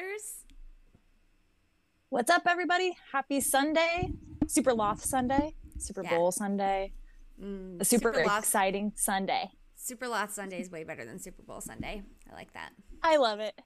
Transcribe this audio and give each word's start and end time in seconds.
Hunters. 0.00 0.44
What's 2.10 2.30
up, 2.30 2.42
everybody? 2.46 2.96
Happy 3.12 3.40
Sunday, 3.40 4.12
Super 4.46 4.72
LotH 4.72 5.00
Sunday, 5.00 5.54
Super 5.78 6.02
Yeah. 6.02 6.10
Bowl 6.10 6.32
Sunday, 6.32 6.92
Mm, 7.40 7.80
a 7.80 7.84
super, 7.84 8.12
LotH- 8.12 8.38
exciting 8.40 8.92
Sunday. 8.96 9.50
Super 9.74 10.06
LotH 10.06 10.30
Sunday 10.32 10.60
is 10.60 10.70
way 10.70 10.84
better 10.84 11.04
than 11.04 11.18
Super 11.18 11.42
Bowl 11.42 11.60
Sunday. 11.62 12.02
I 12.30 12.34
like 12.34 12.52
that. 12.52 12.72
I 13.02 13.16
love 13.16 13.40
it. 13.40 13.58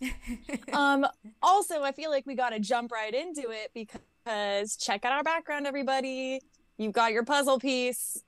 Um, 0.74 1.06
also, 1.42 1.82
I 1.82 1.92
feel 1.92 2.10
like 2.10 2.26
we 2.26 2.34
got 2.34 2.50
to 2.50 2.60
jump 2.60 2.92
right 2.92 3.12
into 3.14 3.50
it 3.50 3.72
because 3.74 4.76
check 4.76 5.04
out 5.04 5.12
our 5.12 5.22
background, 5.24 5.66
everybody. 5.66 6.40
You've 6.76 6.92
got 6.92 7.12
your 7.12 7.24
puzzle 7.24 7.58
piece. 7.58 8.22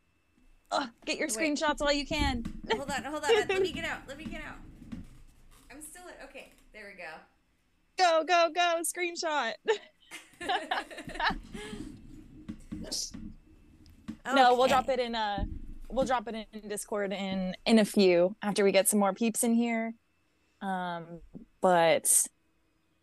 Ugh, 0.72 0.88
get 1.04 1.18
your 1.18 1.28
Wait. 1.28 1.36
screenshots 1.36 1.80
while 1.80 1.92
you 1.92 2.06
can. 2.06 2.44
hold 2.72 2.90
on, 2.90 3.04
hold 3.04 3.22
on. 3.24 3.30
Let 3.48 3.60
me 3.62 3.70
get 3.72 3.84
out. 3.84 4.00
Let 4.08 4.16
me 4.18 4.24
get 4.24 4.40
out. 4.44 4.56
I'm 5.70 5.80
still 5.82 6.02
at. 6.08 6.24
Okay, 6.28 6.52
there 6.72 6.86
we 6.90 6.94
go. 7.00 7.10
Go, 8.00 8.24
go, 8.26 8.48
go! 8.54 8.80
Screenshot. 8.82 9.52
No, 14.34 14.54
we'll 14.54 14.68
drop 14.68 14.88
it 14.88 15.00
in 15.00 15.14
uh 15.14 15.44
we'll 15.88 16.06
drop 16.06 16.28
it 16.28 16.46
in 16.52 16.68
Discord 16.68 17.12
in 17.12 17.54
in 17.66 17.78
a 17.78 17.84
few 17.84 18.36
after 18.42 18.64
we 18.64 18.72
get 18.72 18.88
some 18.88 19.00
more 19.00 19.12
peeps 19.12 19.42
in 19.44 19.54
here. 19.54 19.94
Um 20.62 21.20
but 21.60 22.26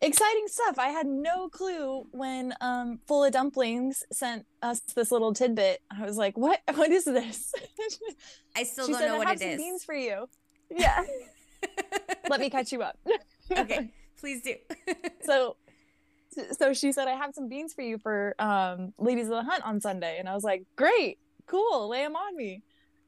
exciting 0.02 0.48
stuff. 0.48 0.80
I 0.80 0.90
had 0.90 1.06
no 1.08 1.50
clue 1.50 2.08
when 2.12 2.54
um 2.62 3.00
Full 3.08 3.24
of 3.26 3.34
Dumplings 3.34 4.04
sent 4.12 4.46
us 4.62 4.80
this 4.96 5.12
little 5.12 5.34
tidbit. 5.34 5.82
I 5.92 6.06
was 6.06 6.18
like, 6.18 6.38
"What? 6.38 6.60
What 6.76 6.92
is 6.92 7.06
this?" 7.06 7.52
I 8.56 8.64
still 8.64 8.86
she 8.88 8.94
don't 8.94 9.02
said, 9.02 9.08
know 9.10 9.16
"I 9.16 9.18
what 9.20 9.28
have 9.28 9.38
it 9.38 9.42
some 9.42 9.50
is. 9.50 9.58
beans 9.58 9.84
for 9.84 9.96
you." 9.96 10.28
Yeah. 10.70 11.02
Let 12.30 12.42
me 12.42 12.50
catch 12.50 12.74
you 12.74 12.84
up. 12.84 13.00
okay, 13.50 13.90
please 14.20 14.42
do. 14.42 14.56
so 15.22 15.56
so 16.52 16.72
she 16.74 16.92
said 16.92 17.08
i 17.08 17.14
have 17.16 17.34
some 17.34 17.48
beans 17.50 17.74
for 17.74 17.82
you 17.82 17.98
for 17.98 18.36
um 18.38 18.94
ladies 19.00 19.26
of 19.26 19.32
the 19.32 19.44
hunt 19.44 19.64
on 19.66 19.80
sunday. 19.82 20.18
And 20.20 20.28
i 20.30 20.34
was 20.36 20.44
like 20.44 20.64
great. 20.76 21.18
Cool. 21.48 21.88
Lay 21.90 22.04
them 22.04 22.16
on 22.16 22.36
me. 22.36 22.62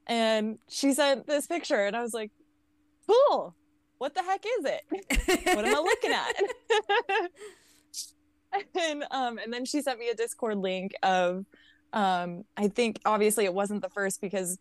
And 0.07 0.57
she 0.67 0.93
sent 0.93 1.27
this 1.27 1.45
picture 1.45 1.85
and 1.85 1.95
i 1.95 2.01
was 2.01 2.13
like 2.13 2.31
cool. 3.07 3.55
What 3.97 4.15
the 4.15 4.23
heck 4.23 4.45
is 4.45 4.65
it? 4.65 5.55
What 5.55 5.65
am 5.65 5.75
i 5.75 5.79
looking 5.79 6.11
at? 6.11 6.33
And 8.75 9.03
um 9.11 9.37
and 9.37 9.53
then 9.53 9.65
she 9.65 9.81
sent 9.81 9.99
me 9.99 10.09
a 10.09 10.15
discord 10.15 10.57
link 10.57 10.93
of 11.03 11.45
um 11.93 12.43
i 12.57 12.67
think 12.67 12.99
obviously 13.05 13.45
it 13.45 13.53
wasn't 13.53 13.81
the 13.81 13.89
first 13.89 14.21
because 14.21 14.57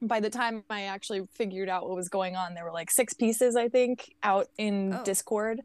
by 0.00 0.20
the 0.20 0.30
time 0.30 0.64
i 0.70 0.82
actually 0.82 1.22
figured 1.34 1.68
out 1.68 1.86
what 1.86 1.94
was 1.96 2.08
going 2.08 2.36
on 2.36 2.54
there 2.54 2.64
were 2.64 2.72
like 2.72 2.90
six 2.90 3.12
pieces 3.14 3.54
i 3.56 3.68
think 3.68 4.14
out 4.22 4.46
in 4.56 4.94
Oh. 4.94 5.04
discord 5.04 5.60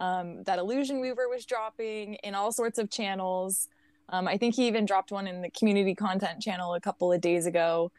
um 0.00 0.42
that 0.44 0.58
illusion 0.58 1.00
weaver 1.00 1.28
was 1.28 1.44
dropping 1.44 2.14
in 2.24 2.34
all 2.34 2.52
sorts 2.52 2.78
of 2.78 2.90
channels 2.90 3.68
um 4.08 4.26
i 4.26 4.36
think 4.36 4.54
he 4.54 4.66
even 4.66 4.84
dropped 4.84 5.12
one 5.12 5.26
in 5.26 5.42
the 5.42 5.50
community 5.50 5.94
content 5.94 6.40
channel 6.40 6.74
a 6.74 6.80
couple 6.80 7.12
of 7.12 7.20
days 7.20 7.46
ago 7.46 7.90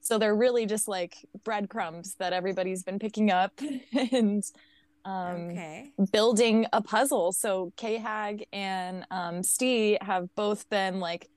so 0.00 0.18
they're 0.18 0.34
really 0.34 0.66
just 0.66 0.88
like 0.88 1.16
breadcrumbs 1.44 2.14
that 2.18 2.32
everybody's 2.32 2.82
been 2.82 2.98
picking 2.98 3.30
up 3.30 3.52
and 4.12 4.42
um 5.04 5.50
okay. 5.50 5.92
building 6.12 6.66
a 6.72 6.82
puzzle. 6.82 7.32
So 7.32 7.72
K 7.76 7.96
Hag 7.98 8.46
and 8.52 9.06
um, 9.10 9.42
Stee 9.42 9.98
have 10.00 10.34
both 10.34 10.68
been 10.68 11.00
like 11.00 11.28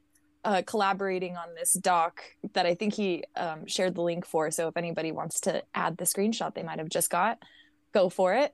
uh, 0.46 0.62
collaborating 0.66 1.38
on 1.38 1.56
this 1.56 1.74
doc 1.74 2.22
that 2.54 2.66
I 2.66 2.76
think 2.76 2.94
he 2.94 3.24
um, 3.38 3.66
shared 3.66 3.96
the 3.96 4.02
link 4.02 4.26
for. 4.26 4.52
So 4.52 4.68
if 4.68 4.76
anybody 4.76 5.14
wants 5.14 5.40
to 5.42 5.64
add 5.74 5.96
the 5.98 6.04
screenshot 6.04 6.54
they 6.54 6.64
might 6.64 6.80
have 6.80 6.90
just 6.90 7.10
got, 7.10 7.42
go 7.94 8.10
for 8.10 8.34
it. 8.34 8.54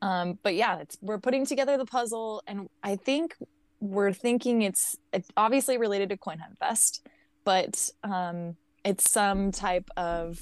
Um, 0.00 0.38
but 0.42 0.54
yeah, 0.54 0.78
it's 0.78 0.96
we're 1.00 1.18
putting 1.18 1.44
together 1.46 1.76
the 1.76 1.84
puzzle, 1.86 2.42
and 2.46 2.68
I 2.82 2.96
think 2.96 3.36
we're 3.80 4.12
thinking 4.12 4.62
it's, 4.62 4.96
it's 5.12 5.28
obviously 5.36 5.78
related 5.78 6.08
to 6.10 6.16
Coin 6.16 6.38
Hunt 6.38 6.58
Fest, 6.58 7.06
but 7.44 7.90
um, 8.04 8.56
it's 8.84 9.10
some 9.10 9.52
type 9.52 9.88
of 9.96 10.40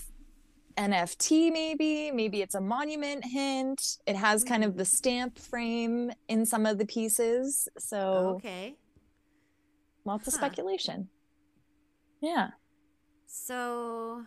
NFT 0.79 1.51
maybe 1.51 2.11
maybe 2.11 2.43
it's 2.43 2.55
a 2.55 2.61
monument 2.61 3.25
hint. 3.25 3.97
It 4.07 4.15
has 4.15 4.45
kind 4.45 4.63
of 4.63 4.77
the 4.77 4.85
stamp 4.85 5.39
frame 5.39 6.13
in 6.29 6.45
some 6.45 6.67
of 6.67 6.77
the 6.77 6.85
pieces 6.85 7.67
so 7.79 8.35
Okay. 8.37 8.77
lots 10.05 10.27
of 10.29 10.35
speculation. 10.35 11.09
Yeah. 12.21 12.51
So, 13.27 14.25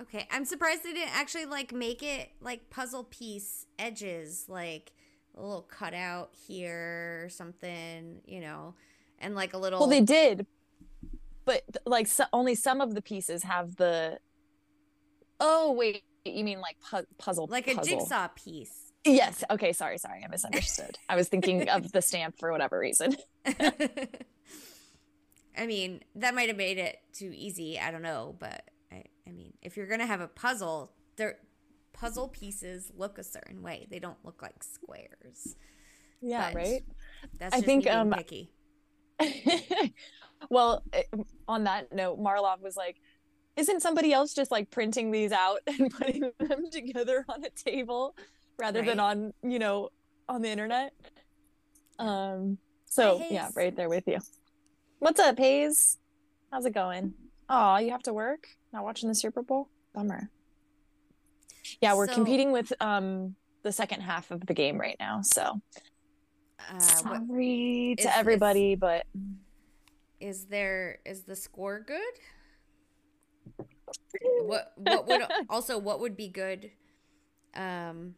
okay, 0.00 0.26
I'm 0.30 0.44
surprised 0.44 0.82
they 0.84 0.92
didn't 0.92 1.16
actually 1.16 1.46
like 1.46 1.72
make 1.72 2.02
it 2.02 2.30
like 2.40 2.70
puzzle 2.70 3.04
piece 3.04 3.66
edges, 3.78 4.46
like 4.48 4.92
a 5.36 5.40
little 5.42 5.62
cutout 5.62 6.30
here 6.46 7.22
or 7.24 7.28
something, 7.28 8.20
you 8.26 8.40
know, 8.40 8.74
and 9.18 9.34
like 9.34 9.54
a 9.54 9.58
little. 9.58 9.80
well 9.80 9.88
they 9.88 10.00
did 10.00 10.46
but 11.46 11.62
like 11.86 12.06
so, 12.06 12.24
only 12.32 12.54
some 12.54 12.80
of 12.82 12.94
the 12.94 13.00
pieces 13.00 13.44
have 13.44 13.76
the 13.76 14.18
oh 15.40 15.72
wait 15.72 16.02
you 16.24 16.44
mean 16.44 16.60
like 16.60 16.76
pu- 16.90 17.06
puzzle 17.18 17.46
like 17.50 17.68
a 17.68 17.74
puzzle. 17.76 18.00
jigsaw 18.00 18.28
piece. 18.34 18.92
yes 19.04 19.42
okay 19.48 19.72
sorry 19.72 19.96
sorry 19.96 20.22
i 20.24 20.28
misunderstood 20.28 20.98
i 21.08 21.16
was 21.16 21.28
thinking 21.28 21.68
of 21.68 21.92
the 21.92 22.02
stamp 22.02 22.36
for 22.38 22.50
whatever 22.52 22.78
reason 22.78 23.16
I 25.58 25.66
mean, 25.66 26.02
that 26.16 26.34
might 26.34 26.48
have 26.48 26.56
made 26.56 26.78
it 26.78 26.98
too 27.14 27.32
easy. 27.34 27.78
I 27.80 27.90
don't 27.90 28.02
know, 28.02 28.36
but 28.38 28.68
I, 29.26 29.30
mean, 29.30 29.52
if 29.62 29.76
you're 29.76 29.86
gonna 29.86 30.06
have 30.06 30.20
a 30.20 30.28
puzzle, 30.28 30.92
their 31.16 31.38
puzzle 31.92 32.28
pieces 32.28 32.92
look 32.96 33.18
a 33.18 33.24
certain 33.24 33.62
way. 33.62 33.86
They 33.90 33.98
don't 33.98 34.22
look 34.24 34.42
like 34.42 34.62
squares. 34.62 35.56
yeah 36.20 36.48
But 36.52 36.54
right 36.54 36.84
That's 37.38 37.54
I 37.54 37.60
think, 37.60 37.88
um, 37.88 38.10
picky. 38.10 38.52
well, 40.50 40.82
eh, 40.92 41.02
on 41.48 41.64
that 41.64 41.92
note, 41.92 42.18
Marlov 42.18 42.60
was 42.60 42.76
like, 42.76 43.00
"Isn't 43.56 43.80
somebody 43.80 44.12
else 44.12 44.34
just 44.34 44.50
like 44.50 44.70
printing 44.70 45.10
these 45.10 45.32
out 45.32 45.60
and 45.66 45.90
putting 45.90 46.30
them 46.38 46.70
together 46.70 47.24
on 47.28 47.44
a 47.44 47.50
table 47.50 48.14
rather 48.58 48.82
than 48.82 49.00
on, 49.00 49.32
you 49.42 49.58
know, 49.58 49.88
on 50.28 50.42
the 50.42 50.48
internet?" 50.48 50.92
Um. 51.98 52.58
So 52.84 53.22
yeah, 53.30 53.48
right 53.54 53.74
there 53.74 53.88
with 53.88 54.04
you. 54.06 54.18
What's 54.98 55.20
up, 55.20 55.38
Hayes? 55.38 55.98
How's 56.50 56.64
it 56.64 56.74
going? 56.74 57.14
Oh, 57.48 57.76
you 57.76 57.90
have 57.90 58.02
to 58.04 58.14
work. 58.14 58.48
Not 58.76 58.84
watching 58.84 59.08
the 59.08 59.14
Super 59.14 59.40
Bowl. 59.40 59.70
Bummer. 59.94 60.28
Yeah, 61.80 61.94
we're 61.94 62.08
So- 62.08 62.12
competing 62.12 62.52
with 62.52 62.74
um 62.78 63.34
the 63.62 63.72
second 63.72 64.02
half 64.02 64.30
of 64.30 64.44
the 64.44 64.52
game 64.52 64.78
right 64.78 64.96
now. 65.00 65.22
So 65.22 65.62
Uh, 66.70 66.78
sorry 66.78 67.92
is- 67.98 68.04
to 68.04 68.10
is- 68.10 68.14
everybody, 68.14 68.74
but 68.74 69.06
is 70.20 70.44
there 70.48 70.98
is 71.06 71.22
the 71.24 71.34
score 71.34 71.80
good? 71.80 72.14
What 74.42 74.72
what 74.76 75.06
would 75.06 75.22
also 75.48 75.78
what 75.78 76.00
would 76.00 76.14
be 76.18 76.28
good 76.28 76.70
um 77.54 78.14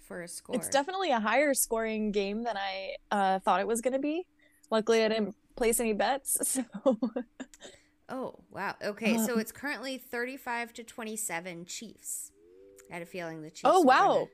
for 0.00 0.22
a 0.22 0.28
score? 0.28 0.56
It's 0.56 0.68
definitely 0.68 1.12
a 1.12 1.20
higher 1.20 1.54
scoring 1.54 2.10
game 2.10 2.42
than 2.42 2.56
I 2.56 2.96
uh, 3.12 3.38
thought 3.38 3.60
it 3.60 3.68
was 3.68 3.80
going 3.80 3.92
to 3.92 4.00
be. 4.00 4.26
Luckily, 4.68 5.04
I 5.04 5.08
didn't 5.08 5.36
place 5.54 5.78
any 5.78 5.92
bets. 5.92 6.38
So, 6.74 6.98
Oh, 8.12 8.34
wow. 8.50 8.74
Okay, 8.84 9.16
so 9.16 9.32
Um, 9.34 9.40
it's 9.40 9.50
currently 9.52 9.96
35 9.96 10.72
to 10.74 10.84
27 10.84 11.64
Chiefs. 11.64 12.30
I 12.90 12.94
had 12.94 13.02
a 13.02 13.06
feeling 13.06 13.40
the 13.42 13.50
Chiefs 13.50 13.62
Oh, 13.64 13.80
wow. 13.80 14.28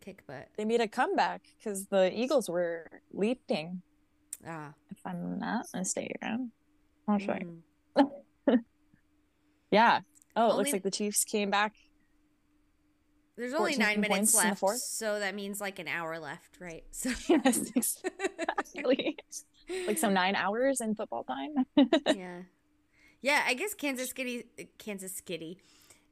kick 0.00 0.26
butt. 0.26 0.48
they 0.56 0.64
made 0.64 0.80
a 0.80 0.88
comeback 0.88 1.42
because 1.58 1.86
the 1.88 2.10
Eagles 2.18 2.48
were 2.48 3.02
leading, 3.12 3.82
Ah. 4.46 4.72
if 4.90 4.98
I'm 5.04 5.38
not 5.38 5.66
mistaken. 5.74 6.52
I'll 7.06 7.18
show 7.18 7.34
you. 7.38 7.62
mm. 7.96 8.10
Yeah. 9.70 10.00
Oh, 10.34 10.46
it 10.46 10.50
Only- 10.52 10.56
looks 10.56 10.72
like 10.72 10.82
the 10.82 10.90
Chiefs 10.90 11.24
came 11.24 11.50
back. 11.50 11.74
There's 13.36 13.54
only 13.54 13.76
nine 13.76 14.00
minutes 14.00 14.32
points 14.32 14.34
in 14.34 14.40
the 14.58 14.66
left, 14.66 14.80
so 14.80 15.18
that 15.20 15.34
means 15.34 15.60
like 15.60 15.78
an 15.78 15.86
hour 15.86 16.18
left, 16.18 16.58
right? 16.60 16.84
So 16.92 17.10
Yes, 17.28 17.70
exactly. 17.76 19.16
like 19.86 19.98
some 19.98 20.14
nine 20.14 20.34
hours 20.34 20.80
in 20.80 20.94
football 20.94 21.24
time. 21.24 21.54
yeah, 22.16 22.42
yeah. 23.22 23.42
I 23.46 23.54
guess 23.54 23.74
Kansas 23.74 24.10
City, 24.10 24.44
Kansas 24.78 25.20
City, 25.26 25.58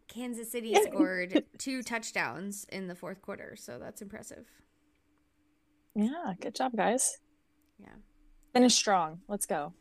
Kansas 0.08 0.50
City 0.50 0.74
scored 0.84 1.44
two 1.58 1.82
touchdowns 1.82 2.64
in 2.70 2.86
the 2.88 2.94
fourth 2.94 3.22
quarter, 3.22 3.56
so 3.56 3.78
that's 3.78 4.02
impressive. 4.02 4.46
yeah, 5.94 6.34
good 6.40 6.54
job, 6.54 6.72
guys. 6.76 7.18
Yeah. 7.78 7.88
Finish 8.52 8.74
strong. 8.74 9.20
Let's 9.28 9.46
go. 9.46 9.72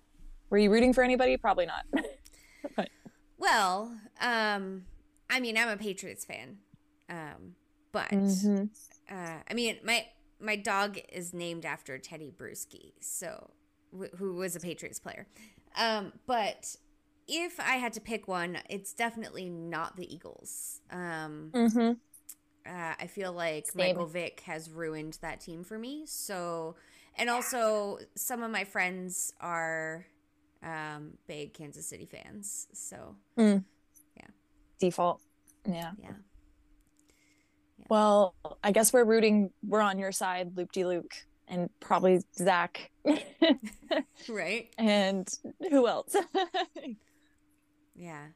Were 0.49 0.57
you 0.57 0.71
rooting 0.71 0.93
for 0.93 1.03
anybody? 1.03 1.37
Probably 1.37 1.65
not. 1.65 1.85
Well, 3.37 3.95
um, 4.21 4.85
I 5.29 5.39
mean, 5.41 5.57
I'm 5.57 5.67
a 5.67 5.77
Patriots 5.77 6.23
fan, 6.25 6.57
um, 7.09 7.55
but 7.91 8.09
Mhm. 8.09 8.69
uh, 9.11 9.39
I 9.47 9.53
mean, 9.53 9.77
my 9.83 10.07
my 10.39 10.55
dog 10.55 10.97
is 11.11 11.33
named 11.33 11.65
after 11.65 11.97
Tedy 11.99 12.31
Bruschi, 12.31 12.93
so 13.01 13.51
wh- 13.97 14.15
who 14.17 14.35
was 14.35 14.55
a 14.55 14.59
Patriots 14.59 14.99
player. 14.99 15.27
Um, 15.75 16.13
but 16.25 16.75
if 17.27 17.59
I 17.59 17.75
had 17.77 17.93
to 17.93 18.01
pick 18.01 18.27
one, 18.27 18.57
it's 18.69 18.93
definitely 18.93 19.49
not 19.49 19.95
the 19.97 20.13
Eagles. 20.13 20.81
Um, 20.91 21.49
Mm-hmm. 21.53 21.91
uh, 22.71 22.93
I 22.99 23.07
feel 23.07 23.33
like 23.33 23.67
Same. 23.67 23.77
Michael 23.87 24.05
Vick 24.07 24.41
has 24.41 24.69
ruined 24.69 25.17
that 25.21 25.39
team 25.41 25.63
for 25.63 25.77
me. 25.79 26.03
So, 26.05 26.75
and 27.17 27.29
also 27.29 27.99
some 28.15 28.43
of 28.43 28.51
my 28.51 28.63
friends 28.63 29.33
are 29.41 30.05
um, 30.63 31.11
big 31.27 31.53
Kansas 31.53 31.87
City 31.87 32.05
fans. 32.05 32.67
So, 32.73 33.15
yeah, 33.37 34.27
Default. 34.79 35.21
Yeah. 35.67 35.91
yeah. 36.01 36.11
Well, 37.89 38.35
I 38.63 38.71
guess 38.71 38.91
we're 38.93 39.03
rooting. 39.03 39.51
We're 39.67 39.81
on 39.81 39.99
your 39.99 40.11
side, 40.11 40.57
Loop 40.57 40.71
De 40.71 40.83
Luke, 40.85 41.13
and 41.47 41.69
probably 41.79 42.21
Zach, 42.35 42.91
Right? 44.29 44.69
and 44.77 45.27
who 45.69 45.87
else? 45.87 46.15
Yeah. 47.95 48.27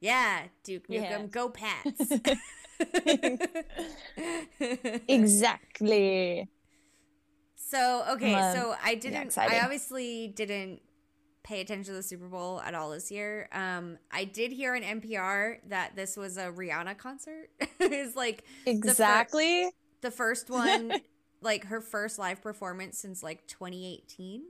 Yeah, 0.00 0.42
Duke 0.62 0.88
Nukem, 0.88 1.02
Yeah. 1.02 1.22
go 1.30 1.48
Pats. 1.48 2.12
exactly. 5.08 6.48
So 7.56 8.04
okay, 8.12 8.34
Um, 8.34 8.42
so 8.42 8.74
I 8.82 8.94
didn't. 8.94 9.36
I 9.38 9.60
obviously 9.60 10.28
didn't 10.28 10.80
pay 11.42 11.60
attention 11.60 11.86
to 11.86 11.92
the 11.94 12.02
Super 12.02 12.28
Bowl 12.28 12.60
at 12.60 12.74
all 12.74 12.90
this 12.90 13.10
year. 13.10 13.48
Um, 13.52 13.98
I 14.12 14.24
did 14.24 14.52
hear 14.52 14.74
on 14.74 14.82
NPR 14.82 15.58
that 15.68 15.96
this 15.96 16.16
was 16.16 16.36
a 16.36 16.52
Rihanna 16.52 16.98
concert. 16.98 17.48
it's 17.80 18.16
like 18.16 18.44
Exactly. 18.66 19.70
the 20.02 20.10
first 20.10 20.50
one, 20.50 21.00
like 21.40 21.64
her 21.66 21.80
first 21.80 22.18
live 22.18 22.42
performance 22.42 22.98
since 22.98 23.22
like 23.22 23.46
2018. 23.46 24.42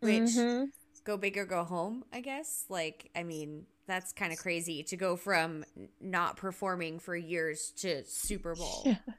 Which 0.00 0.36
Mhm. 0.36 0.66
Go 1.04 1.16
big 1.16 1.36
or 1.36 1.44
go 1.44 1.64
home, 1.64 2.04
I 2.12 2.20
guess. 2.20 2.64
Like, 2.68 3.10
I 3.14 3.22
mean, 3.22 3.66
that's 3.86 4.12
kind 4.12 4.32
of 4.32 4.38
crazy 4.38 4.82
to 4.84 4.96
go 4.96 5.16
from 5.16 5.64
not 6.00 6.36
performing 6.36 6.98
for 6.98 7.14
years 7.14 7.72
to 7.78 8.04
Super 8.04 8.54
Bowl. 8.54 8.82
Yeah. 8.86 9.14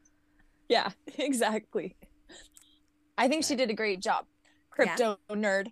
Yeah, 0.67 0.89
exactly. 1.19 1.95
I 3.17 3.27
think 3.27 3.45
she 3.45 3.55
did 3.55 3.69
a 3.69 3.73
great 3.73 4.01
job. 4.01 4.25
Crypto 4.71 5.19
nerd. 5.29 5.67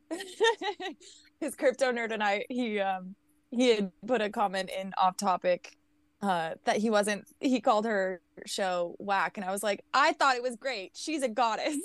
His 1.39 1.55
crypto 1.55 1.91
nerd 1.91 2.11
and 2.11 2.23
I, 2.23 2.45
he 2.47 2.79
um 2.79 3.15
he 3.49 3.69
had 3.69 3.91
put 4.05 4.21
a 4.21 4.29
comment 4.29 4.69
in 4.69 4.93
off 4.97 5.17
topic 5.17 5.75
uh 6.21 6.51
that 6.65 6.77
he 6.77 6.89
wasn't 6.89 7.25
he 7.39 7.59
called 7.59 7.85
her 7.85 8.21
show 8.45 8.95
whack 8.99 9.37
and 9.37 9.45
I 9.45 9.51
was 9.51 9.63
like, 9.63 9.83
I 9.93 10.13
thought 10.13 10.35
it 10.35 10.43
was 10.43 10.55
great. 10.55 10.91
She's 10.93 11.23
a 11.23 11.27
goddess. 11.27 11.75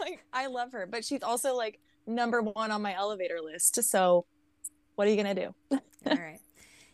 like 0.00 0.24
I 0.32 0.46
love 0.46 0.72
her, 0.72 0.86
but 0.86 1.04
she's 1.04 1.22
also 1.22 1.56
like 1.56 1.80
number 2.06 2.42
1 2.42 2.70
on 2.70 2.82
my 2.82 2.94
elevator 2.94 3.38
list. 3.42 3.82
So 3.84 4.26
what 4.94 5.06
are 5.06 5.10
you 5.10 5.22
going 5.22 5.34
to 5.36 5.42
do? 5.46 5.54
All 6.06 6.16
right. 6.16 6.40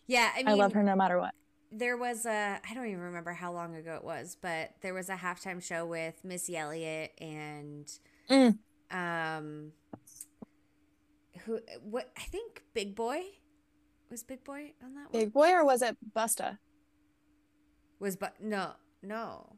Yeah, 0.07 0.31
I 0.35 0.39
mean, 0.39 0.49
I 0.49 0.53
love 0.55 0.73
her 0.73 0.83
no 0.83 0.97
matter 0.97 1.19
what. 1.19 1.35
there 1.71 1.97
was 1.97 2.25
a 2.27 2.59
I 2.69 2.75
don't 2.75 2.87
even 2.87 3.01
remember 3.01 3.33
how 3.33 3.53
long 3.53 3.75
ago 3.75 3.95
it 3.97 4.05
was, 4.05 4.37
but 4.41 4.71
there 4.81 4.95
was 4.95 5.09
a 5.09 5.17
halftime 5.17 5.63
show 5.63 5.85
with 5.87 6.25
Missy 6.25 6.57
Elliott 6.57 7.13
and 7.21 7.91
Mm. 8.31 8.59
um 8.91 9.73
who 11.45 11.61
what 11.83 12.11
I 12.17 12.23
think 12.23 12.63
Big 12.75 12.95
Boi 12.95 13.23
was 14.11 14.23
Big 14.23 14.45
Boi 14.45 14.73
on 14.83 14.95
that 14.95 15.13
one 15.13 15.23
Big 15.25 15.33
Boi 15.33 15.51
or 15.53 15.65
was 15.65 15.83
it 15.83 15.97
Busta? 16.15 16.59
was 18.01 18.17
but 18.17 18.41
no 18.41 18.73
no 19.03 19.57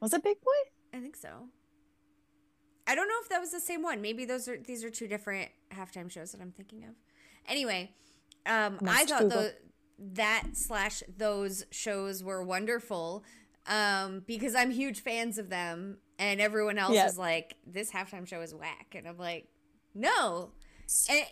Was 0.00 0.12
it 0.12 0.22
Big 0.22 0.38
Boi? 0.40 0.96
I 0.98 1.00
think 1.00 1.16
so. 1.16 1.48
I 2.90 2.96
don't 2.96 3.06
know 3.06 3.14
if 3.22 3.28
that 3.28 3.40
was 3.40 3.52
the 3.52 3.60
same 3.60 3.84
one. 3.84 4.02
Maybe 4.02 4.24
those 4.24 4.48
are 4.48 4.56
these 4.58 4.82
are 4.82 4.90
two 4.90 5.06
different 5.06 5.48
halftime 5.72 6.10
shows 6.10 6.32
that 6.32 6.40
I'm 6.40 6.50
thinking 6.50 6.82
of. 6.82 6.96
Anyway, 7.48 7.92
um, 8.46 8.78
I 8.84 9.04
thought 9.04 9.28
the, 9.28 9.54
that 10.14 10.48
slash 10.54 11.04
those 11.16 11.64
shows 11.70 12.24
were 12.24 12.42
wonderful 12.42 13.22
um, 13.68 14.24
because 14.26 14.56
I'm 14.56 14.72
huge 14.72 15.02
fans 15.04 15.38
of 15.38 15.50
them, 15.50 15.98
and 16.18 16.40
everyone 16.40 16.78
else 16.78 16.94
Yeah. 16.94 17.06
is 17.06 17.16
like, 17.16 17.54
"This 17.64 17.92
halftime 17.92 18.26
show 18.26 18.40
is 18.40 18.52
whack," 18.56 18.96
and 18.96 19.06
I'm 19.06 19.18
like, 19.18 19.46
"No." 19.94 20.50
And 21.08 21.24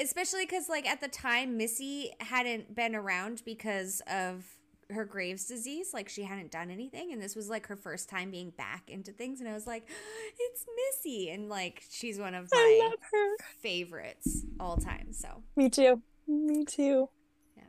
especially 0.00 0.44
because, 0.46 0.68
like, 0.68 0.88
at 0.88 1.00
the 1.00 1.06
time, 1.06 1.56
Missy 1.56 2.10
hadn't 2.18 2.74
been 2.74 2.96
around 2.96 3.42
because 3.44 4.02
of 4.10 4.44
her 4.92 5.04
Graves' 5.04 5.44
disease. 5.46 5.90
Like, 5.92 6.08
she 6.08 6.22
hadn't 6.24 6.50
done 6.50 6.70
anything, 6.70 7.12
and 7.12 7.20
this 7.22 7.34
was 7.36 7.48
like 7.48 7.66
her 7.66 7.76
first 7.76 8.08
time 8.08 8.30
being 8.30 8.50
back 8.50 8.88
into 8.90 9.12
things. 9.12 9.40
And 9.40 9.48
I 9.48 9.52
was 9.54 9.66
like, 9.66 9.88
"It's 10.38 10.64
Missy," 10.90 11.30
and 11.30 11.48
like, 11.48 11.82
she's 11.90 12.18
one 12.18 12.34
of 12.34 12.48
my 12.52 12.90
her. 13.12 13.36
favorites 13.60 14.44
all 14.60 14.76
time. 14.76 15.12
So, 15.12 15.42
Me 15.56 15.68
too. 15.68 16.00
Me 16.26 16.64
too. 16.64 17.08
Yeah. 17.56 17.64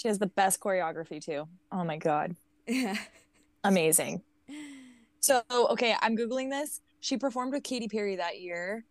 She 0.00 0.08
has 0.08 0.18
the 0.18 0.26
best 0.28 0.60
choreography 0.60 1.22
too. 1.24 1.48
Oh 1.72 1.84
my 1.84 1.96
god. 1.96 2.36
yeah, 2.66 2.96
Amazing. 3.64 4.22
So, 5.20 5.42
okay, 5.50 5.94
I'm 6.02 6.16
googling 6.16 6.50
this. 6.50 6.80
She 7.00 7.16
performed 7.16 7.52
with 7.52 7.62
Katy 7.64 7.88
Perry 7.88 8.16
that 8.16 8.40
year. 8.40 8.84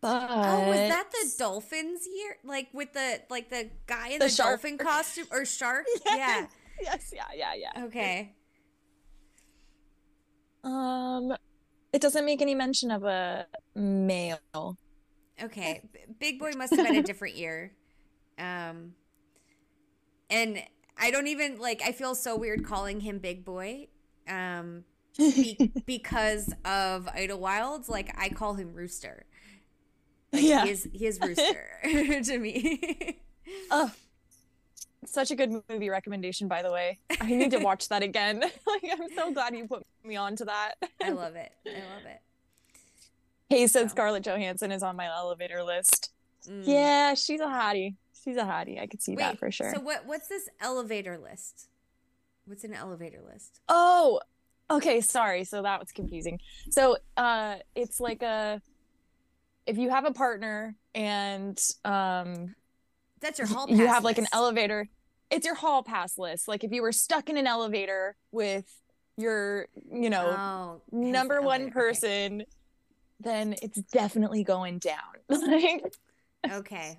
But 0.00 0.26
oh, 0.30 0.68
was 0.70 0.88
that 0.88 1.10
the 1.10 1.30
dolphins 1.38 2.06
year? 2.06 2.36
Like 2.42 2.68
with 2.72 2.92
the 2.94 3.20
like 3.28 3.50
the 3.50 3.68
guy 3.86 4.08
in 4.10 4.18
The 4.18 4.28
the, 4.28 4.34
dolphin 4.34 4.78
costume 4.78 5.26
or 5.30 5.44
shark? 5.44 5.86
Yes. 6.04 6.50
Yes, 6.82 7.12
yeah, 7.14 7.24
yeah, 7.36 7.52
yeah. 7.54 7.70
Yeah. 7.76 7.84
Okay. 7.84 8.34
Um 10.64 11.34
it 11.92 12.00
doesn't 12.00 12.24
make 12.24 12.40
any 12.40 12.54
mention 12.54 12.90
of 12.90 13.04
a 13.04 13.46
male. 13.74 14.78
Okay, 15.42 15.82
Big 16.18 16.38
Boi 16.38 16.52
must 16.56 16.74
have 16.74 16.86
been 16.86 16.96
a 16.96 17.02
different 17.02 17.36
year. 17.36 17.72
Um 18.38 18.94
and 20.30 20.62
I 20.96 21.10
don't 21.10 21.26
even 21.26 21.58
like 21.58 21.82
I 21.84 21.92
feel 21.92 22.14
so 22.14 22.36
weird 22.36 22.64
calling 22.64 23.00
him 23.00 23.18
Big 23.18 23.44
Boi. 23.44 23.88
Um 24.28 24.84
be- 25.18 25.72
because 25.86 26.54
of 26.64 27.08
Idlewild, 27.08 27.88
like 27.88 28.14
I 28.18 28.30
call 28.30 28.54
him 28.54 28.72
Rooster. 28.72 29.26
Yeah. 30.32 30.64
He 30.64 30.70
is 30.70 30.88
he 30.92 31.06
is 31.06 31.18
Rooster 31.20 31.66
to 32.24 32.38
me. 32.38 33.18
Oh, 33.70 33.90
such 35.06 35.30
a 35.30 35.34
good 35.34 35.62
movie 35.68 35.88
recommendation, 35.88 36.48
by 36.48 36.62
the 36.62 36.70
way. 36.70 36.98
I 37.20 37.26
need 37.26 37.50
to 37.52 37.58
watch 37.60 37.88
that 37.88 38.02
again. 38.02 38.40
like, 38.66 38.84
I'm 38.92 39.10
so 39.14 39.32
glad 39.32 39.56
you 39.56 39.66
put 39.66 39.84
me 40.04 40.16
on 40.16 40.36
to 40.36 40.44
that. 40.46 40.74
I 41.02 41.10
love 41.10 41.36
it. 41.36 41.52
I 41.66 41.70
love 41.70 42.06
it. 42.06 42.20
Hey 43.48 43.66
said 43.66 43.88
So. 43.88 43.88
Scarlett 43.88 44.22
Johansson 44.22 44.70
is 44.70 44.82
on 44.82 44.96
my 44.96 45.06
elevator 45.06 45.62
list. 45.62 46.12
Mm. 46.48 46.62
Yeah, 46.64 47.14
she's 47.14 47.40
a 47.40 47.46
hottie. 47.46 47.96
She's 48.24 48.36
a 48.36 48.44
hottie. 48.44 48.80
I 48.80 48.86
could 48.86 49.02
see 49.02 49.16
that 49.16 49.38
for 49.38 49.50
sure. 49.50 49.72
So 49.74 49.80
what 49.80 50.06
what's 50.06 50.28
this 50.28 50.48
elevator 50.60 51.18
list? 51.18 51.68
What's 52.44 52.64
an 52.64 52.74
elevator 52.74 53.20
list? 53.26 53.60
oh, 53.68 54.20
okay. 54.70 55.00
Sorry. 55.00 55.44
So 55.44 55.62
that 55.62 55.80
was 55.80 55.90
confusing. 55.92 56.40
So 56.70 56.98
uh, 57.16 57.56
it's 57.74 58.00
like 58.00 58.22
a 58.22 58.62
if 59.70 59.78
you 59.78 59.88
have 59.88 60.04
a 60.04 60.10
partner 60.12 60.74
and 60.96 61.58
um, 61.84 62.56
That's 63.20 63.38
your 63.38 63.46
hall 63.46 63.66
you 63.70 63.86
have 63.86 64.02
like 64.02 64.18
an 64.18 64.26
elevator. 64.32 64.88
It's 65.30 65.46
your 65.46 65.54
hall 65.54 65.84
pass 65.84 66.18
list. 66.18 66.48
Like 66.48 66.64
if 66.64 66.72
you 66.72 66.82
were 66.82 66.90
stuck 66.90 67.30
in 67.30 67.36
an 67.36 67.46
elevator 67.46 68.16
with 68.32 68.66
your, 69.16 69.68
you 69.92 70.10
know, 70.10 70.34
Oh, 70.36 70.82
number 70.90 71.40
one 71.40 71.60
elevator, 71.62 71.78
okay. 71.78 71.88
person, 71.88 72.42
then 73.20 73.54
it's 73.62 73.80
definitely 73.92 74.42
going 74.42 74.78
down. 74.78 74.98
like, 75.28 75.94
Okay. 76.50 76.98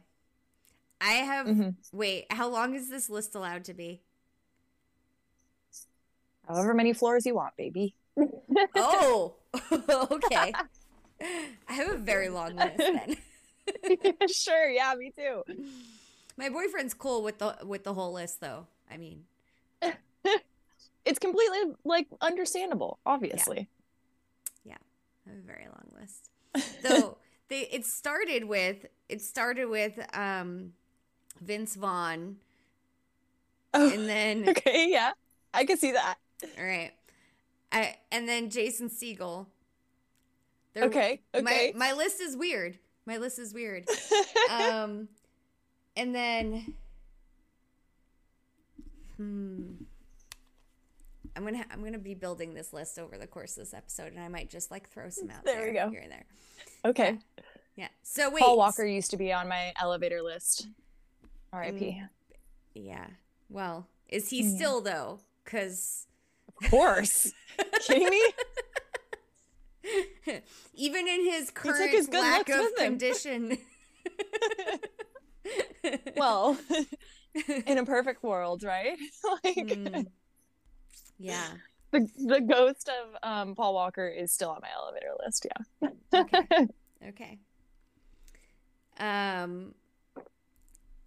I 1.01 1.11
have 1.13 1.47
mhm. 1.47 1.75
wait, 1.91 2.31
how 2.31 2.47
long 2.47 2.73
is 2.75 2.89
this 2.89 3.09
list 3.09 3.35
allowed 3.35 3.65
to 3.65 3.73
be? 3.73 4.01
however 6.47 6.73
many 6.73 6.93
floors 6.93 7.25
you 7.25 7.35
want, 7.35 7.55
baby. 7.57 7.95
Oh. 8.75 9.35
okay. 10.11 10.53
I 11.69 11.73
have 11.73 11.89
a 11.89 11.97
very 11.97 12.29
long 12.37 12.55
list 12.55 12.77
then. 12.77 13.17
sure, 14.29 14.69
yeah, 14.69 14.93
me 14.97 15.11
too. 15.15 15.43
My 16.37 16.49
boyfriend's 16.49 16.93
cool 16.93 17.23
with 17.23 17.39
the 17.39 17.57
with 17.63 17.83
the 17.83 17.93
whole 17.93 18.13
list 18.13 18.41
though. 18.41 18.67
I 18.89 18.97
mean, 18.97 19.23
It's 21.05 21.19
completely 21.19 21.73
like 21.83 22.07
understandable, 22.21 22.99
obviously. 23.05 23.67
Yeah. 24.63 24.77
I 25.25 25.31
have 25.31 25.39
a 25.39 25.41
very 25.41 25.65
long 25.65 25.91
list. 25.99 26.29
So 26.83 27.17
they 27.49 27.61
it 27.71 27.85
started 27.85 28.45
with 28.45 28.85
it 29.09 29.21
started 29.21 29.65
with 29.65 29.99
um 30.13 30.73
Vince 31.41 31.75
Vaughn 31.75 32.37
oh, 33.73 33.89
and 33.89 34.07
then 34.07 34.49
okay, 34.49 34.89
yeah. 34.89 35.11
I 35.53 35.65
can 35.65 35.77
see 35.77 35.91
that. 35.91 36.17
all 36.57 36.63
right. 36.63 36.91
I 37.71 37.95
and 38.11 38.27
then 38.27 38.49
Jason 38.49 38.89
Segel. 38.89 39.47
There- 40.73 40.85
Okay, 40.85 41.21
okay. 41.35 41.41
My 41.43 41.73
my 41.75 41.93
list 41.93 42.21
is 42.21 42.35
weird. 42.37 42.77
My 43.05 43.17
list 43.17 43.39
is 43.39 43.53
weird. 43.53 43.85
um 44.51 45.07
and 45.97 46.15
then 46.15 46.73
hmm 49.17 49.71
I'm 51.35 51.45
gonna 51.45 51.65
I'm 51.71 51.81
gonna 51.83 51.97
be 51.97 52.13
building 52.13 52.53
this 52.53 52.73
list 52.73 52.99
over 52.99 53.17
the 53.17 53.25
course 53.27 53.51
of 53.57 53.63
this 53.63 53.73
episode, 53.73 54.11
and 54.13 54.19
I 54.19 54.27
might 54.27 54.49
just 54.49 54.69
like 54.69 54.89
throw 54.89 55.09
some 55.09 55.29
out 55.29 55.45
There 55.45 55.55
there, 55.55 55.67
we 55.67 55.73
go. 55.73 55.89
here 55.89 56.01
and 56.01 56.11
there. 56.11 56.25
okay. 56.85 57.17
Yeah. 57.77 57.87
So 58.03 58.29
wait, 58.29 58.41
Paul 58.43 58.57
Walker 58.57 58.85
used 58.85 59.11
to 59.11 59.17
be 59.17 59.31
on 59.31 59.47
my 59.47 59.71
elevator 59.81 60.21
list. 60.21 60.67
R.I.P. 61.53 62.01
Yeah. 62.73 63.07
Well, 63.49 63.87
Is 64.09 64.29
he 64.29 64.43
Yeah. 64.43 64.55
still 64.57 64.81
though? 64.81 65.19
Because 65.45 66.05
Of 66.49 66.69
course. 66.69 67.31
Kidding 67.81 68.09
me? 68.09 68.21
even 70.75 71.07
in 71.07 71.25
his 71.25 71.49
current 71.51 71.91
his 71.91 72.07
good 72.07 72.21
lack 72.21 72.49
of 72.49 72.59
with 72.59 72.77
him. 72.79 72.85
condition. 72.97 73.57
Well, 76.15 76.57
in 77.65 77.77
a 77.77 77.85
perfect 77.85 78.23
world, 78.23 78.63
right? 78.63 78.97
like 79.43 79.55
Mm. 79.55 80.07
yeah. 81.17 81.47
the 81.91 82.07
the 82.17 82.41
ghost 82.41 82.89
of 82.89 83.15
um, 83.23 83.55
Paul 83.55 83.73
Walker 83.73 84.07
is 84.07 84.31
still 84.31 84.51
on 84.51 84.59
my 84.61 84.69
elevator 84.75 85.11
list. 85.25 85.45
Yeah. 85.81 85.89
Okay. 86.13 86.67
Okay. 87.09 87.39
Um. 88.99 89.73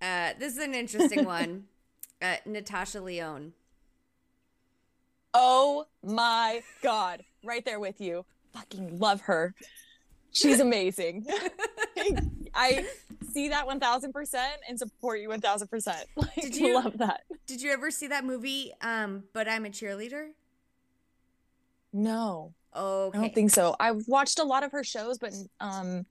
Uh, 0.02 0.30
this 0.38 0.52
is 0.54 0.58
an 0.58 0.74
interesting 0.74 1.24
one. 1.24 1.64
Uh, 2.20 2.36
Natasha 2.44 3.00
Lyonne. 3.00 3.52
Oh 5.32 5.86
my 6.02 6.62
god, 6.82 7.24
right 7.44 7.64
there 7.64 7.80
with 7.80 8.00
you. 8.00 8.24
Fucking 8.54 8.98
love 8.98 9.20
her. 9.22 9.54
She's 10.32 10.60
amazing. 10.60 11.26
I 12.54 12.86
see 13.32 13.48
that 13.48 13.66
1000% 13.66 14.34
and 14.68 14.78
support 14.78 15.20
you 15.20 15.28
1000%. 15.28 15.94
Like, 16.16 16.34
Did 16.36 16.56
you- 16.56 16.74
love 16.74 16.98
that. 16.98 17.22
Did 17.46 17.60
you 17.62 17.70
ever 17.72 17.90
see 17.90 18.06
that 18.08 18.24
movie? 18.24 18.72
Um, 18.80 19.24
but 19.32 19.48
I'm 19.48 19.64
a 19.66 19.68
cheerleader. 19.70 20.28
No, 21.92 22.52
Okay. 22.76 23.16
I 23.18 23.20
don't 23.22 23.34
think 23.34 23.50
so. 23.50 23.76
I've 23.78 24.02
watched 24.08 24.40
a 24.40 24.42
lot 24.44 24.64
of 24.64 24.72
her 24.72 24.82
shows, 24.82 25.18
but 25.18 25.32
um, 25.60 26.04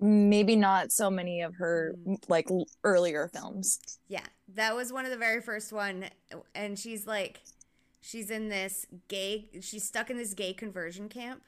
maybe 0.00 0.56
not 0.56 0.90
so 0.92 1.10
many 1.10 1.42
of 1.42 1.54
her 1.56 1.94
like 2.28 2.48
earlier 2.84 3.28
films. 3.28 3.98
Yeah, 4.08 4.24
that 4.54 4.74
was 4.74 4.92
one 4.94 5.04
of 5.04 5.10
the 5.10 5.18
very 5.18 5.42
first 5.42 5.74
one, 5.74 6.06
and 6.54 6.78
she's 6.78 7.06
like, 7.06 7.42
she's 8.00 8.30
in 8.30 8.48
this 8.48 8.86
gay, 9.08 9.48
she's 9.60 9.84
stuck 9.84 10.08
in 10.08 10.16
this 10.16 10.32
gay 10.32 10.54
conversion 10.54 11.10
camp. 11.10 11.42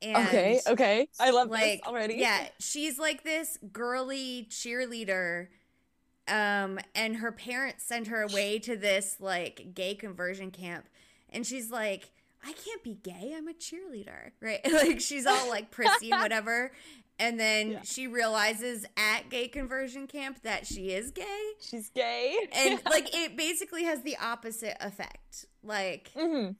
And 0.00 0.16
okay, 0.28 0.60
okay, 0.66 1.08
I 1.18 1.30
love 1.30 1.48
like 1.50 1.80
this 1.80 1.80
already. 1.88 2.14
yeah, 2.14 2.48
she's 2.60 2.98
like 2.98 3.24
this 3.24 3.58
girly 3.72 4.46
cheerleader, 4.50 5.48
um, 6.28 6.78
and 6.94 7.16
her 7.16 7.32
parents 7.32 7.84
send 7.84 8.06
her 8.08 8.22
away 8.22 8.58
to 8.60 8.76
this 8.76 9.16
like 9.20 9.74
gay 9.74 9.94
conversion 9.94 10.50
camp, 10.50 10.86
and 11.30 11.46
she's 11.46 11.70
like. 11.70 12.10
I 12.40 12.52
can't 12.52 12.84
be 12.84 12.94
gay. 12.94 13.34
I'm 13.36 13.48
a 13.48 13.52
cheerleader, 13.52 14.30
right? 14.40 14.60
Like 14.72 15.00
she's 15.00 15.26
all 15.26 15.48
like 15.48 15.72
prissy 15.72 16.12
and 16.12 16.20
whatever, 16.22 16.70
and 17.18 17.38
then 17.38 17.72
Yeah. 17.72 17.80
she 17.82 18.06
realizes 18.06 18.86
at 18.96 19.28
gay 19.28 19.48
conversion 19.48 20.06
camp 20.06 20.42
that 20.44 20.64
she 20.64 20.90
is 20.92 21.10
gay, 21.10 21.42
she's 21.60 21.90
gay. 21.90 22.36
and 22.52 22.80
like 22.88 23.12
it 23.12 23.36
basically 23.36 23.82
has 23.84 24.02
the 24.02 24.16
opposite 24.18 24.76
effect. 24.80 25.46
Like 25.64 26.12
hmm 26.16 26.50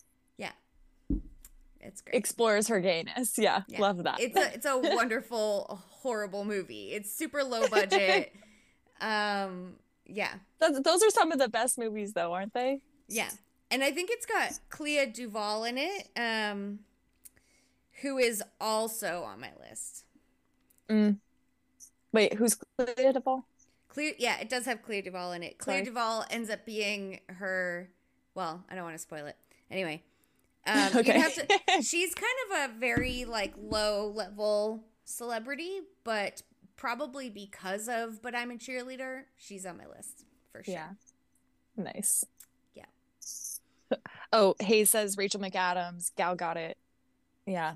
it's 1.81 2.01
great. 2.01 2.15
explores 2.17 2.69
her 2.69 2.81
gayness. 2.81 3.39
Yeah, 3.39 3.63
Yeah. 3.69 3.81
love 3.81 4.03
that. 4.05 4.21
It's 4.21 4.37
a 4.37 4.55
it's 4.55 4.67
a 4.67 4.79
wonderful 4.97 5.81
horrible 5.89 6.45
movie. 6.45 6.93
It's 6.93 7.13
super 7.13 7.43
low 7.45 7.67
budget. 7.71 8.33
um 9.01 9.75
yeah. 10.07 10.35
Those, 10.59 10.81
those 10.83 11.03
are 11.03 11.11
some 11.11 11.33
of 11.33 11.39
the 11.39 11.49
best 11.49 11.79
movies, 11.79 12.15
though, 12.15 12.33
aren't 12.33 12.55
they? 12.55 12.81
Yeah. 13.09 13.29
And 13.71 13.85
I 13.85 13.91
think 13.93 14.09
it's 14.11 14.25
got 14.25 14.59
Clea 14.71 15.07
DuVall 15.13 15.69
in 15.69 15.77
it, 15.79 16.09
um 16.17 16.81
who 18.03 18.19
is 18.19 18.43
also 18.61 19.23
on 19.25 19.41
my 19.41 19.51
list. 19.69 20.05
Mm. 20.89 21.19
Wait, 22.13 22.35
who's 22.35 22.55
Clea 22.55 22.87
DuVall? 23.13 23.43
Clea 23.89 24.15
yeah, 24.19 24.39
it 24.39 24.49
does 24.49 24.65
have 24.67 24.83
Clea 24.83 25.03
DuVall 25.03 25.35
in 25.37 25.43
it. 25.43 25.59
Clea 25.59 25.85
Sorry. 25.85 25.87
DuVall 25.87 26.25
ends 26.31 26.49
up 26.51 26.65
being 26.65 27.21
her 27.27 27.91
well, 28.35 28.65
I 28.71 28.75
don't 28.77 28.85
want 28.85 28.95
to 28.95 29.03
spoil 29.03 29.27
it. 29.27 29.37
Anyway. 29.71 30.03
Um, 30.69 30.97
okay. 30.97 31.19
have 31.19 31.35
to, 31.35 31.47
she's 31.83 32.15
kind 32.15 32.27
of 32.51 32.71
a 32.71 32.79
very 32.79 33.25
like 33.25 33.55
low 33.57 34.09
level 34.09 34.85
celebrity, 35.05 35.81
but 36.05 36.43
probably 36.77 37.31
because 37.31 37.89
of 37.89 38.23
but 38.23 38.35
I'm 38.35 38.51
a 38.51 38.55
cheerleader, 38.55 39.23
she's 39.37 39.65
on 39.67 39.79
my 39.79 39.87
list 39.87 40.25
for 40.53 40.63
sure. 40.63 40.75
yeah. 40.75 40.89
Nice. 41.77 42.25
Yeah. 42.75 42.85
Oh, 44.31 44.55
Hayes 44.61 44.91
says 44.91 45.17
Rachel 45.17 45.41
McAdams. 45.41 46.15
Gal 46.15 46.35
got 46.37 46.59
it. 46.59 46.77
Yeah. 47.47 47.73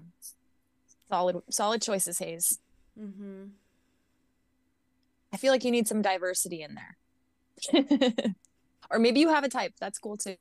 Solid, 1.09 1.41
solid 1.49 1.81
choices, 1.81 2.19
Hayes. 2.19 2.59
Mm-hmm. 3.01 3.45
I 5.33 5.37
feel 5.39 5.51
like 5.51 5.65
you 5.65 5.71
need 5.71 5.89
some 5.89 6.03
diversity 6.03 6.63
in 6.63 6.75
there. 6.75 6.97
or 8.91 8.99
maybe 8.99 9.21
you 9.21 9.31
have 9.31 9.45
a 9.45 9.49
type. 9.49 9.73
That's 9.81 9.99
cool 9.99 10.19
too. 10.19 10.37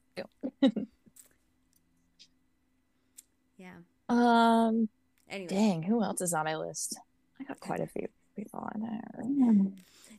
Yeah. 3.61 3.75
Um, 4.09 4.89
Anyway. 5.29 5.47
dang, 5.49 5.83
who 5.83 6.01
else 6.03 6.19
is 6.21 6.33
on 6.33 6.45
my 6.45 6.55
list? 6.57 6.97
I 7.39 7.43
got 7.45 7.59
quite 7.59 7.79
a 7.79 7.87
few 7.87 8.07
people 8.35 8.59
on 8.59 8.81
there. 8.81 9.71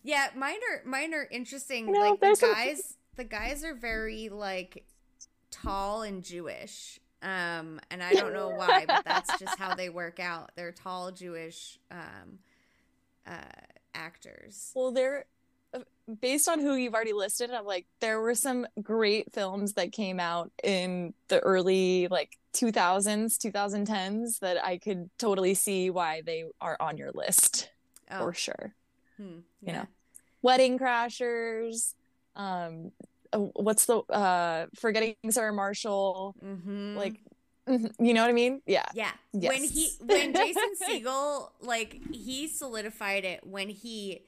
Yeah, 0.04 0.28
mine 0.37 0.56
are 0.72 0.82
mine 0.88 1.12
are 1.14 1.26
interesting. 1.30 1.87
You 1.88 1.92
know, 1.92 2.11
like 2.11 2.20
the 2.20 2.34
some- 2.34 2.52
guys 2.52 2.96
the 3.16 3.25
guys 3.25 3.64
are 3.64 3.75
very 3.75 4.28
like 4.28 4.84
tall 5.50 6.02
and 6.02 6.22
Jewish. 6.25 6.99
Um 7.22 7.78
and 7.90 8.02
I 8.02 8.14
don't 8.14 8.32
know 8.32 8.49
why, 8.50 8.84
but 8.87 9.04
that's 9.04 9.38
just 9.38 9.58
how 9.58 9.75
they 9.75 9.88
work 9.90 10.18
out. 10.18 10.50
They're 10.56 10.72
tall 10.72 11.11
Jewish 11.12 11.78
um 11.90 12.38
uh 13.26 13.34
actors. 13.94 14.72
Well, 14.75 14.90
there, 14.92 15.20
uh, 15.20 15.22
based 16.21 16.49
on 16.49 16.61
who 16.61 16.75
you've 16.75 16.95
already 16.95 17.12
listed, 17.12 17.50
I'm 17.50 17.64
like, 17.64 17.87
there 18.00 18.21
were 18.21 18.35
some 18.35 18.67
great 18.83 19.33
films 19.33 19.75
that 19.75 19.93
came 19.93 20.19
out 20.21 20.50
in 20.62 21.14
the 21.29 21.38
early 21.41 22.09
like 22.09 22.37
2000s, 22.55 23.38
2010s 23.38 24.38
that 24.41 24.62
I 24.64 24.79
could 24.79 25.09
totally 25.19 25.55
see 25.55 25.91
why 25.91 26.23
they 26.25 26.45
are 26.61 26.76
on 26.81 26.97
your 26.97 27.11
list 27.12 27.71
Oh, 28.11 28.19
for 28.19 28.33
sure. 28.35 28.75
hmm, 29.17 29.38
you 29.62 29.73
know. 29.73 29.87
Wedding 30.43 30.79
Crashers, 30.79 31.95
um, 32.37 32.91
uh, 33.33 33.38
what's 33.38 33.87
the 33.87 33.99
uh, 33.99 34.67
Forgetting 34.75 35.14
Sarah 35.31 35.52
Marshall, 35.52 36.35
Mhm. 36.45 36.97
like, 36.97 37.21
mhm, 37.69 37.95
you 38.00 38.12
know 38.12 38.23
what 38.23 38.29
I 38.31 38.33
mean? 38.35 38.61
Yeah. 38.67 38.85
Yeah. 38.93 39.12
When 39.33 39.62
he 39.64 39.91
when 40.00 40.35
Jason 40.35 40.75
Segel 40.83 41.50
like 41.61 42.00
he 42.12 42.49
solidified 42.49 43.25
it 43.25 43.47
when 43.47 43.69
he 43.69 44.23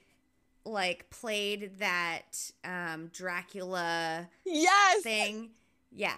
like 0.65 1.11
played 1.11 1.79
that 1.79 2.51
um 2.65 3.11
Dracula 3.13 4.29
Yes. 4.45 5.03
thing. 5.03 5.51
Yeah. 5.93 6.17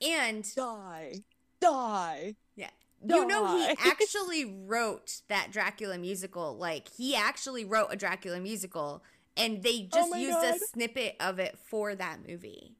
And 0.00 0.46
Die. 0.54 1.14
Die. 1.60 2.34
Yeah. 2.56 2.70
You 3.06 3.26
know 3.26 3.56
he 3.58 3.74
actually 3.84 4.44
wrote 4.44 5.20
that 5.28 5.50
Dracula 5.52 5.98
musical. 5.98 6.56
Like 6.56 6.88
he 6.96 7.14
actually 7.14 7.64
wrote 7.64 7.88
a 7.90 7.96
Dracula 7.96 8.40
musical 8.40 9.02
and 9.36 9.62
they 9.62 9.82
just 9.82 10.12
Oh 10.12 10.16
used 10.16 10.38
a 10.38 10.58
snippet 10.58 11.16
of 11.20 11.38
it 11.38 11.58
for 11.70 11.94
that 11.94 12.18
movie. 12.26 12.74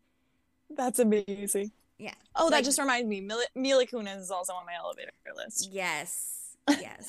That's 0.71 0.99
amazing. 0.99 1.71
Yeah. 1.99 2.15
Oh, 2.37 2.45
Like- 2.45 2.53
that 2.53 2.65
just 2.65 2.79
reminded 2.79 3.09
me. 3.09 3.21
Mila, 3.21 3.45
Mila 3.55 3.87
Kunis 3.87 4.21
is 4.21 4.31
also 4.31 4.53
on 4.55 4.65
my 4.67 4.75
elevator 4.75 5.13
list. 5.37 5.69
Yes. 5.73 6.35
Yes. 6.69 7.09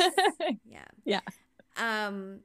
Yeah. 0.66 0.86
Yeah. 1.04 1.20
Um 1.78 2.40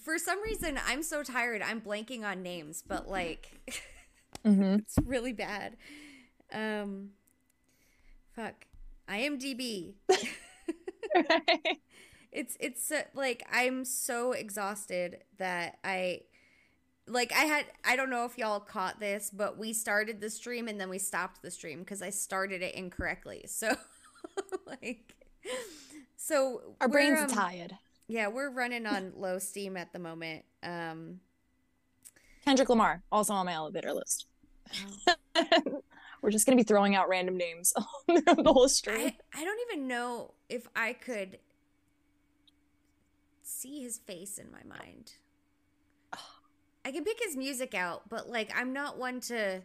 for 0.00 0.18
some 0.18 0.42
reason 0.42 0.78
I'm 0.86 1.02
so 1.02 1.22
tired 1.22 1.62
I'm 1.62 1.80
blanking 1.80 2.24
on 2.24 2.42
names, 2.42 2.82
but 2.86 3.08
like 3.08 3.52
hmm 4.44 4.76
it's 4.76 4.96
really 5.04 5.32
bad. 5.32 5.76
Um 6.52 7.10
fuck. 8.34 8.66
IMDb. 9.08 9.94
It's 12.30 12.56
it's 12.60 12.90
uh, 12.92 13.02
like 13.14 13.42
I'm 13.50 13.84
so 13.84 14.32
exhausted 14.32 15.24
that 15.38 15.78
I 15.82 16.22
like 17.06 17.32
I 17.32 17.44
had 17.44 17.66
I 17.84 17.96
don't 17.96 18.10
know 18.10 18.24
if 18.26 18.36
y'all 18.38 18.60
caught 18.60 19.00
this, 19.00 19.30
but 19.34 19.58
we 19.58 19.72
started 19.72 20.20
the 20.20 20.30
stream 20.30 20.68
and 20.68 20.80
then 20.80 20.90
we 20.90 20.98
stopped 20.98 21.42
the 21.42 21.50
stream 21.50 21.80
because 21.80 22.02
I 22.02 22.10
started 22.10 22.62
it 22.62 22.74
incorrectly. 22.74 23.44
So 23.48 23.74
like 24.66 25.14
so 26.16 26.76
Our 26.80 26.88
brains 26.88 27.18
um, 27.18 27.30
are 27.30 27.34
tired. 27.34 27.78
Yeah, 28.08 28.28
we're 28.28 28.50
running 28.50 28.86
on 28.86 29.12
low 29.16 29.38
steam 29.38 29.76
at 29.76 29.92
the 29.92 29.98
moment. 29.98 30.44
Um 30.62 31.20
Kendrick 32.44 32.68
Lamar, 32.70 33.02
also 33.12 33.34
on 33.34 33.44
my 33.46 33.52
elevator 33.52 33.92
list. 33.92 34.26
We're 36.22 36.30
just 36.30 36.46
gonna 36.46 36.56
be 36.56 36.62
throwing 36.62 36.94
out 36.96 37.08
random 37.08 37.36
names 37.36 37.72
on 38.08 38.42
the 38.42 38.52
whole 38.52 38.68
stream. 38.68 39.12
I 39.34 39.40
I 39.40 39.44
don't 39.44 39.58
even 39.70 39.86
know 39.86 40.32
if 40.48 40.66
I 40.74 40.94
could 40.94 41.38
see 43.42 43.82
his 43.82 43.98
face 43.98 44.38
in 44.38 44.50
my 44.50 44.62
mind. 44.64 45.12
I 46.84 46.90
can 46.90 47.04
pick 47.04 47.18
his 47.22 47.36
music 47.36 47.74
out, 47.74 48.08
but 48.08 48.28
like 48.30 48.50
I'm 48.56 48.72
not 48.72 48.98
one 48.98 49.20
to 49.22 49.62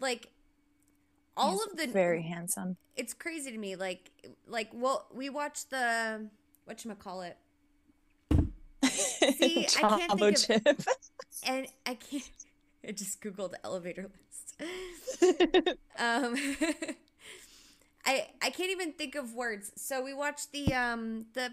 like 0.00 0.28
all 1.36 1.52
He's 1.52 1.66
of 1.66 1.76
the 1.76 1.86
very 1.92 2.22
handsome. 2.22 2.76
it's 2.96 3.14
crazy 3.14 3.52
to 3.52 3.58
me 3.58 3.76
like 3.76 4.10
like 4.48 4.68
well 4.74 5.06
we 5.14 5.30
watched 5.30 5.70
the 5.70 6.28
whatchamacallit 6.68 7.34
See, 9.38 9.66
I 9.66 9.80
can't 9.80 10.18
think 10.18 10.36
of- 10.36 10.46
chip. 10.46 10.66
and 11.46 11.66
I 11.84 11.94
can't. 11.94 12.30
I 12.86 12.92
just 12.92 13.20
googled 13.20 13.52
elevator 13.62 14.08
list. 14.08 14.62
um, 15.98 16.34
I 18.06 18.28
I 18.40 18.50
can't 18.50 18.70
even 18.70 18.92
think 18.92 19.14
of 19.14 19.34
words. 19.34 19.72
So 19.76 20.02
we 20.02 20.14
watched 20.14 20.52
the 20.52 20.72
um 20.72 21.26
the 21.34 21.50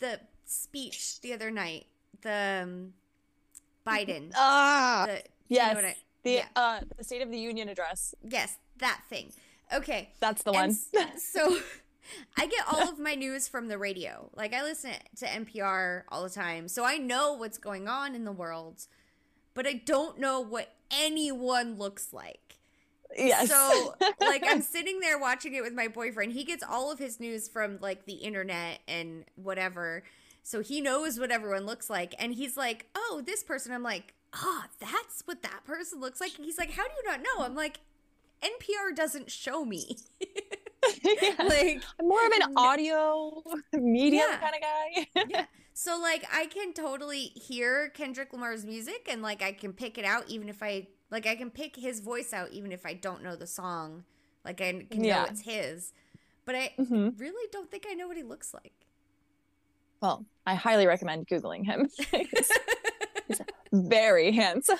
the 0.00 0.20
speech 0.44 1.20
the 1.20 1.32
other 1.32 1.50
night. 1.50 1.86
The 2.22 2.62
um, 2.64 2.92
Biden. 3.86 4.32
ah, 4.34 5.04
the, 5.06 5.12
you 5.48 5.58
know 5.58 5.64
yes. 5.64 5.76
I- 5.84 5.96
the 6.24 6.30
yeah. 6.32 6.46
uh 6.56 6.80
the 6.96 7.04
State 7.04 7.22
of 7.22 7.30
the 7.30 7.38
Union 7.38 7.68
address. 7.68 8.14
yes, 8.24 8.58
that 8.78 9.02
thing. 9.08 9.32
Okay. 9.72 10.10
That's 10.18 10.42
the 10.42 10.52
one. 10.52 10.72
so 10.72 11.58
I 12.36 12.46
get 12.46 12.64
all 12.70 12.88
of 12.88 12.98
my 12.98 13.14
news 13.14 13.48
from 13.48 13.68
the 13.68 13.78
radio. 13.78 14.30
Like 14.34 14.54
I 14.54 14.62
listen 14.62 14.92
to 15.16 15.26
NPR 15.26 16.02
all 16.08 16.22
the 16.22 16.30
time. 16.30 16.68
So 16.68 16.84
I 16.84 16.96
know 16.98 17.34
what's 17.34 17.58
going 17.58 17.88
on 17.88 18.14
in 18.14 18.24
the 18.24 18.32
world, 18.32 18.86
but 19.54 19.66
I 19.66 19.74
don't 19.84 20.18
know 20.18 20.40
what 20.40 20.74
anyone 20.90 21.76
looks 21.76 22.12
like. 22.12 22.58
yes. 23.16 23.48
So 23.48 23.94
like 24.20 24.44
I'm 24.46 24.62
sitting 24.62 25.00
there 25.00 25.18
watching 25.18 25.54
it 25.54 25.62
with 25.62 25.72
my 25.72 25.88
boyfriend. 25.88 26.32
He 26.32 26.44
gets 26.44 26.62
all 26.62 26.90
of 26.92 26.98
his 26.98 27.18
news 27.20 27.48
from 27.48 27.78
like 27.80 28.06
the 28.06 28.14
internet 28.14 28.80
and 28.86 29.24
whatever. 29.36 30.02
So 30.42 30.60
he 30.60 30.80
knows 30.80 31.18
what 31.18 31.30
everyone 31.30 31.66
looks 31.66 31.90
like 31.90 32.14
and 32.18 32.34
he's 32.34 32.56
like, 32.56 32.86
"Oh, 32.94 33.22
this 33.24 33.42
person." 33.42 33.72
I'm 33.72 33.82
like, 33.82 34.14
"Ah, 34.32 34.68
that's 34.80 35.22
what 35.26 35.42
that 35.42 35.64
person 35.66 36.00
looks 36.00 36.20
like." 36.20 36.36
And 36.36 36.44
he's 36.44 36.58
like, 36.58 36.70
"How 36.70 36.84
do 36.84 36.90
you 36.96 37.10
not 37.10 37.20
know?" 37.20 37.44
I'm 37.44 37.54
like, 37.54 37.80
"NPR 38.42 38.94
doesn't 38.94 39.30
show 39.30 39.64
me." 39.64 39.98
Yeah. 41.22 41.34
like 41.44 41.82
I'm 42.00 42.08
more 42.08 42.24
of 42.26 42.32
an 42.32 42.56
audio 42.56 43.42
medium 43.72 44.24
Yeah. 44.30 44.38
kind 44.38 44.54
of 44.54 44.60
guy. 44.60 45.24
yeah. 45.30 45.44
So 45.74 45.98
like 46.00 46.24
I 46.32 46.46
can 46.46 46.72
totally 46.72 47.32
hear 47.34 47.90
Kendrick 47.90 48.32
Lamar's 48.32 48.64
music 48.64 49.08
and 49.10 49.22
like 49.22 49.42
I 49.42 49.52
can 49.52 49.72
pick 49.72 49.98
it 49.98 50.04
out 50.04 50.24
even 50.28 50.48
if 50.48 50.62
I 50.62 50.88
like 51.10 51.26
I 51.26 51.36
can 51.36 51.50
pick 51.50 51.76
his 51.76 52.00
voice 52.00 52.32
out 52.32 52.50
even 52.50 52.72
if 52.72 52.84
I 52.84 52.94
don't 52.94 53.22
know 53.22 53.36
the 53.36 53.46
song. 53.46 54.04
Like 54.44 54.60
I 54.60 54.86
can 54.90 55.04
Yeah. 55.04 55.22
know 55.22 55.28
it's 55.30 55.42
his. 55.42 55.92
But 56.44 56.54
I 56.54 56.72
Mhm. 56.78 57.18
really 57.20 57.48
don't 57.52 57.70
think 57.70 57.86
I 57.88 57.94
know 57.94 58.08
what 58.08 58.16
he 58.16 58.22
looks 58.22 58.54
like. 58.54 58.72
Well, 60.00 60.24
I 60.46 60.54
highly 60.54 60.86
recommend 60.86 61.26
googling 61.26 61.64
him. 61.66 61.88
He's 63.26 63.40
very 63.72 64.32
handsome. 64.32 64.78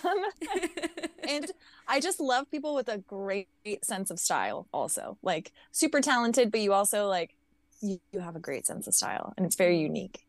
and 1.28 1.50
I 1.88 2.00
just 2.00 2.20
love 2.20 2.50
people 2.50 2.74
with 2.74 2.88
a 2.88 2.98
great 2.98 3.48
sense 3.82 4.10
of 4.10 4.18
style 4.18 4.66
also. 4.72 5.18
Like 5.22 5.52
super 5.72 6.00
talented, 6.00 6.50
but 6.50 6.60
you 6.60 6.72
also 6.72 7.06
like 7.06 7.34
you, 7.80 8.00
you 8.12 8.20
have 8.20 8.36
a 8.36 8.40
great 8.40 8.66
sense 8.66 8.86
of 8.86 8.94
style 8.94 9.34
and 9.36 9.46
it's 9.46 9.56
very 9.56 9.78
unique. 9.78 10.24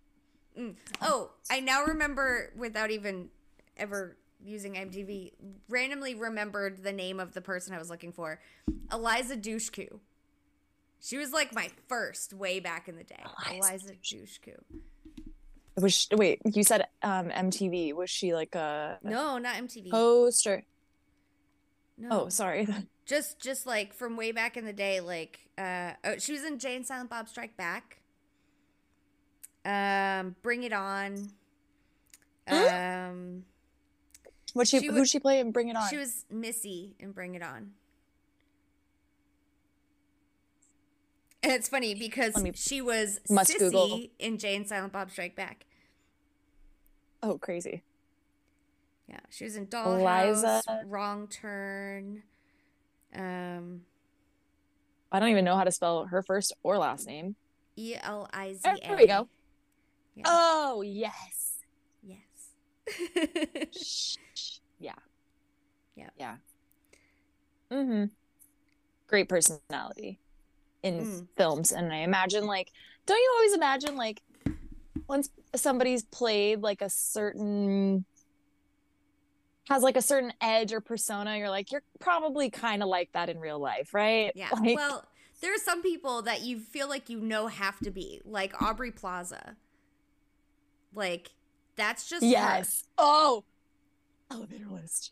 Mm. 0.58 0.76
oh, 1.02 1.32
I 1.50 1.62
now 1.62 1.86
remember 1.86 2.52
without 2.58 2.92
even 2.92 3.30
ever 3.78 4.18
using 4.44 4.74
MTV, 4.74 5.32
randomly 5.70 6.16
remembered 6.16 6.84
the 6.84 6.92
name 6.92 7.20
of 7.20 7.34
the 7.34 7.42
person 7.42 7.74
I 7.74 7.78
was 7.78 7.90
looking 7.90 8.12
for. 8.12 8.40
Eliza 8.92 9.38
Dushku. 9.38 10.00
She 11.02 11.18
was 11.18 11.32
like 11.32 11.54
my 11.54 11.70
first 11.88 12.34
way 12.34 12.60
back 12.60 12.90
in 12.90 12.98
the 12.98 13.04
day. 13.04 13.24
Eliza 13.50 13.70
Eliza 13.70 13.94
Dushku. 14.04 14.56
Was 15.78 15.94
she, 15.94 16.16
wait, 16.16 16.42
you 16.46 16.64
said 16.64 16.88
um 17.02 17.30
MTV. 17.30 17.94
Was 17.94 18.10
she 18.10 18.34
like 18.34 18.56
a 18.56 19.00
No, 19.04 19.38
not 19.38 19.56
MTV. 19.56 19.92
host 19.92 20.46
or 20.48 20.64
no. 21.98 22.08
Oh, 22.12 22.30
sorry. 22.30 22.68
just 23.06 23.40
just 23.40 23.66
like 23.66 23.94
from 23.94 24.16
way 24.18 24.32
back 24.32 24.56
in 24.58 24.66
the 24.66 24.74
day 24.74 25.00
like 25.00 25.40
uh 25.58 25.94
oh, 26.04 26.18
she 26.20 26.32
was 26.34 26.44
in 26.44 26.60
jay 26.60 26.76
and 26.76 26.86
silent 26.86 27.10
bob 27.10 27.28
strike 27.28 27.58
back 27.58 28.02
um 29.66 30.36
bring 30.44 30.62
it 30.64 30.72
on 30.74 31.16
um 32.48 33.44
What 34.54 34.68
she, 34.68 34.80
She 34.80 34.88
who'd 34.88 35.08
she 35.10 35.20
play 35.20 35.40
and 35.40 35.52
bring 35.52 35.70
it 35.70 35.76
on? 35.76 35.90
she 35.90 35.98
was 35.98 36.26
missy 36.30 36.96
in 37.00 37.12
bring 37.12 37.34
it 37.36 37.42
on 37.42 37.72
and 41.44 41.52
it's 41.54 41.68
funny 41.70 41.96
because 41.96 42.36
me- 42.42 42.52
she 42.56 42.82
was 42.82 43.20
must 43.30 43.52
sissy 43.52 43.60
Google. 43.60 44.02
in 44.20 44.38
jay 44.38 44.56
and 44.56 44.68
silent 44.68 44.94
bob 44.94 45.10
strike 45.12 45.36
back 45.36 45.66
oh, 47.24 47.38
crazy. 47.38 47.84
yeah 49.08 49.20
she 49.30 49.44
was 49.44 49.56
in 49.56 49.68
dollhouse 49.68 50.00
Eliza. 50.44 50.62
wrong 50.86 51.28
turn 51.28 52.24
um 53.16 53.82
I 55.12 55.20
don't 55.20 55.30
even 55.30 55.44
know 55.44 55.56
how 55.56 55.64
to 55.64 55.72
spell 55.72 56.06
her 56.06 56.22
first 56.22 56.54
or 56.62 56.78
last 56.78 57.08
name. 57.08 57.36
e-l-i-z-a 57.76 58.76
There 58.88 58.96
we 58.96 59.08
go. 59.08 59.28
Yeah. 60.14 60.24
Oh, 60.28 60.84
yes. 60.86 61.56
yes 62.04 62.20
yeah. 64.80 64.94
Yeah. 65.96 66.10
Yeah. 66.18 66.36
Mm-hmm. 67.72 68.06
Great 69.08 69.28
personality 69.30 70.20
in 70.84 71.06
Mm. 71.06 71.28
films. 71.38 71.72
And 71.72 71.92
I 71.94 71.98
imagine 71.98 72.46
like 72.46 72.72
don't 73.06 73.18
you 73.18 73.32
always 73.36 73.54
imagine 73.54 73.96
like 73.98 74.22
once 75.08 75.30
somebody's 75.56 76.04
played 76.04 76.62
like 76.62 76.82
a 76.82 76.90
certain 76.90 78.06
has 79.70 79.84
like 79.84 79.98
a 79.98 80.02
certain 80.02 80.34
edge 80.42 80.74
or 80.74 80.82
persona, 80.82 81.38
you're 81.38 81.50
like, 81.50 81.72
you're 81.72 81.84
probably 82.00 82.50
kind 82.50 82.82
of 82.82 82.90
like 82.90 83.12
that 83.14 83.30
in 83.30 83.40
real 83.40 83.60
life, 83.60 83.94
right? 83.94 84.32
Yeah. 84.36 84.50
Like, 84.60 84.76
well, 84.76 85.06
there 85.42 85.54
are 85.54 85.60
some 85.60 85.82
people 85.84 86.24
that 86.24 86.42
you 86.42 86.60
feel 86.60 86.90
like 86.90 87.08
you 87.10 87.20
know 87.20 87.48
have 87.48 87.80
to 87.82 87.92
be, 87.92 88.20
like 88.26 88.60
Aubrey 88.62 88.92
Plaza. 88.92 89.56
Like 90.94 91.30
that's 91.76 92.10
just 92.10 92.24
her. 92.24 92.30
yes. 92.30 92.84
Oh. 92.98 93.44
Elevator 94.32 94.66
list. 94.70 95.12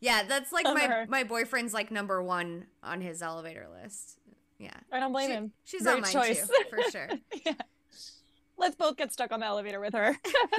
Yeah, 0.00 0.22
that's 0.24 0.52
like 0.52 0.64
my 0.64 0.80
her. 0.86 1.06
my 1.08 1.24
boyfriend's 1.24 1.72
like 1.74 1.90
number 1.90 2.22
one 2.22 2.66
on 2.82 3.00
his 3.00 3.22
elevator 3.22 3.66
list. 3.82 4.18
Yeah. 4.58 4.70
I 4.92 5.00
don't 5.00 5.12
blame 5.12 5.28
She- 5.28 5.34
him. 5.34 5.52
She's 5.64 5.82
Great 5.82 5.94
on 5.96 6.00
mine 6.02 6.12
choice. 6.12 6.46
too, 6.48 6.54
for 6.70 6.82
sure. 6.90 7.08
yeah. 7.44 7.52
Let's 8.58 8.74
both 8.76 8.96
get 8.96 9.12
stuck 9.12 9.32
on 9.32 9.40
the 9.40 9.46
elevator 9.46 9.80
with 9.80 9.92
her. 9.94 10.16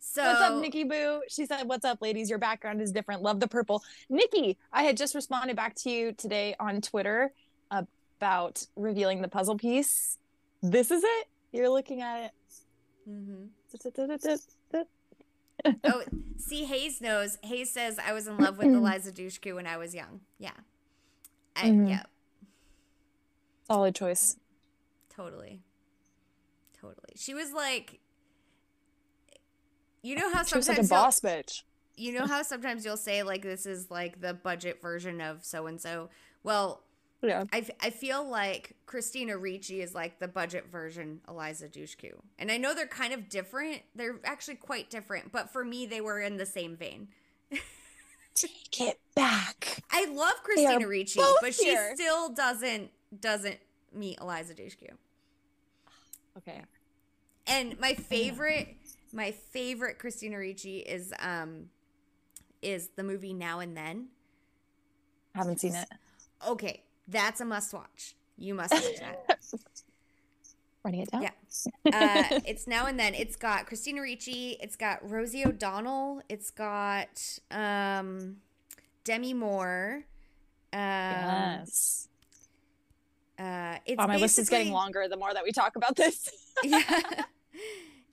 so 0.00 0.22
What's 0.24 0.40
up, 0.40 0.60
Nikki 0.60 0.84
Boo? 0.84 1.22
She 1.28 1.46
said, 1.46 1.62
What's 1.68 1.84
up, 1.84 2.02
ladies? 2.02 2.28
Your 2.28 2.38
background 2.40 2.80
is 2.80 2.90
different. 2.92 3.22
Love 3.22 3.38
the 3.40 3.46
purple. 3.48 3.82
Nikki, 4.08 4.56
I 4.72 4.82
had 4.82 4.96
just 4.96 5.14
responded 5.14 5.54
back 5.56 5.74
to 5.76 5.90
you 5.90 6.12
today 6.12 6.56
on 6.58 6.80
Twitter 6.80 7.32
about 7.70 8.66
revealing 8.76 9.22
the 9.22 9.28
puzzle 9.28 9.56
piece. 9.56 10.18
This 10.62 10.90
is 10.90 11.02
it. 11.04 11.26
You're 11.52 11.68
looking 11.68 12.00
at 12.02 12.32
it. 13.06 14.86
Oh, 15.84 16.02
see, 16.38 16.64
Hayes 16.64 17.00
knows. 17.00 17.38
Hayes 17.42 17.70
says 17.72 17.98
I 17.98 18.12
was 18.12 18.26
in 18.26 18.36
love 18.38 18.58
with 18.58 18.66
Eliza 18.74 19.12
Dushku 19.12 19.54
when 19.54 19.66
I 19.66 19.76
was 19.76 19.94
young. 19.94 20.20
Yeah. 20.38 20.50
I, 21.56 21.66
Mhm. 21.70 21.88
Yeah, 21.88 22.02
Solid 23.66 23.94
choice. 23.94 24.36
totally. 25.14 25.62
Totally. 26.80 27.14
She 27.16 27.34
was 27.34 27.52
like, 27.52 28.00
you 30.02 30.14
know 30.14 30.30
how 30.32 30.44
She 30.44 30.56
was 30.56 30.68
like 30.68 30.76
sometimes 30.76 30.90
a 30.90 30.94
boss 30.94 31.20
bitch. 31.20 31.62
you 31.96 32.12
know 32.12 32.26
how 32.26 32.42
sometimes 32.42 32.84
you'll 32.84 32.96
say 32.96 33.22
like 33.22 33.42
this 33.42 33.66
is 33.66 33.90
like 33.90 34.20
the 34.20 34.34
budget 34.34 34.80
version 34.80 35.20
of 35.20 35.44
so 35.44 35.66
and 35.66 35.80
so. 35.80 36.10
Well, 36.44 36.82
Yeah. 37.22 37.44
I, 37.52 37.58
f- 37.58 37.70
I 37.80 37.90
feel 37.90 38.28
like 38.28 38.76
Christina 38.86 39.36
Ricci 39.36 39.80
is 39.80 39.94
like 39.94 40.20
the 40.20 40.28
budget 40.28 40.66
version 40.70 41.20
Eliza 41.28 41.68
Dushku. 41.68 42.12
And 42.38 42.52
I 42.52 42.56
know 42.58 42.72
they're 42.74 42.86
kind 42.86 43.12
of 43.12 43.28
different. 43.28 43.82
They're 43.96 44.20
actually 44.24 44.56
quite 44.56 44.90
different, 44.90 45.32
but 45.32 45.50
for 45.50 45.64
me 45.64 45.86
they 45.86 46.00
were 46.00 46.20
in 46.20 46.36
the 46.36 46.46
same 46.46 46.76
vein. 46.76 47.08
Take 48.34 48.80
it 48.80 49.00
back. 49.14 49.82
I 49.90 50.04
love 50.12 50.34
Christina 50.44 50.86
Ricci, 50.86 51.20
but 51.40 51.54
she 51.54 51.74
still 51.94 52.28
doesn't 52.28 52.90
doesn't 53.20 53.58
meet 53.92 54.18
Eliza 54.20 54.54
Dushku. 54.54 54.90
Okay. 56.36 56.62
And 57.46 57.78
my 57.80 57.94
favorite 58.10 58.76
my 59.12 59.30
favorite 59.30 59.98
Christina 59.98 60.38
Ricci 60.38 60.78
is 60.78 61.12
um 61.20 61.70
is 62.62 62.88
the 62.96 63.02
movie 63.02 63.32
Now 63.32 63.60
and 63.60 63.76
Then. 63.76 64.08
Haven't 65.34 65.60
seen 65.60 65.74
it. 65.74 65.88
Okay, 66.46 66.82
that's 67.08 67.40
a 67.40 67.44
must 67.44 67.72
watch. 67.72 68.14
You 68.38 68.54
must 68.54 68.72
watch 68.72 69.00
that. 69.00 69.38
Writing 70.84 71.00
it 71.00 71.10
down. 71.10 71.22
Yeah. 71.22 71.30
Uh, 71.86 72.40
it's 72.44 72.66
now 72.66 72.86
and 72.86 72.98
then. 73.00 73.14
It's 73.14 73.36
got 73.36 73.66
Christina 73.66 74.02
Ricci. 74.02 74.58
It's 74.60 74.76
got 74.76 75.08
Rosie 75.08 75.46
O'Donnell. 75.46 76.20
It's 76.28 76.50
got 76.50 77.38
um, 77.50 78.36
Demi 79.04 79.32
Moore. 79.32 80.04
Um, 80.72 80.80
Yes. 80.80 82.08
Uh, 83.38 83.78
it's 83.84 83.98
Wow, 83.98 84.06
my 84.06 84.16
list 84.16 84.38
is 84.38 84.48
getting 84.48 84.72
longer 84.72 85.06
the 85.08 85.16
more 85.16 85.32
that 85.34 85.44
we 85.44 85.52
talk 85.52 85.76
about 85.76 85.94
this. 85.96 86.28
yeah. 86.64 87.24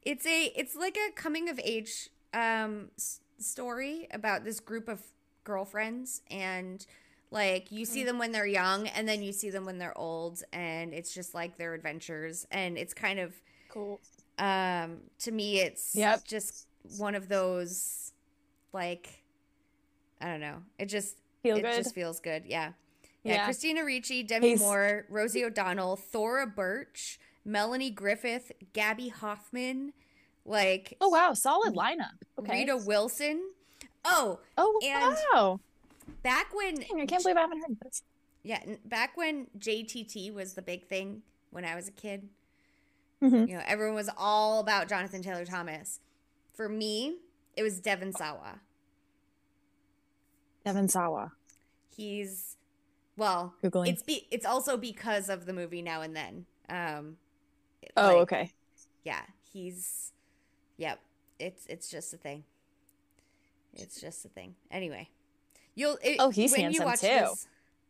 It's 0.02 0.26
a 0.26 0.46
it's 0.56 0.76
like 0.76 0.98
a 0.98 1.12
coming 1.14 1.48
of 1.50 1.60
age 1.64 2.10
um 2.34 2.90
s- 2.98 3.22
story 3.40 4.08
about 4.12 4.44
this 4.44 4.60
group 4.60 4.90
of 4.90 5.02
girlfriends 5.46 6.22
and 6.30 6.86
like 7.32 7.72
you 7.72 7.86
see 7.86 8.04
them 8.04 8.18
when 8.18 8.32
they're 8.34 8.46
young 8.46 8.88
and 8.88 9.08
then 9.08 9.22
you 9.24 9.32
see 9.32 9.50
them 9.50 9.66
when 9.66 9.78
they're 9.78 9.98
old 9.98 10.44
and 10.52 10.94
it's 10.94 11.14
just 11.14 11.34
like 11.34 11.58
their 11.58 11.74
adventures 11.74 12.46
and 12.52 12.78
it's 12.78 12.94
kind 12.94 13.20
of 13.20 13.34
cool. 13.70 14.02
um 14.40 14.98
to 15.20 15.32
me 15.32 15.60
it's 15.62 15.96
Yep. 15.96 16.26
just 16.26 16.68
one 16.98 17.16
of 17.16 17.30
those 17.30 18.12
like 18.74 19.24
I 20.22 20.26
don't 20.28 20.40
know. 20.42 20.64
It 20.80 20.86
just 20.88 21.18
Feel 21.44 21.58
it 21.58 21.62
good. 21.64 21.76
just 21.76 21.94
feels 21.96 22.20
good. 22.22 22.44
Yeah. 22.46 22.72
Yeah, 23.24 23.34
Yeah. 23.36 23.46
Christina 23.46 23.86
Ricci, 23.86 24.24
Demi 24.24 24.50
He's- 24.50 24.60
Moore, 24.60 25.06
Rosie 25.10 25.44
O'Donnell, 25.46 25.96
Thora 25.96 26.46
Birch, 26.48 27.20
Melanie 27.46 27.90
Griffith, 27.92 28.52
Gaby 28.74 29.10
Hoffmann, 29.10 29.94
like 30.46 30.96
Oh 31.00 31.10
wow, 31.10 31.34
solid 31.34 31.74
lineup. 31.74 32.18
Okay. 32.40 32.60
Rita 32.60 32.78
Wilson. 32.78 33.52
Oh, 34.06 34.40
oh 34.58 34.80
and- 34.84 35.16
wow. 35.34 35.60
back 36.22 36.54
when 36.54 36.76
Dang, 36.76 37.02
I 37.02 37.06
can't 37.06 37.24
believe 37.24 37.38
I 37.38 37.42
haven't 37.42 37.62
heard 37.62 37.78
this. 37.82 38.04
yeah, 38.44 38.62
back 38.86 39.16
when 39.16 39.48
JTT 39.58 40.34
was 40.34 40.54
the 40.56 40.62
big 40.62 40.86
thing 40.88 41.22
when 41.52 41.64
I 41.64 41.76
was 41.76 41.88
a 41.88 41.92
kid. 41.92 42.28
Mhm. 43.22 43.48
You 43.48 43.56
know, 43.56 43.64
everyone 43.66 43.96
was 43.96 44.10
all 44.18 44.60
about 44.60 44.90
Jonathan 44.90 45.22
Taylor 45.22 45.46
Thomas. 45.46 46.02
For 46.54 46.68
me, 46.68 47.20
it 47.56 47.64
was 47.64 47.80
Devon 47.80 48.12
Sawa. 48.12 48.60
Devon 50.66 50.88
Sawa. 50.90 51.32
He's 51.96 52.53
well, 53.18 53.54
Googling. 53.64 53.88
it's 53.90 54.04
be 54.04 54.28
it's 54.32 54.46
also 54.46 54.78
because 54.78 55.30
of 55.30 55.46
the 55.46 55.54
movie 55.54 55.82
Now 55.82 56.02
and 56.02 56.16
Then. 56.16 56.46
Um 56.70 57.18
oh, 57.98 58.08
like, 58.08 58.18
okay. 58.18 58.52
Yeah, 59.04 59.22
he's 59.52 60.12
yep. 60.78 61.00
It's 61.40 61.66
it's 61.68 61.90
just 61.90 62.14
a 62.14 62.18
thing. 62.18 62.44
It's 63.74 64.00
just 64.00 64.24
a 64.26 64.30
thing. 64.30 64.56
Anyway, 64.72 65.10
you'll 65.76 65.98
it, 66.04 66.18
Oh, 66.20 66.30
he's 66.30 66.56
handsome, 66.56 66.92
too. 66.96 67.34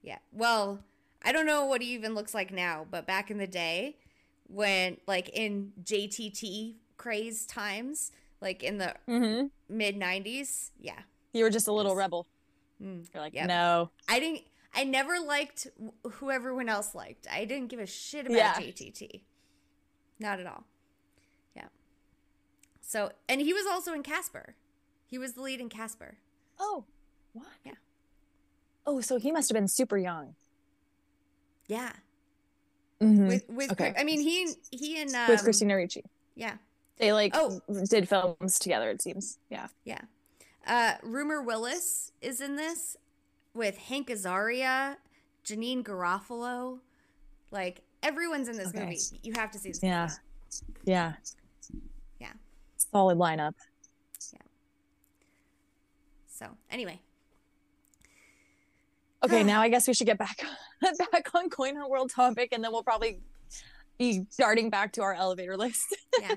yeah. 0.02 0.20
Well, 0.32 0.80
I 1.24 1.32
don't 1.32 1.46
know 1.46 1.66
what 1.66 1.82
he 1.82 1.90
even 1.94 2.16
looks 2.16 2.34
like 2.34 2.52
now, 2.52 2.86
but 2.90 3.06
back 3.06 3.30
in 3.30 3.38
the 3.38 3.48
day, 3.48 3.98
when 4.48 4.98
like 5.08 5.30
in 5.30 5.74
JTT 5.84 6.76
craze 6.98 7.46
times, 7.46 8.12
like 8.42 8.64
in 8.64 8.78
the 8.78 8.96
Mm-hmm. 9.10 9.48
mid 9.76 9.96
'90s, 10.00 10.72
yeah. 10.80 11.00
You 11.34 11.44
were 11.44 11.50
just 11.50 11.68
a 11.68 11.74
little 11.74 11.92
Yes. 11.94 11.98
rebel. 11.98 12.28
Mm. 12.82 13.08
You're 13.14 13.24
like, 13.24 13.34
Yep. 13.34 13.48
no. 13.48 13.90
I 14.08 14.20
didn't. 14.20 14.42
I 14.76 14.84
never 14.84 15.20
liked 15.20 15.68
who 16.14 16.32
everyone 16.32 16.68
else 16.70 16.96
liked. 16.96 17.28
I 17.32 17.46
didn't 17.46 17.68
give 17.68 17.80
a 17.80 17.86
shit 17.86 18.26
about 18.26 18.36
Yeah. 18.38 18.54
JTT. 18.56 19.22
Not 20.20 20.40
at 20.40 20.48
all. 20.48 20.64
Yeah. 21.56 21.68
So, 22.82 23.12
and 23.30 23.40
he 23.42 23.54
was 23.54 23.66
also 23.68 23.94
in 23.94 24.04
Casper. 24.04 24.56
He 25.06 25.18
was 25.18 25.34
the 25.34 25.42
lead 25.42 25.60
in 25.60 25.70
Casper. 25.70 26.18
Oh, 26.60 26.86
what? 27.34 27.46
Yeah. 27.64 27.74
Oh, 28.86 29.00
so 29.02 29.18
he 29.18 29.32
must 29.32 29.50
have 29.50 29.54
been 29.56 29.68
super 29.68 29.98
young. 29.98 30.36
Yeah. 31.68 31.94
Mhm. 33.00 33.28
With 33.28 33.50
with 33.50 33.72
Okay. 33.72 33.94
I 33.98 34.04
mean 34.04 34.22
he 34.22 34.54
he 34.72 35.02
and 35.02 35.14
um, 35.14 35.28
With 35.30 35.44
Christina 35.44 35.76
Ricci. 35.76 36.04
Yeah. 36.36 36.58
They 36.98 37.12
like 37.14 37.32
Oh. 37.36 37.62
did 37.90 38.08
films 38.08 38.60
together, 38.60 38.90
it 38.90 39.02
seems. 39.02 39.40
Yeah. 39.50 39.68
Yeah. 39.84 40.02
Uh 40.66 40.96
Rumer 41.04 41.42
Willis 41.42 42.12
is 42.22 42.40
in 42.42 42.56
this 42.56 42.96
with 43.54 43.78
Hank 43.78 44.08
Azaria, 44.10 44.98
Janeane 45.46 45.84
Garofalo. 45.84 46.80
Like 47.52 47.82
everyone's 48.02 48.48
in 48.50 48.58
this 48.58 48.70
Okay. 48.70 48.86
movie. 48.86 49.00
You 49.24 49.34
have 49.36 49.52
to 49.52 49.60
see 49.60 49.70
this. 49.70 49.84
Yeah. 49.84 50.10
Yeah. 50.86 51.14
Yeah. 52.20 52.34
Solid 52.78 53.18
lineup. 53.18 53.54
Yeah. 54.32 54.40
So, 56.28 56.48
anyway. 56.72 57.00
Okay, 59.24 59.44
now 59.44 59.62
I 59.62 59.70
guess 59.70 59.88
we 59.88 59.94
should 59.94 60.08
get 60.08 60.18
back 60.18 60.44
back 61.12 61.34
on 61.36 61.50
Coin 61.50 61.76
Hunt 61.76 61.90
World 61.90 62.12
topic, 62.12 62.50
and 62.52 62.64
then 62.64 62.72
we'll 62.72 62.84
probably 62.84 63.20
be 63.98 64.26
darting 64.40 64.70
back 64.70 64.92
to 64.94 65.02
our 65.02 65.14
elevator 65.14 65.56
list 65.56 65.96
Yeah. 66.20 66.34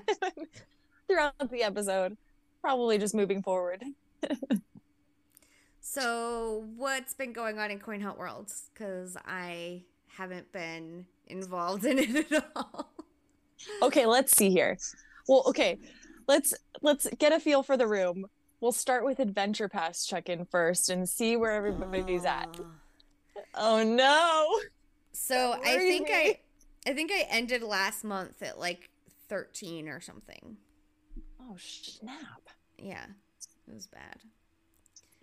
throughout 1.07 1.33
the 1.51 1.63
episode. 1.63 2.15
Probably 2.61 2.97
just 2.97 3.15
moving 3.15 3.41
forward. 3.41 3.83
So, 5.89 6.65
what's 6.75 7.13
been 7.13 7.31
going 7.31 7.59
on 7.59 7.71
in 7.71 7.79
Coin 7.79 8.01
Hunt 8.01 8.17
World? 8.17 8.51
Because 8.73 9.15
I 9.25 9.83
haven't 10.07 10.51
been 10.51 11.05
involved 11.27 11.85
in 11.91 11.97
it 11.97 12.31
at 12.31 12.51
all. 12.57 12.91
Okay, 13.81 14.05
let's 14.05 14.35
see 14.35 14.49
here. 14.49 14.77
Well, 15.29 15.43
okay, 15.47 15.79
let's 16.27 16.53
let's 16.81 17.07
get 17.17 17.31
a 17.31 17.39
feel 17.39 17.63
for 17.63 17.77
the 17.77 17.87
room. 17.87 18.27
We'll 18.59 18.73
start 18.73 19.05
with 19.05 19.19
Adventure 19.19 19.69
Pass 19.69 20.05
check-in 20.05 20.45
first 20.45 20.89
and 20.89 21.07
see 21.07 21.37
where 21.37 21.51
everybody's 21.51 22.25
at. 22.25 22.49
Uh, 22.59 22.63
Oh 23.55 23.83
no! 23.83 24.45
So 25.13 25.53
I 25.53 25.77
think. 25.77 26.09
I, 26.11 26.39
I 26.85 26.93
think 26.93 27.11
I 27.13 27.25
ended 27.29 27.63
last 27.63 28.03
month 28.03 28.41
at 28.41 28.59
like 28.59 28.89
thirteen 29.29 29.87
or 29.87 30.01
something. 30.01 30.57
Oh 31.41 31.55
snap! 31.57 32.49
Yeah, 32.77 33.05
it 33.67 33.73
was 33.73 33.87
bad. 33.87 34.17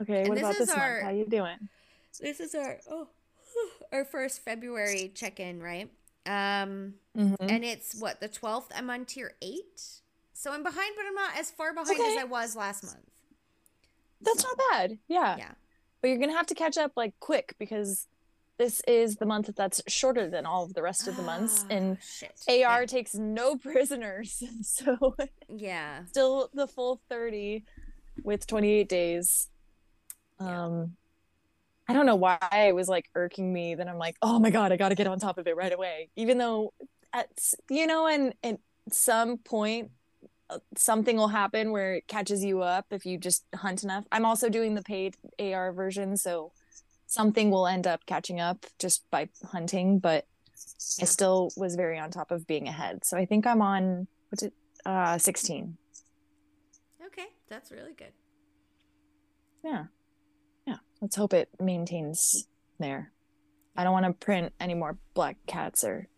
Okay, 0.02 0.20
And 0.20 0.28
what 0.28 0.34
this 0.36 0.42
about 0.42 0.52
is 0.52 0.58
this 0.58 0.70
our- 0.70 0.90
month? 0.94 1.02
How 1.04 1.10
you 1.10 1.26
doing? 1.26 1.68
This 2.20 2.40
is 2.40 2.54
our 2.54 2.78
oh, 2.90 3.08
our 3.92 4.04
first 4.04 4.40
February 4.44 5.10
check-in, 5.14 5.62
right? 5.62 5.90
Um, 6.26 6.94
Mhm. 7.16 7.36
and 7.40 7.64
it's 7.64 7.94
what 8.00 8.20
the 8.20 8.28
twelfth. 8.28 8.72
I'm 8.74 8.88
on 8.90 9.04
tier 9.04 9.34
eight, 9.42 9.82
so 10.32 10.52
I'm 10.52 10.62
behind, 10.62 10.94
but 10.96 11.06
I'm 11.06 11.14
not 11.14 11.36
as 11.36 11.50
far 11.50 11.72
behind 11.72 11.98
Okay. 12.00 12.16
as 12.16 12.22
I 12.22 12.24
was 12.24 12.56
last 12.56 12.82
month. 12.84 13.10
That's 14.20 14.42
not 14.42 14.58
bad. 14.70 14.98
Yeah. 15.06 15.36
Yeah. 15.36 15.52
But 16.00 16.08
you're 16.08 16.18
gonna 16.18 16.32
have 16.32 16.46
to 16.46 16.54
catch 16.54 16.76
up 16.78 16.92
like 16.96 17.18
quick 17.20 17.54
because 17.58 18.06
this 18.56 18.80
is 18.86 19.16
the 19.16 19.26
month 19.26 19.50
that's 19.56 19.82
shorter 19.88 20.28
than 20.30 20.46
all 20.46 20.64
of 20.64 20.74
the 20.74 20.82
rest 20.82 21.08
of 21.08 21.16
the 21.16 21.22
months, 21.22 21.64
and 21.70 21.98
Ah, 22.00 22.04
shit. 22.04 22.64
AR 22.64 22.86
takes 22.86 23.14
no 23.14 23.56
prisoners, 23.68 24.42
so 24.62 25.16
Yeah. 25.48 26.04
still 26.06 26.50
the 26.54 26.66
full 26.68 27.00
30 27.08 27.64
with 28.22 28.46
28 28.46 28.88
days. 28.88 29.48
Yeah. 30.40 30.64
Um 30.64 30.96
I 31.86 31.92
don't 31.92 32.06
know 32.06 32.16
why 32.16 32.38
it 32.52 32.74
was 32.74 32.88
like 32.88 33.10
irking 33.14 33.52
me 33.52 33.74
that 33.74 33.88
I'm 33.88 33.98
like, 33.98 34.16
"Oh 34.22 34.38
my 34.38 34.50
god, 34.50 34.72
I 34.72 34.76
got 34.76 34.88
to 34.88 34.94
get 34.94 35.06
on 35.06 35.18
top 35.18 35.36
of 35.36 35.46
it 35.46 35.56
right 35.56 35.72
away." 35.72 36.08
Even 36.16 36.38
though 36.38 36.72
at 37.12 37.28
you 37.68 37.86
know 37.86 38.06
and 38.06 38.34
at 38.42 38.58
some 38.90 39.38
point 39.38 39.90
uh, 40.50 40.58
something 40.76 41.16
will 41.16 41.28
happen 41.28 41.72
where 41.72 41.94
it 41.94 42.06
catches 42.06 42.44
you 42.44 42.62
up 42.62 42.86
if 42.90 43.06
you 43.06 43.18
just 43.18 43.44
hunt 43.54 43.82
enough. 43.82 44.04
I'm 44.12 44.24
also 44.24 44.48
doing 44.48 44.74
the 44.74 44.82
paid 44.82 45.16
AR 45.38 45.72
version, 45.72 46.16
so 46.16 46.52
something 47.06 47.50
will 47.50 47.66
end 47.66 47.86
up 47.86 48.04
catching 48.06 48.40
up 48.40 48.66
just 48.78 49.08
by 49.10 49.28
hunting, 49.52 49.98
but 49.98 50.26
I 51.00 51.04
still 51.04 51.50
was 51.56 51.76
very 51.76 51.98
on 51.98 52.10
top 52.10 52.30
of 52.30 52.46
being 52.46 52.68
ahead. 52.68 53.04
So 53.04 53.16
I 53.16 53.24
think 53.24 53.46
I'm 53.46 53.62
on 53.62 54.06
what's 54.30 54.42
it 54.42 54.52
uh 54.86 55.18
16. 55.18 55.76
Okay, 57.06 57.26
that's 57.48 57.70
really 57.70 57.92
good. 57.92 58.12
Yeah. 59.62 59.84
Let's 61.04 61.16
hope 61.16 61.34
it 61.34 61.50
maintains 61.60 62.46
there. 62.78 63.12
I 63.76 63.84
don't 63.84 63.92
want 63.92 64.06
to 64.06 64.14
print 64.14 64.54
any 64.58 64.72
more 64.72 64.96
black 65.12 65.36
cats 65.46 65.84
or 65.84 66.08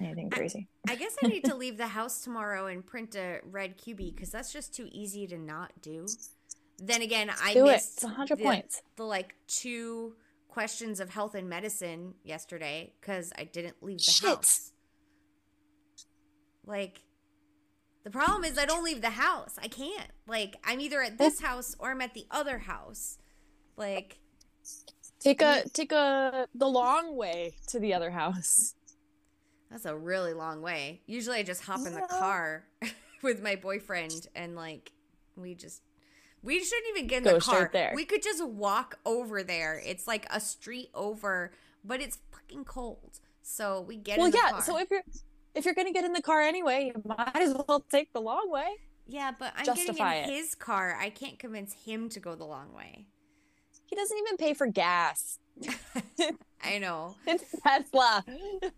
anything 0.00 0.30
crazy. 0.30 0.68
I 0.88 0.94
guess 0.94 1.16
I 1.20 1.26
need 1.26 1.44
to 1.46 1.54
leave 1.56 1.76
the 1.76 1.88
house 1.88 2.20
tomorrow 2.22 2.68
and 2.68 2.86
print 2.86 3.16
a 3.16 3.40
red 3.42 3.76
QB 3.76 4.14
because 4.14 4.30
that's 4.30 4.52
just 4.52 4.72
too 4.72 4.88
easy 4.92 5.26
to 5.26 5.36
not 5.36 5.72
do. 5.82 6.06
Then 6.78 7.02
again, 7.02 7.28
I 7.42 7.54
Do 7.54 7.66
it. 7.66 7.72
missed 7.72 7.94
It's 7.94 8.04
100 8.04 8.38
the, 8.38 8.44
points. 8.44 8.82
the 8.94 9.02
like 9.02 9.34
two 9.48 10.14
questions 10.46 11.00
of 11.00 11.10
health 11.10 11.34
and 11.34 11.48
medicine 11.48 12.14
yesterday 12.22 12.92
because 13.00 13.32
I 13.36 13.42
didn't 13.42 13.82
leave 13.82 13.98
the 13.98 14.04
Shit. 14.12 14.28
house. 14.28 14.70
Like, 16.64 17.00
the 18.04 18.10
problem 18.10 18.44
is 18.44 18.56
I 18.58 18.64
don't 18.64 18.84
leave 18.84 19.02
the 19.02 19.10
house. 19.10 19.58
I 19.60 19.66
can't. 19.66 20.12
Like, 20.28 20.54
I'm 20.62 20.78
either 20.80 21.02
at 21.02 21.18
this 21.18 21.40
house 21.40 21.74
or 21.80 21.90
I'm 21.90 22.00
at 22.00 22.14
the 22.14 22.26
other 22.30 22.60
house. 22.60 23.18
Like, 23.76 24.18
Take 25.20 25.42
a 25.42 25.64
take 25.72 25.92
a 25.92 26.46
the 26.54 26.66
long 26.66 27.16
way 27.16 27.54
to 27.68 27.78
the 27.78 27.92
other 27.92 28.10
house. 28.10 28.74
That's 29.70 29.84
a 29.84 29.96
really 29.96 30.32
long 30.32 30.62
way. 30.62 31.02
Usually 31.06 31.38
I 31.38 31.42
just 31.42 31.62
hop 31.64 31.86
in 31.86 31.94
the 31.94 32.06
car 32.08 32.64
with 33.22 33.42
my 33.42 33.54
boyfriend 33.56 34.26
and 34.34 34.56
like 34.56 34.92
we 35.36 35.54
just 35.54 35.82
we 36.42 36.62
shouldn't 36.64 36.96
even 36.96 37.06
get 37.06 37.18
in 37.18 37.24
Go 37.24 37.34
the 37.34 37.40
car. 37.40 37.70
there. 37.72 37.92
We 37.94 38.04
could 38.04 38.22
just 38.22 38.44
walk 38.44 38.98
over 39.04 39.42
there. 39.42 39.80
It's 39.84 40.06
like 40.06 40.26
a 40.30 40.40
street 40.40 40.90
over, 40.94 41.52
but 41.84 42.00
it's 42.00 42.18
fucking 42.32 42.64
cold. 42.64 43.20
So 43.42 43.82
we 43.82 43.96
get 43.96 44.18
well, 44.18 44.26
in 44.26 44.32
the 44.32 44.38
yeah. 44.42 44.50
car. 44.52 44.62
So 44.62 44.78
if 44.78 44.90
you're 44.90 45.02
if 45.54 45.64
you're 45.64 45.74
gonna 45.74 45.92
get 45.92 46.04
in 46.04 46.14
the 46.14 46.22
car 46.22 46.40
anyway, 46.40 46.92
you 46.94 47.02
might 47.04 47.36
as 47.36 47.54
well 47.54 47.84
take 47.90 48.12
the 48.12 48.20
long 48.20 48.50
way. 48.50 48.68
yeah, 49.06 49.32
but 49.38 49.52
I'm 49.56 49.66
justify 49.66 50.14
getting 50.14 50.30
in 50.30 50.30
it. 50.30 50.42
his 50.42 50.54
car. 50.54 50.96
I 50.98 51.10
can't 51.10 51.38
convince 51.38 51.74
him 51.74 52.08
to 52.10 52.20
go 52.20 52.34
the 52.34 52.46
long 52.46 52.72
way. 52.72 53.06
He 53.90 53.96
doesn't 53.96 54.16
even 54.18 54.36
pay 54.36 54.54
for 54.54 54.66
gas. 54.68 55.38
I 56.62 56.78
know. 56.78 57.16
It's 57.26 57.44
Tesla. 57.62 58.24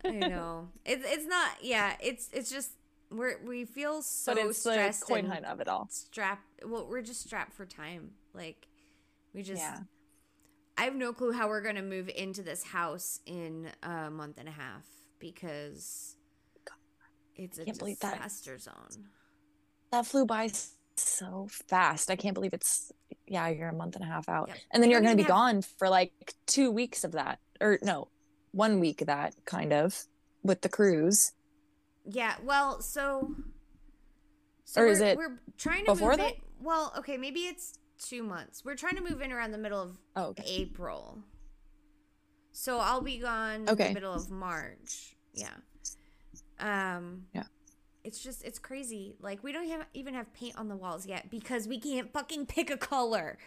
I 0.03 0.09
know. 0.11 0.69
It's 0.85 1.05
it's 1.05 1.25
not 1.27 1.51
yeah, 1.61 1.93
it's 2.01 2.29
it's 2.33 2.49
just 2.49 2.71
we're 3.11 3.37
we 3.45 3.63
feel 3.65 4.01
so 4.01 4.33
but 4.33 4.43
it's 4.45 4.63
the 4.63 4.93
coin 5.05 5.25
hunt 5.25 5.45
of 5.45 5.59
it 5.61 5.67
all. 5.67 5.87
strapped 5.91 6.65
well 6.65 6.87
we're 6.89 7.03
just 7.03 7.21
strapped 7.21 7.53
for 7.53 7.63
time 7.65 8.09
like 8.33 8.65
we 9.35 9.43
just 9.43 9.61
Yeah. 9.61 9.81
i 10.79 10.83
have 10.85 10.95
no 10.95 11.13
clue 11.13 11.31
how 11.31 11.47
we're 11.47 11.61
gonna 11.61 11.83
move 11.83 12.09
into 12.15 12.41
this 12.41 12.63
house 12.63 13.19
in 13.27 13.69
a 13.83 14.09
month 14.09 14.39
and 14.39 14.47
a 14.49 14.51
half 14.51 14.83
because 15.19 16.15
it's 17.35 17.59
a 17.59 17.65
Can't 17.65 17.77
that. 17.79 18.15
disaster 18.15 18.57
zone 18.57 19.09
That 19.91 20.07
flew 20.07 20.25
by 20.25 20.49
so 20.97 21.47
fast. 21.67 22.09
I 22.11 22.15
can't 22.15 22.33
believe 22.33 22.53
it's 22.53 22.91
yeah, 23.27 23.47
you're 23.47 23.69
a 23.69 23.73
month 23.73 23.95
and 23.95 24.03
a 24.03 24.07
half 24.07 24.27
out. 24.29 24.49
Yep. 24.49 24.57
And 24.71 24.83
then 24.83 24.89
you're 24.91 25.01
going 25.01 25.15
to 25.17 25.23
be 25.23 25.27
gone 25.27 25.61
for 25.61 25.89
like 25.89 26.33
2 26.47 26.71
weeks 26.71 27.03
of 27.03 27.13
that. 27.13 27.39
Or 27.61 27.79
no, 27.81 28.09
1 28.51 28.79
week 28.79 29.01
of 29.01 29.07
that 29.07 29.33
kind 29.45 29.71
of 29.71 30.05
with 30.43 30.61
the 30.61 30.69
cruise. 30.69 31.31
Yeah, 32.05 32.35
well, 32.43 32.81
so, 32.81 33.33
so 34.65 34.81
Or 34.81 34.85
we're, 34.85 34.91
is 34.91 34.99
it 35.01 35.17
we're 35.17 35.39
trying 35.57 35.85
to 35.85 35.93
before 35.93 36.11
move 36.11 36.17
that? 36.19 36.31
it. 36.33 36.37
Well, 36.59 36.93
okay, 36.97 37.15
maybe 37.17 37.41
it's 37.41 37.79
two 37.97 38.23
months. 38.23 38.63
We're 38.65 38.75
trying 38.75 38.95
to 38.97 39.01
move 39.01 39.21
in 39.21 39.31
around 39.31 39.51
the 39.51 39.57
middle 39.57 39.81
of 39.81 39.97
Oh, 40.15 40.25
okay. 40.27 40.43
April. 40.45 41.19
So 42.51 42.79
I'll 42.79 43.01
be 43.01 43.17
gone 43.19 43.61
in 43.61 43.69
Okay. 43.69 43.87
the 43.89 43.93
middle 43.93 44.13
of 44.13 44.29
March. 44.29 45.15
Yeah. 45.33 45.53
Um 46.59 47.25
Yeah. 47.33 47.43
It's 48.03 48.19
just 48.19 48.43
it's 48.43 48.59
crazy. 48.59 49.15
Like 49.21 49.43
we 49.43 49.51
don't 49.51 49.67
have, 49.69 49.85
even 49.93 50.13
have 50.13 50.33
paint 50.33 50.57
on 50.57 50.67
the 50.67 50.75
walls 50.75 51.05
yet 51.05 51.29
because 51.29 51.67
we 51.67 51.79
can't 51.79 52.11
fucking 52.11 52.45
pick 52.47 52.69
a 52.69 52.77
color. 52.77 53.37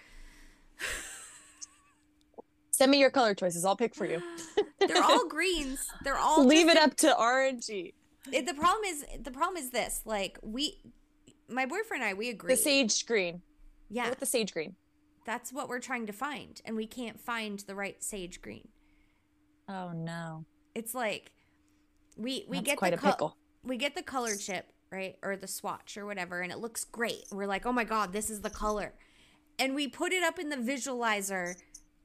Send 2.70 2.90
me 2.90 2.98
your 2.98 3.10
color 3.10 3.34
choices. 3.34 3.64
I'll 3.64 3.76
pick 3.76 3.94
for 3.94 4.06
you. 4.06 4.22
They're 4.80 5.02
all 5.02 5.26
greens. 5.28 5.86
They're 6.04 6.18
all 6.18 6.44
Leave 6.44 6.68
it 6.68 6.76
up 6.76 6.94
to 6.96 7.08
RNG. 7.18 7.92
It, 8.32 8.46
the 8.46 8.54
problem 8.54 8.84
is 8.84 9.04
the 9.22 9.30
problem 9.30 9.56
is 9.56 9.70
this. 9.70 10.02
Like 10.04 10.38
we 10.42 10.80
my 11.48 11.66
boyfriend 11.66 12.02
and 12.02 12.10
I 12.10 12.14
we 12.14 12.28
agree. 12.30 12.52
The 12.52 12.56
sage 12.60 13.06
green. 13.06 13.42
yeah. 13.90 14.08
With 14.08 14.20
the 14.20 14.26
sage 14.26 14.52
green. 14.52 14.74
That's 15.24 15.52
what 15.52 15.68
we're 15.68 15.80
trying 15.80 16.06
to 16.06 16.12
find, 16.12 16.60
and 16.64 16.76
we 16.76 16.86
can't 16.86 17.20
find 17.20 17.58
the 17.60 17.74
right 17.74 18.02
sage 18.02 18.40
green. 18.40 18.68
Oh 19.68 19.90
no. 19.92 20.44
It's 20.74 20.94
like 20.94 21.32
we 22.16 22.44
we 22.48 22.58
That's 22.58 22.66
get 22.66 22.78
quite 22.78 22.90
the 22.90 22.98
a 22.98 23.10
pickle. 23.12 23.36
We 23.66 23.76
get 23.76 23.94
the 23.94 24.02
color 24.02 24.36
chip 24.36 24.72
right 24.90 25.16
or 25.22 25.36
the 25.36 25.48
swatch 25.48 25.96
or 25.96 26.06
whatever, 26.06 26.40
and 26.40 26.52
it 26.52 26.58
looks 26.58 26.84
great. 26.84 27.24
We're 27.32 27.46
like, 27.46 27.66
oh 27.66 27.72
my 27.72 27.84
god, 27.84 28.12
this 28.12 28.30
is 28.30 28.40
the 28.40 28.50
color, 28.50 28.94
and 29.58 29.74
we 29.74 29.88
put 29.88 30.12
it 30.12 30.22
up 30.22 30.38
in 30.38 30.48
the 30.48 30.56
visualizer 30.56 31.56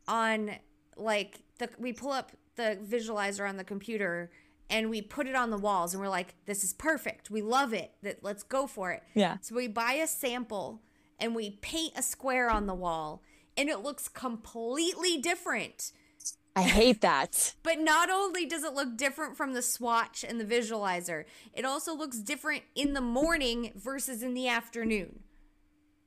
on 0.08 0.52
like 0.97 1.41
the 1.60 1.69
we 1.78 1.93
pull 1.93 2.12
up 2.12 2.32
the 2.56 2.78
visualizer 2.86 3.47
on 3.47 3.56
the 3.58 3.63
computer 3.63 4.30
and 4.69 4.89
we 4.89 5.02
put 5.02 5.28
it 5.28 5.36
on 5.36 5.50
the 5.52 5.58
walls 5.58 5.93
and 5.93 6.02
we're 6.02 6.10
like 6.10 6.34
this 6.45 6.63
is 6.63 6.74
perfect 6.74 7.30
we 7.32 7.41
love 7.41 7.71
it 7.74 7.91
that 8.04 8.21
let's 8.24 8.43
go 8.43 8.67
for 8.67 8.91
it 8.91 9.04
Yeah. 9.13 9.38
so 9.41 9.56
we 9.56 9.67
buy 9.67 9.93
a 9.93 10.08
sample 10.08 10.82
and 11.19 11.34
we 11.36 11.52
paint 11.62 11.93
a 11.95 12.02
square 12.02 12.50
on 12.50 12.67
the 12.67 12.74
wall 12.74 13.21
and 13.56 13.69
it 13.69 13.80
looks 13.80 14.08
completely 14.08 15.17
different. 15.17 15.91
I 16.55 16.63
hate 16.63 17.01
that. 17.01 17.55
But 17.63 17.79
not 17.79 18.09
only 18.09 18.45
does 18.45 18.63
it 18.63 18.73
look 18.73 18.97
different 18.97 19.37
from 19.37 19.53
the 19.53 19.61
swatch 19.61 20.25
and 20.27 20.39
the 20.39 20.45
visualizer, 20.45 21.23
it 21.53 21.63
also 21.65 21.95
looks 21.95 22.17
different 22.19 22.63
in 22.75 22.93
the 22.93 23.01
morning 23.01 23.71
versus 23.75 24.21
in 24.21 24.33
the 24.33 24.47
afternoon. 24.49 25.21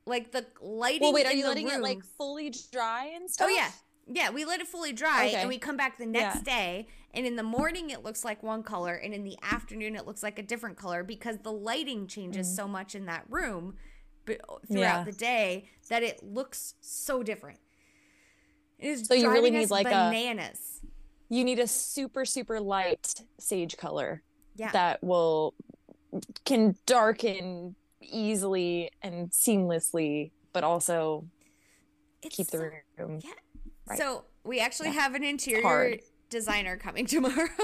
Like 0.06 0.32
the 0.32 0.44
lighting. 0.60 1.00
Well, 1.02 1.14
wait, 1.14 1.26
are 1.26 1.32
you 1.32 1.46
letting 1.48 1.68
it 1.68 1.80
like 1.80 2.04
fully 2.18 2.52
dry 2.72 3.06
and 3.14 3.30
stuff? 3.30 3.48
Oh 3.50 3.54
yeah, 3.54 3.70
yeah. 4.06 4.30
We 4.30 4.44
let 4.44 4.60
it 4.60 4.66
fully 4.68 4.92
dry, 4.92 5.28
Okay. 5.28 5.36
and 5.36 5.48
we 5.48 5.56
come 5.56 5.78
back 5.78 5.96
the 5.96 6.04
next 6.04 6.36
Yeah. 6.36 6.42
day, 6.42 6.88
and 7.14 7.24
in 7.26 7.36
the 7.36 7.42
morning 7.42 7.88
it 7.88 8.02
looks 8.02 8.22
like 8.22 8.42
one 8.42 8.62
color, 8.62 8.94
and 8.94 9.14
in 9.14 9.24
the 9.24 9.38
afternoon 9.40 9.96
it 9.96 10.06
looks 10.06 10.22
like 10.22 10.38
a 10.38 10.42
different 10.42 10.76
color 10.76 11.02
because 11.02 11.38
the 11.38 11.52
lighting 11.52 12.06
changes 12.06 12.54
so 12.54 12.68
much 12.68 12.94
in 12.94 13.06
that 13.06 13.24
room, 13.30 13.78
throughout 14.26 14.60
Mm. 14.68 14.78
Yeah. 14.78 15.04
the 15.04 15.12
day 15.12 15.68
that 15.88 16.02
it 16.02 16.22
looks 16.22 16.74
so 16.82 17.22
different. 17.22 17.60
It 18.78 18.88
is 18.88 19.06
So 19.06 19.14
you 19.14 19.30
really 19.30 19.50
need, 19.50 19.70
like, 19.70 19.86
a- 19.86 19.90
bananas. 19.90 20.80
You 21.28 21.42
need 21.44 21.58
a 21.58 21.66
super 21.66 22.24
super 22.24 22.60
light 22.60 23.22
sage 23.38 23.76
color 23.76 24.22
yeah, 24.56 24.70
that 24.72 25.02
will 25.02 25.54
can 26.44 26.76
darken 26.86 27.74
easily 28.00 28.90
and 29.02 29.30
seamlessly, 29.30 30.30
but 30.52 30.62
also 30.64 31.26
it's 32.22 32.36
keep 32.36 32.48
the 32.48 32.70
room. 32.98 33.20
Yeah. 33.24 33.30
Right. 33.86 33.98
So 33.98 34.24
we 34.44 34.60
actually 34.60 34.88
Yeah. 34.90 35.00
have 35.00 35.14
an 35.14 35.24
interior 35.24 35.62
hard. 35.62 36.00
designer 36.30 36.76
coming 36.76 37.06
tomorrow. 37.14 37.48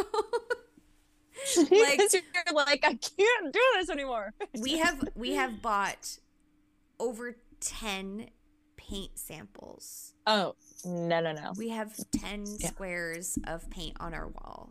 Because 1.57 2.13
you're 2.13 2.55
like, 2.55 2.85
I 2.85 2.95
can't 2.95 3.53
do 3.53 3.61
this 3.77 3.89
anymore. 3.89 4.35
we 4.61 4.79
have 4.79 5.03
we 5.15 5.35
have 5.37 5.63
bought 5.63 6.19
over 6.99 7.37
10 7.61 8.27
paint 8.91 9.19
samples. 9.19 10.15
Oh 10.27 10.55
no 10.85 11.21
no 11.21 11.33
no. 11.33 11.53
We 11.57 11.69
have 11.71 11.93
10 12.13 12.45
Yeah. 12.59 12.69
squares 12.69 13.39
of 13.47 13.69
paint 13.71 13.97
on 14.01 14.15
our 14.15 14.29
wall. 14.29 14.71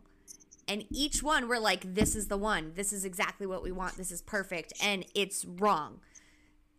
And 0.67 0.85
each 0.91 1.23
one 1.23 1.47
we're 1.47 1.59
like 1.59 1.95
this 1.95 2.15
is 2.15 2.27
the 2.27 2.37
one. 2.37 2.73
This 2.75 2.91
is 2.93 3.05
exactly 3.05 3.47
what 3.47 3.63
we 3.63 3.71
want. 3.71 3.95
This 3.95 4.11
is 4.11 4.21
perfect 4.21 4.73
and 4.83 5.05
it's 5.15 5.45
wrong. 5.45 5.99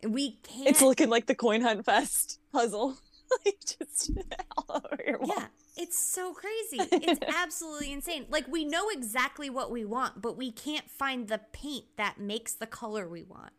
We 0.03 0.37
can't 0.43 0.67
It's 0.67 0.81
looking 0.81 1.09
like 1.09 1.27
the 1.27 1.35
coin 1.35 1.61
hunt 1.61 1.85
fest 1.85 2.39
puzzle. 2.53 2.97
like 3.45 3.59
just 3.61 4.11
all 4.57 4.81
over 4.83 5.01
your 5.05 5.19
wall. 5.19 5.33
Yeah, 5.37 5.47
it's 5.77 5.97
so 5.97 6.33
crazy. 6.33 6.79
It's 6.91 7.21
absolutely 7.35 7.91
insane. 7.93 8.25
Like 8.29 8.47
we 8.47 8.65
know 8.65 8.89
exactly 8.89 9.49
what 9.49 9.71
we 9.71 9.85
want, 9.85 10.21
but 10.21 10.35
we 10.37 10.51
can't 10.51 10.89
find 10.89 11.27
the 11.27 11.39
paint 11.53 11.85
that 11.97 12.19
makes 12.19 12.53
the 12.53 12.67
color 12.67 13.07
we 13.07 13.23
want. 13.23 13.51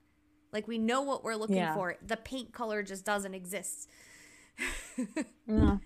Like 0.53 0.69
we 0.69 0.79
know 0.79 1.03
what 1.03 1.25
we're 1.25 1.35
looking 1.37 1.57
Yeah. 1.57 1.75
for. 1.75 1.97
The 2.07 2.17
paint 2.17 2.53
color 2.53 2.83
just 2.83 3.05
doesn't 3.05 3.35
exist. 3.35 3.89
No. 5.47 5.81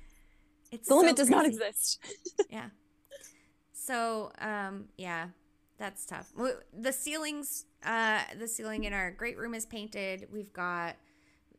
It's 0.73 0.89
The 0.89 0.95
so 0.95 0.99
limit 0.99 1.17
does 1.17 1.31
not 1.31 1.47
exist. 1.47 2.05
Yeah. 2.51 2.71
So, 3.73 4.33
um, 4.41 4.87
yeah, 4.97 5.29
that's 5.79 6.05
tough. 6.07 6.33
The 6.77 6.93
ceilings, 6.93 7.67
uh, 7.85 8.21
the 8.39 8.49
ceiling 8.49 8.85
in 8.85 8.93
our 8.93 9.11
great 9.13 9.39
room 9.39 9.55
is 9.55 9.65
painted. 9.65 10.27
We've 10.33 10.53
got 10.53 10.97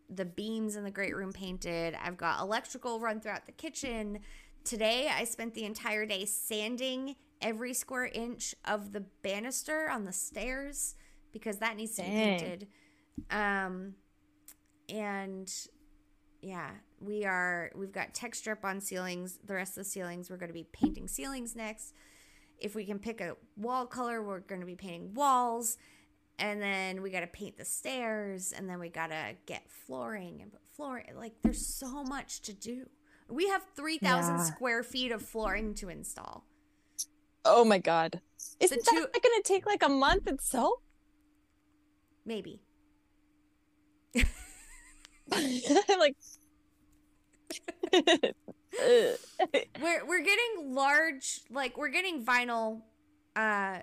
the 0.10 0.26
beams 0.26 0.76
in 0.76 0.84
the 0.84 0.92
great 0.92 1.16
room 1.16 1.32
painted. 1.32 1.96
I've 2.04 2.18
got 2.18 2.42
electrical 2.42 3.00
run 3.00 3.22
throughout 3.22 3.46
the 3.46 3.52
kitchen. 3.54 4.20
Today, 4.66 5.10
I 5.14 5.24
spent 5.24 5.54
the 5.54 5.64
entire 5.64 6.06
day 6.06 6.26
sanding 6.26 7.16
every 7.42 7.74
square 7.74 8.08
inch 8.08 8.54
of 8.66 8.92
the 8.92 9.02
banister 9.22 9.90
on 9.90 10.04
the 10.04 10.12
stairs 10.14 10.96
because 11.32 11.58
that 11.60 11.78
needs 11.78 11.96
to 11.96 12.02
be 12.02 12.10
painted. 12.10 12.68
Um, 13.32 13.96
and 14.90 15.52
yeah, 16.42 16.72
we 17.00 17.26
are. 17.26 17.72
We've 17.76 17.92
got 17.92 18.14
tech 18.14 18.36
strip 18.36 18.64
on 18.64 18.80
ceilings. 18.82 19.40
The 19.46 19.54
rest 19.56 19.72
of 19.78 19.84
the 19.84 19.90
ceilings, 19.90 20.30
we're 20.30 20.38
going 20.38 20.50
to 20.50 20.54
be 20.54 20.68
painting 20.72 21.08
ceilings 21.08 21.56
next. 21.56 21.94
If 22.60 22.74
we 22.76 22.86
can 22.86 23.00
pick 23.00 23.22
a 23.22 23.36
wall 23.56 23.86
color, 23.86 24.22
we're 24.24 24.40
going 24.40 24.62
to 24.62 24.68
be 24.68 24.76
painting 24.76 25.14
walls. 25.14 25.78
And 26.40 26.62
then 26.62 27.02
we 27.02 27.10
got 27.10 27.22
to 27.22 27.28
paint 27.28 27.58
the 27.58 27.66
stairs. 27.66 28.52
And 28.56 28.70
then 28.70 28.80
we 28.80 28.90
got 28.90 29.08
to 29.08 29.36
get 29.46 29.70
flooring 29.70 30.42
and 30.42 30.52
put 30.52 30.62
floor. 30.76 31.04
Like, 31.16 31.34
there's 31.42 31.66
so 31.66 32.04
much 32.04 32.42
to 32.44 32.54
do. 32.54 32.88
We 33.30 33.48
have 33.50 33.64
3,000 33.76 34.36
Yeah. 34.38 34.44
square 34.44 34.84
feet 34.84 35.12
of 35.12 35.22
flooring 35.22 35.74
to 35.76 35.90
install. 35.90 36.46
Oh 37.44 37.64
my 37.66 37.78
god. 37.78 38.22
Isn't 38.60 38.84
two- 38.86 39.08
that 39.14 39.24
gonna 39.24 39.42
take 39.44 39.66
like 39.66 39.84
a 39.84 39.90
month 39.90 40.28
itself? 40.28 40.80
Maybe. 42.26 42.62
I'm 45.32 45.62
like 46.00 46.16
We're, 49.82 50.06
we're 50.06 50.24
getting 50.24 50.74
large, 50.74 51.42
like, 51.50 51.78
we're 51.78 51.90
getting 51.90 52.24
vinyl, 52.24 52.82
uh, 53.36 53.80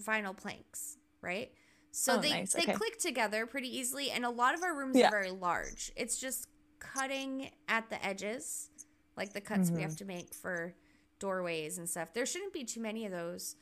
vinyl 0.00 0.36
planks, 0.36 0.96
right? 1.20 1.50
So 1.90 2.16
Oh, 2.16 2.18
they, 2.18 2.30
nice, 2.30 2.52
they 2.54 2.64
okay. 2.64 2.72
click 2.72 2.98
together 2.98 3.46
pretty 3.46 3.68
easily, 3.76 4.10
and 4.10 4.24
a 4.24 4.30
lot 4.30 4.54
of 4.54 4.62
our 4.62 4.74
rooms 4.76 4.96
Yeah. 4.96 5.08
are 5.08 5.10
very 5.10 5.30
large. 5.30 5.90
It's 5.96 6.18
just 6.18 6.46
cutting 6.78 7.50
at 7.68 7.88
the 7.90 8.04
edges, 8.04 8.70
like 9.16 9.32
the 9.32 9.40
cuts 9.40 9.70
we 9.70 9.82
have 9.82 9.90
Mm-hmm. 9.90 9.96
to 9.96 10.04
make 10.04 10.34
for 10.34 10.74
doorways 11.18 11.78
and 11.78 11.88
stuff. 11.88 12.12
There 12.12 12.26
shouldn't 12.26 12.52
be 12.52 12.64
too 12.64 12.80
many 12.80 13.04
of 13.06 13.12
those, 13.12 13.56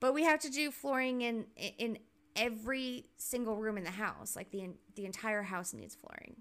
but 0.00 0.12
we 0.14 0.24
have 0.24 0.40
to 0.40 0.50
do 0.50 0.70
flooring 0.70 1.22
in 1.22 1.46
in 1.56 1.98
every 2.36 3.06
single 3.16 3.56
room 3.56 3.78
in 3.78 3.84
the 3.84 3.90
house. 3.90 4.36
Like 4.36 4.50
the 4.50 4.70
the 4.96 5.04
entire 5.06 5.42
house 5.42 5.72
needs 5.72 5.94
flooring. 5.94 6.36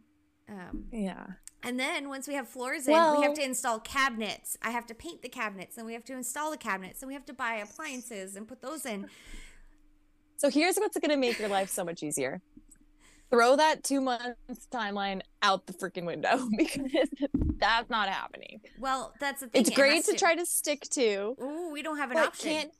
Um, 0.50 0.86
yeah. 0.92 1.26
and 1.64 1.80
then 1.80 2.10
once 2.10 2.28
we 2.28 2.34
have 2.34 2.50
floors 2.50 2.86
in, 2.86 2.94
we 2.94 3.24
have 3.24 3.34
to 3.36 3.44
install 3.44 3.80
cabinets. 3.80 4.58
I 4.62 4.72
have 4.72 4.86
to 4.88 4.94
paint 4.94 5.22
the 5.22 5.30
cabinets, 5.30 5.78
and 5.78 5.86
we 5.86 5.94
have 5.94 6.04
to 6.06 6.14
install 6.14 6.52
the 6.52 6.58
cabinets, 6.58 7.02
and 7.02 7.08
we 7.08 7.14
have 7.14 7.26
to 7.28 7.34
buy 7.34 7.56
appliances 7.56 8.36
and 8.36 8.46
put 8.46 8.62
those 8.62 8.86
in. 8.86 9.08
So 10.38 10.50
here's 10.50 10.76
what's 10.76 10.98
gonna 11.00 11.16
make 11.18 11.40
your 11.40 11.48
life 11.48 11.70
so 11.70 11.86
much 11.86 12.04
easier. 12.04 12.42
Throw 13.32 13.56
that 13.56 13.84
two 13.84 14.02
months 14.02 14.68
timeline 14.70 15.22
out 15.42 15.66
the 15.66 15.74
freaking 15.74 16.06
window 16.06 16.48
because 16.58 17.10
that's 17.58 17.90
not 17.90 18.10
happening. 18.10 18.60
Well, 18.78 19.14
that's 19.20 19.40
the 19.42 19.48
thing. 19.48 19.62
It's 19.62 19.70
it 19.72 19.76
great 19.76 19.96
has 19.96 20.06
to 20.08 20.16
try 20.16 20.36
to 20.36 20.46
stick 20.46 20.82
to, 20.92 21.36
Ooh, 21.42 21.70
we 21.72 21.82
don't 21.82 21.98
have 21.98 22.12
an 22.12 22.18
option. 22.18 22.50
can't 22.52 22.72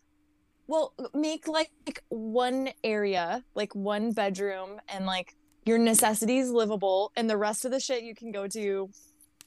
well 0.68 0.94
make 1.14 1.48
like 1.48 1.70
one 2.10 2.70
area, 2.84 3.44
like 3.56 3.74
one 3.76 4.12
bedroom 4.12 4.80
and 4.90 5.06
like 5.06 5.36
your 5.66 5.78
necessities 5.78 6.50
livable 6.50 7.12
and 7.16 7.30
the 7.30 7.38
rest 7.38 7.66
of 7.66 7.72
the 7.72 7.80
shit 7.80 8.04
you 8.04 8.16
can 8.16 8.32
go 8.32 8.48
to 8.48 8.90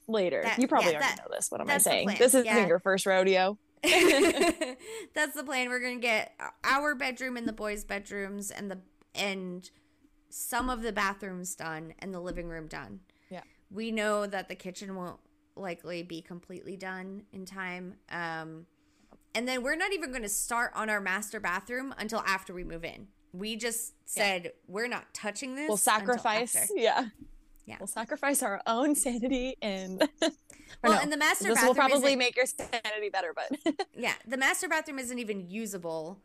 later. 0.09 0.43
That- 0.43 0.59
you 0.59 0.69
probably 0.69 0.93
yeah, 0.93 0.99
already 0.99 1.17
that- 1.17 1.25
know 1.29 1.35
this. 1.37 1.51
What 1.51 1.61
am 1.61 1.71
I 1.71 1.79
saying? 1.79 2.09
This 2.09 2.35
isn't 2.35 2.47
yeah. 2.47 2.67
your 2.67 2.79
first 2.79 3.07
rodeo. 3.07 3.59
That's 3.83 5.35
the 5.35 5.45
plan. 5.45 5.69
We're 5.69 5.81
gonna 5.81 5.97
get 5.97 6.33
our 6.65 6.95
bedroom 6.95 7.37
and 7.37 7.47
the 7.47 7.53
boys' 7.53 7.85
bedrooms 7.85 8.51
and 8.51 8.71
the 8.71 8.79
and 9.15 9.71
some 10.29 10.69
of 10.69 10.83
the 10.83 10.93
bathrooms 10.93 11.55
done 11.55 11.95
and 11.99 12.13
the 12.13 12.21
living 12.21 12.49
room 12.49 12.67
done. 12.67 13.01
Yeah. 13.31 13.43
We 13.71 13.91
know 13.91 14.27
that 14.27 14.49
the 14.49 14.55
kitchen 14.55 14.95
won't 14.95 15.21
likely 15.57 16.03
be 16.03 16.21
completely 16.21 16.77
done 16.77 17.23
in 17.33 17.47
time. 17.47 17.95
Um, 18.11 18.67
and 19.37 19.47
then 19.47 19.63
we're 19.63 19.77
not 19.77 19.93
even 19.93 20.11
going 20.11 20.23
to 20.23 20.31
start 20.31 20.73
on 20.75 20.89
our 20.89 20.99
master 20.99 21.39
bathroom 21.39 21.95
until 21.99 22.21
after 22.21 22.55
we 22.55 22.65
move 22.65 22.85
in. 22.85 23.09
We 23.35 23.57
just 23.57 23.93
said 24.07 24.45
yeah. 24.45 24.51
we're 24.67 24.89
not 24.89 25.13
touching 25.13 25.55
this. 25.55 25.69
We'll 25.69 25.77
sacrifice. 25.77 26.73
Yeah. 26.75 27.09
Yeah. 27.67 27.77
We'll 27.79 27.87
sacrifice 27.87 28.43
our 28.43 28.63
own 28.67 28.95
sanity 28.95 29.57
and 29.61 29.99
well, 30.21 30.31
no, 30.85 30.99
and 31.01 31.13
the 31.13 31.19
master 31.19 31.49
bathroom. 31.49 31.55
this 31.55 31.65
will 31.65 31.75
probably 31.75 32.17
make 32.17 32.35
your 32.35 32.47
sanity 32.47 33.11
better, 33.13 33.35
but 33.35 33.87
yeah, 33.95 34.15
the 34.27 34.39
master 34.39 34.69
bathroom 34.69 34.99
isn't 34.99 35.19
even 35.19 35.51
usable 35.51 36.19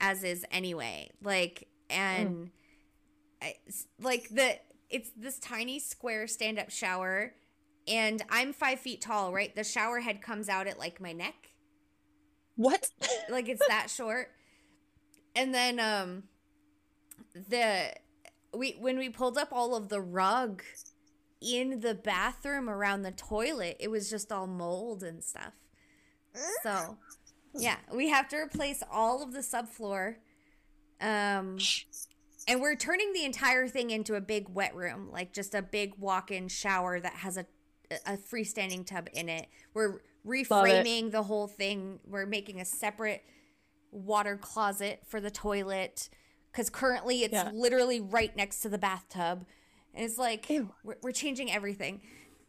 as 0.00 0.24
is 0.24 0.46
anyway. 0.50 1.10
Like 1.22 1.68
and 1.90 2.30
mm. 2.30 2.50
I, 3.42 3.56
like 4.00 4.30
the 4.30 4.56
it's 4.88 5.10
this 5.16 5.38
tiny 5.38 5.80
square 5.80 6.26
stand 6.26 6.58
up 6.58 6.70
shower, 6.70 7.34
and 7.86 8.22
I'm 8.30 8.54
five 8.54 8.80
feet 8.80 9.02
tall. 9.02 9.34
Right, 9.34 9.54
the 9.54 9.64
shower 9.64 10.00
head 10.00 10.22
comes 10.22 10.48
out 10.48 10.66
at 10.66 10.78
like 10.78 10.98
my 10.98 11.12
neck. 11.12 11.50
What? 12.56 12.90
like 13.28 13.48
it's 13.48 13.66
that 13.68 13.90
short, 13.90 14.28
and 15.34 15.54
then 15.54 15.80
um 15.80 16.24
the 17.34 17.92
we 18.54 18.76
when 18.78 18.98
we 18.98 19.08
pulled 19.08 19.36
up 19.36 19.48
all 19.52 19.74
of 19.74 19.88
the 19.88 20.00
rug 20.00 20.62
in 21.40 21.80
the 21.80 21.94
bathroom 21.94 22.70
around 22.70 23.02
the 23.02 23.12
toilet, 23.12 23.76
it 23.80 23.90
was 23.90 24.08
just 24.08 24.32
all 24.32 24.46
mold 24.46 25.02
and 25.02 25.22
stuff. 25.22 25.52
So, 26.62 26.98
yeah, 27.54 27.76
we 27.92 28.08
have 28.08 28.28
to 28.28 28.36
replace 28.36 28.82
all 28.90 29.22
of 29.22 29.32
the 29.32 29.40
subfloor. 29.40 30.16
Um 31.00 31.58
and 32.46 32.60
we're 32.60 32.76
turning 32.76 33.12
the 33.12 33.24
entire 33.24 33.68
thing 33.68 33.90
into 33.90 34.14
a 34.14 34.20
big 34.20 34.48
wet 34.48 34.74
room, 34.74 35.10
like 35.10 35.32
just 35.32 35.54
a 35.54 35.62
big 35.62 35.94
walk-in 35.98 36.48
shower 36.48 37.00
that 37.00 37.14
has 37.14 37.36
a 37.36 37.46
a 38.06 38.16
freestanding 38.16 38.86
tub 38.86 39.08
in 39.12 39.28
it. 39.28 39.46
We're 39.74 40.00
reframing 40.26 41.10
the 41.10 41.22
whole 41.22 41.46
thing. 41.46 42.00
We're 42.06 42.26
making 42.26 42.60
a 42.60 42.64
separate 42.64 43.24
water 43.90 44.36
closet 44.36 45.02
for 45.06 45.20
the 45.20 45.30
toilet 45.30 46.08
because 46.50 46.70
currently 46.70 47.24
it's 47.24 47.32
yeah. 47.32 47.50
literally 47.52 48.00
right 48.00 48.34
next 48.36 48.60
to 48.60 48.68
the 48.68 48.78
bathtub. 48.78 49.44
And 49.94 50.04
it's 50.04 50.18
like, 50.18 50.46
we're, 50.82 50.96
we're, 51.02 51.12
changing 51.12 51.52
everything. 51.52 52.00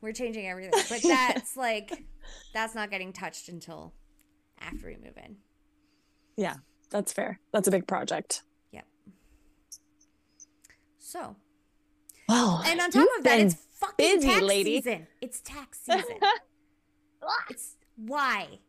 We're 0.01 0.13
changing 0.13 0.47
everything. 0.47 0.81
But 0.89 1.01
that's 1.07 1.55
like, 1.55 2.05
that's 2.53 2.75
not 2.75 2.89
getting 2.89 3.13
touched 3.13 3.49
until 3.49 3.93
after 4.59 4.88
we 4.88 4.97
move 4.97 5.17
in. 5.23 5.38
Yeah, 6.35 6.55
that's 6.89 7.13
fair. 7.13 7.39
That's 7.51 7.67
a 7.67 7.71
big 7.71 7.88
project. 7.88 8.43
Yep. 8.71 8.85
So. 10.99 11.35
Well, 12.27 12.63
and 12.65 12.81
on 12.81 12.91
top 12.91 13.07
of 13.17 13.23
that, 13.23 13.39
it's 13.39 13.55
fucking 13.79 13.95
busy, 13.97 14.27
tax 14.27 14.41
lady. 14.41 14.75
season. 14.77 15.07
It's 15.21 15.41
tax 15.41 15.79
season. 15.79 16.17
it's 17.49 17.75
why 17.95 18.59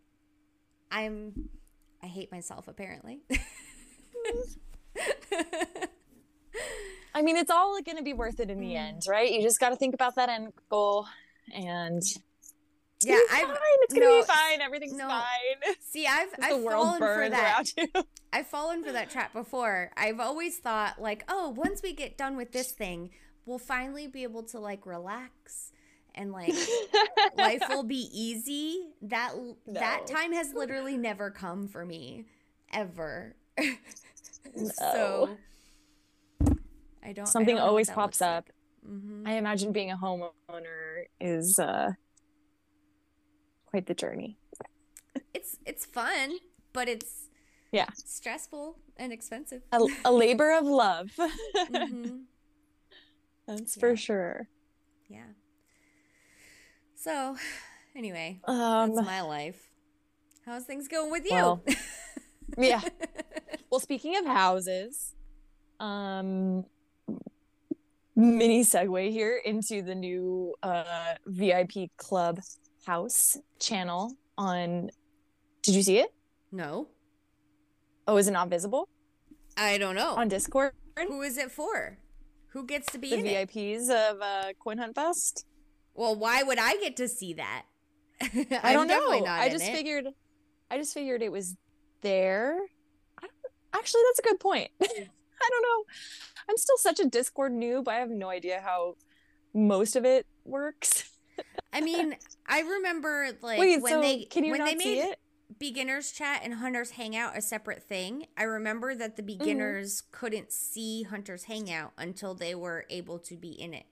I'm. 0.90 1.48
I 2.02 2.06
hate 2.06 2.30
myself 2.30 2.68
apparently. 2.68 3.20
I 7.14 7.22
mean, 7.22 7.36
it's 7.36 7.50
all 7.50 7.80
going 7.82 7.96
to 7.96 8.04
be 8.04 8.12
worth 8.12 8.40
it 8.40 8.50
in 8.50 8.60
the 8.60 8.74
mm. 8.74 8.76
end, 8.76 9.02
right? 9.08 9.32
You 9.32 9.42
just 9.42 9.58
got 9.58 9.70
to 9.70 9.76
think 9.76 9.94
about 9.94 10.16
that 10.16 10.28
end 10.28 10.52
goal 10.68 11.06
and 11.54 12.02
yeah, 13.02 13.18
I'm 13.30 13.46
fine. 13.46 13.56
It's 13.82 13.94
gonna 13.94 14.06
no, 14.06 14.20
be 14.20 14.26
fine. 14.26 14.60
Everything's 14.60 14.96
no. 14.96 15.08
fine. 15.08 15.74
See, 15.80 16.06
I've 16.06 16.28
I've 16.40 16.62
fallen 16.62 16.98
for 16.98 17.28
that. 17.28 17.64
I've 18.32 18.46
fallen 18.46 18.82
for 18.82 18.92
that 18.92 19.10
trap 19.10 19.32
before. 19.32 19.90
I've 19.96 20.18
always 20.18 20.58
thought 20.58 21.00
like, 21.00 21.24
oh, 21.28 21.50
once 21.50 21.82
we 21.82 21.92
get 21.92 22.16
done 22.16 22.36
with 22.36 22.52
this 22.52 22.72
thing, 22.72 23.10
we'll 23.44 23.58
finally 23.58 24.06
be 24.06 24.22
able 24.22 24.42
to 24.44 24.58
like 24.58 24.86
relax 24.86 25.72
and 26.16 26.32
like 26.32 26.54
life 27.36 27.62
will 27.68 27.82
be 27.84 28.08
easy. 28.12 28.88
That 29.02 29.34
no. 29.36 29.54
that 29.66 30.06
time 30.06 30.32
has 30.32 30.52
literally 30.54 30.96
never 30.96 31.30
come 31.30 31.68
for 31.68 31.84
me 31.84 32.24
ever. 32.72 33.34
no. 33.58 34.68
So 34.78 35.36
I 37.02 37.12
don't. 37.12 37.26
Something 37.26 37.56
I 37.56 37.58
don't 37.58 37.68
always 37.68 37.90
pops 37.90 38.22
up. 38.22 38.46
Like. 38.46 38.94
Mm-hmm. 38.94 39.26
I 39.26 39.32
imagine 39.32 39.72
being 39.72 39.90
a 39.90 39.96
homeowner 39.96 41.04
is 41.20 41.58
uh, 41.58 41.92
quite 43.66 43.86
the 43.86 43.94
journey. 43.94 44.38
it's 45.34 45.56
it's 45.66 45.84
fun, 45.84 46.38
but 46.72 46.88
it's 46.88 47.28
yeah 47.72 47.86
stressful 47.94 48.78
and 48.96 49.12
expensive. 49.12 49.62
A, 49.72 49.80
a 50.04 50.12
labor 50.12 50.56
of 50.56 50.64
love. 50.64 51.10
mm-hmm. 51.18 52.18
That's 53.46 53.76
yeah. 53.76 53.80
for 53.80 53.96
sure. 53.96 54.48
Yeah. 55.08 55.26
So, 57.06 57.36
anyway, 57.96 58.40
um, 58.46 58.96
that's 58.96 59.06
my 59.06 59.20
life. 59.20 59.70
How's 60.44 60.64
things 60.64 60.88
going 60.88 61.12
with 61.12 61.24
you? 61.24 61.36
Well, 61.36 61.62
yeah. 62.58 62.80
Well, 63.70 63.78
speaking 63.78 64.16
of 64.16 64.26
houses, 64.26 65.14
um, 65.78 66.64
mini 68.16 68.64
segue 68.64 69.12
here 69.12 69.40
into 69.44 69.82
the 69.82 69.94
new 69.94 70.54
uh, 70.64 71.14
VIP 71.26 71.90
Club 71.96 72.40
House 72.84 73.38
channel 73.60 74.12
on. 74.36 74.90
Did 75.62 75.76
you 75.76 75.82
see 75.82 75.98
it? 75.98 76.12
No. 76.50 76.88
Oh, 78.08 78.16
is 78.16 78.26
it 78.26 78.32
not 78.32 78.48
visible? 78.48 78.88
I 79.56 79.78
don't 79.78 79.94
know. 79.94 80.14
On 80.16 80.26
Discord? 80.26 80.72
Who 81.06 81.22
is 81.22 81.38
it 81.38 81.52
for? 81.52 81.98
Who 82.48 82.66
gets 82.66 82.90
to 82.92 82.98
be 82.98 83.10
the 83.10 83.22
VIPs 83.22 83.90
it? 83.90 83.90
of 83.90 84.20
uh, 84.20 84.52
Coin 84.58 84.78
Hunt 84.78 84.96
Fest? 84.96 85.46
Well, 85.96 86.14
why 86.14 86.42
would 86.42 86.58
I 86.58 86.76
get 86.76 86.96
to 86.98 87.08
see 87.08 87.32
that? 87.34 87.64
I 88.20 88.72
don't 88.72 88.86
know. 88.86 89.24
I 89.26 89.48
just 89.48 89.64
it. 89.64 89.72
figured. 89.74 90.06
I 90.70 90.78
just 90.78 90.94
figured 90.94 91.22
it 91.22 91.32
was 91.32 91.56
there. 92.02 92.58
Actually, 93.72 94.02
that's 94.08 94.18
a 94.20 94.22
good 94.22 94.40
point. 94.40 94.70
I 94.82 94.86
don't 95.50 95.62
know. 95.62 95.84
I'm 96.48 96.56
still 96.56 96.76
such 96.78 97.00
a 97.00 97.06
Discord 97.06 97.52
noob. 97.52 97.88
I 97.88 97.96
have 97.96 98.10
no 98.10 98.28
idea 98.28 98.60
how 98.64 98.96
most 99.52 99.96
of 99.96 100.04
it 100.04 100.26
works. 100.44 101.10
I 101.72 101.80
mean, 101.80 102.16
I 102.46 102.60
remember 102.60 103.28
like 103.42 103.58
Wait, 103.58 103.82
when 103.82 103.92
so 103.92 104.00
they 104.00 104.24
can 104.24 104.44
you 104.44 104.52
when 104.52 104.60
not 104.60 104.70
they 104.70 104.78
see 104.78 104.96
made 104.96 105.10
it? 105.10 105.18
beginners 105.58 106.12
chat 106.12 106.40
and 106.42 106.54
hunters 106.54 106.92
hangout 106.92 107.36
a 107.36 107.42
separate 107.42 107.82
thing. 107.82 108.26
I 108.36 108.44
remember 108.44 108.94
that 108.94 109.16
the 109.16 109.22
mm-hmm. 109.22 109.38
beginners 109.38 110.02
mm-hmm. 110.02 110.18
couldn't 110.18 110.52
see 110.52 111.02
hunters 111.02 111.44
hangout 111.44 111.92
until 111.98 112.34
they 112.34 112.54
were 112.54 112.86
able 112.88 113.18
to 113.20 113.36
be 113.36 113.50
in 113.50 113.74
it. 113.74 113.86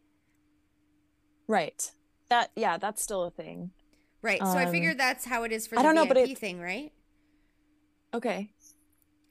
Right. 1.46 1.90
That 2.30 2.50
yeah, 2.56 2.78
that's 2.78 3.02
still 3.02 3.24
a 3.24 3.30
thing. 3.30 3.70
Right. 4.22 4.40
So 4.40 4.46
um, 4.46 4.56
I 4.56 4.66
figured 4.66 4.98
that's 4.98 5.24
how 5.24 5.44
it 5.44 5.52
is 5.52 5.66
for 5.66 5.74
the 5.74 5.80
I 5.80 5.82
don't 5.82 5.94
VIP 5.94 6.04
know, 6.08 6.14
but 6.14 6.16
it, 6.16 6.38
thing, 6.38 6.60
right? 6.60 6.92
Okay. 8.14 8.50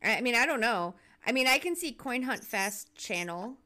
I 0.04 0.21
mean, 0.21 0.36
I 0.36 0.45
don't 0.45 0.60
know. 0.60 0.95
I 1.26 1.32
mean, 1.32 1.47
I 1.47 1.58
can 1.58 1.76
see 1.76 1.93
Coin 1.93 2.23
Hunt 2.23 2.43
Fest 2.43 2.93
channel. 2.95 3.58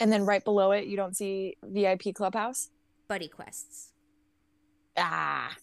And 0.00 0.12
then 0.12 0.24
right 0.24 0.44
below 0.44 0.70
it, 0.70 0.86
you 0.86 0.96
don't 0.96 1.16
see 1.16 1.56
VIP 1.62 2.14
Clubhouse? 2.14 2.70
Buddy 3.08 3.28
Quests. 3.28 3.92
Ah. 4.96 5.54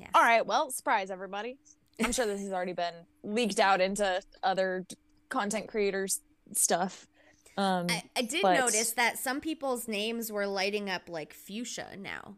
Yeah. 0.00 0.08
All 0.14 0.22
right. 0.22 0.44
Well, 0.44 0.70
surprise, 0.70 1.10
everybody. 1.10 1.58
I'm 2.02 2.12
sure 2.12 2.26
this 2.26 2.40
has 2.40 2.52
already 2.52 2.72
been 2.72 2.94
leaked 3.22 3.60
out 3.60 3.80
into 3.80 4.20
other 4.42 4.86
content 5.28 5.68
creators' 5.68 6.20
stuff. 6.52 7.06
Um, 7.56 7.86
I, 7.88 8.02
I 8.16 8.22
did 8.22 8.42
but... 8.42 8.58
notice 8.58 8.92
that 8.92 9.18
some 9.18 9.40
people's 9.40 9.86
names 9.86 10.32
were 10.32 10.46
lighting 10.46 10.90
up 10.90 11.08
like 11.08 11.32
fuchsia 11.32 11.96
now. 11.98 12.36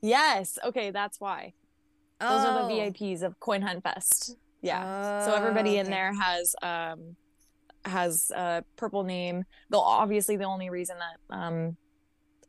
Yes. 0.00 0.58
Okay, 0.64 0.90
that's 0.90 1.20
why. 1.20 1.52
Oh. 2.20 2.36
Those 2.36 2.46
are 2.46 2.68
the 2.68 2.74
oh. 2.74 2.90
VIPs 2.90 3.22
of 3.22 3.38
Coin 3.40 3.62
Hunt 3.62 3.82
Fest. 3.82 4.36
Yeah. 4.62 5.20
Oh, 5.22 5.26
so 5.26 5.34
everybody 5.34 5.78
in 5.78 5.90
there 5.90 6.12
has 6.14 6.54
um 6.62 7.16
has 7.84 8.30
a 8.34 8.64
purple 8.76 9.04
name. 9.04 9.44
Though 9.70 9.80
obviously 9.80 10.36
the 10.36 10.44
only 10.44 10.70
reason 10.70 10.96
that 10.98 11.36
um 11.36 11.76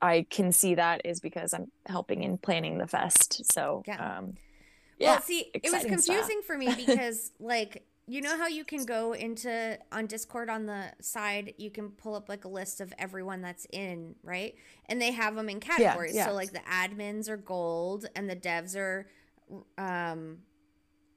I 0.01 0.25
can 0.29 0.51
see 0.51 0.75
that 0.75 1.01
is 1.05 1.19
because 1.19 1.53
I'm 1.53 1.71
helping 1.85 2.23
in 2.23 2.37
planning 2.37 2.77
the 2.77 2.87
fest. 2.87 3.51
So 3.51 3.83
yeah. 3.87 4.17
um 4.17 4.33
yeah, 4.99 5.11
well, 5.11 5.21
see, 5.21 5.51
it 5.53 5.71
was 5.71 5.83
confusing 5.83 6.41
stuff. 6.41 6.45
for 6.45 6.57
me 6.57 6.73
because 6.85 7.31
like 7.39 7.83
you 8.07 8.21
know 8.21 8.37
how 8.37 8.47
you 8.47 8.63
can 8.63 8.85
go 8.85 9.13
into 9.13 9.77
on 9.91 10.05
Discord 10.07 10.49
on 10.49 10.65
the 10.65 10.93
side, 11.01 11.53
you 11.57 11.69
can 11.69 11.89
pull 11.89 12.15
up 12.15 12.29
like 12.29 12.45
a 12.45 12.47
list 12.47 12.79
of 12.79 12.93
everyone 12.97 13.41
that's 13.41 13.67
in, 13.71 14.15
right? 14.23 14.55
And 14.85 15.01
they 15.01 15.11
have 15.11 15.35
them 15.35 15.49
in 15.49 15.59
categories. 15.59 16.15
Yeah, 16.15 16.21
yeah. 16.21 16.27
So 16.27 16.33
like 16.33 16.53
the 16.53 16.59
admins 16.59 17.27
are 17.29 17.37
gold 17.37 18.07
and 18.15 18.29
the 18.29 18.35
devs 18.35 18.75
are 18.77 19.07
um 19.77 20.37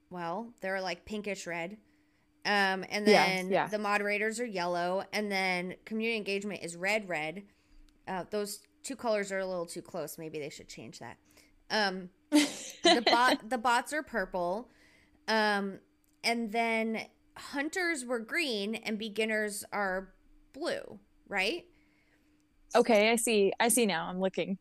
well, 0.09 0.53
they're 0.59 0.81
like 0.81 1.05
pinkish 1.05 1.47
red. 1.47 1.77
Um, 2.45 2.83
and 2.89 3.05
then 3.07 3.51
yeah, 3.51 3.67
the 3.67 3.77
moderators 3.79 4.39
are 4.39 4.45
yellow, 4.45 5.03
and 5.13 5.31
then 5.31 5.75
community 5.85 6.17
engagement 6.17 6.61
is 6.63 6.75
red, 6.75 7.07
red. 7.07 7.43
Uh, 8.07 8.25
those 8.31 8.59
two 8.83 8.95
colors 8.95 9.31
are 9.31 9.39
a 9.39 9.45
little 9.45 9.65
too 9.65 9.81
close. 9.81 10.17
Maybe 10.17 10.39
they 10.39 10.49
should 10.49 10.67
change 10.67 10.99
that. 10.99 11.17
Um, 11.69 12.09
the 12.31 13.03
bot 13.05 13.47
the 13.49 13.59
bots 13.59 13.93
are 13.93 14.03
purple, 14.03 14.69
um, 15.27 15.79
and 16.23 16.51
then 16.51 17.05
hunters 17.37 18.05
were 18.05 18.19
green, 18.19 18.75
and 18.75 18.97
beginners 18.99 19.63
are 19.71 20.13
blue, 20.53 20.99
right? 21.27 21.65
Okay, 22.75 23.11
I 23.11 23.15
see. 23.15 23.51
I 23.59 23.67
see 23.67 23.85
now. 23.85 24.07
I'm 24.07 24.19
looking. 24.19 24.57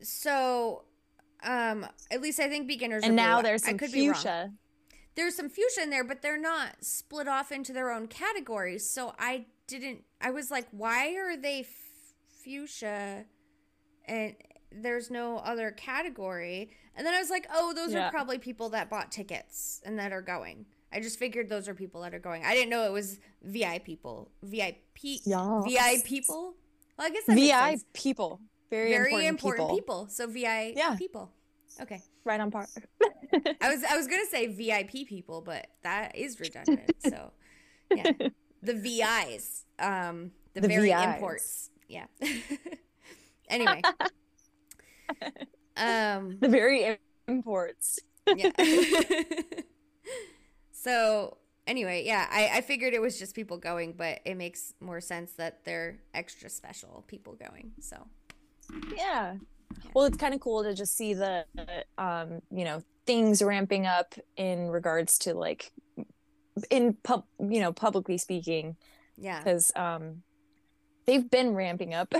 So, 0.00 0.84
um, 1.42 1.86
at 2.10 2.20
least 2.20 2.40
I 2.40 2.48
think 2.48 2.66
beginners. 2.68 3.04
And 3.04 3.12
are 3.12 3.16
now 3.16 3.36
blue. 3.36 3.44
there's 3.50 3.64
I 3.64 3.68
some 3.68 3.78
could 3.78 3.92
be 3.92 4.08
wrong. 4.08 4.14
fuchsia. 4.14 4.52
There's 5.14 5.36
some 5.36 5.48
fuchsia 5.48 5.82
in 5.82 5.90
there, 5.90 6.04
but 6.04 6.22
they're 6.22 6.40
not 6.40 6.84
split 6.84 7.28
off 7.28 7.52
into 7.52 7.72
their 7.72 7.90
own 7.92 8.08
categories. 8.08 8.88
So 8.88 9.14
I 9.18 9.46
didn't. 9.66 10.02
I 10.20 10.30
was 10.30 10.50
like, 10.50 10.66
why 10.72 11.14
are 11.14 11.36
they 11.36 11.60
f- 11.60 11.66
fuchsia? 12.42 13.24
And 14.06 14.34
there's 14.72 15.10
no 15.10 15.38
other 15.38 15.70
category. 15.70 16.70
And 16.96 17.06
then 17.06 17.14
I 17.14 17.20
was 17.20 17.30
like, 17.30 17.46
oh, 17.52 17.72
those 17.72 17.92
Yeah. 17.92 18.08
are 18.08 18.10
probably 18.10 18.38
people 18.38 18.70
that 18.70 18.90
bought 18.90 19.12
tickets 19.12 19.80
and 19.84 19.98
that 19.98 20.12
are 20.12 20.20
going. 20.22 20.66
I 20.94 21.00
just 21.00 21.18
figured 21.18 21.48
those 21.48 21.68
are 21.68 21.74
people 21.74 22.02
that 22.02 22.14
are 22.14 22.18
going. 22.20 22.44
I 22.44 22.54
didn't 22.54 22.70
know 22.70 22.84
it 22.84 22.92
was 22.92 23.18
VI 23.42 23.80
people. 23.80 24.30
VIP. 24.42 24.76
Yes. 25.02 25.64
VI 25.68 26.02
people. 26.04 26.54
Well, 26.96 27.06
I 27.08 27.10
guess 27.10 27.24
that 27.26 27.36
VI 27.36 27.78
people. 27.92 28.40
Very, 28.70 28.90
Very 28.90 29.26
important, 29.26 29.28
important 29.28 29.70
people. 29.70 30.04
people. 30.04 30.08
So 30.08 30.26
VI 30.26 30.74
Yeah. 30.76 30.94
people. 30.96 31.30
Okay. 31.80 32.00
Right 32.24 32.40
on 32.40 32.50
par. 32.50 32.66
I 33.60 33.68
was 33.74 33.82
I 33.84 33.96
was 33.96 34.06
gonna 34.06 34.26
say 34.30 34.46
VIP 34.46 35.06
people, 35.08 35.40
but 35.40 35.66
that 35.82 36.16
is 36.16 36.38
redundant. 36.40 36.90
So 37.04 37.32
yeah, 37.94 38.12
the 38.62 38.74
VIs, 38.74 39.64
um, 39.78 40.30
the, 40.54 40.60
The 40.62 40.68
very 40.68 40.88
VIs. 40.90 41.04
imports. 41.14 41.70
Yeah. 41.88 42.06
anyway, 43.48 43.82
um, 45.76 46.38
the 46.40 46.48
very 46.48 46.98
imports. 47.28 47.98
yeah. 48.36 48.50
So 50.84 51.38
anyway, 51.66 52.04
yeah, 52.04 52.28
I 52.30 52.58
I 52.58 52.60
figured 52.60 52.92
it 52.92 53.00
was 53.00 53.18
just 53.18 53.34
people 53.34 53.56
going, 53.56 53.94
but 53.94 54.20
it 54.26 54.36
makes 54.36 54.74
more 54.80 55.00
sense 55.00 55.32
that 55.32 55.64
they're 55.64 55.98
extra 56.12 56.50
special 56.50 57.04
people 57.08 57.32
going. 57.34 57.72
So 57.80 58.06
Yeah. 58.94 59.36
Well, 59.94 60.04
it's 60.04 60.18
kind 60.18 60.34
of 60.34 60.40
cool 60.40 60.62
to 60.62 60.74
just 60.74 60.96
see 60.96 61.14
the, 61.14 61.46
um, 61.98 62.42
you 62.50 62.64
know, 62.64 62.82
things 63.06 63.42
ramping 63.42 63.86
up 63.86 64.14
in 64.36 64.68
regards 64.68 65.18
to 65.18 65.34
like, 65.34 65.72
in 66.70 66.94
pub, 67.02 67.24
you 67.40 67.60
know, 67.60 67.72
publicly 67.72 68.18
speaking, 68.18 68.76
yeah, 69.16 69.38
because 69.38 69.72
um, 69.74 70.22
they've 71.06 71.28
been 71.28 71.54
ramping 71.54 71.94
up 71.94 72.14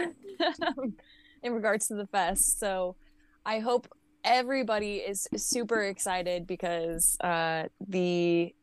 in 1.43 1.53
regards 1.53 1.87
to 1.89 1.95
the 1.95 2.07
fest. 2.07 2.59
So 2.59 2.97
I 3.47 3.61
hope 3.61 3.89
everybody 4.25 4.97
is 4.97 5.29
super 5.37 5.83
excited 5.83 6.47
because 6.47 7.16
uh, 7.20 7.64
the, 7.87 8.55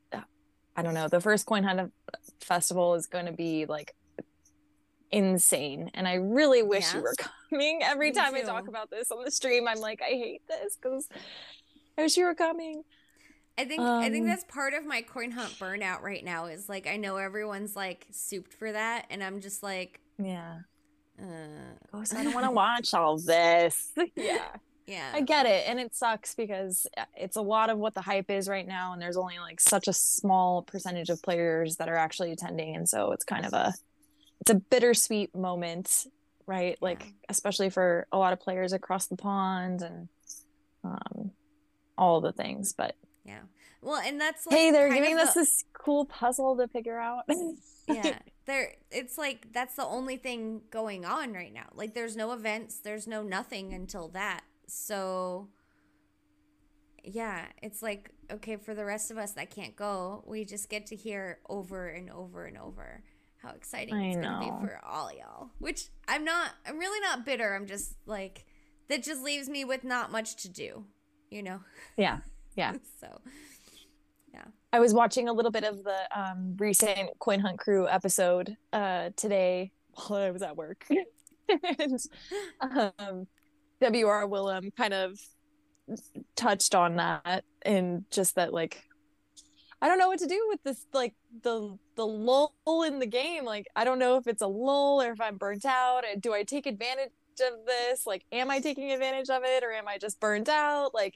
I 0.75 0.81
don't 0.81 0.93
know, 0.93 1.07
the 1.07 1.21
first 1.21 1.45
Coin 1.45 1.63
Hunt 1.63 1.91
festival 2.39 2.95
is 2.95 3.05
going 3.07 3.27
to 3.27 3.31
be 3.31 3.65
like 3.65 3.95
insane, 5.11 5.91
and 5.93 6.07
I 6.07 6.15
really 6.15 6.63
wish 6.63 6.93
you 6.93 7.01
were 7.01 7.15
coming. 7.49 7.79
Every 7.83 8.09
Me 8.09 8.15
time 8.15 8.33
I 8.35 8.41
talk 8.41 8.67
about 8.67 8.89
this 8.89 9.11
on 9.11 9.23
the 9.23 9.31
stream, 9.31 9.67
I'm 9.67 9.79
like, 9.79 10.01
I 10.01 10.09
hate 10.09 10.41
this 10.47 10.77
because 10.81 11.07
I 11.97 12.03
wish 12.03 12.17
you 12.17 12.25
were 12.25 12.35
coming. 12.35 12.83
I 13.57 13.65
think 13.65 13.81
I 13.81 14.09
think 14.09 14.23
Um, 14.23 14.27
that's 14.27 14.45
part 14.45 14.73
of 14.73 14.85
my 14.85 15.01
coin 15.01 15.31
hunt 15.31 15.51
burnout 15.59 16.01
right 16.01 16.23
now 16.23 16.45
is 16.45 16.69
like 16.69 16.87
I 16.87 16.95
know 16.95 17.17
everyone's 17.17 17.75
like 17.75 18.07
souped 18.09 18.53
for 18.53 18.71
that 18.71 19.05
and 19.09 19.21
I'm 19.21 19.41
just 19.41 19.61
like 19.61 19.99
Yeah. 20.17 20.59
uh 21.21 21.25
Ghost, 21.91 22.15
I 22.15 22.23
don't 22.23 22.33
want 22.33 22.45
to 22.45 22.51
watch 22.51 22.93
all 22.93 23.17
this. 23.19 23.91
yeah. 24.15 24.55
Yeah. 24.87 25.11
I 25.13 25.21
get 25.21 25.45
it. 25.45 25.65
And 25.67 25.79
it 25.79 25.95
sucks 25.95 26.35
because 26.35 26.87
uh, 26.97 27.05
it's 27.15 27.35
a 27.35 27.41
lot 27.41 27.69
of 27.69 27.77
what 27.77 27.93
the 27.93 28.01
hype 28.01 28.29
is 28.29 28.47
right 28.47 28.67
now. 28.67 28.93
And 28.93 29.01
there's 29.01 29.17
only 29.17 29.39
like 29.39 29.59
such 29.59 29.87
a 29.87 29.93
small 29.93 30.61
percentage 30.63 31.09
of 31.09 31.21
players 31.21 31.77
that 31.77 31.89
are 31.89 31.95
actually 31.95 32.31
attending. 32.31 32.75
And 32.75 32.87
so 32.87 33.11
it's 33.11 33.23
kind 33.23 33.45
of 33.45 33.53
a, 33.53 33.73
it's 34.41 34.51
a 34.51 34.55
bittersweet 34.55 35.35
moment, 35.35 36.07
right? 36.45 36.77
Like, 36.81 37.05
especially 37.29 37.69
for 37.69 38.07
a 38.11 38.17
lot 38.17 38.33
of 38.33 38.39
players 38.39 38.73
across 38.73 39.07
the 39.07 39.15
pond 39.15 39.81
and 39.81 40.09
um, 40.83 41.31
all 41.97 42.21
the 42.21 42.31
things. 42.31 42.73
But 42.73 42.95
yeah. 43.25 43.41
Well, 43.81 44.01
and 44.03 44.19
that's 44.19 44.45
like 44.45 44.57
hey, 44.57 44.71
they're 44.71 44.93
giving 44.93 45.17
us 45.17 45.33
the- 45.33 45.41
this 45.41 45.63
cool 45.73 46.05
puzzle 46.05 46.57
to 46.57 46.67
figure 46.67 46.99
out. 46.99 47.23
yeah. 47.87 48.19
There 48.45 48.73
it's 48.89 49.17
like 49.17 49.53
that's 49.53 49.75
the 49.75 49.85
only 49.85 50.17
thing 50.17 50.61
going 50.71 51.05
on 51.05 51.33
right 51.33 51.53
now. 51.53 51.67
Like 51.73 51.93
there's 51.93 52.15
no 52.15 52.31
events, 52.31 52.79
there's 52.79 53.07
no 53.07 53.21
nothing 53.23 53.73
until 53.73 54.07
that. 54.09 54.41
So 54.73 55.49
yeah, 57.03 57.47
it's 57.61 57.81
like 57.81 58.11
okay 58.31 58.55
for 58.55 58.73
the 58.73 58.85
rest 58.85 59.11
of 59.11 59.17
us 59.17 59.31
that 59.31 59.49
can't 59.49 59.75
go, 59.75 60.23
we 60.25 60.45
just 60.45 60.69
get 60.69 60.85
to 60.87 60.95
hear 60.95 61.39
over 61.49 61.89
and 61.89 62.09
over 62.09 62.45
and 62.45 62.57
over 62.57 63.03
how 63.41 63.49
exciting 63.49 63.95
I 63.95 64.03
it's 64.05 64.15
going 64.15 64.31
to 64.31 64.39
be 64.39 64.65
for 64.65 64.79
all 64.85 65.11
y'all. 65.11 65.49
Which 65.59 65.89
I'm 66.07 66.23
not 66.23 66.51
I'm 66.65 66.79
really 66.79 67.01
not 67.01 67.25
bitter. 67.25 67.53
I'm 67.53 67.65
just 67.65 67.95
like 68.05 68.45
that 68.87 69.03
just 69.03 69.21
leaves 69.21 69.49
me 69.49 69.65
with 69.65 69.83
not 69.83 70.09
much 70.09 70.37
to 70.43 70.49
do, 70.49 70.85
you 71.29 71.43
know. 71.43 71.59
yeah. 71.97 72.19
Yeah. 72.55 72.73
so 73.01 73.19
yeah. 74.33 74.45
I 74.71 74.79
was 74.79 74.93
watching 74.93 75.27
a 75.27 75.33
little 75.33 75.51
bit 75.51 75.65
of 75.65 75.83
the 75.83 75.97
um, 76.17 76.55
recent 76.57 77.19
Coin 77.19 77.41
Hunt 77.41 77.59
Crew 77.59 77.89
episode 77.89 78.55
uh, 78.71 79.09
today 79.17 79.71
while 80.07 80.21
I 80.21 80.31
was 80.31 80.41
at 80.41 80.55
work. 80.55 80.87
and 81.49 81.99
um, 82.99 83.27
WR 83.81 84.25
Willem 84.25 84.71
kind 84.71 84.93
of 84.93 85.19
touched 86.35 86.75
on 86.75 86.95
that 86.97 87.43
and 87.63 88.05
just 88.11 88.35
that, 88.35 88.53
like, 88.53 88.83
I 89.81 89.87
don't 89.87 89.97
know 89.97 90.07
what 90.09 90.19
to 90.19 90.27
do 90.27 90.45
with 90.49 90.61
this, 90.63 90.85
like, 90.93 91.15
the 91.43 91.77
the 91.95 92.05
lull 92.05 92.53
in 92.85 92.99
the 92.99 93.05
game. 93.07 93.45
Like, 93.45 93.67
I 93.75 93.83
don't 93.83 93.99
know 93.99 94.17
if 94.17 94.27
it's 94.27 94.41
a 94.41 94.47
lull 94.47 95.01
or 95.01 95.11
if 95.11 95.21
I'm 95.21 95.37
burnt 95.37 95.65
out. 95.65 96.03
Do 96.19 96.33
I 96.33 96.43
take 96.43 96.65
advantage 96.65 97.11
of 97.41 97.65
this? 97.65 98.05
Like, 98.05 98.23
am 98.31 98.51
I 98.51 98.59
taking 98.59 98.91
advantage 98.91 99.29
of 99.29 99.43
it 99.43 99.63
or 99.63 99.71
am 99.71 99.87
I 99.87 99.97
just 99.97 100.19
burnt 100.19 100.49
out? 100.49 100.93
Like, 100.93 101.15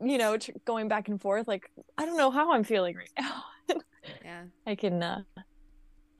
you 0.00 0.18
know, 0.18 0.36
tr- 0.36 0.52
going 0.64 0.88
back 0.88 1.08
and 1.08 1.20
forth. 1.20 1.48
Like, 1.48 1.70
I 1.96 2.04
don't 2.06 2.16
know 2.16 2.30
how 2.30 2.52
I'm 2.52 2.64
feeling 2.64 2.96
right 2.96 3.10
now. 3.18 3.42
yeah. 4.24 4.44
I 4.66 4.74
can, 4.74 5.02
uh, 5.02 5.22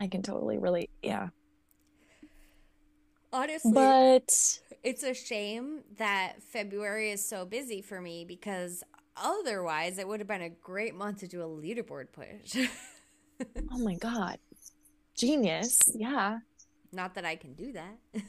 I 0.00 0.08
can 0.08 0.22
totally 0.22 0.58
relate. 0.58 0.90
Yeah, 1.02 1.28
Honestly, 3.32 3.72
but 3.72 4.60
it's 4.82 5.02
a 5.02 5.14
shame 5.14 5.82
that 5.96 6.42
February 6.42 7.10
is 7.10 7.26
so 7.26 7.44
busy 7.44 7.82
for 7.82 8.00
me 8.00 8.24
because 8.24 8.82
otherwise 9.16 9.98
it 9.98 10.08
would 10.08 10.20
have 10.20 10.28
been 10.28 10.42
a 10.42 10.50
great 10.50 10.94
month 10.94 11.18
to 11.18 11.28
do 11.28 11.42
a 11.42 11.46
leaderboard 11.46 12.06
push. 12.12 12.68
oh 13.72 13.78
my 13.78 13.94
god, 13.94 14.38
genius! 15.16 15.80
Yeah. 15.94 16.38
Not 16.90 17.14
that 17.16 17.26
I 17.26 17.36
can 17.36 17.52
do 17.52 17.72
that. 17.72 18.22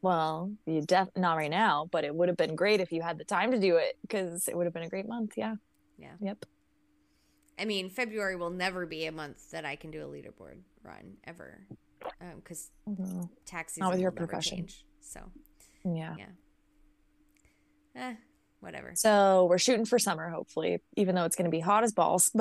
Well, 0.00 0.52
you 0.64 0.82
def 0.82 1.08
not 1.16 1.36
right 1.36 1.50
now, 1.50 1.88
but 1.90 2.04
it 2.04 2.14
would 2.14 2.28
have 2.28 2.36
been 2.36 2.54
great 2.54 2.80
if 2.80 2.92
you 2.92 3.02
had 3.02 3.18
the 3.18 3.24
time 3.24 3.50
to 3.50 3.58
do 3.58 3.76
it 3.76 3.98
because 4.02 4.46
it 4.48 4.56
would 4.56 4.64
have 4.64 4.74
been 4.74 4.84
a 4.84 4.88
great 4.88 5.08
month. 5.08 5.32
Yeah. 5.36 5.56
Yeah. 5.98 6.12
Yep. 6.20 6.44
I 7.58 7.64
mean, 7.64 7.90
February 7.90 8.36
will 8.36 8.50
never 8.50 8.86
be 8.86 9.06
a 9.06 9.12
month 9.12 9.50
that 9.50 9.64
I 9.64 9.74
can 9.74 9.90
do 9.90 10.04
a 10.04 10.08
leaderboard 10.08 10.58
run 10.84 11.16
ever, 11.24 11.66
because 12.36 12.70
Mhm. 12.88 13.28
tax 13.44 13.76
Not 13.78 13.92
with 13.92 14.00
your 14.00 14.10
profession. 14.10 14.58
change. 14.58 14.84
So, 15.00 15.30
Yeah. 15.84 16.14
eh, 17.94 18.14
whatever. 18.60 18.92
So 18.94 19.46
we're 19.46 19.58
shooting 19.58 19.84
for 19.84 19.98
summer, 19.98 20.28
hopefully, 20.28 20.80
even 20.96 21.14
though 21.14 21.24
it's 21.24 21.36
going 21.36 21.44
to 21.50 21.50
be 21.50 21.60
hot 21.60 21.84
as 21.84 21.92
balls. 21.92 22.30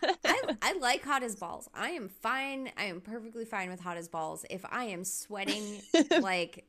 But 0.00 0.14
I, 0.24 0.54
I 0.62 0.72
like 0.78 1.04
hot 1.04 1.22
as 1.22 1.36
balls. 1.36 1.68
I 1.74 1.90
am 1.90 2.08
fine. 2.08 2.70
I 2.76 2.84
am 2.84 3.00
perfectly 3.00 3.44
fine 3.44 3.70
with 3.70 3.80
hot 3.80 3.96
as 3.96 4.08
balls. 4.08 4.44
If 4.50 4.64
I 4.70 4.84
am 4.84 5.04
sweating 5.04 5.82
like 6.20 6.64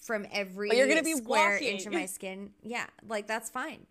from 0.00 0.26
every 0.32 0.68
But 0.68 0.76
you're 0.76 0.88
gonna 0.88 1.02
be 1.02 1.14
square 1.16 1.52
walking. 1.54 1.68
inch 1.68 1.86
of 1.86 1.92
my 1.92 2.06
skin, 2.06 2.50
yeah, 2.62 2.86
like 3.06 3.26
that's 3.26 3.50
fine. 3.50 3.86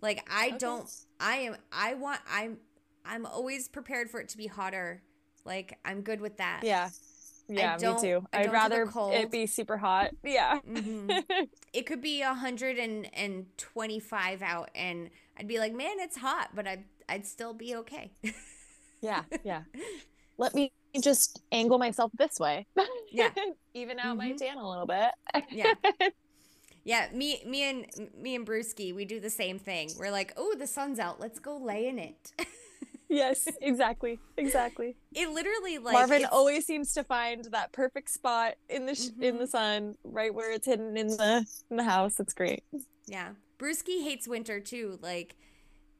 Like 0.00 0.26
I 0.30 0.48
Okay. 0.48 0.58
don't. 0.58 0.90
I 1.20 1.36
am. 1.36 1.56
I 1.72 1.94
want. 1.94 2.20
I'm. 2.30 2.58
I'm 3.04 3.24
always 3.26 3.68
prepared 3.68 4.10
for 4.10 4.20
it 4.20 4.28
to 4.30 4.36
be 4.36 4.46
hotter. 4.46 5.02
Like 5.46 5.78
I'm 5.84 6.00
good 6.02 6.20
with 6.20 6.36
that. 6.38 6.60
yeah, 6.64 6.90
yeah, 7.48 7.76
me 7.80 7.94
too. 8.00 8.26
I'd 8.32 8.50
rather 8.52 8.90
it 9.12 9.30
be 9.30 9.46
super 9.46 9.76
hot. 9.78 10.10
Yeah. 10.24 10.58
Mhm. 10.68 11.22
it 11.72 11.86
could 11.86 12.00
be 12.02 12.20
125 12.22 14.42
out 14.42 14.70
and 14.74 15.10
I'd 15.38 15.46
be 15.48 15.58
like, 15.58 15.74
"Man, 15.74 15.98
it's 16.00 16.16
hot," 16.16 16.50
but 16.54 16.66
I'd 16.66 16.84
I'd 17.08 17.26
still 17.26 17.52
be 17.54 17.74
okay. 17.76 18.10
yeah, 19.00 19.22
yeah. 19.44 19.62
Let 20.38 20.54
me 20.54 20.70
just 21.00 21.40
angle 21.52 21.78
myself 21.78 22.10
this 22.18 22.38
way. 22.40 22.66
Yeah. 23.10 23.30
Even 23.74 23.98
out 23.98 24.16
my 24.16 24.30
Mhm. 24.32 24.36
tan 24.38 24.56
a 24.58 24.68
little 24.68 24.86
bit. 24.86 25.10
Yeah. 25.50 25.74
Yeah, 26.84 27.08
me 27.12 27.42
me 27.44 27.62
and 27.64 27.86
me 28.16 28.34
and 28.36 28.46
Brewski, 28.46 28.94
we 28.94 29.04
do 29.04 29.18
the 29.20 29.30
same 29.30 29.58
thing. 29.58 29.90
We're 29.98 30.10
like, 30.12 30.32
"Oh, 30.36 30.54
the 30.56 30.66
sun's 30.68 30.98
out. 31.00 31.18
Let's 31.20 31.40
go 31.40 31.56
lay 31.56 31.88
in 31.88 31.98
it." 31.98 32.32
Yes, 33.08 33.48
exactly. 33.60 34.18
Exactly. 34.36 34.96
it 35.14 35.28
literally 35.30 35.78
like 35.78 35.92
Marvin 35.94 36.16
it's- 36.22 36.30
always 36.32 36.66
seems 36.66 36.92
to 36.94 37.04
find 37.04 37.44
that 37.52 37.72
perfect 37.72 38.10
spot 38.10 38.54
in 38.68 38.86
the 38.86 38.94
sh- 38.94 39.08
in 39.20 39.36
Mhm. 39.36 39.38
the 39.38 39.46
sun, 39.46 39.96
right 40.04 40.32
where 40.34 40.52
it's 40.52 40.66
hidden 40.66 40.96
in 40.96 41.08
the 41.08 41.46
in 41.70 41.76
the 41.76 41.84
house. 41.84 42.18
It's 42.20 42.34
great. 42.34 42.64
Yeah. 43.06 43.30
Brewski 43.58 44.02
hates 44.02 44.26
winter 44.28 44.60
too. 44.60 44.98
Like 45.02 45.36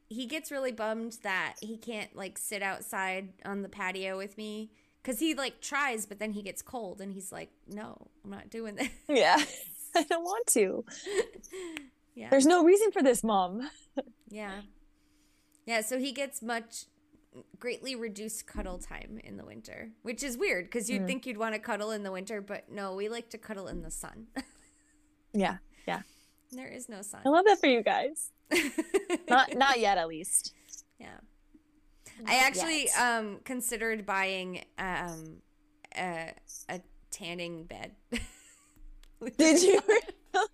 he 0.08 0.26
gets 0.26 0.50
really 0.50 0.72
bummed 0.72 1.18
that 1.22 1.54
he 1.60 1.76
can't 1.76 2.14
like 2.14 2.38
sit 2.38 2.62
outside 2.62 3.32
on 3.44 3.62
the 3.62 3.68
patio 3.68 4.16
with 4.16 4.36
me 4.36 4.70
because 5.02 5.18
he 5.20 5.34
like 5.34 5.60
tries, 5.60 6.04
but 6.06 6.18
then 6.18 6.32
he 6.32 6.42
gets 6.42 6.62
cold, 6.62 7.00
and 7.00 7.12
he's 7.12 7.30
like, 7.32 7.50
"No, 7.68 8.08
I'm 8.24 8.30
not 8.30 8.50
doing 8.50 8.74
this." 8.76 8.88
Yeah. 9.08 9.36
I 9.94 10.02
don't 10.02 10.24
want 10.32 10.46
to. 10.48 10.84
yeah, 12.14 12.28
There's 12.30 12.44
no 12.46 12.62
reason 12.64 12.92
for 12.92 13.02
this, 13.02 13.24
mom. 13.24 13.70
yeah, 14.28 14.60
yeah. 15.64 15.80
So 15.80 15.98
he 15.98 16.12
gets 16.12 16.42
much 16.42 16.84
greatly 17.58 17.94
reduced 17.96 18.46
cuddle 18.46 18.78
time 18.78 19.20
in 19.24 19.36
the 19.36 19.44
winter, 19.44 19.90
which 20.02 20.22
is 20.22 20.36
weird 20.36 20.64
because 20.66 20.88
you'd 20.90 21.02
Mm. 21.02 21.06
think 21.06 21.26
you'd 21.26 21.36
want 21.38 21.54
to 21.54 21.58
cuddle 21.60 21.90
in 21.90 22.02
the 22.02 22.12
winter, 22.12 22.40
but 22.40 22.70
no, 22.70 22.94
we 22.94 23.08
like 23.08 23.30
to 23.30 23.38
cuddle 23.38 23.68
in 23.68 23.82
the 23.82 23.90
sun. 23.90 24.26
Yeah. 25.32 25.58
Yeah. 25.86 26.00
there 26.52 26.68
is 26.68 26.88
no 26.88 27.02
sun. 27.02 27.20
I 27.26 27.28
love 27.28 27.44
that 27.44 27.58
for 27.60 27.66
you 27.66 27.82
guys. 27.82 28.30
Not 29.28 29.54
not 29.54 29.78
yet 29.80 29.98
at 29.98 30.08
least. 30.08 30.54
Yeah. 30.98 31.18
I 32.26 32.36
actually 32.38 32.88
um 32.92 33.40
considered 33.44 34.06
buying 34.06 34.64
um 34.78 35.42
a, 35.94 36.32
a 36.70 36.80
tanning 37.10 37.64
bed. 37.64 37.92
Did 39.36 39.62
you 39.62 39.80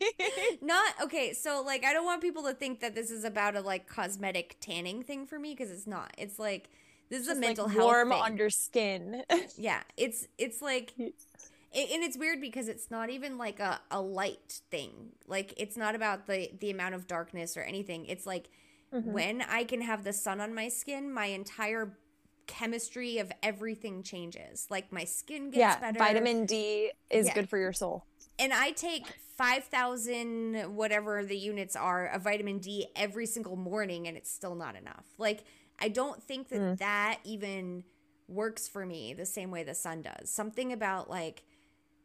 really? 0.00 0.58
Not 0.62 0.94
okay, 1.02 1.32
so 1.32 1.62
like 1.64 1.84
I 1.84 1.92
don't 1.92 2.04
want 2.04 2.22
people 2.22 2.42
to 2.44 2.54
think 2.54 2.80
that 2.80 2.94
this 2.94 3.10
is 3.10 3.24
about 3.24 3.56
a 3.56 3.60
like 3.60 3.86
cosmetic 3.86 4.56
tanning 4.60 5.02
thing 5.02 5.26
for 5.26 5.38
me 5.38 5.54
because 5.54 5.70
it's 5.70 5.86
not. 5.86 6.12
It's 6.18 6.38
like 6.38 6.70
this 7.10 7.22
is 7.22 7.28
a 7.28 7.34
mental 7.34 7.66
like, 7.66 7.74
health 7.74 7.84
warm 7.84 8.10
thing. 8.10 8.20
on 8.22 8.36
your 8.36 8.50
skin. 8.50 9.24
yeah, 9.56 9.82
it's 9.96 10.26
it's 10.38 10.62
like 10.62 10.92
and 10.98 11.12
it's 11.74 12.18
weird 12.18 12.40
because 12.40 12.68
it's 12.68 12.90
not 12.90 13.08
even 13.10 13.38
like 13.38 13.58
a, 13.60 13.80
a 13.90 14.00
light 14.00 14.60
thing. 14.70 15.12
Like 15.26 15.54
it's 15.56 15.76
not 15.76 15.94
about 15.94 16.26
the 16.26 16.50
the 16.60 16.70
amount 16.70 16.94
of 16.94 17.06
darkness 17.06 17.56
or 17.56 17.60
anything. 17.62 18.06
It's 18.06 18.26
like 18.26 18.48
Mhm. 18.92 19.04
when 19.06 19.40
I 19.40 19.64
can 19.64 19.80
have 19.80 20.04
the 20.04 20.12
sun 20.12 20.38
on 20.38 20.54
my 20.54 20.68
skin, 20.68 21.10
my 21.10 21.24
entire 21.26 21.96
chemistry 22.46 23.16
of 23.18 23.32
everything 23.42 24.02
changes. 24.02 24.66
Like 24.68 24.92
my 24.92 25.04
skin 25.04 25.46
gets 25.46 25.56
yeah, 25.56 25.80
better. 25.80 25.98
vitamin 25.98 26.44
D 26.44 26.90
is 27.08 27.26
Yeah. 27.28 27.32
good 27.34 27.48
for 27.48 27.56
your 27.56 27.72
soul. 27.72 28.04
And 28.38 28.52
I 28.52 28.70
take 28.72 29.06
5,000 29.36 30.74
whatever 30.76 31.24
the 31.24 31.36
units 31.36 31.76
are 31.76 32.06
of 32.06 32.22
vitamin 32.22 32.58
D 32.58 32.86
every 32.96 33.26
single 33.26 33.56
morning 33.56 34.06
and 34.08 34.16
it's 34.16 34.30
still 34.30 34.54
not 34.54 34.76
enough. 34.76 35.04
Like 35.18 35.44
I 35.80 35.88
don't 35.88 36.22
think 36.22 36.48
that 36.48 36.60
Mm. 36.60 36.78
that 36.78 37.18
even 37.24 37.84
works 38.28 38.68
for 38.68 38.86
me 38.86 39.14
the 39.14 39.26
same 39.26 39.50
way 39.50 39.64
the 39.64 39.74
sun 39.74 40.02
does. 40.02 40.30
Something 40.30 40.72
about 40.72 41.10
like 41.10 41.42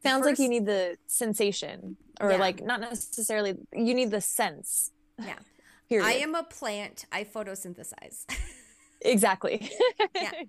Sounds 0.03 0.25
like 0.25 0.37
you 0.39 0.47
need 0.47 0.65
the 0.65 0.97
sensation, 1.07 1.97
or 2.21 2.31
Yeah. 2.31 2.37
like 2.37 2.63
not 2.63 2.79
necessarily. 2.81 3.57
You 3.73 3.93
need 3.95 4.11
the 4.11 4.21
sense. 4.21 4.91
Yeah. 5.19 5.39
Period. 5.89 6.05
I 6.05 6.13
am 6.13 6.35
a 6.35 6.43
plant. 6.43 7.05
I 7.11 7.23
photosynthesize. 7.23 8.25
exactly. 9.01 9.69
Yeah. 10.15 10.31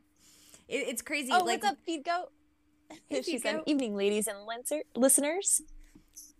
It, 0.68 0.86
it's 0.88 1.00
crazy. 1.00 1.30
oh, 1.32 1.38
like 1.44 1.62
what's 1.62 1.72
up, 1.72 1.78
feed 1.86 2.04
goat? 2.04 2.30
Hey, 3.08 3.22
she 3.22 3.38
said. 3.38 3.62
"Evening, 3.66 3.96
ladies 3.96 4.26
and 4.26 4.38
linser- 4.48 4.82
listeners." 4.96 5.62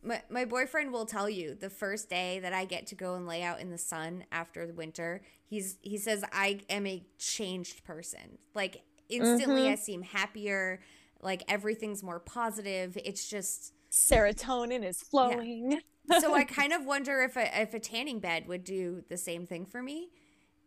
my, 0.03 0.23
my 0.31 0.45
boyfriend 0.45 0.93
will 0.93 1.07
tell 1.07 1.29
you 1.29 1.55
the 1.55 1.69
first 1.71 2.09
day 2.09 2.39
that 2.41 2.53
I 2.53 2.65
get 2.65 2.87
to 2.89 2.95
go 2.95 3.15
and 3.15 3.27
lay 3.27 3.43
out 3.43 3.61
in 3.61 3.71
the 3.71 3.79
sun 3.79 4.25
after 4.31 4.67
the 4.67 4.73
winter, 4.73 5.23
he's 5.47 5.77
he 5.83 5.99
says 5.99 6.25
I 6.33 6.61
am 6.71 6.87
a 6.87 7.03
changed 7.19 7.85
person. 7.85 8.39
Like 8.55 8.83
instantly 9.09 9.63
Mhm. 9.63 9.73
I 9.73 9.75
seem 9.75 10.03
happier, 10.03 10.81
like 11.21 11.43
everything's 11.49 12.03
more 12.03 12.21
positive. 12.21 12.97
It's 13.05 13.29
just 13.29 13.73
Serotonin 13.91 14.85
is 14.85 15.03
flowing. 15.03 15.81
so 16.21 16.35
I 16.35 16.45
kind 16.61 16.73
of 16.73 16.85
wonder 16.87 17.23
if 17.23 17.37
a 17.37 17.61
if 17.63 17.75
a 17.75 17.81
tanning 17.81 18.21
bed 18.21 18.47
would 18.47 18.65
do 18.65 19.03
the 19.09 19.17
same 19.17 19.47
thing 19.47 19.67
for 19.67 19.83
me. 19.83 20.09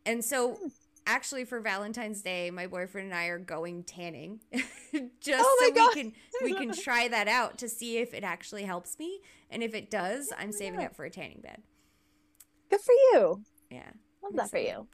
And 0.06 0.26
so 0.26 0.58
actually 1.06 1.46
for 1.46 1.60
Valentine's 1.60 2.22
Day, 2.22 2.52
my 2.52 2.68
boyfriend 2.68 3.08
and 3.12 3.16
I 3.16 3.26
are 3.28 3.40
going 3.40 3.84
tanning. 3.84 4.40
Just 5.22 5.44
Oh 5.46 5.58
so 5.68 5.74
God. 5.74 5.96
we 5.96 6.02
can 6.02 6.14
we 6.44 6.54
can 6.54 6.72
try 6.84 7.08
that 7.08 7.28
out 7.28 7.58
to 7.60 7.70
see 7.70 7.98
if 7.98 8.14
it 8.14 8.24
actually 8.24 8.64
helps 8.64 8.98
me. 9.00 9.20
And 9.50 9.64
if 9.64 9.74
it 9.74 9.90
does, 9.92 10.32
I'm 10.38 10.52
saving 10.52 10.80
Yeah. 10.80 10.88
up 10.88 10.96
for 10.96 11.06
a 11.06 11.10
tanning 11.10 11.42
bed. 11.42 11.62
Good 12.70 12.82
for 12.82 12.94
you. 12.94 13.44
Yeah. 13.70 13.90
Love 14.24 14.36
that 14.36 14.50
for 14.50 14.58
you. 14.60 14.88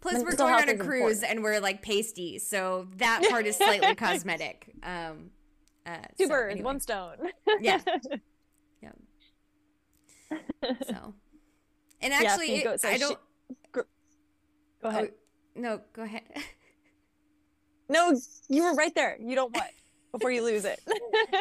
Plus 0.00 0.22
we're 0.22 0.34
going 0.36 0.54
on 0.54 0.68
a 0.68 0.76
cruise 0.76 1.18
important. 1.22 1.30
and 1.30 1.42
we're 1.42 1.60
like 1.60 1.80
pasty, 1.82 2.38
so 2.38 2.88
that 2.96 3.22
part 3.30 3.46
is 3.46 3.56
slightly 3.56 3.94
cosmetic. 3.94 4.70
Um 4.82 5.30
uh, 5.86 5.98
Two 6.18 6.24
so 6.24 6.28
birds, 6.30 6.52
anyway. 6.52 6.64
one 6.64 6.80
stone. 6.80 7.16
Yeah. 7.60 7.80
Yeah. 8.82 8.90
So, 10.86 11.14
and 12.00 12.12
Yeah, 12.12 12.20
actually, 12.22 12.46
Feed 12.48 12.66
it- 12.66 12.84
I 12.84 12.96
don't. 12.98 13.18
Go 14.84 14.90
ahead. 14.90 15.10
Oh, 15.56 15.60
no, 15.60 15.80
go 15.92 16.02
ahead. 16.02 16.22
No, 17.88 18.14
you 18.48 18.62
were 18.62 18.72
right 18.74 18.94
there. 18.94 19.18
You 19.20 19.34
don't 19.34 19.52
what 19.54 19.70
before 20.12 20.30
you 20.30 20.42
lose 20.42 20.64
it. 20.64 20.80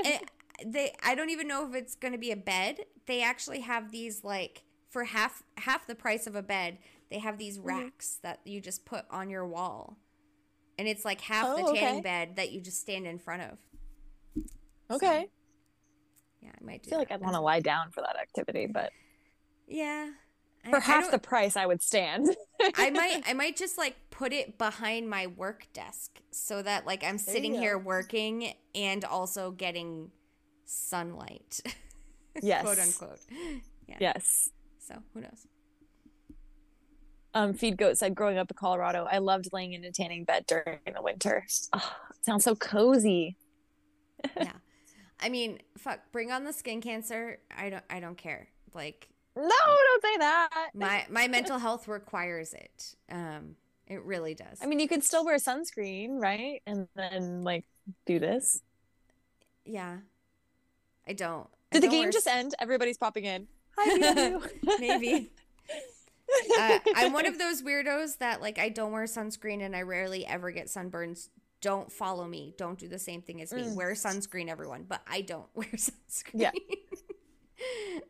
They, 0.65 0.93
I 1.01 1.15
don't 1.15 1.29
even 1.29 1.47
know 1.47 1.67
if 1.67 1.73
it's 1.73 1.95
going 1.95 2.11
to 2.11 2.17
be 2.17 2.31
a 2.31 2.35
bed. 2.35 2.79
They 3.07 3.21
actually 3.23 3.61
have 3.61 3.91
these 3.91 4.23
like 4.23 4.63
for 4.91 5.03
half 5.05 5.41
half 5.57 5.87
the 5.87 5.95
price 5.95 6.27
of 6.27 6.35
a 6.35 6.41
bed. 6.43 6.77
They 7.09 7.19
have 7.19 7.37
these 7.37 7.57
Mm-hmm. 7.57 7.67
racks 7.67 8.19
that 8.23 8.39
you 8.45 8.61
just 8.61 8.85
put 8.85 9.05
on 9.09 9.29
your 9.29 9.47
wall, 9.47 9.97
and 10.77 10.87
it's 10.87 11.03
like 11.05 11.21
half 11.21 11.47
the 11.55 11.63
Oh, 11.63 11.73
tanning 11.73 11.95
okay. 11.95 12.01
bed 12.01 12.35
that 12.35 12.51
you 12.51 12.61
just 12.61 12.79
stand 12.81 13.07
in 13.07 13.19
front 13.19 13.41
of. 13.43 13.57
okay. 14.91 15.27
Yeah, 16.41 16.51
I 16.61 16.63
might 16.63 16.83
do. 16.83 16.89
I 16.89 16.91
feel 16.91 16.99
like. 16.99 17.11
I'd 17.11 17.21
want 17.21 17.33
to 17.35 17.41
lie 17.41 17.61
down 17.61 17.89
for 17.91 18.01
that 18.01 18.15
activity, 18.17 18.67
but 18.67 18.91
Yeah, 19.67 20.09
for 20.69 20.77
I 20.77 20.79
half 20.79 21.03
don't- 21.03 21.11
the 21.11 21.19
price, 21.19 21.55
I 21.57 21.65
would 21.65 21.81
stand. 21.81 22.35
I 22.77 22.89
might 22.89 23.23
I 23.27 23.33
might 23.33 23.55
just 23.57 23.77
like 23.77 23.95
put 24.09 24.31
it 24.33 24.57
behind 24.57 25.09
my 25.09 25.27
work 25.27 25.67
desk 25.73 26.21
so 26.31 26.61
that 26.61 26.85
like 26.85 27.03
I'm 27.03 27.17
There 27.17 27.33
sitting 27.35 27.53
here 27.53 27.77
working 27.77 28.53
and 28.75 29.03
also 29.05 29.51
getting 29.51 30.11
sunlight. 30.65 31.59
Yes. 32.41 32.63
quote 32.63 32.79
unquote. 32.79 33.19
yes. 33.99 34.49
So 34.79 34.95
who 35.13 35.21
knows? 35.21 35.45
Um, 37.35 37.53
Feed 37.53 37.77
Goat 37.77 37.97
said, 37.97 38.15
growing 38.15 38.39
up 38.39 38.49
in 38.51 38.55
Colorado, 38.57 39.07
I 39.09 39.19
loved 39.19 39.49
laying 39.53 39.73
in 39.73 39.83
a 39.83 39.91
tanning 39.91 40.23
bed 40.23 40.45
during 40.47 40.79
the 40.93 41.01
winter. 41.01 41.45
Oh, 41.73 41.91
sounds 42.21 42.43
so 42.43 42.55
cozy. 42.55 43.37
yeah. 44.35 44.53
I 45.19 45.29
mean, 45.29 45.59
fuck, 45.77 45.99
bring 46.11 46.31
on 46.31 46.43
the 46.43 46.53
skin 46.53 46.81
cancer. 46.81 47.37
I 47.55 47.69
don't 47.69 47.83
I 47.89 47.99
don't 47.99 48.17
care. 48.17 48.47
Like 48.73 49.09
No, 49.35 49.43
don't 49.43 50.01
say 50.03 50.17
that. 50.17 50.69
my 50.73 51.05
my 51.09 51.27
mental 51.27 51.57
health 51.57 51.87
requires 51.87 52.53
it. 52.53 52.95
Um 53.11 53.55
it 53.87 54.01
really 54.03 54.33
does. 54.33 54.59
I 54.61 54.65
mean, 54.65 54.79
you 54.79 54.87
could 54.87 55.03
still 55.03 55.25
wear 55.25 55.37
sunscreen, 55.37 56.21
right? 56.21 56.61
And 56.65 56.87
then 56.95 57.43
like 57.43 57.65
do 58.05 58.19
this. 58.19 58.61
yeah. 59.65 59.97
I 61.07 61.13
don't. 61.13 61.47
Did 61.71 61.83
the 61.83 61.87
don't 61.87 61.91
game 61.91 62.03
wear 62.03 62.11
just 62.11 62.27
end? 62.27 62.55
Everybody's 62.59 62.97
popping 62.97 63.25
in. 63.25 63.47
Hi, 63.77 64.39
Maybe. 64.79 65.31
uh, 66.59 66.79
I'm 66.95 67.13
one 67.13 67.25
of 67.25 67.37
those 67.37 67.61
weirdos 67.61 68.19
that 68.19 68.41
like 68.41 68.59
I 68.59 68.69
don't 68.69 68.91
wear 68.91 69.03
sunscreen 69.03 69.61
and 69.63 69.75
I 69.75 69.81
rarely 69.81 70.25
ever 70.25 70.51
get 70.51 70.67
sunburns. 70.67 71.29
Don't 71.61 71.91
follow 71.91 72.25
me. 72.27 72.53
Don't 72.57 72.77
do 72.77 72.87
the 72.87 72.99
same 72.99 73.21
thing 73.21 73.41
as 73.41 73.53
me. 73.53 73.63
Mm. 73.63 73.75
Wear 73.75 73.91
sunscreen, 73.93 74.49
everyone. 74.49 74.85
But 74.87 75.01
I 75.07 75.21
don't 75.21 75.47
wear 75.55 75.67
sunscreen. 75.67 76.31
Yeah. 76.33 76.51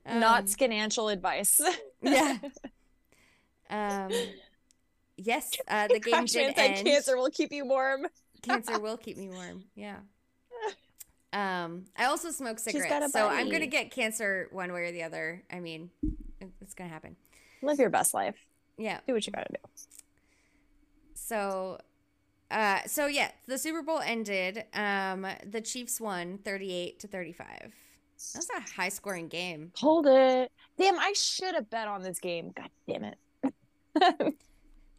Um, 0.06 0.20
Not 0.20 0.49
financial 0.49 1.10
advice. 1.10 1.62
yeah. 2.01 2.38
Um. 3.70 4.12
Yes, 5.18 5.51
uh, 5.68 5.88
the 5.88 5.99
game 5.99 6.14
Crash 6.14 6.32
did 6.32 6.58
end. 6.58 6.86
cancer 6.86 7.16
will 7.18 7.30
keep 7.30 7.51
you 7.51 7.66
warm. 7.66 8.08
Cancer 8.41 8.80
will 8.80 8.97
keep 8.97 9.18
me 9.18 9.30
warm. 9.30 9.64
Yeah. 9.76 9.97
Um, 11.32 11.86
I 11.97 12.06
also 12.06 12.30
smoke 12.30 12.60
cigarettes, 12.60 13.12
so 13.12 13.28
I'm 13.28 13.49
gonna 13.49 13.66
get 13.66 13.89
cancer 13.89 14.49
one 14.51 14.72
way 14.72 14.82
or 14.82 14.91
the 14.91 15.01
other. 15.01 15.41
I 15.51 15.60
mean, 15.60 15.89
it's 16.62 16.76
gonna 16.76 16.91
happen. 16.91 17.16
Live 17.64 17.80
your 17.80 17.89
best 17.89 18.14
life. 18.14 18.36
Yeah. 18.78 18.99
Do 19.08 19.14
what 19.14 19.26
you 19.26 19.34
gotta 19.34 19.49
do. 19.49 19.70
So, 21.16 21.80
uh, 22.51 22.80
so 22.86 23.08
yeah, 23.08 23.32
the 23.47 23.58
Super 23.58 23.82
Bowl 23.82 23.99
ended. 23.99 24.66
Um, 24.76 25.26
the 25.43 25.62
Chiefs 25.62 25.99
won 25.99 26.38
38 26.38 26.99
to 26.99 27.08
35. 27.08 27.74
That's 28.34 28.47
a 28.55 28.61
high 28.76 28.89
scoring 28.89 29.28
game. 29.28 29.71
Hold 29.78 30.07
it. 30.07 30.51
Damn, 30.78 30.97
I 30.99 31.13
should 31.13 31.55
have 31.55 31.69
bet 31.69 31.88
on 31.88 32.01
this 32.03 32.19
game. 32.19 32.51
God 32.55 32.69
damn 32.88 33.03
it. 33.03 33.17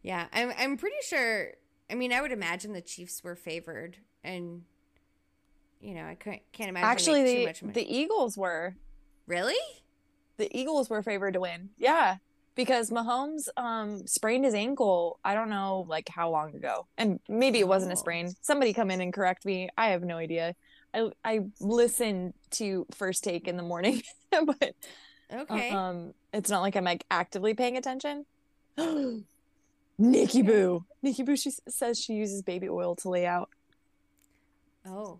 Yeah, 0.03 0.27
I'm, 0.31 0.53
I'm 0.57 0.77
pretty 0.77 0.97
sure. 1.01 1.47
I 1.89 1.95
mean, 1.95 2.13
I 2.13 2.21
would 2.21 2.31
imagine 2.31 2.73
the 2.73 2.81
Chiefs 2.81 3.23
were 3.23 3.35
favored, 3.35 3.97
and 4.23 4.61
you 5.81 5.95
know, 5.95 6.05
I 6.05 6.13
can't, 6.13 6.41
can't 6.51 6.69
imagine 6.69 6.87
Actually, 6.87 7.23
the 7.23 7.45
much 7.47 7.63
money. 7.63 7.73
the 7.73 7.91
Eagles 7.97 8.37
were 8.37 8.75
really? 9.25 9.55
the 10.37 10.55
Eagles 10.55 10.91
were 10.91 11.01
favored 11.01 11.33
to 11.33 11.39
win. 11.39 11.69
Yeah, 11.79 12.17
because 12.53 12.91
Mahomes 12.91 13.47
um 13.57 14.05
sprained 14.05 14.45
his 14.45 14.53
ankle. 14.53 15.17
I 15.23 15.33
don't 15.33 15.49
know 15.49 15.85
like 15.89 16.07
how 16.07 16.29
long 16.29 16.55
ago, 16.55 16.85
and 16.99 17.19
maybe 17.27 17.57
it 17.59 17.67
wasn't 17.67 17.91
a 17.91 17.95
Oh. 17.95 17.99
sprain. 17.99 18.31
Somebody 18.41 18.73
come 18.73 18.91
in 18.91 19.01
and 19.01 19.11
correct 19.11 19.43
me. 19.43 19.69
I 19.75 19.87
have 19.87 20.03
no 20.03 20.17
idea. 20.17 20.53
I 20.95 21.09
I 21.23 21.39
listen 21.59 22.33
to 22.51 22.85
First 22.95 23.23
Take 23.23 23.47
in 23.47 23.57
the 23.57 23.63
morning, 23.63 24.01
but 24.31 24.73
Okay. 25.33 25.69
um, 25.71 26.13
it's 26.33 26.49
not 26.49 26.61
like 26.61 26.75
I'm 26.75 26.83
like 26.83 27.05
actively 27.11 27.53
paying 27.53 27.77
attention. 27.77 28.25
Nikki 29.97 30.41
Boo. 30.41 30.85
Nikki 31.01 31.23
Boo. 31.23 31.35
She 31.35 31.51
says 31.69 31.99
she 31.99 32.13
uses 32.13 32.41
baby 32.41 32.67
oil 32.69 32.95
to 32.97 33.09
lay 33.09 33.25
out. 33.25 33.49
Oh. 34.85 35.19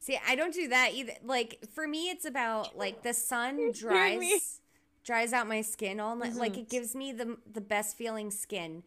See, 0.00 0.18
I 0.28 0.34
don't 0.36 0.52
do 0.52 0.68
that 0.68 0.90
either. 0.94 1.14
Like 1.24 1.58
for 1.74 1.88
me 1.88 2.10
it's 2.10 2.24
about 2.26 2.76
like 2.76 3.02
the 3.02 3.14
sun 3.14 3.72
dries 3.78 4.60
dries 5.02 5.32
out 5.32 5.46
my 5.48 5.62
skin 5.62 5.98
all 5.98 6.14
night. 6.16 6.34
Like 6.34 6.54
Mhm. 6.54 6.58
it 6.58 6.68
gives 6.68 6.94
me 6.94 7.12
the 7.12 7.38
the 7.50 7.60
best 7.62 7.96
feeling 7.96 8.30
skin. 8.30 8.82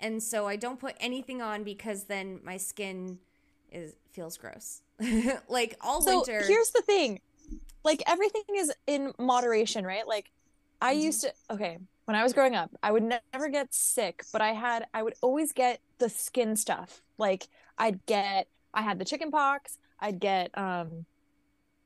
And 0.00 0.22
so 0.22 0.46
I 0.46 0.56
don't 0.56 0.78
put 0.78 0.94
anything 1.00 1.40
on 1.40 1.62
because 1.64 2.04
then 2.04 2.40
my 2.44 2.56
skin 2.58 3.18
is 3.76 3.94
feels 4.12 4.36
gross. 4.36 4.82
like 5.48 5.76
all 5.82 6.00
so 6.00 6.18
winter. 6.18 6.42
here's 6.46 6.70
the 6.70 6.80
thing 6.82 7.20
like 7.84 8.02
everything 8.06 8.42
is 8.56 8.72
in 8.86 9.12
moderation 9.18 9.84
right 9.84 10.08
like 10.08 10.30
i 10.80 10.94
Mhm. 10.94 11.00
used 11.02 11.20
to 11.22 11.32
okay 11.50 11.76
when 12.06 12.16
i 12.16 12.22
was 12.22 12.32
growing 12.32 12.54
up 12.54 12.70
i 12.82 12.90
would 12.90 13.02
ne- 13.02 13.20
never 13.34 13.48
get 13.50 13.72
sick 13.74 14.24
but 14.32 14.40
i 14.40 14.52
had 14.52 14.86
i 14.94 15.02
would 15.02 15.12
always 15.20 15.52
get 15.52 15.80
the 15.98 16.08
skin 16.08 16.56
stuff 16.56 17.02
like 17.18 17.46
i'd 17.76 18.04
get 18.06 18.48
i 18.72 18.80
had 18.80 18.98
the 18.98 19.04
chicken 19.04 19.30
pox 19.30 19.76
i'd 20.00 20.18
get 20.18 20.50
um 20.56 21.04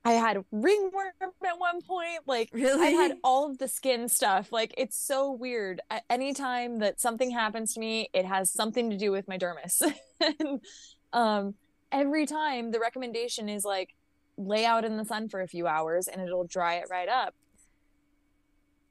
i 0.05 0.13
had 0.13 0.45
ringworm 0.53 1.11
at 1.45 1.59
one 1.59 1.83
point 1.83 2.21
like 2.27 2.49
really 2.53 2.87
I 2.87 2.91
had 2.91 3.17
all 3.25 3.51
of 3.51 3.59
the 3.59 3.67
skin 3.69 4.09
stuff. 4.09 4.51
Like 4.53 4.73
it's 4.79 4.97
so 4.97 5.31
weird. 5.33 5.81
Any 6.09 6.33
time 6.33 6.79
that 6.79 7.01
something 7.01 7.31
happens 7.33 7.75
to 7.75 7.81
me, 7.81 8.09
it 8.15 8.25
has 8.25 8.51
something 8.51 8.89
to 8.91 8.97
do 8.97 9.11
with 9.13 9.29
my 9.29 9.37
dermis. 9.37 9.83
and, 10.21 10.61
um, 11.13 11.55
every 11.93 12.27
time 12.27 12.71
the 12.71 12.81
recommendation 12.81 13.49
is 13.49 13.65
like 13.65 13.95
lay 14.37 14.65
out 14.65 14.85
in 14.85 14.97
the 14.97 15.05
sun 15.05 15.29
for 15.29 15.41
a 15.41 15.49
few 15.49 15.67
hours 15.67 16.09
and 16.09 16.21
it'll 16.21 16.45
dry 16.45 16.75
it 16.77 16.87
right 16.91 17.09
up. 17.09 17.35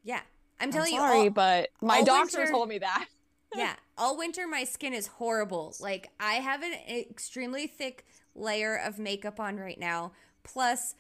Yeah. 0.04 0.22
I'm 0.60 0.68
I'm 0.68 0.72
telling 0.72 0.96
sorry, 0.96 1.18
you 1.20 1.24
all, 1.26 1.30
but 1.30 1.70
my 1.82 2.02
doctor 2.02 2.40
winter- 2.40 2.52
told 2.52 2.70
me 2.70 2.80
that. 2.80 3.08
yeah, 3.56 3.76
all 3.98 4.18
winter 4.18 4.46
my 4.46 4.64
skin 4.64 4.94
is 4.94 5.08
horrible. 5.08 5.74
Like 5.80 6.10
I 6.20 6.34
have 6.34 6.62
an 6.62 6.74
extremely 6.88 7.66
thick 7.66 8.06
layer 8.36 8.76
of 8.76 9.00
makeup 9.00 9.40
on 9.40 9.58
right 9.58 9.80
now. 9.80 10.12
Plus 10.44 10.96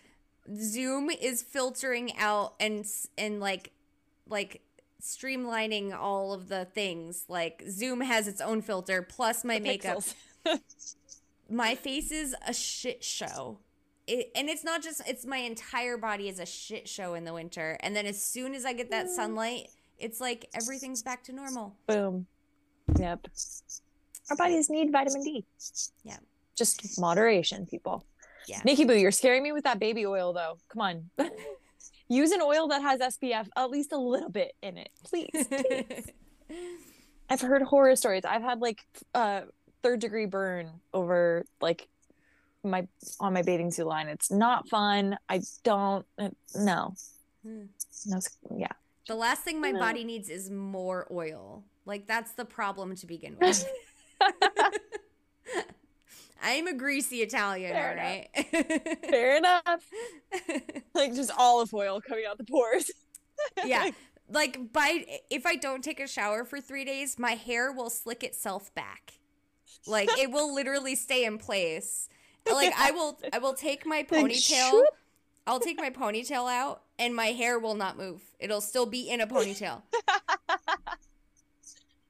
Zoom 0.55 1.09
is 1.09 1.43
filtering 1.43 2.17
out 2.17 2.53
and 2.59 2.85
and 3.17 3.39
like 3.39 3.71
like 4.27 4.61
streamlining 5.01 5.93
all 5.93 6.33
of 6.33 6.47
the 6.47 6.65
things. 6.65 7.25
Like 7.27 7.63
Zoom 7.69 8.01
has 8.01 8.27
its 8.27 8.41
own 8.41 8.61
filter 8.61 9.01
plus 9.01 9.43
my 9.43 9.55
The 9.55 9.63
makeup. 9.63 10.03
My 11.49 11.75
face 11.75 12.11
is 12.11 12.35
a 12.45 12.53
shit 12.53 13.03
show. 13.03 13.59
It, 14.07 14.31
and 14.35 14.49
it's 14.49 14.63
not 14.63 14.81
just 14.81 15.01
it's 15.07 15.25
my 15.25 15.37
entire 15.37 15.97
body 15.97 16.29
is 16.29 16.39
a 16.39 16.45
shit 16.45 16.87
show 16.87 17.13
in 17.13 17.25
the 17.25 17.33
winter. 17.33 17.77
And 17.81 17.95
then 17.95 18.05
as 18.05 18.21
soon 18.21 18.55
as 18.55 18.65
I 18.65 18.73
get 18.73 18.91
that 18.91 19.09
sunlight, 19.09 19.69
it's 19.97 20.19
like 20.19 20.49
everything's 20.53 21.03
back 21.03 21.23
to 21.25 21.33
normal. 21.33 21.75
Boom. 21.87 22.25
Yep. 22.97 23.27
Our 24.29 24.35
bodies 24.35 24.69
need 24.69 24.91
vitamin 24.91 25.23
D. 25.23 25.45
Yeah. 26.03 26.17
Just 26.55 26.99
moderation, 26.99 27.65
people. 27.65 28.05
Yeah. 28.47 28.61
Nikki 28.65 28.85
Boo, 28.85 28.95
you're 28.95 29.11
scaring 29.11 29.43
me 29.43 29.51
with 29.51 29.63
that 29.65 29.79
baby 29.79 30.05
oil 30.05 30.33
though. 30.33 30.57
Come 30.69 30.81
on. 30.81 31.09
Use 32.09 32.31
an 32.31 32.41
oil 32.41 32.67
that 32.69 32.81
has 32.81 32.99
SPF 32.99 33.47
at 33.55 33.69
least 33.69 33.91
a 33.93 33.97
little 33.97 34.29
bit 34.29 34.53
in 34.63 34.77
it. 34.77 34.89
Please. 35.03 35.29
please. 35.33 36.11
I've 37.29 37.41
heard 37.41 37.61
horror 37.61 37.95
stories. 37.95 38.25
I've 38.25 38.41
had 38.41 38.59
like 38.59 38.79
uh 39.13 39.41
third 39.84 39.99
degree 39.99 40.25
burn 40.25 40.69
over 40.93 41.45
like 41.61 41.88
my 42.63 42.88
on 43.19 43.34
my 43.34 43.41
bathing 43.41 43.71
suit 43.71 43.88
line. 43.88 44.07
It's 44.07 44.32
not 44.32 44.67
fun. 44.69 45.17
I 45.30 45.41
don't 45.63 46.05
uh, 46.17 46.30
no. 46.55 46.93
Hmm. 47.43 47.63
No 48.07 48.19
yeah. 48.55 48.67
The 49.07 49.15
last 49.15 49.41
thing 49.43 49.59
my 49.61 49.71
No. 49.71 49.80
body 49.80 50.03
needs 50.03 50.30
is 50.30 50.49
more 50.51 51.07
oil. 51.11 51.63
Like 51.86 52.07
that's 52.07 52.34
the 52.34 52.45
problem 52.45 52.95
to 52.95 53.05
begin 53.07 53.38
with. 53.39 53.65
I'm 56.41 56.67
a 56.67 56.73
greasy 56.73 57.17
Italian, 57.17 57.73
Fair 57.73 57.89
all 57.89 57.95
right? 57.95 58.99
Fair 59.09 59.38
enough. 59.38 59.84
Like 60.95 61.13
just 61.13 61.32
olive 61.38 61.73
oil 61.73 62.01
coming 62.01 62.25
out 62.30 62.38
the 62.38 62.43
pores. 62.43 62.91
yeah. 63.65 63.91
Like 64.32 64.71
by 64.71 65.05
if 65.32 65.47
I 65.47 65.55
don't 65.55 65.84
take 65.84 65.99
a 65.99 66.05
shower 66.07 66.43
for 66.45 66.61
3 66.61 66.86
days, 66.86 67.17
my 67.17 67.32
hair 67.32 67.71
will 67.71 67.89
slick 67.89 68.23
itself 68.23 68.71
back. 68.75 69.13
Like 69.88 70.09
it 70.17 70.32
will 70.32 70.53
literally 70.55 70.95
stay 70.95 71.25
in 71.25 71.38
place. 71.38 72.07
Like 72.51 72.73
I 72.77 72.89
will 72.91 73.19
I 73.34 73.38
will 73.38 73.53
take 73.53 73.86
my 73.86 74.01
ponytail. 74.03 74.82
I'll 75.45 75.59
take 75.59 75.77
my 75.77 75.89
ponytail 75.91 76.49
out 76.51 76.82
and 76.97 77.13
my 77.15 77.27
hair 77.27 77.59
will 77.59 77.75
not 77.75 77.95
move. 77.97 78.21
It'll 78.39 78.61
still 78.61 78.86
be 78.88 79.07
in 79.09 79.21
a 79.21 79.27
ponytail. 79.27 79.84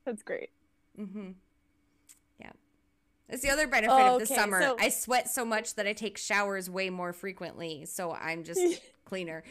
That's 0.06 0.24
great. 0.24 0.52
Mm-hmm. 0.98 1.32
Yeah. 2.40 2.52
That's 3.28 3.42
the 3.42 3.50
other 3.50 3.68
benefit 3.68 3.92
Oh, 3.92 4.14
of 4.16 4.20
the 4.20 4.26
okay, 4.26 4.36
summer. 4.36 4.62
so- 4.62 4.78
I 4.80 4.88
sweat 4.90 5.30
so 5.30 5.44
much 5.44 5.76
that 5.76 5.86
I 5.88 5.94
take 5.94 6.18
showers 6.18 6.70
way 6.70 6.90
more 6.90 7.12
frequently, 7.12 7.86
so 7.86 8.14
I'm 8.14 8.44
just 8.46 8.82
cleaner. 9.04 9.44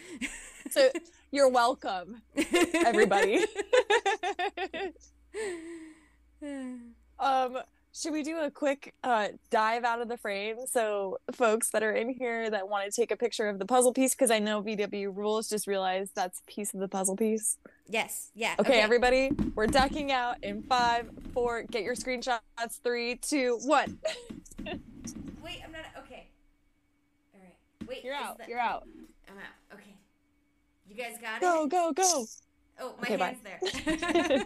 So 0.70 0.88
you're 1.30 1.50
welcome, 1.50 2.22
everybody. 2.74 3.44
um, 7.18 7.58
should 8.00 8.12
we 8.12 8.22
do 8.22 8.38
a 8.38 8.50
quick 8.50 8.94
uh, 9.02 9.28
dive 9.50 9.82
out 9.84 10.00
of 10.00 10.08
the 10.08 10.16
frame? 10.16 10.56
So 10.66 11.18
folks 11.32 11.70
that 11.70 11.82
are 11.82 11.92
in 11.92 12.08
here 12.10 12.48
that 12.50 12.68
want 12.68 12.84
to 12.90 12.90
take 13.00 13.10
a 13.10 13.16
picture 13.16 13.48
of 13.48 13.58
the 13.58 13.64
puzzle 13.66 13.92
piece, 13.92 14.14
because 14.14 14.30
I 14.30 14.38
know 14.38 14.62
VW 14.62 15.14
rules 15.16 15.48
just 15.48 15.66
realized 15.66 16.12
that's 16.14 16.40
a 16.40 16.44
piece 16.50 16.74
of 16.74 16.80
the 16.80 16.88
puzzle 16.88 17.16
piece. 17.16 17.56
yes. 17.88 18.30
Yeah. 18.34 18.54
Okay, 18.58 18.80
everybody, 18.80 19.30
we're 19.54 19.66
ducking 19.66 20.12
out 20.12 20.36
in 20.44 20.62
five, 20.62 21.10
four. 21.34 21.62
Get 21.64 21.82
your 21.82 21.94
screenshots. 21.96 22.38
Three, 22.84 23.16
two, 23.16 23.58
one. 23.64 23.98
Wait, 24.64 25.60
I'm 25.64 25.72
not. 25.72 25.82
Okay. 26.04 26.28
All 27.34 27.40
right. 27.40 27.56
Wait. 27.88 28.04
You're 28.04 28.14
out. 28.14 28.38
the- 28.38 28.44
You're 28.48 28.60
out. 28.60 28.86
I'm 29.28 29.36
out. 29.38 29.74
Okay. 29.78 29.94
You 30.88 30.94
guys 30.96 31.16
got 31.20 31.40
Go, 31.40 31.64
it. 31.64 31.70
go, 31.70 31.92
go. 31.92 32.02
Go. 32.02 32.26
Oh, 32.80 32.94
my 32.98 33.02
Okay, 33.02 33.16
bye. 33.16 33.36
hand's 33.42 33.42
there. 33.42 34.44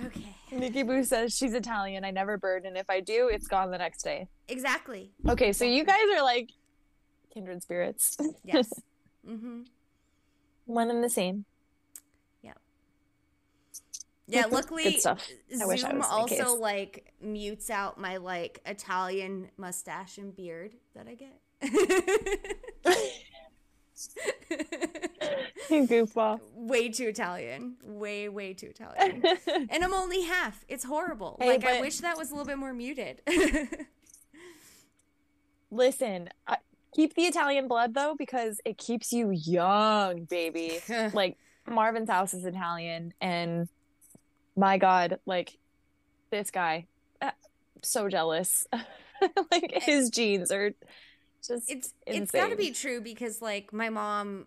okay. 0.07 0.35
Nikki 0.53 0.83
Boo 0.83 1.05
says 1.05 1.37
she's 1.37 1.55
Italian. 1.55 2.05
I 2.05 2.11
never 2.11 2.37
burn, 2.37 2.67
and 2.67 2.77
if 2.77 2.91
I 2.91 3.01
do, 3.01 3.29
it's 3.29 3.47
gone 3.47 3.71
the 3.71 3.79
next 3.79 4.03
day. 4.03 4.29
Exactly. 4.49 5.13
Okay, 5.29 5.53
so 5.53 5.65
you 5.65 5.85
guys 5.85 6.03
are 6.17 6.23
like 6.23 6.51
kindred 7.33 7.63
spirits. 7.63 8.17
Yes. 8.45 8.73
mm-hmm. 9.29 9.63
One 10.67 10.91
and 10.91 11.03
the 11.05 11.09
same. 11.11 11.45
Yeah, 12.43 12.53
Yeah. 14.27 14.47
luckily 14.47 14.85
Good 14.85 15.01
stuff. 15.01 15.29
I 15.61 15.67
wish 15.67 15.85
I 15.85 15.91
Zoom 15.91 15.99
was 15.99 16.31
in 16.31 16.37
the 16.39 16.45
also 16.45 16.61
like 16.61 17.13
mutes 17.21 17.71
out 17.71 17.99
my 17.99 18.17
like 18.17 18.61
Italian 18.67 19.51
mustache 19.57 20.19
and 20.19 20.35
beard 20.35 20.75
that 20.95 21.07
I 21.09 21.15
get. 21.15 21.41
goofball. 25.89 26.41
way 26.55 26.89
too 26.89 27.09
Italian. 27.09 27.77
Way, 27.85 28.29
way 28.29 28.55
too 28.55 28.69
Italian. 28.69 29.23
and 29.71 29.85
I'm 29.85 29.95
only 29.95 30.23
half. 30.23 30.65
It's 30.69 30.85
horrible. 30.85 31.37
Hey, 31.41 31.49
like 31.49 31.65
I 31.65 31.81
wish 31.81 31.99
that 31.99 32.17
was 32.17 32.31
a 32.31 32.35
little 32.35 32.47
bit 32.47 32.59
more 32.59 32.73
muted. 32.73 33.23
Listen, 35.71 36.29
I, 36.47 36.57
keep 36.95 37.15
the 37.15 37.23
Italian 37.23 37.69
blood 37.69 37.95
though 37.95 38.15
because 38.19 38.61
it 38.65 38.77
keeps 38.79 39.13
you 39.13 39.31
young, 39.31 40.25
baby. 40.25 40.81
like 41.13 41.37
Marvin's 41.69 42.11
house 42.11 42.35
is 42.35 42.45
Italian, 42.45 43.15
and 43.21 43.69
my 44.57 44.79
God, 44.79 45.21
like 45.27 45.59
this 46.31 46.51
guy, 46.51 46.87
uh, 47.23 47.31
so 47.83 48.09
jealous. 48.09 48.67
like 49.53 49.73
his 49.83 50.11
genes 50.11 50.51
are 50.51 50.73
just 51.47 51.71
it's 51.71 51.95
it's 52.07 52.31
got 52.31 52.49
to 52.49 52.57
be 52.57 52.71
true 52.71 53.01
because 53.01 53.41
like 53.41 53.73
my 53.73 53.89
mom 53.89 54.47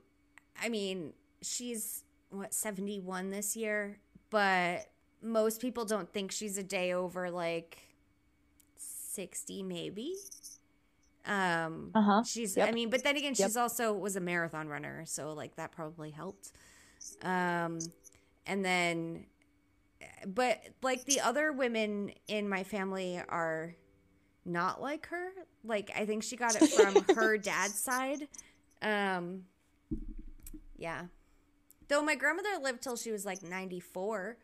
i 0.62 0.70
mean 0.70 1.14
she's 1.42 2.04
what 2.30 2.54
71 2.54 3.30
this 3.30 3.56
year 3.56 3.98
but 4.30 4.88
most 5.22 5.62
people 5.62 5.86
don't 5.86 6.12
think 6.12 6.32
she's 6.32 6.58
a 6.58 6.64
day 6.64 6.94
over 6.94 7.30
like 7.30 7.78
60 8.78 9.64
maybe 9.64 10.14
um 11.26 11.92
Uh-huh. 11.96 12.24
she's 12.24 12.58
i 12.58 12.72
mean 12.72 12.90
but 12.90 13.04
then 13.04 13.16
again 13.16 13.34
Yep. 13.36 13.48
she's 13.48 13.58
also 13.58 13.94
was 13.94 14.16
a 14.16 14.20
marathon 14.20 14.68
runner 14.68 15.04
so 15.06 15.34
like 15.34 15.56
that 15.56 15.72
probably 15.72 16.12
helped 16.12 16.52
um 17.22 17.92
and 18.46 18.66
then 18.66 19.26
but 20.28 20.60
like 20.82 21.06
the 21.06 21.22
other 21.22 21.52
women 21.54 22.12
in 22.28 22.50
my 22.50 22.64
family 22.64 23.22
are 23.30 23.76
not 24.46 24.82
like 24.82 25.06
her. 25.08 25.30
Like 25.64 25.92
I 25.96 26.06
think 26.06 26.24
she 26.24 26.36
got 26.36 26.56
it 26.62 26.70
from 26.70 27.06
her 27.16 27.38
dad's 27.38 27.80
side. 27.80 28.28
Um 28.82 29.44
yeah. 30.84 31.04
Though 31.88 32.04
my 32.04 32.16
grandmother 32.16 32.62
lived 32.62 32.84
till 32.84 32.98
she 32.98 33.10
was 33.10 33.26
like 33.26 33.42
94. 33.42 34.36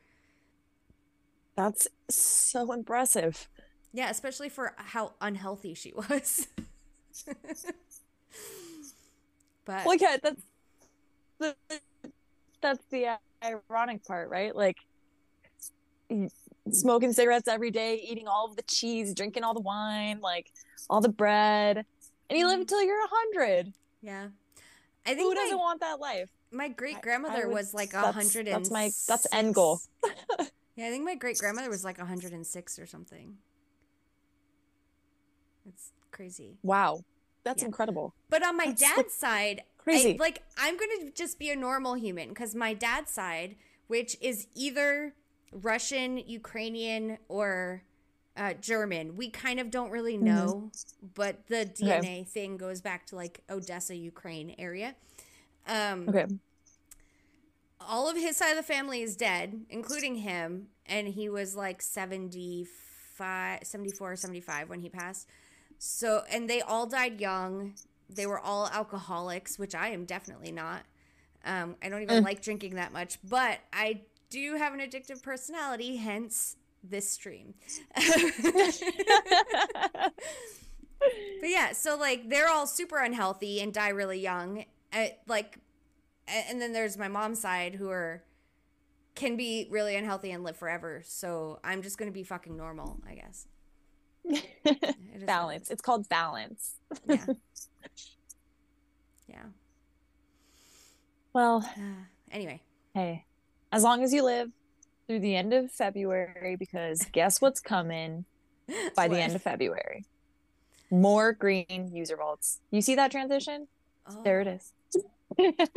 That's 1.58 1.88
so 2.10 2.72
impressive. 2.72 3.50
Yeah, 3.92 4.10
especially 4.10 4.48
for 4.48 4.74
how 4.78 5.12
unhealthy 5.20 5.74
she 5.74 5.92
was. 5.94 6.48
but 9.66 9.86
Look 9.86 10.02
at 10.02 10.22
that's 10.22 10.42
the 11.40 11.56
that's 12.62 12.86
the 12.90 13.18
ironic 13.44 14.06
part, 14.06 14.30
right? 14.30 14.56
Like 14.56 14.78
smoking 16.72 17.12
cigarettes 17.12 17.50
every 17.50 17.72
day, 17.72 18.02
eating 18.10 18.30
all 18.30 18.46
of 18.46 18.56
the 18.56 18.62
cheese, 18.64 19.14
drinking 19.14 19.44
all 19.44 19.54
the 19.54 19.60
wine, 19.60 20.22
like 20.22 20.54
all 20.90 21.02
the 21.02 21.10
bread, 21.10 21.86
and 22.30 22.40
you 22.40 22.46
live 22.46 22.54
mm-hmm. 22.54 22.62
until 22.62 22.82
you're 22.82 23.04
a 23.04 23.10
hundred. 23.12 23.74
Yeah. 24.02 24.30
I 25.10 25.16
think 25.16 25.30
Who 25.30 25.36
my, 25.36 25.42
doesn't 25.42 25.58
want 25.58 25.80
that 25.82 26.00
life? 26.00 26.30
my 26.52 26.68
great 26.70 27.02
grandmother 27.02 27.48
was 27.50 27.74
like 27.74 27.94
a 27.94 28.12
hundred 28.12 28.48
and 28.48 28.56
that's 28.58 28.72
my- 28.72 28.92
that's 29.08 29.28
end 29.32 29.54
goal. 29.56 29.80
yeah, 30.76 30.88
I 30.88 30.90
think 30.90 31.04
my 31.06 31.16
great 31.16 31.38
grandmother 31.38 31.70
was 31.70 31.84
like 31.84 32.00
hundred 32.00 32.34
and 32.34 32.46
six 32.46 32.78
or 32.80 32.86
something. 32.86 33.38
It's 35.68 35.92
crazy. 36.12 36.58
Wow, 36.64 37.04
that's 37.44 37.62
Yeah. 37.62 37.68
incredible. 37.68 38.14
But 38.30 38.46
on 38.46 38.58
my 38.58 38.68
That's, 38.68 38.82
dad's 38.82 39.14
side, 39.14 39.64
crazy. 39.78 40.14
I, 40.14 40.18
like 40.20 40.42
I'm 40.58 40.78
gonna 40.78 41.12
just 41.14 41.40
be 41.40 41.50
a 41.52 41.56
normal 41.56 41.94
human 41.96 42.30
because 42.30 42.56
my 42.56 42.74
dad's 42.74 43.12
side, 43.12 43.56
which 43.88 44.16
is 44.22 44.48
either 44.56 45.14
Russian, 45.52 46.18
Ukrainian, 46.18 47.18
or 47.28 47.84
uh, 48.40 48.54
German, 48.56 49.18
we 49.18 49.30
kind 49.30 49.60
of 49.60 49.72
don't 49.72 49.92
really 49.92 50.18
know, 50.18 50.72
but 51.16 51.48
the 51.50 51.66
DNA 51.66 52.26
thing 52.26 52.58
goes 52.58 52.82
back 52.82 53.08
to 53.08 53.18
like 53.18 53.42
Odessa, 53.52 53.96
Ukraine 53.96 54.56
area. 54.60 54.96
Um, 55.68 56.16
Okay, 56.16 56.28
all 57.82 58.10
of 58.10 58.18
his 58.18 58.38
side 58.38 58.52
of 58.52 58.58
the 58.58 58.64
family 58.64 59.02
is 59.02 59.16
dead, 59.18 59.66
including 59.70 60.18
him, 60.18 60.68
and 60.86 61.08
he 61.10 61.30
was 61.30 61.56
like 61.56 61.82
75, 61.82 63.62
74, 63.64 64.16
75 64.18 64.70
when 64.70 64.82
he 64.82 64.90
passed. 64.90 65.28
So, 65.80 66.24
and 66.32 66.50
they 66.50 66.62
all 66.62 66.88
died 66.88 67.22
young. 67.22 67.76
They 68.10 68.28
were 68.28 68.40
all 68.40 68.68
alcoholics, 68.68 69.60
which 69.60 69.76
I 69.76 69.90
am 69.90 70.06
definitely 70.06 70.52
not. 70.52 70.84
Um, 71.46 71.76
I 71.84 71.90
don't 71.90 72.04
even 72.04 72.22
Mm. 72.22 72.24
like 72.24 72.42
drinking 72.42 72.76
that 72.76 72.94
much, 72.94 73.20
but 73.24 73.60
I 73.74 74.02
do 74.30 74.56
have 74.56 74.74
an 74.74 74.82
addictive 74.82 75.22
personality, 75.24 75.98
hence 75.98 76.58
this 76.84 77.10
stream. 77.10 77.54
But 81.40 81.50
yeah, 81.50 81.72
so 81.72 81.98
like 81.98 82.30
they're 82.30 82.50
all 82.50 82.68
super 82.68 82.98
unhealthy 82.98 83.62
and 83.62 83.74
die 83.74 83.90
really 83.90 84.20
young. 84.20 84.66
Uh, 84.92 85.08
like, 85.28 85.58
and 86.28 86.62
then 86.62 86.74
there's 86.74 86.98
my 86.98 87.08
mom's 87.08 87.40
side 87.40 87.76
who 87.76 87.90
are 87.90 88.24
can 89.16 89.38
be 89.38 89.68
really 89.70 89.96
unhealthy 89.96 90.32
and 90.32 90.44
live 90.44 90.58
forever. 90.58 91.02
So 91.06 91.60
I'm 91.64 91.82
just 91.82 91.98
gonna 91.98 92.12
be 92.12 92.24
fucking 92.24 92.56
normal, 92.56 93.00
I 93.08 93.16
guess. 93.16 93.48
It 94.66 94.96
is 95.16 95.22
what 95.22 95.24
it 95.24 95.26
balance. 95.26 95.72
It's 95.72 95.82
called 95.82 96.08
balance. 96.10 96.76
Yeah. 97.08 97.26
yeah. 99.28 99.44
Well, 101.34 101.68
anyway, 102.32 102.62
hey, 102.94 103.26
as 103.72 103.84
long 103.84 104.04
as 104.04 104.14
you 104.14 104.24
live 104.24 104.52
through 105.10 105.20
the 105.20 105.36
end 105.36 105.54
of 105.54 105.72
February, 105.72 106.56
because 106.56 107.04
guess 107.12 107.42
what's 107.42 107.60
coming 107.60 108.26
by 108.96 109.08
the 109.08 109.20
end 109.20 109.36
of 109.36 109.42
February? 109.42 110.06
More 110.92 111.34
green 111.34 111.90
user 111.92 112.16
vaults. 112.16 112.60
You 112.70 112.82
see 112.82 112.94
that 112.96 113.10
transition? 113.10 113.68
Oh. 114.08 114.22
There 114.24 114.40
it 114.40 114.48
is. 114.48 114.72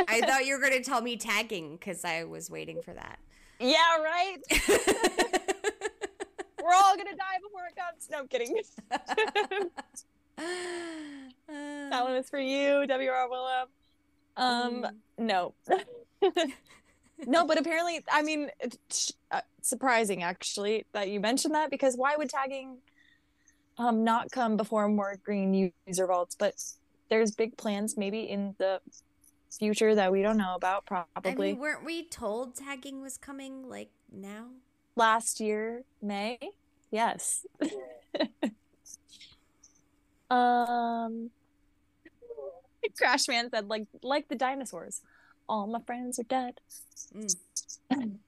I 0.07 0.21
thought 0.27 0.45
you 0.45 0.55
were 0.55 0.61
gonna 0.63 0.83
tell 0.85 1.01
me 1.01 1.17
tagging 1.17 1.77
because 1.77 2.05
I 2.05 2.25
was 2.25 2.51
waiting 2.51 2.83
for 2.83 2.93
that. 2.93 3.19
yeah, 3.59 3.97
right. 4.03 4.37
We're 6.63 6.75
all 6.75 6.95
gonna 6.97 7.17
die 7.17 7.39
before 7.43 7.67
it 7.69 7.77
comes. 7.77 8.09
No, 8.11 8.19
I'm 8.19 8.29
kidding. 8.29 8.61
that 11.49 12.05
one 12.05 12.17
is 12.17 12.29
for 12.29 12.39
you, 12.39 12.85
WR 12.87 13.29
Willem. 13.31 13.69
Um, 14.37 14.83
Mm. 14.83 14.93
no. 15.19 15.55
No, 17.27 17.47
but 17.47 17.59
apparently, 17.59 18.05
I 18.11 18.23
mean, 18.23 18.51
it's 18.61 19.13
uh, 19.31 19.41
surprising 19.61 20.23
actually 20.23 20.87
that 20.93 21.09
you 21.09 21.21
mentioned 21.21 21.55
that 21.55 21.71
because 21.71 21.97
why 21.97 22.17
would 22.17 22.29
tagging 22.29 22.79
um 23.79 24.05
not 24.05 24.31
come 24.31 24.57
before 24.57 24.89
more 24.89 25.17
green 25.25 25.73
user 25.87 26.07
vaults? 26.07 26.37
But 26.39 26.55
there's 27.09 27.33
big 27.33 27.57
plans 27.57 27.97
maybe 27.97 28.21
in 28.23 28.55
the 28.59 28.81
future 29.59 29.95
that 29.95 30.11
we 30.13 30.23
don't 30.23 30.37
know 30.39 30.55
about. 30.55 30.85
I 30.91 31.05
Probably 31.21 31.53
mean, 31.53 31.59
weren't 31.59 31.85
we 31.85 32.07
told 32.09 32.55
tagging 32.55 33.03
was 33.03 33.17
coming 33.17 33.69
like 33.69 33.91
now? 34.11 34.47
last 34.97 35.41
year, 35.41 35.85
May. 36.01 36.39
Yes. 36.91 37.47
um, 40.31 41.31
Crashman 43.01 43.51
said 43.51 43.69
like 43.69 43.87
like 44.03 44.29
the 44.29 44.35
dinosaurs. 44.35 45.01
All 45.49 45.67
my 45.67 45.81
friends 45.87 46.19
are 46.19 46.25
dead. 46.25 46.61
Mm. 47.17 47.37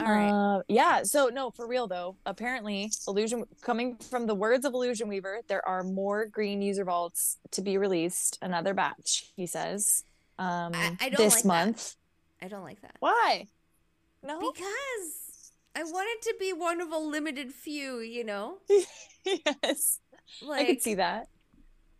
All 0.00 0.10
right. 0.12 0.28
Uh, 0.30 0.62
yeah. 0.68 1.02
So 1.04 1.28
no, 1.28 1.50
for 1.50 1.66
real 1.66 1.86
though. 1.86 2.16
Apparently, 2.26 2.90
illusion 3.08 3.44
coming 3.62 3.96
from 3.96 4.26
the 4.26 4.34
words 4.34 4.64
of 4.64 4.74
Illusion 4.74 5.08
Weaver, 5.08 5.40
there 5.48 5.66
are 5.66 5.82
more 5.82 6.26
green 6.26 6.60
user 6.60 6.84
vaults 6.84 7.38
to 7.52 7.62
be 7.62 7.78
released. 7.78 8.38
Another 8.42 8.74
batch, 8.74 9.30
he 9.36 9.46
says. 9.46 10.04
Um, 10.38 10.72
I- 10.74 10.96
I 11.00 11.08
don't 11.08 11.16
this 11.18 11.34
like 11.34 11.42
that. 11.42 11.48
month. 11.48 11.94
I 12.42 12.48
don't 12.48 12.64
like 12.64 12.82
that. 12.82 12.96
Why? 12.98 13.46
No. 14.22 14.38
Because 14.40 15.42
I 15.76 15.84
want 15.84 16.08
it 16.10 16.22
to 16.22 16.34
be 16.38 16.52
one 16.52 16.80
of 16.80 16.90
a 16.90 16.98
limited 16.98 17.52
few, 17.52 18.00
you 18.00 18.24
know? 18.24 18.58
yes. 19.24 20.00
Like 20.42 20.62
I 20.62 20.64
could 20.66 20.82
see 20.82 20.94
that. 20.94 21.28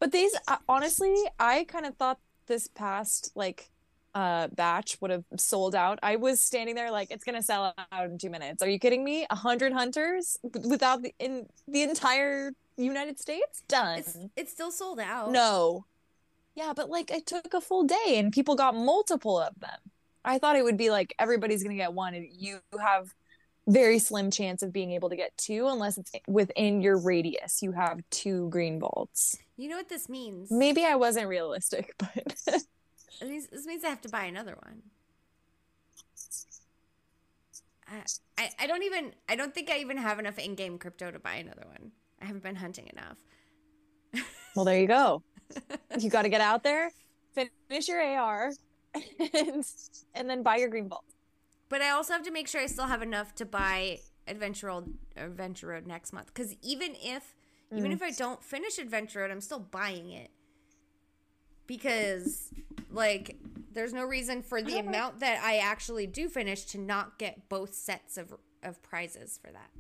But 0.05 0.13
these, 0.13 0.37
uh, 0.49 0.59
honestly, 0.69 1.15
I 1.41 1.65
kind 1.65 1.87
of 1.87 1.97
thought 1.97 2.19
this 2.47 2.69
past 2.69 3.33
like 3.35 3.71
uh 4.15 4.49
batch 4.49 4.99
would 5.01 5.11
have 5.11 5.25
sold 5.39 5.75
out. 5.75 5.99
I 6.03 6.17
was 6.17 6.43
standing 6.43 6.75
there 6.75 6.91
like 6.91 7.11
it's 7.11 7.25
gonna 7.25 7.41
sell 7.41 7.75
out 7.91 8.05
in 8.05 8.19
two 8.19 8.29
minutes. 8.29 8.63
Are 8.63 8.69
you 8.69 8.79
kidding 8.79 9.03
me? 9.03 9.27
A 9.31 9.35
hundred 9.35 9.73
hunters 9.73 10.37
without 10.43 11.01
the 11.01 11.15
in 11.19 11.47
the 11.67 11.85
entire 11.85 12.53
United 12.77 13.19
States 13.19 13.63
done. 13.67 14.01
it's 14.01 14.19
it's 14.37 14.53
still 14.53 14.71
sold 14.71 15.01
out. 15.01 15.31
No. 15.31 15.87
Yeah, 16.55 16.75
but 16.77 16.91
like 16.91 17.11
it 17.11 17.25
took 17.25 17.55
a 17.55 17.63
full 17.63 17.85
day 17.85 18.19
and 18.19 18.31
people 18.31 18.57
got 18.57 18.75
multiple 18.75 19.41
of 19.41 19.59
them. 19.59 19.79
I 20.23 20.37
thought 20.37 20.57
it 20.57 20.65
would 20.65 20.77
be 20.77 20.91
like 20.91 21.15
everybody's 21.19 21.63
gonna 21.63 21.77
get 21.77 21.95
one 21.95 22.13
and 22.13 22.29
you 22.31 22.59
have 22.79 23.15
very 23.67 23.99
slim 23.99 24.31
chance 24.31 24.63
of 24.63 24.71
being 24.71 24.91
able 24.91 25.09
to 25.09 25.17
get 25.17 25.35
two 25.39 25.67
unless 25.67 25.97
it's 25.97 26.13
within 26.29 26.83
your 26.83 26.99
radius. 26.99 27.63
You 27.63 27.73
have 27.73 28.03
two 28.11 28.51
green 28.51 28.79
vaults. 28.79 29.39
You 29.57 29.69
know 29.69 29.77
what 29.77 29.89
this 29.89 30.09
means? 30.09 30.51
Maybe 30.51 30.85
I 30.85 30.97
wasn't 30.97 31.29
realistic, 31.29 31.95
but 31.99 32.35
This 33.21 33.67
means 33.67 33.85
I 33.85 33.89
have 33.89 34.01
to 34.03 34.09
buy 34.09 34.25
another 34.25 34.57
one. 34.63 34.83
I, 37.87 38.03
I, 38.39 38.51
I 38.61 38.67
don't 38.67 38.83
even 38.83 39.13
I 39.29 39.37
don't 39.37 39.55
think 39.55 39.71
I 39.71 39.79
even 39.79 39.99
have 39.99 40.19
enough 40.19 40.39
in-game 40.39 40.79
crypto 40.79 41.11
to 41.11 41.19
buy 41.19 41.35
another 41.35 41.65
one. 41.67 41.93
I 42.21 42.25
haven't 42.25 42.43
been 42.43 42.57
hunting 42.57 42.91
enough. 42.93 43.19
well, 44.57 44.65
there 44.65 44.81
you 44.81 44.87
go. 44.87 45.23
You 45.99 46.11
got 46.11 46.23
to 46.23 46.29
get 46.29 46.41
out 46.41 46.65
there, 46.65 46.91
finish 47.69 47.87
your 47.87 48.03
AR, 48.03 48.51
and, 49.35 49.65
and 50.15 50.31
then 50.31 50.43
buy 50.43 50.57
your 50.57 50.69
green 50.69 50.89
vault. 50.89 51.05
But 51.69 51.83
I 51.83 51.91
also 51.91 52.13
have 52.15 52.23
to 52.23 52.31
make 52.31 52.49
sure 52.49 52.61
I 52.61 52.67
still 52.67 52.87
have 52.87 53.03
enough 53.03 53.35
to 53.37 53.45
buy 53.45 54.01
Adventure 54.27 54.69
Road, 54.69 54.95
Adventure 55.17 55.69
Road 55.69 55.87
next 55.87 56.13
month. 56.13 56.29
Because 56.29 56.55
even 56.63 56.95
if 57.03 57.35
even 57.77 57.91
Mm. 57.91 57.95
if 57.95 58.03
I 58.03 58.11
don't 58.11 58.43
finish 58.43 58.79
Adventure 58.79 59.20
Road, 59.20 59.31
I'm 59.31 59.41
still 59.41 59.61
buying 59.61 60.11
it. 60.11 60.31
Because 61.66 62.51
like 62.91 63.37
there's 63.72 63.93
no 63.93 64.05
reason 64.05 64.43
for 64.43 64.62
the 64.62 64.79
amount 64.79 65.20
that 65.20 65.43
I 65.43 65.57
actually 65.59 66.07
do 66.07 66.29
finish 66.29 66.64
to 66.66 66.79
not 66.79 67.18
get 67.18 67.49
both 67.49 67.75
sets 67.75 68.16
of 68.16 68.35
of 68.62 68.83
prizes 68.83 69.39
for 69.43 69.51
that. 69.51 69.70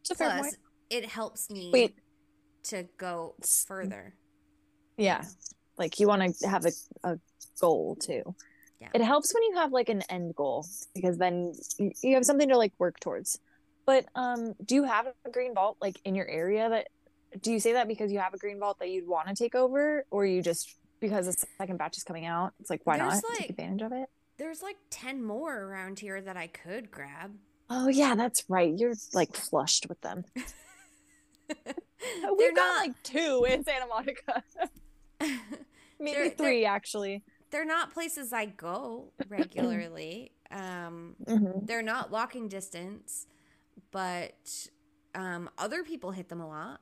It's 0.00 0.10
a 0.10 0.14
fair 0.14 0.38
Plus, 0.38 0.56
it 0.90 1.06
helps 1.06 1.50
me 1.50 1.70
Wait, 1.72 1.94
to 2.64 2.86
go 2.98 3.34
further. 3.66 4.14
yeah, 4.98 5.24
like 5.78 5.98
you 5.98 6.06
want 6.06 6.36
to 6.40 6.48
have 6.48 6.66
a, 6.66 6.72
a 7.04 7.18
goal 7.60 7.96
too. 7.96 8.34
Yeah. 8.80 8.88
It 8.92 9.00
helps 9.00 9.32
when 9.32 9.42
you 9.44 9.54
have 9.56 9.72
like 9.72 9.88
an 9.88 10.02
end 10.10 10.34
goal 10.34 10.66
because 10.94 11.16
then 11.16 11.54
you 12.02 12.14
have 12.14 12.26
something 12.26 12.48
to 12.50 12.58
like 12.58 12.72
work 12.78 13.00
towards. 13.00 13.38
But 13.86 14.06
um, 14.14 14.54
do 14.64 14.74
you 14.74 14.84
have 14.84 15.06
a 15.24 15.30
green 15.30 15.54
vault 15.54 15.76
like 15.80 16.00
in 16.04 16.14
your 16.14 16.26
area 16.28 16.68
that? 16.68 16.88
Do 17.42 17.50
you 17.52 17.58
say 17.60 17.72
that 17.72 17.88
because 17.88 18.12
you 18.12 18.18
have 18.20 18.32
a 18.32 18.38
green 18.38 18.58
vault 18.60 18.78
that 18.78 18.90
you'd 18.90 19.06
want 19.08 19.28
to 19.28 19.34
take 19.34 19.54
over, 19.54 20.04
or 20.10 20.24
you 20.24 20.40
just 20.42 20.76
because 21.00 21.26
the 21.26 21.46
second 21.58 21.78
batch 21.78 21.96
is 21.96 22.04
coming 22.04 22.24
out? 22.26 22.52
It's 22.60 22.70
like 22.70 22.80
why 22.84 22.96
There's, 22.98 23.14
not 23.14 23.24
like- 23.30 23.38
take 23.40 23.50
advantage 23.50 23.82
of 23.82 23.92
it? 23.92 24.08
There's 24.36 24.62
like 24.62 24.76
10 24.90 25.22
more 25.22 25.56
around 25.62 25.98
here 26.00 26.20
that 26.20 26.36
I 26.36 26.46
could 26.48 26.90
grab. 26.90 27.34
Oh 27.70 27.88
yeah, 27.88 28.14
that's 28.14 28.44
right. 28.48 28.72
You're 28.76 28.94
like 29.12 29.34
flushed 29.34 29.86
with 29.88 30.00
them. 30.00 30.24
They're 31.48 32.34
We've 32.36 32.54
got 32.54 32.62
not- 32.66 32.86
like 32.86 33.02
two 33.02 33.46
in 33.48 33.64
Santa 33.64 33.86
Monica. 33.86 34.42
Maybe 36.00 36.12
They're- 36.12 36.30
3 36.30 36.64
actually. 36.64 37.22
they're 37.50 37.64
not 37.64 37.92
places 37.92 38.32
I 38.32 38.46
go 38.46 39.12
regularly. 39.28 40.32
um, 40.50 41.14
Mhm. 41.24 41.66
they're 41.66 41.82
not 41.82 42.10
walking 42.10 42.48
distance, 42.48 43.26
but 43.90 44.68
um, 45.14 45.50
other 45.58 45.82
people 45.84 46.10
hit 46.10 46.28
them 46.28 46.40
a 46.40 46.48
lot. 46.48 46.80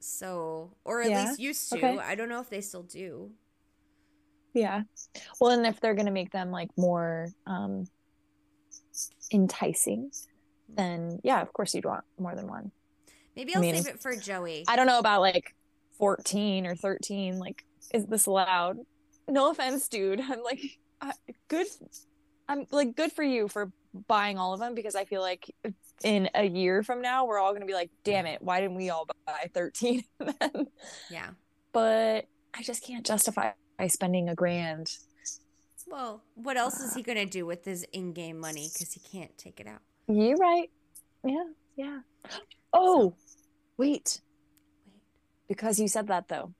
So, 0.00 0.76
or 0.84 1.02
at 1.02 1.10
Yeah? 1.10 1.26
least 1.28 1.40
used 1.40 1.70
to. 1.70 1.78
Okay. 1.78 1.98
I 1.98 2.14
don't 2.14 2.28
know 2.28 2.40
if 2.40 2.50
they 2.50 2.60
still 2.60 2.82
do. 2.82 3.30
Yeah. 4.54 4.82
Well, 5.40 5.50
and 5.52 5.66
if 5.66 5.80
they're 5.80 5.94
going 5.94 6.06
to 6.06 6.12
make 6.12 6.30
them 6.30 6.50
like 6.50 6.70
more 6.76 7.28
um 7.46 7.84
enticing, 9.32 10.10
then 10.68 11.20
yeah, 11.22 11.40
of 11.40 11.52
course 11.52 11.74
you'd 11.74 11.84
want 11.84 12.04
more 12.18 12.34
than 12.34 12.46
one. 12.48 12.72
Maybe 13.36 13.54
I'll 13.54 13.60
I 13.60 13.62
mean, 13.62 13.82
save 13.82 13.94
it 13.94 14.00
for 14.00 14.14
Joey. 14.14 14.64
I 14.68 14.76
don't 14.76 14.86
know 14.86 14.98
about 14.98 15.20
like 15.20 15.54
14 15.98 16.66
or 16.66 16.74
13. 16.74 17.38
Like, 17.38 17.64
is 17.94 18.04
this 18.06 18.26
allowed? 18.26 18.76
No 19.28 19.50
offense, 19.50 19.88
dude. 19.88 20.20
I'm 20.20 20.42
like, 20.42 20.60
good. 21.48 21.66
I'm 22.48 22.66
like, 22.70 22.94
good 22.94 23.12
for 23.12 23.22
you 23.22 23.48
for 23.48 23.72
buying 24.08 24.38
all 24.38 24.52
of 24.52 24.60
them 24.60 24.74
because 24.74 24.94
I 24.94 25.04
feel 25.04 25.22
like 25.22 25.50
in 26.04 26.28
a 26.34 26.44
year 26.44 26.82
from 26.82 27.02
now, 27.02 27.24
we're 27.24 27.38
all 27.38 27.50
going 27.50 27.62
to 27.62 27.66
be 27.66 27.74
like, 27.74 27.90
damn 28.04 28.26
it, 28.26 28.42
why 28.42 28.60
didn't 28.60 28.76
we 28.76 28.90
all 28.90 29.06
buy 29.26 29.50
13 29.52 30.04
then? 30.18 30.66
Yeah. 31.10 31.30
But 31.72 32.26
I 32.54 32.62
just 32.62 32.84
can't 32.84 33.04
justify 33.04 33.52
spending 33.88 34.28
a 34.28 34.34
grand. 34.34 34.96
Well, 35.86 36.22
what 36.34 36.56
else 36.56 36.80
is 36.80 36.94
he 36.94 37.02
going 37.02 37.18
to 37.18 37.26
do 37.26 37.44
with 37.44 37.64
his 37.64 37.84
in 37.92 38.12
game 38.12 38.38
money? 38.38 38.70
Because 38.72 38.92
he 38.92 39.00
can't 39.00 39.36
take 39.36 39.60
it 39.60 39.66
out. 39.66 39.80
You're 40.08 40.36
right. 40.36 40.70
Yeah. 41.24 41.44
Yeah. 41.76 42.00
Oh, 42.72 43.10
so. 43.10 43.16
wait. 43.76 43.88
Wait. 43.88 44.20
Because 45.48 45.78
you 45.78 45.88
said 45.88 46.08
that 46.08 46.28
though. 46.28 46.54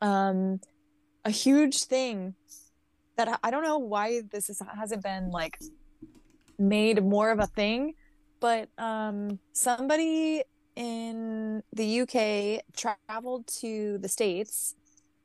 Um, 0.00 0.60
a 1.24 1.30
huge 1.30 1.84
thing 1.84 2.34
that 3.16 3.38
I 3.42 3.50
don't 3.50 3.62
know 3.62 3.78
why 3.78 4.22
this 4.30 4.48
is, 4.48 4.62
hasn't 4.74 5.02
been 5.02 5.30
like 5.30 5.58
made 6.58 7.02
more 7.04 7.30
of 7.30 7.38
a 7.38 7.46
thing, 7.46 7.94
but 8.40 8.68
um, 8.78 9.38
somebody 9.52 10.42
in 10.76 11.62
the 11.72 12.00
UK 12.00 12.62
traveled 12.76 13.46
to 13.46 13.98
the 13.98 14.08
States 14.08 14.74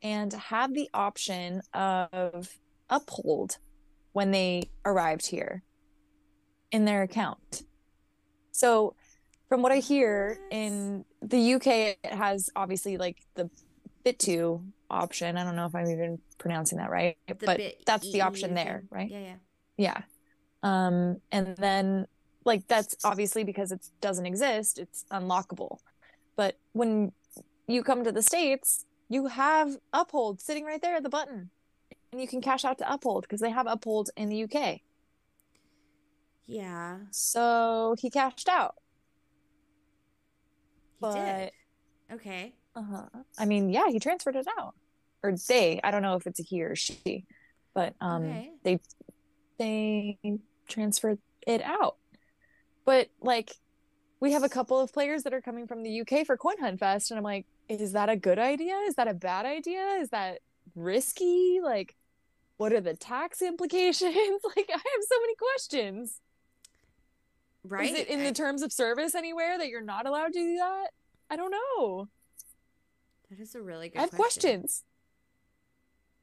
and 0.04 0.32
had 0.34 0.74
the 0.74 0.90
option 0.94 1.62
of 1.74 2.50
uphold 2.90 3.58
when 4.12 4.32
they 4.32 4.70
arrived 4.86 5.28
here 5.28 5.64
in 6.72 6.86
their 6.86 7.04
account. 7.04 7.64
So, 8.52 8.96
from 9.50 9.62
what 9.62 9.72
I 9.72 9.78
hear 9.78 10.38
in 10.52 11.06
the 11.22 11.54
UK, 11.56 11.68
it 11.68 11.98
has 12.06 12.50
obviously 12.56 12.98
like 12.98 13.18
the 13.36 13.50
Bit2 14.06 14.64
option. 14.90 15.38
I 15.38 15.44
don't 15.44 15.56
know 15.56 15.66
if 15.66 15.76
I'm 15.76 15.90
even 15.90 16.20
pronouncing 16.38 16.78
that 16.80 16.90
right, 16.90 17.18
the 17.28 17.36
but 17.36 17.62
that's 17.86 18.12
the 18.12 18.22
option 18.22 18.54
there, 18.54 18.84
right? 18.90 19.10
Yeah, 19.10 19.20
yeah. 19.20 19.36
Yeah. 19.78 20.02
Um, 20.64 21.22
and 21.32 21.56
then 21.58 22.08
like 22.46 22.68
that's 22.68 22.96
obviously 23.04 23.44
because 23.44 23.72
it 23.72 23.86
doesn't 24.02 24.26
exist, 24.26 24.80
it's 24.80 25.04
unlockable. 25.12 25.80
But 26.36 26.58
when 26.74 27.12
you 27.68 27.84
come 27.84 28.04
to 28.04 28.12
the 28.12 28.22
States, 28.22 28.86
you 29.10 29.28
have 29.28 29.76
Uphold 29.94 30.42
sitting 30.42 30.64
right 30.64 30.82
there 30.82 30.96
at 30.96 31.04
the 31.04 31.10
button. 31.10 31.50
And 32.12 32.22
you 32.22 32.28
can 32.28 32.42
cash 32.42 32.64
out 32.64 32.78
to 32.78 32.94
Uphold 32.94 33.24
because 33.24 33.42
they 33.42 33.50
have 33.50 33.68
Uphold 33.68 34.10
in 34.16 34.30
the 34.30 34.44
UK. 34.44 34.82
Yeah. 36.48 36.98
So 37.12 37.96
he 38.00 38.10
cashed 38.10 38.48
out. 38.48 38.76
He 41.00 41.02
but 41.02 41.14
did. 41.14 41.52
Okay. 42.14 42.54
Uh-huh. 42.76 43.08
I 43.38 43.46
mean, 43.46 43.70
yeah, 43.70 43.90
he 43.90 44.00
transferred 44.00 44.36
it 44.36 44.48
out. 44.60 44.76
Or 45.24 45.34
they, 45.48 45.80
I 45.84 45.92
don't 45.92 46.04
know 46.04 46.16
if 46.16 46.28
it's 46.28 46.40
a 46.40 46.44
he 46.44 46.64
or 46.64 46.76
she, 46.76 47.26
but 47.74 47.96
um 48.00 48.26
okay. 48.26 48.52
they 48.64 48.80
they 49.58 50.20
transferred 50.68 51.20
it 51.48 51.62
out. 51.64 51.98
But 52.86 53.10
like 53.22 53.52
we 54.20 54.32
have 54.32 54.44
a 54.44 54.50
couple 54.50 54.80
of 54.80 54.94
players 54.94 55.24
that 55.24 55.34
are 55.34 55.42
coming 55.42 55.68
from 55.68 55.84
the 55.84 56.02
UK 56.02 56.26
for 56.26 56.38
Coin 56.38 56.58
Hunt 56.60 56.80
Fest 56.80 57.12
and 57.12 57.18
I'm 57.18 57.24
like, 57.24 57.46
is 57.68 57.94
that 57.94 58.10
a 58.10 58.16
good 58.16 58.40
idea? 58.40 58.76
Is 58.88 58.96
that 58.96 59.08
a 59.08 59.14
bad 59.14 59.46
idea? 59.46 59.98
Is 60.00 60.10
that 60.10 60.40
risky? 60.76 61.60
Like 61.64 61.96
what 62.58 62.72
are 62.72 62.82
the 62.82 62.94
tax 62.94 63.42
implications? 63.42 64.14
like 64.56 64.70
I 64.70 64.74
have 64.74 65.04
so 65.10 65.20
many 65.22 65.36
questions. 65.36 66.22
Right? 67.64 67.92
Is 67.92 68.00
it 68.00 68.08
in 68.10 68.24
the 68.24 68.32
terms 68.32 68.62
of 68.62 68.72
service 68.72 69.16
anywhere 69.16 69.58
that 69.58 69.70
you're 69.70 69.82
not 69.82 70.06
allowed 70.06 70.34
to 70.34 70.40
do 70.40 70.56
that? 70.58 70.90
I 71.32 71.36
don't 71.36 71.52
know. 71.52 72.08
That 73.32 73.40
is 73.40 73.56
a 73.56 73.62
really 73.62 73.90
good 73.90 73.98
question. 73.98 74.00
I 74.00 74.02
have 74.02 74.12
question. 74.12 74.60
questions. 74.60 74.84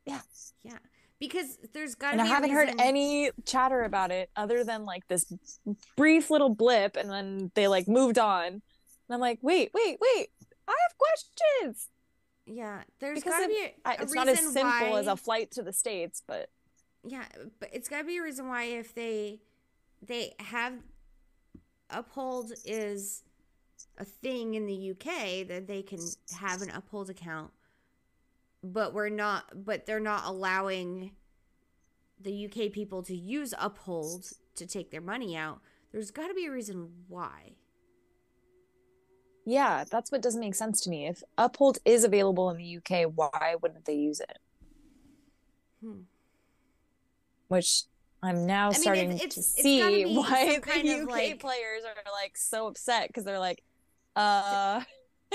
Yeah. 0.07 0.21
Yeah 0.63 0.79
because 1.23 1.57
there's 1.73 1.95
got 1.95 2.11
to 2.11 2.17
be 2.17 2.21
and 2.21 2.29
I 2.29 2.35
haven't 2.35 2.51
heard 2.51 2.75
any 2.81 3.31
chatter 3.47 3.85
about 3.85 4.11
it 4.11 4.29
other 4.35 4.65
than 4.65 4.85
like 4.85 5.07
this 5.07 5.33
brief 5.97 6.31
little 6.31 6.49
blip, 6.49 6.97
and 6.97 7.09
then 7.09 7.53
they 7.55 7.69
like 7.69 7.87
moved 7.87 8.19
on. 8.19 8.47
And 8.47 8.63
I'm 9.09 9.21
like, 9.21 9.39
wait, 9.41 9.71
wait, 9.73 9.99
wait! 10.01 10.31
I 10.67 10.73
have 10.73 10.99
questions. 10.99 11.89
Yeah, 12.45 12.83
there's 12.99 13.23
got 13.23 13.39
to 13.39 13.47
be 13.47 13.73
a, 13.85 13.89
a 13.89 14.03
it's 14.03 14.13
not 14.13 14.27
as 14.27 14.41
simple 14.41 14.91
why... 14.91 14.99
as 14.99 15.07
a 15.07 15.17
flight 15.17 15.53
to 15.53 15.63
the 15.63 15.73
states, 15.73 16.25
but 16.27 16.49
yeah, 17.05 17.25
but 17.61 17.71
it's 17.73 17.89
got 17.89 17.99
to 17.99 18.05
be 18.05 18.19
a 18.19 18.23
reason 18.23 18.49
why 18.49 18.65
if 18.65 18.93
they 18.93 19.39
they 20.05 20.35
have 20.41 20.73
uphold 21.89 22.53
is 22.65 23.23
a 23.99 24.05
thing 24.05 24.55
in 24.55 24.67
the 24.67 24.91
UK 24.91 25.47
that 25.47 25.69
they 25.69 25.83
can 25.83 26.01
have 26.37 26.63
an 26.63 26.71
uphold 26.71 27.11
account 27.11 27.53
but 28.63 28.95
we're 28.95 29.09
not 29.09 29.65
but 29.65 29.87
they're 29.87 30.01
not 30.01 30.25
allowing 30.27 31.13
the 32.21 32.47
UK 32.47 32.73
people 32.73 33.03
to 33.03 33.17
use 33.17 33.53
Uphold 33.59 34.27
to 34.57 34.67
take 34.67 34.91
their 34.91 35.01
money 35.01 35.37
out. 35.37 35.61
There's 35.91 36.11
got 36.11 36.29
to 36.29 36.35
be 36.35 36.47
a 36.47 36.53
reason 36.53 36.89
why. 37.09 37.57
Yeah, 39.45 39.85
that's 39.91 40.13
what 40.13 40.23
doesn't 40.23 40.41
make 40.41 40.55
sense 40.55 40.81
to 40.83 40.91
me. 40.91 41.07
If 41.07 41.23
Uphold 41.37 41.79
is 41.85 42.05
available 42.05 42.51
in 42.51 42.59
the 42.59 42.77
UK, 42.77 43.11
why 43.13 43.57
wouldn't 43.61 43.85
they 43.85 43.95
use 43.95 44.21
it? 44.21 44.39
Hmm. 45.83 46.03
Which 47.49 47.83
I'm 48.23 48.47
now 48.47 48.69
I 48.69 48.73
starting 48.73 49.09
mean, 49.09 49.19
it's, 49.19 49.37
it's, 49.37 49.55
to 49.55 49.63
see 49.63 50.05
why 50.17 50.61
the 50.65 51.03
UK 51.03 51.09
like... 51.09 51.41
players 51.41 51.83
are 51.85 52.13
like 52.13 52.37
so 52.37 52.69
upset 52.69 53.09
because 53.09 53.25
they're 53.25 53.41
like, 53.41 53.63
uh 54.15 54.83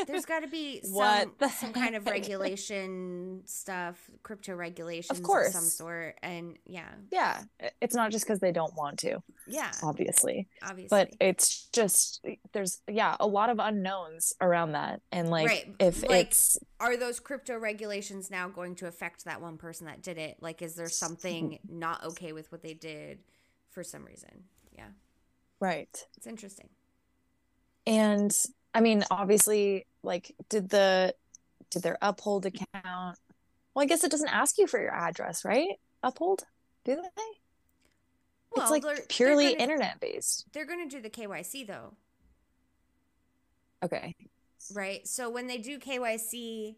there's 0.05 0.25
got 0.25 0.41
to 0.41 0.47
be 0.47 0.81
some, 0.83 1.31
some 1.49 1.73
kind 1.73 1.95
of 1.95 2.05
regulation 2.07 3.41
stuff, 3.45 3.97
crypto 4.23 4.55
regulations 4.55 5.17
of, 5.17 5.23
course. 5.23 5.47
of 5.47 5.53
some 5.53 5.63
sort. 5.63 6.17
And 6.21 6.57
yeah. 6.65 6.89
Yeah. 7.11 7.41
It's 7.81 7.95
not 7.95 8.11
just 8.11 8.25
because 8.25 8.39
they 8.39 8.51
don't 8.51 8.75
want 8.75 8.99
to. 8.99 9.21
Yeah. 9.47 9.71
Obviously. 9.83 10.47
Obviously. 10.61 10.87
But 10.89 11.15
it's 11.19 11.67
just, 11.73 12.25
there's, 12.53 12.81
yeah, 12.87 13.15
a 13.19 13.27
lot 13.27 13.49
of 13.49 13.59
unknowns 13.59 14.33
around 14.41 14.73
that. 14.73 15.01
And 15.11 15.29
like, 15.29 15.47
right. 15.47 15.75
if 15.79 16.07
like, 16.07 16.27
it's. 16.27 16.57
Are 16.79 16.97
those 16.97 17.19
crypto 17.19 17.57
regulations 17.57 18.29
now 18.29 18.47
going 18.47 18.75
to 18.75 18.87
affect 18.87 19.25
that 19.25 19.41
one 19.41 19.57
person 19.57 19.87
that 19.87 20.01
did 20.01 20.17
it? 20.17 20.37
Like, 20.41 20.61
is 20.61 20.75
there 20.75 20.89
something 20.89 21.59
not 21.69 22.03
okay 22.03 22.33
with 22.33 22.51
what 22.51 22.61
they 22.61 22.73
did 22.73 23.19
for 23.69 23.83
some 23.83 24.05
reason? 24.05 24.43
Yeah. 24.71 24.89
Right. 25.59 26.05
It's 26.17 26.27
interesting. 26.27 26.69
And 27.85 28.35
I 28.77 28.79
mean, 28.79 29.03
obviously, 29.09 29.87
like, 30.03 30.35
did 30.49 30.69
the 30.69 31.15
did 31.71 31.81
their 31.81 31.97
uphold 31.99 32.45
account? 32.45 33.17
Well, 33.73 33.83
I 33.83 33.85
guess 33.85 34.03
it 34.03 34.11
doesn't 34.11 34.29
ask 34.29 34.59
you 34.59 34.67
for 34.67 34.79
your 34.79 34.93
address, 34.93 35.43
right? 35.43 35.79
Uphold, 36.03 36.43
do 36.85 36.93
they? 36.95 37.01
Well, 38.51 38.61
it's 38.63 38.69
like 38.69 38.83
they're, 38.83 39.03
purely 39.09 39.45
they're 39.45 39.53
gonna, 39.53 39.63
internet 39.63 39.99
based. 39.99 40.45
They're 40.53 40.67
going 40.67 40.87
to 40.87 40.95
do 40.95 41.01
the 41.01 41.09
KYC 41.09 41.65
though. 41.65 41.95
Okay. 43.81 44.15
Right. 44.75 45.07
So 45.07 45.31
when 45.31 45.47
they 45.47 45.57
do 45.57 45.79
KYC, 45.79 46.75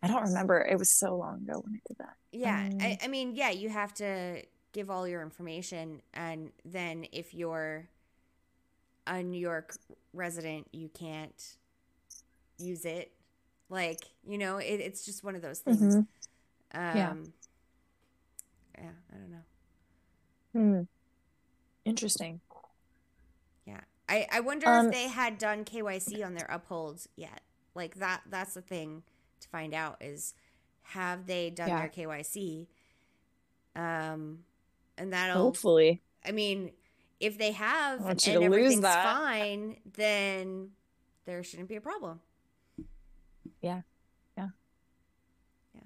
I 0.00 0.06
don't 0.06 0.22
remember. 0.22 0.60
It 0.60 0.78
was 0.78 0.90
so 0.90 1.16
long 1.16 1.42
ago 1.42 1.60
when 1.64 1.74
I 1.74 1.80
did 1.88 1.98
that. 1.98 2.14
Yeah. 2.30 2.68
Um, 2.70 2.78
I, 2.80 2.98
I 3.02 3.08
mean, 3.08 3.34
yeah, 3.34 3.50
you 3.50 3.68
have 3.68 3.94
to 3.94 4.44
give 4.70 4.90
all 4.90 5.08
your 5.08 5.22
information, 5.22 6.02
and 6.12 6.52
then 6.64 7.06
if 7.10 7.34
you're 7.34 7.88
a 9.06 9.22
New 9.22 9.38
York 9.38 9.76
resident, 10.12 10.66
you 10.72 10.88
can't 10.88 11.56
use 12.58 12.84
it. 12.84 13.12
Like, 13.68 14.04
you 14.26 14.38
know, 14.38 14.58
it, 14.58 14.80
it's 14.80 15.04
just 15.04 15.24
one 15.24 15.34
of 15.34 15.42
those 15.42 15.58
things. 15.58 15.80
Mm-hmm. 15.80 15.98
Um, 15.98 16.96
yeah. 16.96 17.14
Yeah, 18.78 18.90
I 19.12 19.16
don't 19.16 19.30
know. 19.30 19.38
Hmm. 20.52 20.82
Interesting. 21.84 22.40
Yeah. 23.66 23.80
I, 24.08 24.26
I 24.32 24.40
wonder 24.40 24.68
um, 24.68 24.86
if 24.86 24.92
they 24.92 25.08
had 25.08 25.38
done 25.38 25.64
KYC 25.64 26.24
on 26.24 26.34
their 26.34 26.46
upholds 26.50 27.08
yet. 27.16 27.42
Like 27.74 27.96
that 27.96 28.22
that's 28.30 28.54
the 28.54 28.62
thing 28.62 29.02
to 29.40 29.48
find 29.48 29.74
out 29.74 29.96
is 30.00 30.34
have 30.82 31.26
they 31.26 31.50
done 31.50 31.68
yeah. 31.68 31.80
their 31.80 31.88
KYC? 31.88 32.66
Um 33.74 34.40
and 34.96 35.12
that'll 35.12 35.42
hopefully 35.42 36.02
I 36.24 36.32
mean, 36.32 36.70
if 37.20 37.38
they 37.38 37.52
have 37.52 38.04
and 38.04 38.28
everything's 38.28 38.80
fine, 38.80 39.76
then 39.96 40.70
there 41.26 41.42
shouldn't 41.42 41.68
be 41.68 41.76
a 41.76 41.80
problem. 41.80 42.20
Yeah. 43.60 43.82
Yeah. 44.36 44.48
Yeah. 45.74 45.80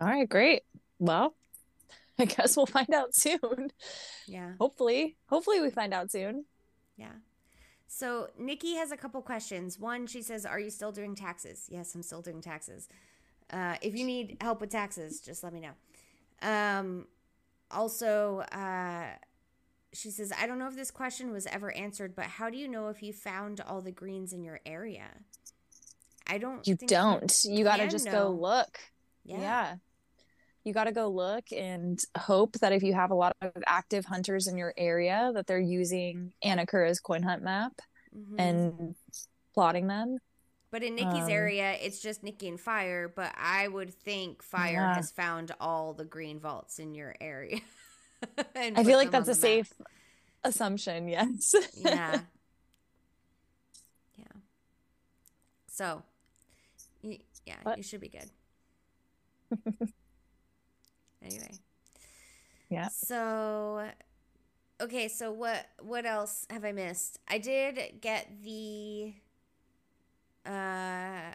All 0.00 0.08
right, 0.08 0.28
great. 0.28 0.62
Well, 0.98 1.34
I 2.18 2.24
guess 2.24 2.56
we'll 2.56 2.66
find 2.66 2.92
out 2.92 3.14
soon. 3.14 3.70
Yeah. 4.26 4.52
Hopefully. 4.60 5.16
Hopefully 5.26 5.60
we 5.60 5.70
find 5.70 5.94
out 5.94 6.10
soon. 6.10 6.44
Yeah. 6.96 7.12
So 7.86 8.28
Nikki 8.38 8.74
has 8.74 8.92
a 8.92 8.96
couple 8.96 9.20
questions. 9.22 9.78
One, 9.78 10.06
she 10.06 10.22
says, 10.22 10.44
Are 10.44 10.60
you 10.60 10.70
still 10.70 10.92
doing 10.92 11.14
taxes? 11.14 11.66
Yes, 11.70 11.94
I'm 11.94 12.02
still 12.02 12.22
doing 12.22 12.40
taxes. 12.40 12.88
Uh, 13.50 13.76
if 13.80 13.96
you 13.96 14.04
need 14.04 14.36
help 14.40 14.60
with 14.60 14.70
taxes, 14.70 15.20
just 15.20 15.42
let 15.42 15.52
me 15.52 15.60
know. 15.60 15.72
Um, 16.42 17.06
also, 17.70 18.40
uh, 18.52 19.06
she 19.92 20.10
says, 20.10 20.32
I 20.38 20.46
don't 20.46 20.58
know 20.58 20.68
if 20.68 20.76
this 20.76 20.90
question 20.90 21.32
was 21.32 21.46
ever 21.46 21.70
answered, 21.72 22.14
but 22.14 22.26
how 22.26 22.50
do 22.50 22.58
you 22.58 22.68
know 22.68 22.88
if 22.88 23.02
you 23.02 23.12
found 23.12 23.60
all 23.60 23.80
the 23.80 23.92
greens 23.92 24.32
in 24.32 24.44
your 24.44 24.60
area? 24.66 25.08
I 26.26 26.38
don't. 26.38 26.66
You 26.66 26.76
don't. 26.76 27.32
You, 27.44 27.64
got 27.64 27.78
to 27.78 27.88
just 27.88 28.04
know. 28.04 28.12
go 28.12 28.30
look. 28.30 28.78
Yeah. 29.24 29.40
yeah. 29.40 29.74
You 30.64 30.74
got 30.74 30.84
to 30.84 30.92
go 30.92 31.08
look 31.08 31.44
and 31.56 31.98
hope 32.18 32.58
that 32.58 32.72
if 32.72 32.82
you 32.82 32.92
have 32.92 33.10
a 33.10 33.14
lot 33.14 33.34
of 33.40 33.52
active 33.66 34.04
hunters 34.04 34.46
in 34.46 34.58
your 34.58 34.74
area, 34.76 35.32
that 35.34 35.46
they're 35.46 35.58
using 35.58 36.32
Anakura's 36.44 37.00
coin 37.00 37.22
hunt 37.22 37.42
map 37.42 37.72
Mhm. 38.14 38.34
and 38.38 38.94
plotting 39.54 39.86
them. 39.86 40.18
But 40.70 40.82
in 40.82 40.96
Nikki's 40.96 41.24
Um, 41.24 41.30
area, 41.30 41.72
it's 41.80 42.00
just 42.00 42.22
Nikki 42.22 42.48
and 42.48 42.60
Fire. 42.60 43.08
But 43.08 43.32
I 43.38 43.68
would 43.68 43.94
think 43.94 44.42
Fire 44.42 44.72
Yeah. 44.72 44.94
has 44.96 45.10
found 45.10 45.52
all 45.60 45.94
the 45.94 46.04
green 46.04 46.38
vaults 46.40 46.78
in 46.78 46.94
your 46.94 47.14
area. 47.22 47.60
I 48.56 48.84
feel 48.84 48.98
like 48.98 49.10
that's 49.10 49.28
a 49.28 49.32
the 49.32 49.36
map. 49.36 49.40
safe 49.40 49.72
assumption. 50.44 51.08
Yes. 51.08 51.54
Yeah. 51.74 52.20
yeah. 54.16 54.24
So, 55.68 56.02
y- 57.02 57.20
yeah, 57.46 57.74
you 57.76 57.82
should 57.82 58.00
be 58.00 58.08
good. 58.08 58.30
anyway. 61.22 61.50
Yeah. 62.68 62.88
So, 62.88 63.88
okay. 64.80 65.08
So 65.08 65.32
what? 65.32 65.66
What 65.80 66.04
else 66.04 66.46
have 66.50 66.64
I 66.64 66.72
missed? 66.72 67.18
I 67.28 67.38
did 67.38 68.00
get 68.00 68.42
the. 68.42 69.14
Uh. 70.44 71.32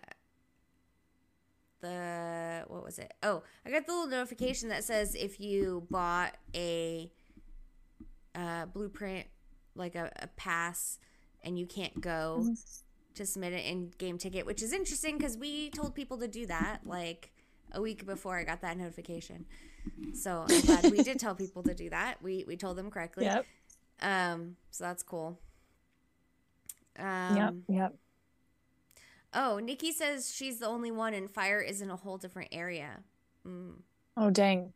The 1.84 2.64
what 2.68 2.84
was 2.84 2.98
it? 2.98 3.14
Oh, 3.24 3.44
I 3.66 3.70
got 3.72 3.86
the 3.86 3.92
little 3.92 4.08
notification 4.08 4.70
that 4.70 4.86
says 4.86 5.16
if 5.16 5.40
you 5.40 5.86
bought 5.92 6.34
a 6.56 7.12
uh, 8.36 8.66
blueprint, 8.68 9.28
like 9.76 9.96
a, 9.96 10.10
a 10.22 10.28
pass, 10.28 10.98
and 11.44 11.60
you 11.60 11.66
can't 11.68 12.00
go 12.02 12.48
Mm-hmm. 12.48 12.54
to 13.16 13.26
submit 13.26 13.54
an 13.54 13.60
in-game 13.60 14.18
ticket, 14.18 14.46
which 14.46 14.64
is 14.64 14.72
interesting 14.74 15.18
because 15.18 15.38
we 15.38 15.70
told 15.72 15.94
people 15.94 16.18
to 16.20 16.28
do 16.28 16.46
that 16.48 16.80
like 16.86 17.32
a 17.74 17.82
week 17.82 18.06
before 18.06 18.38
I 18.38 18.44
got 18.46 18.62
that 18.62 18.78
notification. 18.78 19.46
So 20.14 20.46
I'm 20.48 20.62
glad 20.62 20.90
we 20.92 21.04
did 21.04 21.20
tell 21.20 21.36
people 21.36 21.64
to 21.64 21.74
do 21.74 21.90
that. 21.90 22.22
We 22.24 22.46
we 22.48 22.56
told 22.56 22.78
them 22.78 22.90
correctly. 22.90 23.26
Yep. 23.26 23.46
Um. 24.02 24.56
So 24.72 24.86
that's 24.86 25.04
cool. 25.04 25.40
Um, 26.98 27.36
yep. 27.36 27.54
Yep. 27.68 27.96
Oh, 29.34 29.60
Nikki 29.60 29.92
says 29.92 30.34
she's 30.34 30.60
the 30.60 30.68
only 30.68 30.92
one, 30.92 31.14
and 31.14 31.30
fire 31.30 31.60
is 31.62 31.82
in 31.82 31.90
a 31.90 31.96
whole 31.96 32.18
different 32.18 32.50
area. 32.52 33.00
Mm. 33.48 33.82
Oh 34.16 34.30
dang. 34.30 34.74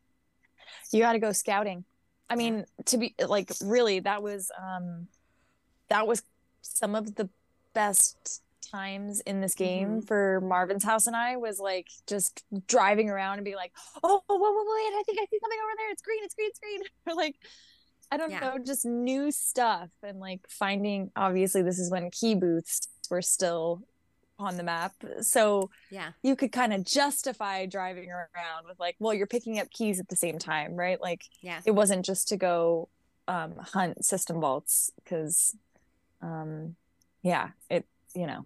You 0.91 1.01
got 1.01 1.14
to 1.14 1.20
go 1.20 1.32
scouting. 1.32 1.86
I 2.30 2.36
mean, 2.36 2.66
to 2.86 2.97
be 2.97 3.16
like 3.26 3.51
really 3.64 3.99
that 4.01 4.22
was 4.22 4.51
um 4.62 5.08
that 5.89 6.08
was 6.08 6.24
some 6.62 6.95
of 6.95 7.16
the 7.16 7.30
best 7.74 8.41
times 8.70 9.22
in 9.22 9.39
this 9.39 9.55
game 9.55 10.01
for 10.01 10.41
Marvin's 10.41 10.84
house 10.84 11.08
and 11.08 11.16
I 11.16 11.38
was 11.38 11.58
like 11.58 11.88
just 12.05 12.43
driving 12.68 13.10
around 13.10 13.36
and 13.36 13.45
be 13.45 13.55
like, 13.55 13.72
"Oh, 14.03 14.22
whoa, 14.28 14.36
whoa, 14.38 14.51
whoa, 14.51 14.76
wait, 14.76 14.99
I 14.99 15.03
think 15.05 15.20
I 15.22 15.26
see 15.30 15.39
something 15.41 15.60
over 15.64 15.74
there. 15.78 15.91
It's 15.91 16.01
green, 16.01 16.20
it's 16.24 16.36
green, 16.36 16.49
it's 16.49 16.60
green." 16.60 16.82
Or 17.08 17.16
like 17.16 17.36
I 18.12 18.18
don't 18.18 18.32
Yeah. 18.32 18.39
know, 18.41 18.58
just 18.66 18.86
new 18.86 19.32
stuff 19.32 19.89
and 20.03 20.20
like 20.20 20.41
finding 20.49 21.12
obviously 21.16 21.62
this 21.62 21.80
is 21.80 21.89
when 21.91 22.10
key 22.12 22.36
booths 22.36 22.89
were 23.10 23.22
still 23.22 23.84
on 24.40 24.58
the 24.58 24.64
map. 24.64 24.94
So 25.22 25.70
Yeah. 25.90 26.12
you 26.22 26.36
could 26.36 26.52
kind 26.52 26.74
of 26.74 26.84
justify 26.86 27.66
driving 27.66 28.10
around 28.12 28.66
with 28.68 28.80
like 28.80 28.96
well 29.00 29.14
you're 29.14 29.28
picking 29.28 29.60
up 29.60 29.70
keys 29.72 30.00
at 30.00 30.08
the 30.10 30.16
same 30.16 30.38
time 30.40 30.76
right 30.76 31.02
like 31.02 31.24
Yeah. 31.42 31.62
it 31.66 31.72
wasn't 31.72 32.06
just 32.06 32.28
to 32.30 32.38
go 32.38 32.90
um 33.28 33.56
hunt 33.58 34.06
system 34.06 34.40
vaults 34.40 34.92
because 35.04 35.56
um 36.22 36.76
yeah 37.24 37.50
it 37.70 37.86
you 38.16 38.26
know 38.28 38.46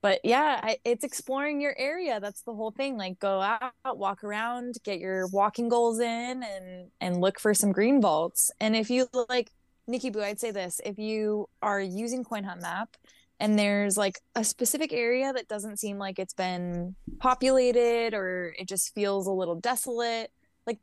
but 0.00 0.20
yeah 0.24 0.60
I, 0.62 0.78
it's 0.84 1.04
exploring 1.04 1.60
your 1.60 1.74
area 1.78 2.20
that's 2.20 2.42
the 2.42 2.54
whole 2.54 2.70
thing 2.70 2.96
like 2.96 3.18
go 3.18 3.40
out 3.40 3.98
walk 3.98 4.24
around 4.24 4.76
get 4.84 5.00
your 5.00 5.26
walking 5.28 5.68
goals 5.68 5.98
in 5.98 6.42
and 6.42 6.90
and 7.00 7.20
look 7.20 7.38
for 7.40 7.52
some 7.52 7.72
green 7.72 8.00
vaults 8.00 8.50
and 8.60 8.74
if 8.76 8.90
you 8.90 9.08
like 9.28 9.50
nikki 9.86 10.10
boo 10.10 10.22
i'd 10.22 10.40
say 10.40 10.50
this 10.50 10.80
if 10.84 10.98
you 10.98 11.48
are 11.62 11.80
using 11.80 12.24
coin 12.24 12.44
hunt 12.44 12.62
map 12.62 12.96
and 13.40 13.58
there's 13.58 13.96
like 13.96 14.18
a 14.34 14.42
specific 14.44 14.92
area 14.92 15.32
that 15.32 15.48
doesn't 15.48 15.78
seem 15.78 15.98
like 15.98 16.18
it's 16.18 16.34
been 16.34 16.94
populated 17.20 18.14
or 18.14 18.54
it 18.58 18.66
just 18.68 18.94
feels 18.94 19.26
a 19.26 19.32
little 19.32 19.54
desolate 19.56 20.30
like 20.66 20.78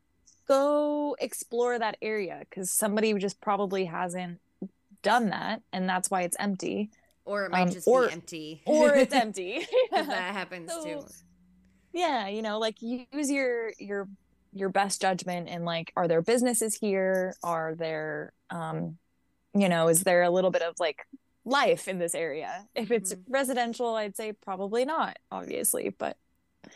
go 0.48 1.16
explore 1.20 1.78
that 1.80 1.98
area 2.02 2.38
because 2.50 2.72
somebody 2.72 3.14
just 3.16 3.42
probably 3.42 3.86
hasn't 3.86 4.40
done 5.02 5.30
that 5.30 5.62
and 5.74 5.88
that's 5.90 6.10
why 6.10 6.22
it's 6.22 6.38
empty 6.40 6.90
Or 7.26 7.46
it 7.46 7.52
might 7.52 7.64
Um, 7.64 7.70
just 7.72 7.88
or- 7.88 8.08
be 8.08 8.14
empty. 8.14 8.62
or 8.66 8.94
it's 8.96 9.14
empty 9.26 9.68
that 9.92 10.06
happens 10.34 10.72
So- 10.72 10.84
too. 10.84 11.06
yeah 11.94 12.28
you 12.28 12.42
know 12.42 12.60
like 12.60 12.78
use 12.82 13.30
your 13.32 13.72
your 13.80 14.08
your 14.54 14.70
best 14.70 15.02
judgment 15.02 15.50
and 15.50 15.66
like 15.66 15.92
are 15.98 16.08
there 16.08 16.22
businesses 16.22 16.76
here 16.76 17.34
are 17.44 17.76
there 17.76 18.32
um 18.50 18.98
you 19.54 19.68
know 19.68 19.90
is 19.90 20.04
there 20.04 20.24
a 20.24 20.30
little 20.30 20.52
bit 20.52 20.62
of 20.62 20.76
like 20.80 21.06
life 21.46 21.88
in 21.88 22.00
this 22.00 22.16
area 22.16 22.68
if 22.76 22.92
it's 22.92 23.14
Mhm. 23.14 23.24
residential 23.30 23.96
i'd 23.96 24.16
say 24.18 24.34
probably 24.34 24.84
not 24.86 25.18
obviously 25.32 25.90
but 25.90 26.18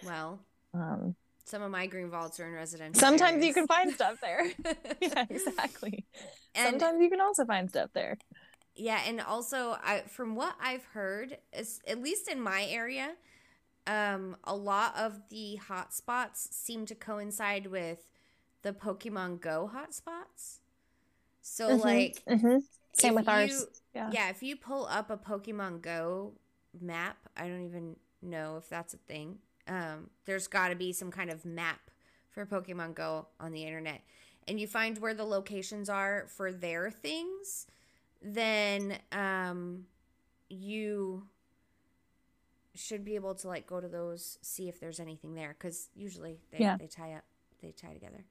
Well, 0.04 0.40
um 0.74 1.16
some 1.46 1.64
of 1.64 1.72
my 1.72 1.88
green 1.88 2.12
vaults 2.12 2.40
are 2.40 2.48
in 2.48 2.54
residential. 2.54 3.00
sometimes 3.00 3.44
you 3.44 3.54
can 3.54 3.66
find 3.68 3.92
stuff 3.92 4.18
there 4.22 4.46
yeah 5.02 5.26
exactly 5.30 6.06
and 6.56 6.80
sometimes 6.80 7.02
you 7.02 7.10
can 7.10 7.20
also 7.22 7.46
find 7.46 7.70
stuff 7.70 7.90
there 7.94 8.18
yeah, 8.76 9.02
and 9.08 9.20
also 9.20 9.76
I 9.84 10.04
from 10.08 10.36
what 10.36 10.56
I've 10.62 10.86
heard, 10.86 11.38
at 11.52 12.02
least 12.02 12.30
in 12.30 12.40
my 12.40 12.64
area, 12.70 13.10
um, 13.88 14.38
a 14.46 14.56
lot 14.56 14.96
of 14.96 15.20
the 15.30 15.60
hotspots 15.68 16.54
seem 16.54 16.86
to 16.86 16.96
coincide 16.96 17.68
with 17.68 18.10
the 18.62 18.72
Pokemon 18.72 19.42
Go 19.42 19.70
hotspots. 19.74 20.60
So 21.42 21.76
Mhm, 21.76 21.82
like 21.82 22.24
mhm. 22.30 22.64
same 22.94 23.16
with 23.16 23.28
ours 23.28 23.52
you- 23.52 23.68
yeah 23.94 24.10
yeah, 24.14 24.30
if 24.30 24.44
you 24.44 24.56
pull 24.56 24.86
up 24.88 25.10
a 25.10 25.18
Pokemon 25.18 25.82
Go 25.82 26.34
map, 26.80 27.18
I 27.36 27.48
don't 27.48 27.66
even 27.66 27.96
know 28.22 28.58
if 28.58 28.70
that's 28.70 28.94
a 28.94 28.98
thing. 28.98 29.40
Um, 29.68 30.10
there's 30.26 30.48
got 30.48 30.70
to 30.70 30.76
be 30.76 30.94
some 30.94 31.12
kind 31.12 31.30
of 31.30 31.46
map 31.46 31.80
for 32.30 32.46
Pokemon 32.46 32.96
Go 32.96 33.28
on 33.40 33.52
the 33.52 33.64
internet, 33.66 34.02
and 34.48 34.60
you 34.60 34.68
find 34.68 34.98
where 35.00 35.14
the 35.14 35.24
locations 35.26 35.90
are 35.90 36.26
for 36.30 36.52
their 36.52 36.92
things, 36.92 37.68
then 38.22 38.98
um, 39.12 39.86
you 40.50 41.28
should 42.76 43.04
be 43.04 43.16
able 43.16 43.36
to 43.36 43.48
like 43.48 43.68
go 43.68 43.80
to 43.82 43.88
those, 43.88 44.38
see 44.42 44.70
if 44.70 44.80
there's 44.80 45.00
anything 45.00 45.34
there, 45.36 45.56
because 45.58 45.90
usually 45.96 46.38
they 46.52 46.60
Yeah. 46.60 46.78
they 46.78 46.88
tie 46.88 47.14
up, 47.14 47.24
they 47.62 47.72
tie 47.72 47.94
together. 47.94 48.26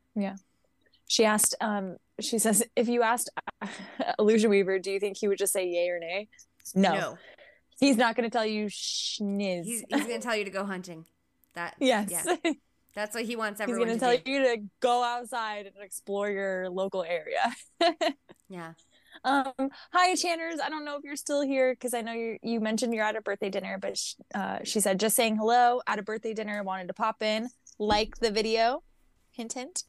She 1.08 1.24
asked 1.24 1.54
um 1.60 1.96
she 2.20 2.38
says 2.38 2.62
if 2.76 2.86
you 2.88 3.02
asked 3.02 3.28
illusion 4.18 4.50
weaver 4.50 4.78
do 4.78 4.90
you 4.92 5.00
think 5.00 5.16
he 5.16 5.26
would 5.28 5.38
just 5.38 5.52
say 5.52 5.66
yay 5.66 5.88
or 5.88 5.98
nay 5.98 6.28
no, 6.74 7.16
he's 7.80 7.96
not 7.96 8.14
going 8.14 8.28
to 8.28 8.30
tell 8.30 8.46
you 8.46 8.66
schniz 8.66 9.64
he's 9.64 9.82
he's 9.88 10.02
gonna 10.06 10.20
tell 10.20 10.36
you 10.36 10.44
to 10.44 10.50
go 10.50 10.64
hunting. 10.64 11.04
That 11.54 11.74
yes 11.80 12.10
yeah. 12.44 12.52
That's 12.94 13.14
what 13.14 13.24
he 13.24 13.36
wants 13.36 13.60
everyone. 13.64 13.88
he's 13.88 13.98
going 14.00 14.12
to 14.14 14.16
to 14.16 14.22
tell 14.22 14.24
do. 14.24 14.30
you 14.50 14.56
to 14.56 14.62
go 14.80 15.02
outside 15.02 15.66
and 15.66 15.74
explore 15.82 16.28
your 16.30 16.68
local 16.68 17.02
area 17.04 17.54
Yeah. 18.50 18.72
um 19.24 19.52
hi 19.92 20.14
channers 20.14 20.56
i 20.64 20.68
don't 20.68 20.84
know 20.84 20.96
if 20.96 21.04
you're 21.04 21.16
still 21.16 21.42
here 21.42 21.72
because 21.72 21.92
i 21.94 22.00
know 22.02 22.12
you 22.12 22.38
you 22.42 22.60
mentioned 22.60 22.92
you're 22.94 23.04
at 23.04 23.16
a 23.16 23.20
birthday 23.22 23.50
dinner 23.50 23.78
but 23.80 23.96
sh- 23.96 24.14
uh, 24.34 24.58
she 24.64 24.80
said 24.80 25.00
just 25.00 25.16
saying 25.16 25.36
hello 25.36 25.80
at 25.86 25.98
a 25.98 26.02
birthday 26.02 26.32
dinner 26.34 26.62
wanted 26.62 26.86
to 26.88 26.94
pop 26.94 27.22
in 27.22 27.48
like 27.78 28.16
the 28.18 28.30
video 28.30 28.82
hint 29.32 29.54
hint 29.54 29.84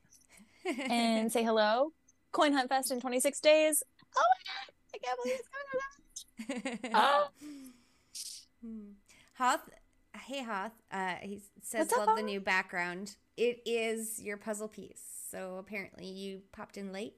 and 0.90 1.32
say 1.32 1.44
hello 1.44 1.92
coin 2.32 2.54
hunt 2.54 2.70
fest 2.70 2.92
in 2.92 3.00
26 3.00 3.40
days 3.40 3.84
oh 4.18 4.22
my 4.22 4.44
god 4.46 4.74
i 4.94 4.98
can't 5.06 5.20
believe 5.24 5.40
it's 5.40 5.50
coming 6.82 6.94
up 6.96 7.02
oh 7.04 7.30
Hmm. 8.66 8.92
Hoth, 9.36 9.62
hey 10.26 10.44
Hoth, 10.44 10.74
uh, 10.92 11.16
he 11.22 11.40
says 11.62 11.94
up, 11.94 12.08
love 12.08 12.18
the 12.18 12.24
new 12.24 12.42
background. 12.42 13.16
It 13.38 13.62
is 13.66 14.22
your 14.22 14.36
puzzle 14.38 14.68
piece. 14.68 15.02
So 15.32 15.58
apparently 15.60 16.08
you 16.08 16.42
popped 16.52 16.76
in 16.76 16.92
late. 16.92 17.14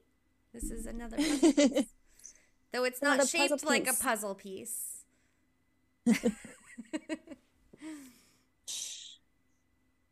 This 0.52 0.70
is 0.70 0.86
another 0.86 1.16
puzzle 1.16 1.52
piece. 1.52 1.86
Though 2.72 2.84
it's 2.84 3.02
not 3.02 3.14
Another 3.14 3.28
shaped 3.28 3.64
like 3.64 3.88
a 3.88 3.94
puzzle 3.94 4.36
piece. 4.36 5.04
a 6.06 6.14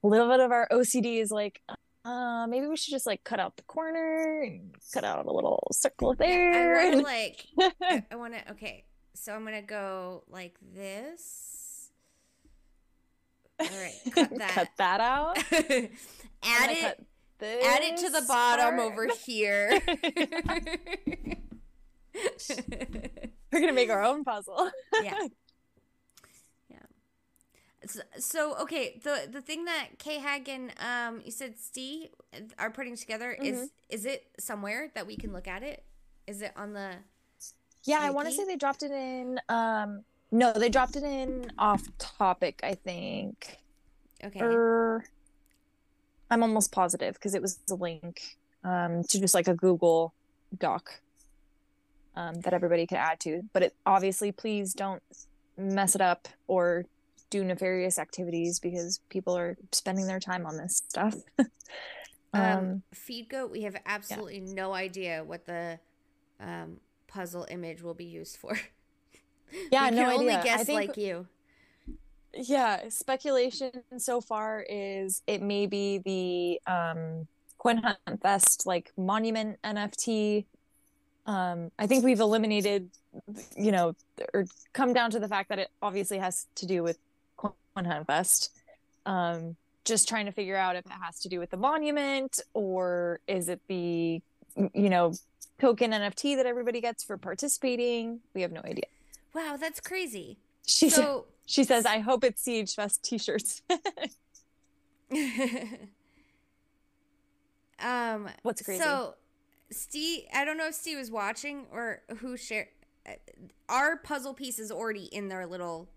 little 0.02 0.28
bit 0.28 0.40
of 0.40 0.50
our 0.50 0.66
OCD 0.72 1.20
is 1.20 1.30
like, 1.30 1.62
uh, 2.04 2.46
maybe 2.48 2.66
we 2.66 2.76
should 2.76 2.92
just 2.92 3.06
like 3.06 3.24
cut 3.24 3.40
out 3.40 3.56
the 3.56 3.62
corner 3.64 4.42
and 4.42 4.74
cut 4.92 5.04
out 5.04 5.26
a 5.26 5.32
little 5.32 5.66
circle 5.72 6.14
there. 6.14 6.78
I 6.78 6.90
to 6.92 6.98
like, 7.02 7.46
I, 7.82 8.04
I 8.10 8.16
want 8.16 8.34
to, 8.34 8.52
okay. 8.52 8.84
So 9.14 9.34
I'm 9.34 9.42
going 9.42 9.54
to 9.54 9.66
go 9.66 10.24
like 10.28 10.56
this. 10.74 11.90
All 13.60 13.66
right. 13.66 13.92
Cut 14.14 14.38
that. 14.38 14.50
cut 14.50 14.68
that 14.78 15.00
out. 15.00 15.36
Add 16.42 16.70
it. 16.70 17.06
Add 17.42 17.82
it 17.82 17.98
to 17.98 18.08
the 18.08 18.24
bottom 18.26 18.76
part. 18.76 18.80
over 18.80 19.08
here. 19.26 19.80
We're 23.52 23.60
gonna 23.60 23.72
make 23.72 23.90
our 23.90 24.02
own 24.02 24.24
puzzle. 24.24 24.70
Yeah. 25.02 25.26
So, 28.18 28.56
okay, 28.58 29.00
the 29.02 29.28
the 29.30 29.40
thing 29.40 29.64
that 29.64 29.98
K 29.98 30.18
Hagen 30.18 30.72
um 30.78 31.22
you 31.24 31.30
said 31.30 31.58
Steve 31.58 32.08
are 32.58 32.70
putting 32.70 32.96
together 32.96 33.36
Mm-hmm. 33.40 33.46
is 33.46 33.70
is 33.88 34.04
it 34.06 34.26
somewhere 34.38 34.90
that 34.94 35.06
we 35.06 35.16
can 35.16 35.32
look 35.32 35.48
at 35.48 35.62
it? 35.62 35.84
Is 36.26 36.42
it 36.42 36.52
on 36.56 36.74
the 36.74 36.96
Yeah, 37.84 38.00
I 38.00 38.10
want 38.10 38.28
to 38.28 38.34
say 38.34 38.44
they 38.44 38.56
dropped 38.56 38.82
it 38.82 38.90
in. 38.90 39.40
Um, 39.48 40.04
no, 40.30 40.52
they 40.52 40.68
dropped 40.68 40.96
it 40.96 41.02
in 41.04 41.50
off 41.58 41.82
topic. 41.98 42.60
I 42.62 42.74
think. 42.74 43.58
Okay. 44.22 44.40
Or 44.40 45.04
I'm 46.30 46.42
almost 46.42 46.70
positive 46.72 47.14
because 47.14 47.34
it 47.34 47.40
was 47.40 47.58
a 47.70 47.74
link 47.74 48.36
um, 48.62 49.02
to 49.04 49.18
just 49.20 49.34
like 49.34 49.48
a 49.48 49.54
Google 49.54 50.12
Doc 50.58 51.00
um, 52.14 52.40
that 52.42 52.52
everybody 52.52 52.86
could 52.86 52.98
add 52.98 53.18
to. 53.20 53.42
But 53.52 53.62
it 53.62 53.74
obviously, 53.86 54.30
please 54.30 54.74
don't 54.74 55.02
mess 55.56 55.94
it 55.94 56.00
up 56.00 56.28
or 56.46 56.84
do 57.30 57.44
nefarious 57.44 57.98
activities 57.98 58.58
because 58.58 59.00
people 59.08 59.36
are 59.36 59.56
spending 59.72 60.06
their 60.06 60.20
time 60.20 60.44
on 60.46 60.56
this 60.56 60.76
stuff. 60.88 61.14
um, 62.32 62.42
um, 62.42 62.82
feed 62.92 63.28
goat 63.28 63.50
we 63.50 63.62
have 63.62 63.76
absolutely 63.86 64.40
no 64.40 64.72
idea 64.72 65.24
what 65.24 65.46
the 65.46 65.78
um 66.40 66.78
puzzle 67.08 67.46
image 67.50 67.82
will 67.82 67.94
be 67.94 68.04
used 68.04 68.36
for. 68.36 68.58
yeah, 69.72 69.90
we 69.90 69.96
no 69.96 70.04
can 70.04 70.12
only 70.12 70.28
idea. 70.28 70.40
I 70.40 70.44
guess 70.44 70.66
think- 70.66 70.88
like 70.88 70.96
you. 70.96 71.26
yeah 72.34 72.88
speculation 72.88 73.72
so 73.98 74.20
far 74.20 74.64
is 74.68 75.22
it 75.26 75.42
may 75.42 75.66
be 75.66 75.98
the 75.98 76.72
um 76.72 77.26
coin 77.58 77.78
hunt 77.78 77.98
fest 78.22 78.64
like 78.66 78.92
monument 78.96 79.58
nft 79.64 80.44
um 81.26 81.70
i 81.78 81.86
think 81.88 82.04
we've 82.04 82.20
eliminated 82.20 82.88
you 83.56 83.72
know 83.72 83.94
or 84.32 84.46
come 84.72 84.92
down 84.94 85.10
to 85.10 85.18
the 85.18 85.26
fact 85.28 85.48
that 85.48 85.58
it 85.58 85.68
obviously 85.82 86.18
has 86.18 86.46
to 86.54 86.66
do 86.66 86.84
with 86.84 86.98
coin 87.80 87.90
hunt 87.90 88.06
fest 88.06 88.50
um 89.06 89.56
just 89.84 90.08
trying 90.08 90.26
to 90.26 90.32
figure 90.32 90.56
out 90.56 90.76
if 90.76 90.84
it 90.86 90.92
has 91.02 91.18
to 91.20 91.28
do 91.28 91.38
with 91.38 91.50
the 91.50 91.56
monument 91.56 92.38
or 92.54 93.20
is 93.26 93.48
it 93.48 93.60
the 93.68 94.20
you 94.74 94.90
know 94.90 95.12
token 95.60 95.90
nft 95.92 96.36
that 96.36 96.46
everybody 96.46 96.80
gets 96.80 97.02
for 97.02 97.16
participating 97.16 98.20
we 98.34 98.42
have 98.42 98.52
no 98.52 98.60
idea 98.64 98.84
Wow, 99.32 99.56
that's 99.56 99.78
crazy. 99.78 100.38
she 100.66 100.90
So 100.90 101.26
she 101.46 101.62
says, 101.62 101.86
I 101.86 102.00
hope 102.00 102.24
it's 102.24 102.42
Siege 102.42 102.74
Fest 102.74 103.04
t 103.04 103.16
shirts. 103.16 103.62
um 107.78 108.28
What's 108.42 108.62
crazy? 108.62 108.82
So, 108.82 109.14
Steve, 109.70 110.24
I 110.34 110.44
don't 110.44 110.56
know 110.58 110.66
if 110.66 110.74
Steve 110.74 110.98
was 110.98 111.12
watching 111.12 111.66
or 111.70 112.02
who 112.18 112.36
shared. 112.36 112.66
uh, 113.08 113.12
Our 113.68 113.98
puzzle 113.98 114.34
piece 114.34 114.58
is 114.58 114.72
already 114.72 115.04
in 115.04 115.28
their 115.28 115.46
little 115.46 115.88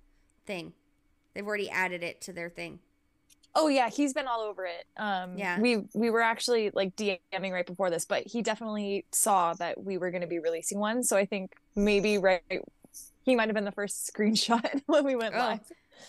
thing. 0.46 0.74
They've 1.34 1.46
already 1.46 1.70
added 1.70 2.04
it 2.04 2.22
to 2.22 2.34
their 2.34 2.50
thing. 2.50 2.80
oh 3.56 3.68
yeah, 3.68 3.90
he's 3.90 4.14
been 4.14 4.28
all 4.28 4.42
over 4.42 4.66
it. 4.66 4.86
Um 4.98 5.38
Yeah. 5.38 5.60
we 5.60 5.84
we 5.94 6.10
were 6.10 6.22
actually 6.22 6.72
like 6.74 6.96
DMing 6.96 7.52
right 7.52 7.66
before 7.66 7.90
this, 7.90 8.06
but 8.06 8.26
he 8.26 8.42
definitely 8.42 9.06
saw 9.12 9.54
that 9.56 9.84
we 9.84 9.98
were 9.98 10.12
gonna 10.12 10.28
be 10.28 10.40
releasing 10.40 10.80
one. 10.80 11.04
So 11.04 11.18
I 11.18 11.26
think 11.26 11.54
maybe 11.76 12.18
right 12.18 12.42
he 13.24 13.36
might 13.36 13.48
have 13.48 13.56
been 13.56 13.66
the 13.66 13.72
first 13.72 14.12
screenshot 14.14 14.82
when 14.88 15.06
we 15.06 15.16
went 15.16 15.36
Oh, 15.36 15.40
live. 15.40 15.60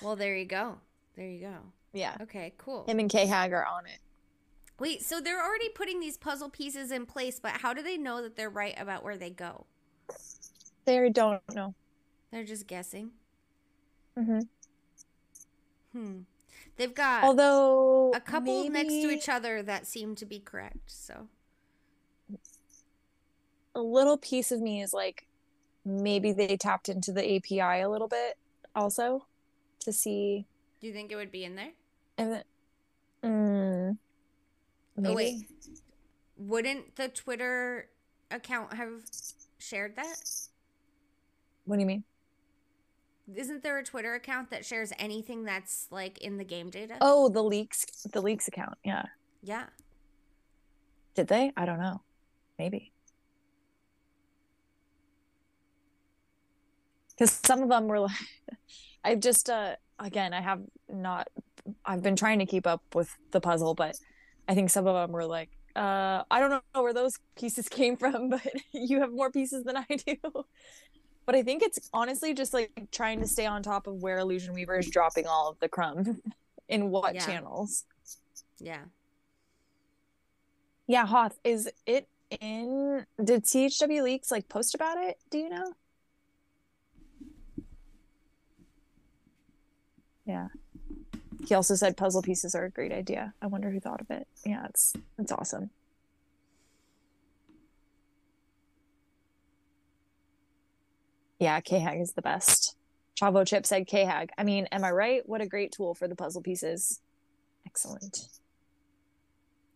well, 0.02 0.16
there 0.16 0.36
you 0.36 0.46
go. 0.46 0.78
There 1.16 1.26
you 1.26 1.40
go. 1.40 1.56
Yeah. 1.92 2.16
Okay, 2.22 2.54
cool. 2.58 2.84
Him 2.88 2.98
and 2.98 3.10
K 3.10 3.26
Hag 3.26 3.52
are 3.52 3.64
on 3.64 3.86
it. 3.86 3.98
Wait, 4.80 5.02
so 5.04 5.20
they're 5.20 5.40
already 5.42 5.68
putting 5.68 6.00
these 6.00 6.16
puzzle 6.16 6.48
pieces 6.50 6.90
in 6.90 7.06
place, 7.06 7.38
but 7.38 7.52
how 7.52 7.72
do 7.72 7.82
they 7.82 7.96
know 7.96 8.20
that 8.20 8.34
they're 8.36 8.50
right 8.50 8.74
about 8.76 9.04
where 9.04 9.16
they 9.16 9.30
go? 9.30 9.66
They 10.84 11.08
don't 11.10 11.40
know. 11.54 11.74
They're 12.32 12.44
just 12.44 12.66
guessing. 12.66 13.12
hmm 14.16 14.40
Hmm. 15.94 16.20
They've 16.76 16.94
got 16.94 17.22
Although 17.22 18.12
a 18.14 18.20
couple 18.20 18.68
next 18.68 18.88
to 18.88 19.10
each 19.10 19.28
other 19.28 19.62
that 19.62 19.86
seem 19.86 20.16
to 20.16 20.26
be 20.26 20.40
correct. 20.40 20.90
So, 20.90 21.28
a 23.74 23.80
little 23.80 24.16
piece 24.16 24.50
of 24.50 24.60
me 24.60 24.82
is 24.82 24.92
like 24.92 25.26
maybe 25.84 26.32
they 26.32 26.56
tapped 26.56 26.88
into 26.88 27.12
the 27.12 27.36
API 27.36 27.80
a 27.82 27.88
little 27.88 28.08
bit 28.08 28.38
also 28.74 29.26
to 29.80 29.92
see 29.92 30.46
do 30.84 30.88
you 30.88 30.92
think 30.92 31.10
it 31.10 31.16
would 31.16 31.32
be 31.32 31.44
in 31.44 31.56
there? 31.56 31.70
And 32.18 32.32
it, 32.34 32.46
mm, 33.22 33.96
maybe. 34.98 35.08
Oh, 35.08 35.14
wait. 35.14 35.48
Wouldn't 36.36 36.96
the 36.96 37.08
Twitter 37.08 37.88
account 38.30 38.74
have 38.74 38.90
shared 39.56 39.96
that? 39.96 40.16
What 41.64 41.76
do 41.76 41.80
you 41.80 41.86
mean? 41.86 42.04
Isn't 43.32 43.62
there 43.62 43.78
a 43.78 43.84
Twitter 43.84 44.14
account 44.14 44.50
that 44.50 44.64
shares 44.66 44.92
anything 44.98 45.44
that's 45.44 45.86
like 45.90 46.18
in 46.18 46.36
the 46.36 46.44
game 46.44 46.70
data? 46.70 46.96
Oh, 47.00 47.28
the 47.28 47.42
leaks, 47.42 47.86
the 48.12 48.20
leaks 48.20 48.48
account. 48.48 48.76
Yeah. 48.84 49.04
yeah. 49.42 49.64
Did 51.14 51.28
they? 51.28 51.52
I 51.56 51.64
don't 51.64 51.78
know. 51.78 52.02
Maybe. 52.58 52.92
Because 57.10 57.40
some 57.44 57.62
of 57.62 57.68
them 57.68 57.86
were 57.86 58.00
like, 58.00 58.16
I've 59.04 59.20
just, 59.20 59.48
uh, 59.48 59.76
again, 59.98 60.34
I 60.34 60.40
have 60.40 60.60
not, 60.88 61.28
I've 61.84 62.02
been 62.02 62.16
trying 62.16 62.40
to 62.40 62.46
keep 62.46 62.66
up 62.66 62.82
with 62.94 63.14
the 63.30 63.40
puzzle, 63.40 63.74
but 63.74 63.96
I 64.48 64.54
think 64.54 64.70
some 64.70 64.86
of 64.86 64.94
them 64.94 65.12
were 65.12 65.24
like, 65.24 65.50
uh, 65.76 66.22
I 66.30 66.40
don't 66.40 66.50
know 66.50 66.82
where 66.82 66.92
those 66.92 67.18
pieces 67.36 67.68
came 67.70 67.96
from, 67.96 68.28
but 68.28 68.46
you 68.72 69.00
have 69.00 69.12
more 69.12 69.30
pieces 69.30 69.64
than 69.64 69.76
I 69.76 69.86
do. 69.88 70.16
But 71.26 71.34
I 71.34 71.42
think 71.42 71.62
it's 71.62 71.88
honestly 71.92 72.34
just 72.34 72.52
like 72.52 72.70
trying 72.92 73.20
to 73.20 73.26
stay 73.26 73.46
on 73.46 73.62
top 73.62 73.86
of 73.86 74.02
where 74.02 74.18
Illusion 74.18 74.52
Weaver 74.54 74.78
is 74.78 74.90
dropping 74.90 75.26
all 75.26 75.48
of 75.48 75.58
the 75.60 75.68
crumbs 75.68 76.08
in 76.68 76.90
what 76.90 77.14
Yeah. 77.14 77.24
channels. 77.26 77.84
Yeah. 78.58 78.82
Yeah, 80.86 81.06
Hoth, 81.06 81.38
is 81.44 81.70
it 81.86 82.08
in 82.40 83.06
did 83.22 83.44
CHW 83.44 84.02
Leaks 84.02 84.30
like 84.30 84.48
post 84.48 84.74
about 84.74 84.98
it? 84.98 85.18
Do 85.30 85.38
you 85.38 85.48
know? 85.48 85.72
Yeah. 90.26 90.48
He 91.46 91.54
also 91.54 91.74
said 91.74 91.96
puzzle 91.96 92.22
pieces 92.22 92.54
are 92.54 92.64
a 92.64 92.70
great 92.70 92.92
idea. 92.92 93.34
I 93.42 93.46
wonder 93.46 93.70
who 93.70 93.80
thought 93.80 94.00
of 94.00 94.10
it. 94.10 94.26
Yeah, 94.44 94.66
it's 94.66 94.94
it's 95.18 95.32
awesome. 95.32 95.70
Yeah, 101.44 101.60
K-Hag 101.60 102.00
is 102.00 102.14
the 102.14 102.22
best. 102.22 102.74
Chavo 103.20 103.46
Chip 103.46 103.66
said 103.66 103.86
K-Hag. 103.86 104.30
I 104.38 104.44
mean, 104.44 104.64
am 104.72 104.82
I 104.82 104.90
right? 104.92 105.20
What 105.28 105.42
a 105.42 105.46
great 105.46 105.72
tool 105.72 105.94
for 105.94 106.08
the 106.08 106.16
puzzle 106.16 106.40
pieces. 106.40 107.02
Excellent. 107.66 108.28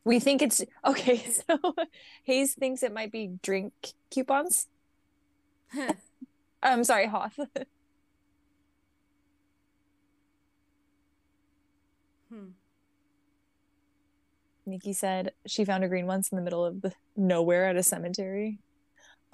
We 0.02 0.18
think 0.18 0.40
it's 0.40 0.64
okay. 0.82 1.18
So 1.28 1.74
Hayes 2.24 2.54
thinks 2.54 2.82
it 2.82 2.94
might 2.94 3.12
be 3.12 3.32
drink 3.42 3.74
coupons. 4.10 4.66
I'm 6.62 6.84
sorry, 6.84 7.06
Hoth. 7.06 7.38
Hmm. 12.30 12.48
Nikki 14.66 14.92
said 14.92 15.32
she 15.46 15.64
found 15.64 15.82
a 15.82 15.88
green 15.88 16.06
once 16.06 16.30
in 16.30 16.36
the 16.36 16.42
middle 16.42 16.62
of 16.62 16.82
the 16.82 16.92
nowhere 17.16 17.64
at 17.66 17.76
a 17.76 17.82
cemetery. 17.82 18.58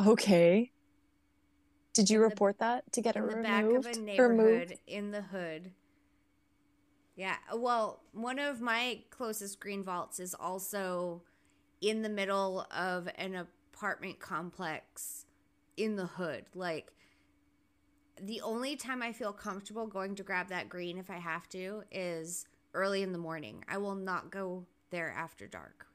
Okay. 0.05 0.71
Did 1.95 2.11
you 2.11 2.19
In 2.19 2.23
the- 2.23 2.29
report 2.29 2.59
that 2.59 2.93
to 2.93 3.01
get 3.01 3.17
it 3.17 3.21
the 3.21 3.27
removed? 3.27 3.43
back 3.45 3.65
of 3.65 3.87
a 3.87 4.19
Removed? 4.29 4.75
in 4.87 5.11
the 5.13 5.23
hood. 5.23 5.73
Yeah, 7.17 7.37
well, 7.55 8.03
one 8.13 8.39
of 8.41 8.61
my 8.61 9.05
closest 9.11 9.61
green 9.61 9.85
vaults 9.85 10.19
is 10.19 10.35
also 10.35 11.23
in 11.81 12.03
the 12.03 12.09
middle 12.09 12.67
of 12.73 13.09
an 13.17 13.37
apartment 13.73 14.19
complex 14.19 15.25
in 15.77 15.95
the 15.95 16.07
hood. 16.07 16.47
Like 16.55 16.93
the 18.21 18.41
only 18.41 18.75
time 18.75 19.01
I 19.03 19.13
feel 19.13 19.33
comfortable 19.33 19.87
going 19.87 20.17
to 20.17 20.25
grab 20.25 20.49
that 20.49 20.69
green 20.69 20.99
if 20.99 21.09
I 21.11 21.19
have 21.19 21.49
to 21.51 21.85
is 21.93 22.47
early 22.75 23.03
in 23.03 23.13
the 23.13 23.19
morning. 23.19 23.65
I 23.69 23.79
will 23.79 23.95
not 23.95 24.33
go 24.33 24.67
there 24.91 25.11
after 25.13 25.47
dark 25.47 25.87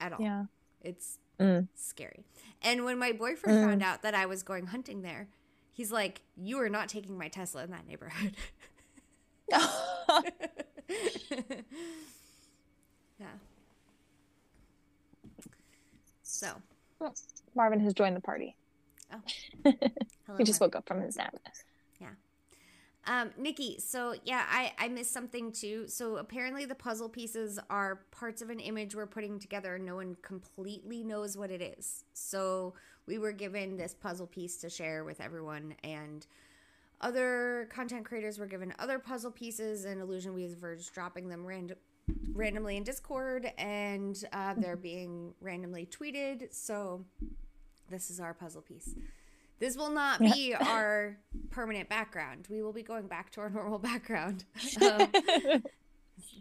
at 0.00 0.12
all. 0.12 0.20
Yeah. 0.20 0.44
It's 0.80 1.18
Mm. 1.38 1.68
scary. 1.74 2.24
And 2.62 2.84
when 2.84 2.98
my 2.98 3.12
boyfriend 3.12 3.58
Mm. 3.58 3.64
found 3.68 3.82
out 3.82 4.02
that 4.02 4.14
I 4.14 4.26
was 4.26 4.42
going 4.42 4.66
hunting 4.68 5.02
there, 5.02 5.28
he's 5.72 5.90
like, 5.92 6.22
"You 6.36 6.60
are 6.60 6.68
not 6.68 6.88
taking 6.88 7.18
my 7.18 7.28
Tesla 7.28 7.64
in 7.64 7.70
that 7.70 7.86
neighborhood." 7.86 8.34
yeah. 13.18 13.26
So, 16.22 16.48
Marvin 17.54 17.80
has 17.80 17.94
joined 17.94 18.16
the 18.16 18.20
party. 18.20 18.56
oh, 19.12 19.20
hello. 19.64 20.38
He 20.38 20.44
just 20.44 20.60
woke 20.60 20.74
up 20.76 20.86
from 20.86 21.00
his 21.02 21.16
nap. 21.16 21.34
Um, 23.06 23.30
Nikki, 23.36 23.78
so 23.78 24.14
yeah, 24.24 24.44
I, 24.48 24.72
I 24.78 24.88
missed 24.88 25.12
something 25.12 25.52
too. 25.52 25.86
So 25.88 26.16
apparently 26.16 26.64
the 26.64 26.74
puzzle 26.74 27.08
pieces 27.08 27.58
are 27.68 28.00
parts 28.10 28.40
of 28.40 28.50
an 28.50 28.60
image 28.60 28.94
we're 28.94 29.06
putting 29.06 29.38
together 29.38 29.74
and 29.76 29.84
no 29.84 29.96
one 29.96 30.16
completely 30.22 31.04
knows 31.04 31.36
what 31.36 31.50
it 31.50 31.60
is. 31.60 32.04
So 32.14 32.74
we 33.06 33.18
were 33.18 33.32
given 33.32 33.76
this 33.76 33.94
puzzle 33.94 34.26
piece 34.26 34.56
to 34.58 34.70
share 34.70 35.04
with 35.04 35.20
everyone 35.20 35.74
and 35.84 36.26
other 37.00 37.68
content 37.70 38.06
creators 38.06 38.38
were 38.38 38.46
given 38.46 38.72
other 38.78 38.98
puzzle 38.98 39.30
pieces 39.30 39.84
and 39.84 40.00
Illusion 40.00 40.32
Weavers 40.32 40.88
dropping 40.88 41.28
them 41.28 41.44
random 41.44 41.76
randomly 42.32 42.76
in 42.76 42.82
Discord 42.82 43.50
and 43.58 44.24
uh, 44.32 44.54
they're 44.56 44.76
being 44.76 45.34
randomly 45.40 45.86
tweeted. 45.86 46.54
So 46.54 47.04
this 47.90 48.10
is 48.10 48.20
our 48.20 48.32
puzzle 48.32 48.62
piece. 48.62 48.94
This 49.58 49.76
will 49.76 49.90
not 49.90 50.20
be 50.20 50.54
our 50.54 51.16
permanent 51.50 51.88
background. 51.88 52.46
We 52.50 52.62
will 52.62 52.72
be 52.72 52.82
going 52.82 53.06
back 53.06 53.30
to 53.32 53.40
our 53.40 53.50
normal 53.50 53.78
background. 53.78 54.44
Um, 54.80 55.62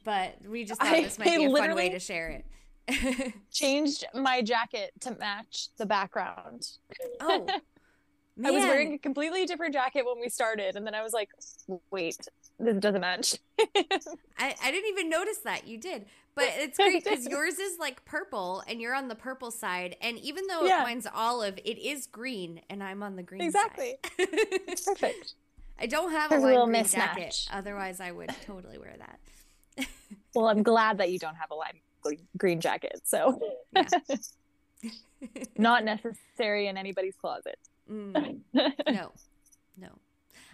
but 0.03 0.35
we 0.47 0.65
just 0.65 0.81
thought 0.81 0.91
this 0.91 1.17
might 1.17 1.29
I 1.29 1.37
be 1.37 1.45
a 1.45 1.49
fun 1.49 1.75
way 1.75 1.89
to 1.89 1.99
share 1.99 2.43
it. 2.87 3.33
Changed 3.51 4.05
my 4.13 4.41
jacket 4.41 4.91
to 5.01 5.15
match 5.15 5.69
the 5.77 5.85
background. 5.85 6.67
oh, 7.21 7.47
I 8.45 8.51
was 8.51 8.63
wearing 8.63 8.93
a 8.93 8.97
completely 8.97 9.45
different 9.45 9.73
jacket 9.73 10.05
when 10.05 10.19
we 10.19 10.29
started, 10.29 10.75
and 10.75 10.85
then 10.85 10.93
I 10.95 11.03
was 11.03 11.13
like, 11.13 11.29
"Wait, 11.91 12.27
this 12.59 12.77
doesn't 12.77 13.01
match." 13.01 13.35
I, 13.59 14.55
I 14.63 14.71
didn't 14.71 14.89
even 14.89 15.09
notice 15.09 15.37
that 15.39 15.67
you 15.67 15.77
did, 15.77 16.05
but 16.35 16.45
it's 16.57 16.77
great 16.77 17.03
because 17.03 17.25
yours 17.27 17.59
is 17.59 17.77
like 17.79 18.03
purple 18.05 18.63
and 18.67 18.81
you're 18.81 18.95
on 18.95 19.07
the 19.07 19.15
purple 19.15 19.51
side, 19.51 19.95
and 20.01 20.17
even 20.19 20.45
though 20.47 20.65
Yeah. 20.65 20.83
mine's 20.83 21.07
olive, 21.13 21.57
it 21.63 21.77
is 21.77 22.07
green, 22.07 22.61
and 22.69 22.83
I'm 22.83 23.03
on 23.03 23.15
the 23.15 23.23
green 23.23 23.41
Exactly. 23.41 23.95
side. 24.17 24.27
Perfect. 24.85 25.33
I 25.79 25.85
don't 25.87 26.11
have 26.11 26.29
a 26.31 26.35
There's 26.35 26.43
a 26.43 26.45
lime 26.45 26.53
little 26.53 26.67
green 26.67 26.83
jacket, 26.85 27.29
mismatch. 27.31 27.47
otherwise 27.51 27.99
I 27.99 28.11
would 28.11 28.29
totally 28.45 28.77
wear 28.77 28.93
that. 28.99 29.87
Well, 30.35 30.47
I'm 30.47 30.63
glad 30.63 30.97
that 30.99 31.11
you 31.11 31.19
don't 31.19 31.35
have 31.35 31.51
a 31.51 31.55
lime 31.55 31.79
green 32.37 32.59
jacket, 32.61 33.01
so 33.03 33.39
Yeah. 33.75 33.87
not 35.57 35.83
necessary 35.83 36.67
in 36.67 36.77
anybody's 36.77 37.15
closet. 37.15 37.57
Mm, 37.89 38.41
no. 38.91 39.11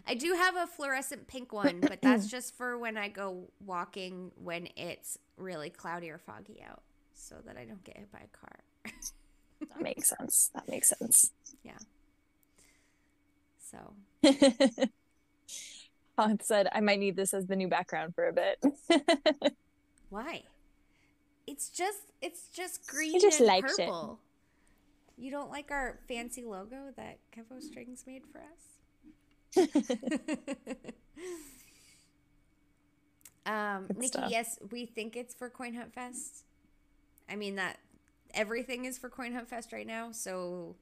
I 0.10 0.16
do 0.16 0.34
have 0.34 0.56
a 0.56 0.66
fluorescent 0.66 1.28
pink 1.28 1.54
one, 1.54 1.82
but 1.82 2.02
that's 2.02 2.28
just 2.28 2.56
for 2.58 2.78
when 2.80 2.98
I 2.98 3.10
go 3.10 3.44
walking 3.64 4.32
when 4.36 4.68
it's 4.76 5.20
really 5.38 5.70
cloudy 5.70 6.10
or 6.10 6.18
foggy 6.18 6.64
out, 6.68 6.82
so 7.14 7.36
that 7.46 7.58
I 7.58 7.66
don't 7.66 7.84
get 7.84 7.96
hit 7.98 8.12
by 8.12 8.20
a 8.20 8.38
car. 8.38 8.60
that 9.70 9.82
makes 9.82 10.10
sense. 10.10 10.50
That 10.56 10.68
makes 10.68 10.90
sense. 10.90 11.32
Yeah. 11.64 11.78
So 13.72 13.94
Hans 16.18 16.46
said, 16.48 16.68
"I 16.72 16.80
might 16.80 17.00
need 17.00 17.16
this 17.16 17.36
as 17.36 17.46
the 17.46 17.56
new 17.56 17.68
background 17.68 18.16
for 18.16 18.28
a 18.28 18.34
bit." 18.34 18.64
why? 20.10 20.42
It's 21.46 21.70
just 21.70 22.00
it's 22.22 22.48
just 22.48 22.88
green 22.88 23.12
He 23.12 23.20
just 23.20 23.40
and 23.40 23.48
likes 23.48 23.78
it. 23.78 23.86
purple. 23.86 24.20
You 25.18 25.30
don't 25.30 25.52
like 25.52 25.70
our 25.70 26.00
fancy 26.08 26.46
logo 26.46 26.94
that 26.96 27.20
Kevo 27.36 27.62
Strings 27.62 28.06
made 28.08 28.24
for 28.32 28.40
us? 28.40 28.79
Um, 33.46 33.88
Good 33.88 33.98
Nikki, 33.98 34.08
stuff. 34.08 34.32
yes, 34.32 34.60
we 34.72 34.86
think 34.86 35.16
it's 35.16 35.34
for 35.34 35.50
Coin 35.50 35.74
Hunt 35.74 35.94
Fest. 35.94 36.44
I 37.30 37.36
mean 37.36 37.56
that 37.56 37.78
everything 38.34 38.86
is 38.86 38.98
for 38.98 39.10
Coin 39.10 39.34
Hunt 39.34 39.50
Fest 39.50 39.72
right 39.72 39.88
now, 39.88 40.12
so 40.12 40.76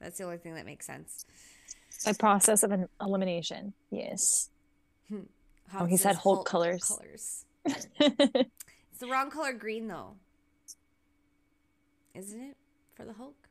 that's 0.00 0.18
the 0.18 0.24
only 0.24 0.38
thing 0.38 0.54
that 0.54 0.66
makes 0.66 0.86
sense. 0.86 1.24
By 2.04 2.12
process 2.12 2.62
of 2.62 2.72
an 2.72 2.88
elimination, 3.00 3.72
yes. 3.90 4.50
Hans 5.68 5.90
he 5.90 5.96
said 5.96 6.16
Hulk 6.16 6.46
colors. 6.46 6.84
Colors. 6.84 7.44
It's 8.96 9.00
the 9.02 9.08
wrong 9.12 9.30
color 9.30 9.52
green 9.52 9.88
though, 9.88 10.14
isn't 12.14 12.40
it 12.40 12.56
for 12.94 13.04
the 13.04 13.12
Hulk? 13.12 13.45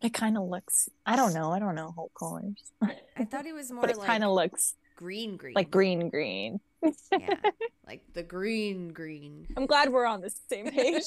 It 0.00 0.14
kind 0.14 0.36
of 0.36 0.44
looks. 0.44 0.88
I 1.04 1.16
don't 1.16 1.34
know. 1.34 1.52
I 1.52 1.58
don't 1.58 1.74
know 1.74 1.90
whole 1.90 2.10
colors, 2.18 2.72
I 3.16 3.24
thought 3.24 3.44
he 3.44 3.52
was 3.52 3.70
more 3.70 3.82
but 3.82 3.90
it 3.90 3.98
like 3.98 4.06
kind 4.06 4.24
of 4.24 4.32
looks 4.32 4.74
green 4.96 5.36
green. 5.36 5.54
like 5.54 5.70
green, 5.70 6.08
green. 6.08 6.60
Yeah. 6.82 7.34
Like 7.86 8.02
the 8.14 8.22
green 8.22 8.92
green. 8.92 9.48
I'm 9.56 9.66
glad 9.66 9.90
we're 9.90 10.06
on 10.06 10.20
the 10.20 10.30
same 10.48 10.70
page. 10.70 11.02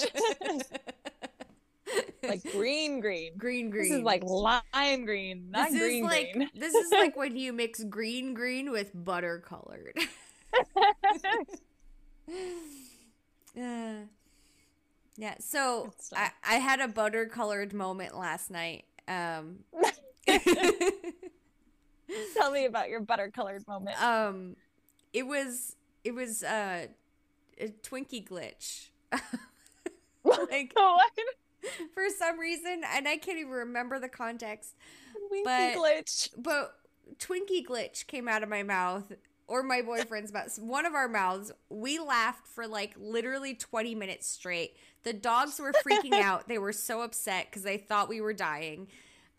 like 2.23 2.43
green, 2.51 2.99
green. 2.99 3.37
green 3.37 3.69
green. 3.69 3.83
This 3.83 3.99
is 3.99 4.03
like 4.03 4.21
lime 4.21 5.05
green, 5.05 5.49
not 5.49 5.71
this 5.71 5.79
green, 5.79 6.03
is 6.03 6.11
like 6.11 6.33
green. 6.33 6.49
this 6.53 6.73
is 6.73 6.91
like 6.91 7.15
when 7.15 7.37
you 7.37 7.53
mix 7.53 7.81
green 7.85 8.33
green 8.33 8.69
with 8.69 8.91
butter 8.93 9.41
colored. 9.47 9.97
Uh, 13.57 14.07
yeah, 15.17 15.35
so 15.39 15.91
I, 16.15 16.31
I 16.43 16.55
had 16.55 16.79
a 16.79 16.87
butter 16.87 17.25
colored 17.25 17.73
moment 17.73 18.17
last 18.17 18.49
night. 18.51 18.85
Um 19.07 19.59
Tell 22.35 22.51
me 22.51 22.65
about 22.65 22.89
your 22.89 23.01
butter 23.01 23.31
colored 23.33 23.67
moment. 23.67 24.01
um 24.01 24.55
it 25.13 25.25
was 25.27 25.75
it 26.03 26.13
was 26.13 26.43
uh 26.43 26.87
a 27.59 27.67
Twinkie 27.83 28.27
glitch. 28.27 28.89
like 30.23 30.71
what? 30.73 31.11
for 31.93 32.03
some 32.17 32.39
reason 32.39 32.81
and 32.93 33.07
I 33.07 33.17
can't 33.17 33.37
even 33.39 33.51
remember 33.51 33.99
the 33.99 34.09
context. 34.09 34.75
Winky 35.29 35.43
But- 35.45 35.75
glitch. 35.75 36.29
But 36.37 36.75
Twinkie 37.19 37.65
glitch 37.65 38.07
came 38.07 38.27
out 38.27 38.43
of 38.43 38.49
my 38.49 38.63
mouth 38.63 39.11
or 39.47 39.63
my 39.63 39.81
boyfriend's 39.81 40.31
mouth. 40.31 40.57
One 40.59 40.85
of 40.85 40.93
our 40.93 41.07
mouths. 41.07 41.51
We 41.69 41.99
laughed 41.99 42.47
for 42.47 42.67
like 42.67 42.93
literally 42.97 43.55
20 43.55 43.95
minutes 43.95 44.27
straight. 44.27 44.75
The 45.03 45.13
dogs 45.13 45.59
were 45.59 45.73
freaking 45.73 46.13
out. 46.21 46.47
They 46.47 46.57
were 46.57 46.73
so 46.73 47.01
upset 47.01 47.47
because 47.49 47.63
they 47.63 47.77
thought 47.77 48.09
we 48.09 48.21
were 48.21 48.33
dying. 48.33 48.87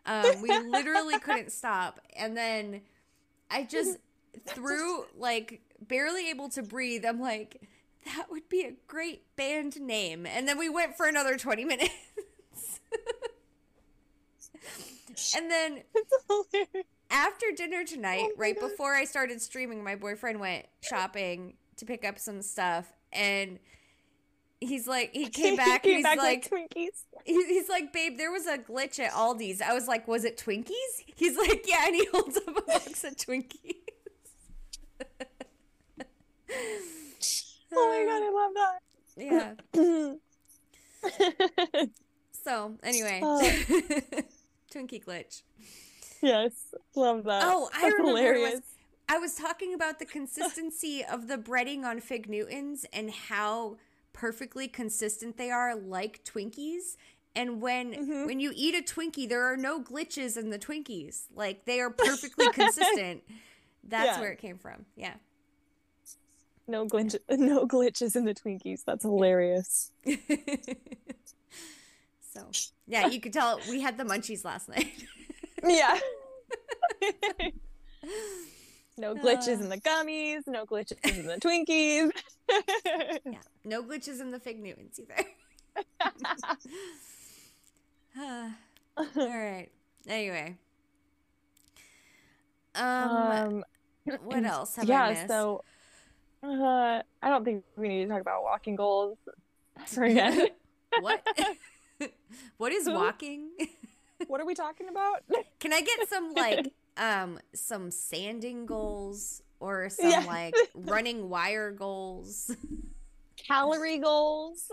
Um, 0.05 0.41
we 0.41 0.49
literally 0.49 1.19
couldn't 1.19 1.51
stop. 1.51 1.99
And 2.15 2.37
then 2.37 2.81
I 3.49 3.63
just 3.69 3.97
threw 4.45 5.05
like 5.17 5.61
barely 5.81 6.29
able 6.29 6.49
to 6.49 6.61
breathe. 6.61 7.05
I'm 7.05 7.19
like, 7.19 7.61
that 8.05 8.27
would 8.29 8.47
be 8.49 8.61
a 8.61 8.73
great 8.87 9.23
band 9.35 9.79
name. 9.81 10.25
And 10.25 10.47
then 10.47 10.57
we 10.59 10.69
went 10.69 10.95
for 10.95 11.07
another 11.07 11.37
20 11.37 11.65
minutes. 11.65 11.91
and 15.35 15.49
then. 15.49 15.81
After 17.15 17.45
dinner 17.55 17.83
tonight, 17.83 18.21
Oh 18.25 18.31
right 18.37 18.59
God. 18.59 18.69
before 18.69 18.93
I 18.93 19.05
started 19.05 19.41
streaming, 19.41 19.83
my 19.83 19.95
boyfriend 19.95 20.39
went 20.39 20.65
shopping 20.81 21.55
to 21.77 21.85
pick 21.85 22.05
up 22.05 22.19
some 22.19 22.41
stuff, 22.41 22.91
and 23.13 23.59
he's 24.61 24.87
like, 24.87 25.11
he 25.13 25.27
came 25.29 25.55
back, 25.55 25.83
and 25.85 25.91
Came 25.91 25.95
he's 25.97 26.03
back 26.03 26.17
like, 26.17 26.49
Twinkies. 26.49 27.03
he- 27.25 27.45
he's 27.45 27.69
like, 27.69 27.91
babe, 27.93 28.17
there 28.17 28.31
was 28.31 28.45
a 28.47 28.57
glitch 28.57 28.99
at 28.99 29.11
Aldi's. 29.11 29.61
I 29.61 29.73
was 29.73 29.87
like, 29.87 30.07
was 30.07 30.23
it 30.25 30.37
Twinkies? 30.37 30.71
He's 31.15 31.37
like, 31.37 31.65
yeah, 31.67 31.85
and 31.87 31.95
he 31.95 32.05
holds 32.11 32.37
up 32.37 32.47
a 32.57 32.61
box 32.61 33.03
of 33.03 33.15
Twinkies. 33.15 33.71
Oh 37.77 37.89
my 37.89 38.05
god, 38.07 38.23
I 38.23 38.29
love 38.31 38.53
that. 38.55 40.15
Yeah. 41.67 41.83
so 42.43 42.75
anyway, 42.83 43.19
Oh. 43.21 43.41
Twinkie 44.73 45.03
glitch. 45.03 45.41
yes, 46.21 46.73
love 46.95 47.23
that. 47.25 47.43
Oh, 47.45 47.69
I 47.73 47.81
That's 47.81 47.93
remember 47.99 48.33
it 48.33 48.53
was. 48.53 48.61
I 49.07 49.17
was 49.19 49.35
talking 49.35 49.73
about 49.73 49.99
the 49.99 50.05
consistency 50.05 51.03
of 51.11 51.27
the 51.27 51.37
breading 51.37 51.83
on 51.83 51.99
Fig 51.99 52.27
Newtons 52.27 52.85
and 52.91 53.11
how 53.11 53.77
perfectly 54.13 54.67
consistent 54.67 55.37
they 55.37 55.51
are, 55.51 55.75
like 55.75 56.23
Twinkies. 56.23 56.95
And 57.35 57.61
when 57.61 57.93
Mhm. 57.93 58.25
when 58.27 58.39
you 58.39 58.51
eat 58.55 58.73
a 58.75 58.81
Twinkie, 58.81 59.27
there 59.27 59.43
are 59.43 59.57
no 59.57 59.81
glitches 59.81 60.37
in 60.37 60.49
the 60.49 60.57
Twinkies. 60.57 61.23
Like 61.35 61.65
they 61.65 61.79
are 61.81 61.89
perfectly 61.97 62.49
consistent. 62.51 63.23
That's 63.83 64.05
Yeah. 64.17 64.19
where 64.21 64.31
it 64.31 64.39
came 64.39 64.57
from. 64.57 64.85
Yeah. 64.95 65.15
No 66.67 66.87
glitch, 66.87 67.15
no 67.29 67.67
glitches 67.67 68.15
in 68.15 68.25
the 68.25 68.33
Twinkies. 68.33 68.83
That's 68.85 69.03
hilarious. 69.03 69.91
so 72.33 72.49
yeah, 72.87 73.07
you 73.07 73.19
could 73.19 73.33
tell 73.33 73.59
we 73.69 73.81
had 73.81 73.97
the 73.97 74.03
munchies 74.03 74.43
last 74.43 74.67
night. 74.69 74.91
Yeah. 75.65 75.99
no 78.97 79.15
glitches 79.15 79.59
Uh. 79.59 79.63
in 79.63 79.69
the 79.69 79.77
gummies. 79.77 80.47
No 80.47 80.65
glitches 80.65 81.03
in 81.03 81.25
the 81.27 81.37
Twinkies. 81.37 82.11
yeah. 83.25 83.39
No 83.63 83.83
glitches 83.83 84.21
in 84.21 84.31
the 84.31 84.39
Fig 84.39 84.59
Newtons 84.59 84.99
either. 84.99 85.15
All 88.97 89.05
right. 89.15 89.69
Anyway. 90.07 90.55
Um, 92.75 92.83
um, 92.85 93.63
what 94.23 94.43
else 94.43 94.75
have 94.75 94.89
I 94.89 94.93
yeah. 94.93 95.09
missed? 95.09 95.27
So, 95.27 95.63
uh, 96.43 97.01
I 97.21 97.29
don't 97.29 97.43
think 97.43 97.63
we 97.75 97.87
need 97.87 98.03
to 98.03 98.09
talk 98.09 98.21
about 98.21 98.43
walking 98.43 98.75
goals 98.75 99.17
again. 99.97 100.49
what? 100.99 101.25
what 102.57 102.71
is 102.71 102.87
walking? 102.89 103.49
What 104.27 104.41
are 104.41 104.45
we 104.45 104.53
talking 104.55 104.87
about? 104.89 105.23
Can 105.59 105.73
I 105.73 105.81
get 105.81 106.07
some 106.09 106.33
like 106.33 106.71
um 106.97 107.39
some 107.53 107.91
sanding 107.91 108.65
goals 108.65 109.41
or 109.59 109.89
some 109.89 110.09
Yeah. 110.09 110.23
like 110.27 110.55
running 110.75 111.29
wire 111.29 111.71
goals. 111.71 112.55
Calorie 113.37 113.99
goals. 113.99 114.71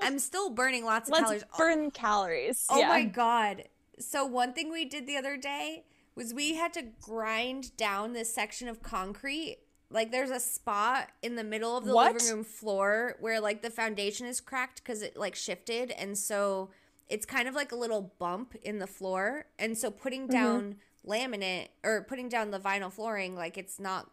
I'm 0.00 0.18
still 0.18 0.50
burning 0.50 0.84
lots 0.84 1.08
of 1.08 1.12
Let's 1.12 1.24
calories. 1.24 1.44
burn 1.56 1.90
calories. 1.90 2.66
Oh 2.70 2.78
yeah. 2.78 2.88
my 2.88 3.04
god. 3.04 3.64
So 3.98 4.24
one 4.26 4.52
thing 4.52 4.70
we 4.70 4.84
did 4.84 5.06
the 5.06 5.16
other 5.16 5.36
day 5.36 5.84
was 6.14 6.34
we 6.34 6.54
had 6.54 6.72
to 6.74 6.82
grind 7.00 7.76
down 7.76 8.12
this 8.12 8.32
section 8.34 8.68
of 8.68 8.82
concrete. 8.82 9.58
Like 9.90 10.10
there's 10.12 10.30
a 10.30 10.40
spot 10.40 11.08
in 11.22 11.36
the 11.36 11.44
middle 11.44 11.76
of 11.76 11.84
the 11.84 11.94
What? 11.94 12.12
living 12.14 12.28
room 12.28 12.44
floor 12.44 13.16
where 13.20 13.40
like 13.40 13.62
the 13.62 13.70
foundation 13.70 14.26
is 14.26 14.40
cracked 14.40 14.84
cuz 14.84 15.02
it 15.02 15.16
like 15.16 15.34
shifted 15.34 15.90
and 15.92 16.16
so 16.18 16.70
it's 17.10 17.26
kind 17.26 17.48
of 17.48 17.54
like 17.54 17.72
a 17.72 17.76
little 17.76 18.14
bump 18.18 18.54
in 18.62 18.78
the 18.78 18.86
floor 18.86 19.46
and 19.58 19.76
so 19.76 19.90
putting 19.90 20.22
Mm-hmm. 20.22 20.32
down 20.32 20.76
laminate 21.06 21.68
or 21.82 22.02
putting 22.08 22.28
down 22.28 22.50
the 22.50 22.58
vinyl 22.60 22.92
flooring 22.92 23.34
like 23.34 23.56
it's 23.58 23.80
not 23.80 24.10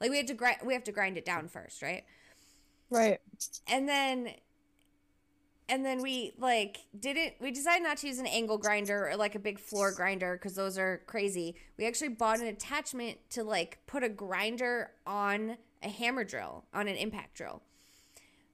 like 0.00 0.10
we 0.10 0.16
had 0.16 0.26
to 0.26 0.34
grind 0.34 0.58
we 0.64 0.72
have 0.74 0.84
to 0.84 0.92
grind 0.92 1.16
it 1.16 1.24
down 1.24 1.48
first, 1.48 1.80
right? 1.80 2.04
Right. 2.90 3.20
and 3.66 3.88
then 3.88 4.30
and 5.68 5.84
then 5.84 6.02
we 6.02 6.32
like 6.38 6.78
didn't 6.98 7.34
we 7.40 7.50
decided 7.50 7.82
not 7.82 7.96
to 7.98 8.06
use 8.08 8.18
an 8.18 8.26
angle 8.26 8.58
grinder 8.58 9.08
or 9.08 9.16
like 9.16 9.34
a 9.34 9.38
big 9.38 9.58
floor 9.58 9.92
grinder 9.92 10.34
because 10.34 10.54
those 10.54 10.76
are 10.76 11.00
crazy 11.06 11.54
we 11.78 11.86
actually 11.86 12.10
bought 12.10 12.40
an 12.40 12.46
attachment 12.46 13.18
to 13.30 13.42
like 13.42 13.78
put 13.86 14.02
a 14.04 14.08
grinder 14.08 14.90
on 15.06 15.56
a 15.82 15.88
hammer 15.88 16.24
drill 16.24 16.64
on 16.74 16.86
an 16.88 16.96
impact 16.96 17.34
drill 17.34 17.62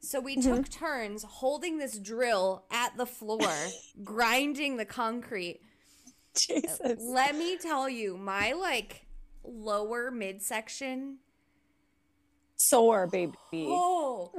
so 0.01 0.21
we 0.21 0.37
mm-hmm. 0.37 0.55
took 0.57 0.69
turns 0.69 1.23
holding 1.23 1.79
this 1.79 1.99
drill 1.99 2.65
at 2.71 2.97
the 2.97 3.07
floor 3.07 3.55
grinding 4.05 4.77
the 4.77 4.85
concrete 4.85 5.61
Jesus. 6.35 6.99
let 7.01 7.37
me 7.37 7.57
tell 7.57 7.89
you 7.89 8.17
my 8.17 8.53
like 8.53 9.07
lower 9.45 10.11
midsection 10.11 11.19
Sore, 12.61 13.07
baby. 13.07 13.33
Oh, 13.55 14.31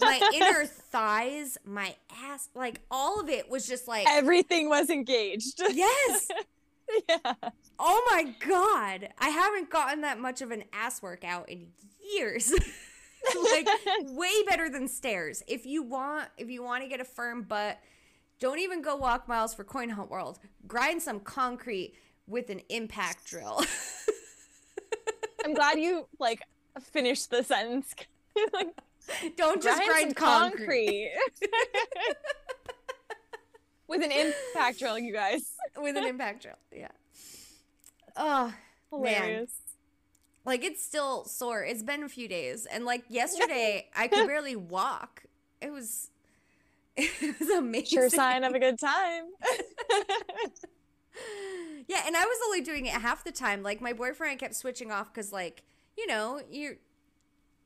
my 0.00 0.30
inner 0.34 0.64
thighs, 0.90 1.58
my 1.66 1.94
ass, 2.24 2.48
like 2.54 2.80
all 2.90 3.20
of 3.20 3.28
it 3.28 3.50
was 3.50 3.68
just 3.68 3.86
like, 3.86 4.06
Everything 4.08 4.70
was 4.70 4.88
engaged. 4.88 5.60
yes. 5.70 6.28
yeah. 7.08 7.34
Oh 7.78 8.08
my 8.10 8.34
God. 8.40 9.10
I 9.18 9.28
haven't 9.28 9.68
gotten 9.68 10.00
that 10.00 10.18
much 10.18 10.40
of 10.40 10.50
an 10.50 10.64
ass 10.72 11.02
workout 11.02 11.50
in 11.50 11.66
years. 12.14 12.54
like 13.52 13.68
way 14.08 14.42
better 14.46 14.68
than 14.68 14.88
stairs. 14.88 15.42
If 15.46 15.66
you 15.66 15.82
want, 15.82 16.28
if 16.36 16.48
you 16.48 16.62
want 16.62 16.82
to 16.82 16.88
get 16.88 17.00
a 17.00 17.04
firm 17.04 17.42
butt, 17.42 17.78
don't 18.40 18.58
even 18.58 18.82
go 18.82 18.96
walk 18.96 19.28
miles 19.28 19.54
for 19.54 19.64
Coin 19.64 19.88
Hunt 19.88 20.10
World. 20.10 20.38
Grind 20.66 21.02
some 21.02 21.20
concrete 21.20 21.94
with 22.26 22.50
an 22.50 22.60
impact 22.68 23.26
drill. 23.26 23.62
I'm 25.44 25.54
glad 25.54 25.78
you 25.78 26.06
like 26.18 26.42
finished 26.80 27.30
the 27.30 27.42
sentence. 27.42 27.94
like, 28.52 28.68
don't 29.36 29.62
just 29.62 29.82
grind 29.84 30.14
grind 30.14 30.18
some 30.18 30.50
concrete. 30.50 31.12
With 33.88 34.04
an 34.04 34.12
impact 34.12 34.78
drill, 34.78 34.98
you 34.98 35.14
guys. 35.14 35.54
with 35.78 35.96
an 35.96 36.04
impact 36.04 36.42
drill. 36.42 36.58
Yeah. 36.70 36.88
Oh, 38.16 38.52
Hilarious. 38.90 39.54
Like 40.48 40.64
it's 40.64 40.84
still 40.84 41.24
sore. 41.24 41.62
It's 41.64 41.82
been 41.82 42.02
a 42.02 42.08
few 42.08 42.26
days, 42.28 42.66
and 42.66 42.84
like 42.84 43.04
yesterday, 43.08 43.88
I 43.96 44.08
could 44.08 44.26
barely 44.26 44.56
walk. 44.56 45.24
It 45.60 45.70
was, 45.70 46.10
it 46.96 47.38
was 47.38 47.48
amazing. 47.50 47.98
Sure 47.98 48.08
sign 48.08 48.42
of 48.44 48.54
a 48.54 48.58
good 48.58 48.78
time. 48.78 49.24
yeah, 51.88 52.02
and 52.06 52.16
I 52.16 52.24
was 52.24 52.38
only 52.46 52.60
doing 52.62 52.86
it 52.86 52.92
half 52.94 53.24
the 53.24 53.32
time. 53.32 53.62
Like 53.62 53.80
my 53.80 53.92
boyfriend 53.92 54.40
kept 54.40 54.54
switching 54.54 54.90
off 54.90 55.12
because, 55.12 55.32
like, 55.32 55.62
you 55.96 56.06
know. 56.06 56.40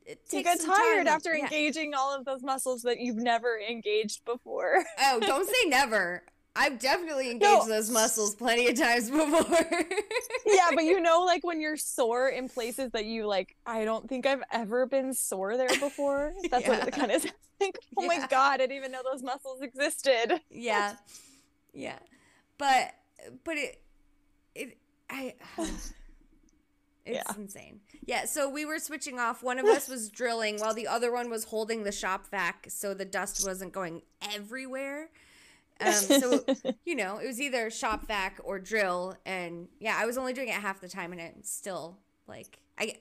It 0.04 0.18
you 0.32 0.42
get 0.42 0.60
tired 0.60 1.06
time. 1.06 1.14
after 1.14 1.32
Yeah. 1.32 1.44
engaging 1.44 1.94
all 1.94 2.12
of 2.12 2.24
those 2.24 2.42
muscles 2.42 2.82
that 2.82 2.98
you've 2.98 3.16
never 3.16 3.58
engaged 3.60 4.24
before. 4.24 4.84
Oh, 4.98 5.20
don't 5.20 5.46
say 5.48 5.68
never. 5.68 6.24
I've 6.54 6.78
definitely 6.78 7.30
engaged 7.30 7.66
those 7.66 7.90
muscles 7.90 8.34
plenty 8.34 8.68
of 8.68 8.76
times 8.78 9.10
before. 9.10 9.56
yeah, 10.46 10.68
but 10.74 10.84
you 10.84 11.00
know, 11.00 11.24
like 11.24 11.44
when 11.44 11.60
you're 11.60 11.78
sore 11.78 12.28
in 12.28 12.48
places 12.48 12.90
that 12.92 13.06
you 13.06 13.26
like, 13.26 13.56
I 13.64 13.84
don't 13.86 14.06
think 14.08 14.26
I've 14.26 14.42
ever 14.52 14.84
been 14.86 15.14
sore 15.14 15.56
there 15.56 15.68
before. 15.80 16.34
That's 16.50 16.68
what 16.68 16.86
it 16.86 16.92
kind 16.92 17.10
of. 17.12 17.24
Like, 17.60 17.78
oh 17.96 18.06
my 18.06 18.26
god, 18.28 18.54
I 18.54 18.56
didn't 18.66 18.76
even 18.76 18.92
know 18.92 19.02
those 19.10 19.22
muscles 19.22 19.62
existed. 19.62 20.40
yeah 20.50 20.94
yeah 21.74 21.98
but 22.58 22.92
but 23.44 23.56
it 23.56 23.80
it 24.54 24.76
i 25.08 25.34
it's 25.58 25.92
Yeah. 27.06 27.22
insane 27.36 27.80
yeah 28.04 28.26
so 28.26 28.48
we 28.50 28.66
were 28.66 28.78
switching 28.78 29.18
off 29.18 29.42
one 29.42 29.58
of 29.58 29.64
us 29.64 29.88
was 29.88 30.10
drilling 30.10 30.58
while 30.58 30.74
the 30.74 30.86
other 30.86 31.10
one 31.10 31.30
was 31.30 31.44
holding 31.44 31.84
the 31.84 31.90
shop 31.92 32.26
vac 32.30 32.66
so 32.68 32.92
the 32.92 33.06
dust 33.06 33.42
wasn't 33.46 33.72
going 33.72 34.02
everywhere 34.34 35.08
um 35.80 35.92
so 35.92 36.44
you 36.84 36.94
know 36.94 37.18
it 37.18 37.26
was 37.26 37.40
either 37.40 37.70
shop 37.70 38.06
vac 38.06 38.38
or 38.44 38.58
drill 38.58 39.14
and 39.26 39.68
yeah 39.80 39.96
i 39.98 40.06
was 40.06 40.16
only 40.18 40.32
doing 40.32 40.48
it 40.48 40.54
half 40.54 40.80
the 40.80 40.88
time 40.88 41.12
and 41.12 41.20
it 41.20 41.34
still 41.46 41.98
like 42.26 42.58
i 42.78 42.94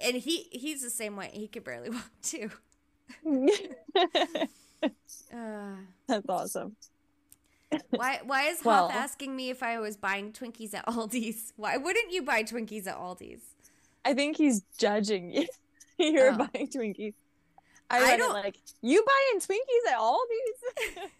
and 0.00 0.16
he 0.16 0.48
he's 0.50 0.82
the 0.82 0.90
same 0.90 1.16
way 1.16 1.30
he 1.32 1.46
could 1.46 1.64
barely 1.64 1.90
walk 1.96 2.10
too 2.22 2.50
uh 5.32 5.74
That's 6.06 6.28
awesome. 6.28 6.76
Why 7.90 8.20
why 8.24 8.44
is 8.48 8.64
Well- 8.64 8.88
Huff 8.88 8.96
asking 8.96 9.36
me 9.36 9.50
if 9.50 9.62
I 9.62 9.78
was 9.78 9.96
buying 9.96 10.32
Twinkies 10.32 10.74
at 10.74 10.86
Aldi's? 10.86 11.52
Why 11.56 11.76
wouldn't 11.76 12.10
you 12.12 12.22
buy 12.22 12.42
Twinkies 12.42 12.86
at 12.86 12.96
Aldi's? 12.98 13.42
I 14.04 14.14
think 14.14 14.36
he's 14.36 14.62
judging 14.78 15.30
you. 15.32 15.46
You're 15.98 16.32
Oh. 16.32 16.38
buying 16.38 16.66
Twinkies. 16.68 17.14
I, 17.90 18.12
I 18.12 18.16
don't- 18.16 18.32
like 18.32 18.56
you 18.80 19.04
buying 19.06 19.40
Twinkies 19.40 19.92
at 19.92 19.98
Aldi's. 19.98 21.10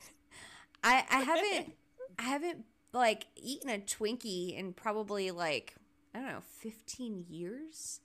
I 0.82 1.04
I 1.10 1.20
haven't 1.20 1.72
I 2.18 2.22
haven't 2.22 2.64
like 2.92 3.26
eaten 3.36 3.70
a 3.70 3.78
Twinkie 3.78 4.56
in 4.58 4.72
probably 4.72 5.30
like 5.30 5.74
I 6.14 6.18
don't 6.18 6.28
know, 6.28 6.40
15 6.60 7.26
years. 7.28 8.00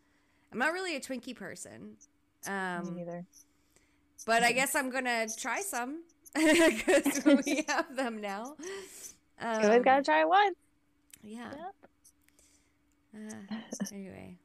I'm 0.51 0.59
not 0.59 0.73
really 0.73 0.95
a 0.95 0.99
Twinkie 0.99 1.35
person. 1.35 1.97
Um 2.47 2.95
Neither. 2.95 3.25
but 4.25 4.43
I 4.43 4.51
guess 4.51 4.75
I'm 4.75 4.89
going 4.91 5.05
to 5.05 5.27
try 5.39 5.61
some 5.61 6.03
cuz 6.35 7.25
we 7.45 7.63
have 7.67 7.95
them 7.95 8.21
now. 8.21 8.55
Um, 9.39 9.61
You 9.61 9.67
always 9.67 9.83
gotta 9.83 10.03
try 10.03 10.23
one. 10.25 10.53
yeah. 11.23 11.51
Uh, 13.15 13.55
anyway. 13.93 14.37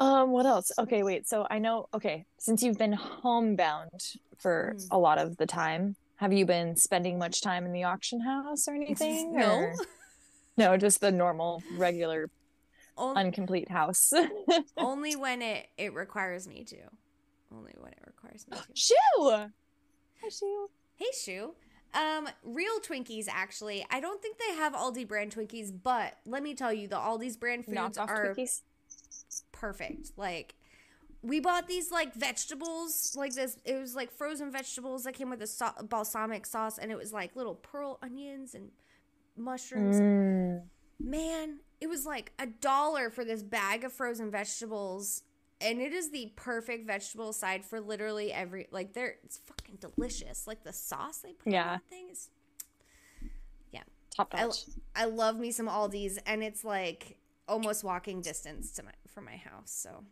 Um, 0.00 0.30
what 0.30 0.44
else? 0.46 0.72
Okay, 0.78 1.02
wait. 1.02 1.28
So 1.28 1.46
I 1.50 1.58
know. 1.58 1.88
Okay, 1.94 2.26
since 2.38 2.62
you've 2.62 2.78
been 2.78 2.92
homebound 2.92 3.90
for 4.38 4.74
Mm. 4.76 4.88
a 4.90 4.98
lot 4.98 5.18
of 5.18 5.36
the 5.36 5.46
time, 5.46 5.96
have 6.16 6.32
you 6.32 6.44
been 6.46 6.76
spending 6.76 7.18
much 7.18 7.40
time 7.42 7.64
in 7.64 7.72
the 7.72 7.84
auction 7.84 8.20
house 8.20 8.66
or 8.68 8.74
anything? 8.74 9.32
No. 9.36 9.54
or- 9.56 9.74
no, 10.56 10.76
just 10.76 11.00
the 11.00 11.10
normal, 11.10 11.62
regular, 11.76 12.30
On- 12.96 13.16
uncomplete 13.16 13.68
house. 13.70 14.12
Only 14.76 15.16
when 15.16 15.42
it 15.42 15.66
it 15.76 15.94
requires 15.94 16.46
me 16.46 16.64
to. 16.64 16.76
Only 17.52 17.72
when 17.78 17.92
it 17.92 17.98
requires 18.06 18.46
me 18.48 18.56
to. 18.56 18.64
Shoo! 18.74 19.30
Hi, 20.22 20.28
Shoo. 20.28 20.70
Hey, 20.96 21.06
Shu. 21.20 21.54
Um, 21.92 22.28
real 22.42 22.80
Twinkies 22.80 23.26
actually. 23.28 23.84
I 23.90 24.00
don't 24.00 24.20
think 24.20 24.38
they 24.38 24.54
have 24.56 24.72
Aldi 24.74 25.06
brand 25.06 25.34
Twinkies, 25.34 25.70
but 25.82 26.18
let 26.26 26.42
me 26.42 26.54
tell 26.54 26.72
you, 26.72 26.88
the 26.88 26.96
Aldi's 26.96 27.36
brand 27.36 27.64
foods 27.64 27.76
Knockoff 27.76 28.08
are 28.08 28.34
Twinkies. 28.34 28.62
Perfect. 29.54 30.12
Like 30.16 30.54
we 31.22 31.40
bought 31.40 31.66
these 31.66 31.90
like 31.90 32.14
vegetables, 32.14 33.14
like 33.16 33.34
this. 33.34 33.56
It 33.64 33.80
was 33.80 33.94
like 33.94 34.10
frozen 34.12 34.50
vegetables 34.52 35.04
that 35.04 35.14
came 35.14 35.30
with 35.30 35.40
a 35.40 35.46
so- 35.46 35.72
balsamic 35.88 36.44
sauce, 36.44 36.76
and 36.78 36.90
it 36.90 36.98
was 36.98 37.12
like 37.12 37.34
little 37.34 37.54
pearl 37.54 37.98
onions 38.02 38.54
and 38.54 38.68
mushrooms. 39.36 39.96
Mm. 39.96 40.62
Man, 41.00 41.60
it 41.80 41.88
was 41.88 42.04
like 42.06 42.32
a 42.38 42.46
dollar 42.46 43.10
for 43.10 43.24
this 43.24 43.42
bag 43.42 43.84
of 43.84 43.92
frozen 43.92 44.30
vegetables. 44.30 45.22
And 45.60 45.80
it 45.80 45.92
is 45.94 46.10
the 46.10 46.32
perfect 46.36 46.86
vegetable 46.86 47.32
side 47.32 47.64
for 47.64 47.80
literally 47.80 48.32
every 48.32 48.66
like 48.70 48.92
they're 48.92 49.16
it's 49.24 49.38
fucking 49.38 49.78
delicious. 49.80 50.46
Like 50.46 50.62
the 50.62 50.72
sauce 50.72 51.18
they 51.18 51.32
put 51.32 51.52
Yeah. 51.52 51.62
on 51.62 51.68
that 51.68 51.88
thing 51.88 52.08
is 52.10 52.28
yeah, 53.72 53.82
Top 54.14 54.34
I, 54.34 54.42
notch. 54.42 54.64
I 54.94 55.06
love 55.06 55.38
me 55.38 55.52
some 55.52 55.68
Aldi's 55.68 56.18
and 56.26 56.42
it's 56.42 56.64
like 56.64 57.16
almost 57.48 57.84
walking 57.84 58.20
distance 58.20 58.70
to 58.72 58.82
my 58.82 58.92
from 59.12 59.24
my 59.24 59.36
house. 59.36 59.70
So 59.70 60.04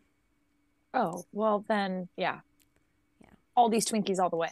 Oh, 0.94 1.24
well 1.32 1.64
then, 1.68 2.08
yeah. 2.16 2.40
Yeah. 3.20 3.28
All 3.56 3.68
these 3.68 3.86
Twinkies 3.86 4.18
all 4.18 4.30
the 4.30 4.36
way. 4.36 4.50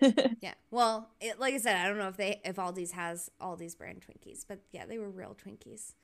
yeah. 0.40 0.54
Well, 0.70 1.10
it, 1.20 1.38
like 1.38 1.54
I 1.54 1.58
said, 1.58 1.76
I 1.76 1.88
don't 1.88 1.98
know 1.98 2.08
if 2.08 2.16
they 2.16 2.40
if 2.44 2.56
Aldi's 2.56 2.92
has 2.92 3.30
Aldi's 3.40 3.74
brand 3.74 4.04
Twinkies, 4.06 4.44
but 4.46 4.60
yeah, 4.72 4.86
they 4.86 4.98
were 4.98 5.10
real 5.10 5.36
Twinkies. 5.42 5.94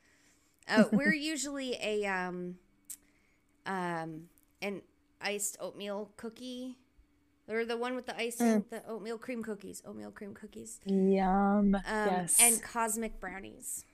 Uh, 0.69 0.85
we're 0.93 1.15
usually 1.15 1.77
a 1.83 2.07
um 2.07 2.57
um 3.67 4.29
an 4.63 4.83
iced 5.21 5.57
oatmeal 5.61 6.11
cookie. 6.17 6.77
Or 7.49 7.65
the 7.65 7.77
one 7.77 7.95
with 7.95 8.07
the 8.07 8.17
icing, 8.21 8.65
the 8.71 8.85
oatmeal 8.89 9.19
cream 9.19 9.45
cookies, 9.45 9.81
oatmeal 9.87 10.11
cream 10.11 10.35
cookies, 10.35 10.81
Yum. 10.85 11.77
um, 11.77 11.83
yes. 11.87 12.39
and 12.43 12.61
cosmic 12.61 13.21
brownies. 13.21 13.85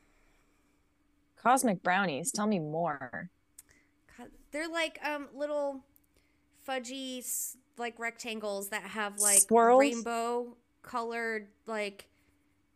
Cosmic 1.43 1.83
brownies. 1.83 2.31
Tell 2.31 2.47
me 2.47 2.59
more. 2.59 3.31
They're 4.53 4.69
like 4.69 4.99
um 5.05 5.29
little 5.35 5.81
fudgy 6.69 7.25
like 7.79 7.99
rectangles 7.99 8.69
that 8.69 8.83
have 8.83 9.19
like 9.19 9.41
Swirls? 9.41 9.81
rainbow 9.81 10.57
colored 10.83 11.49
like 11.67 12.07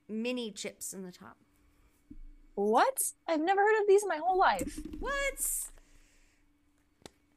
mini 0.09 0.51
chips 0.51 0.93
in 0.95 1.03
the 1.03 1.13
top. 1.13 1.37
What? 2.55 3.13
I've 3.29 3.41
never 3.43 3.61
heard 3.61 3.81
of 3.83 3.87
these 3.87 4.03
in 4.03 4.09
my 4.09 4.17
whole 4.17 4.39
life. 4.39 4.81
What? 4.99 5.71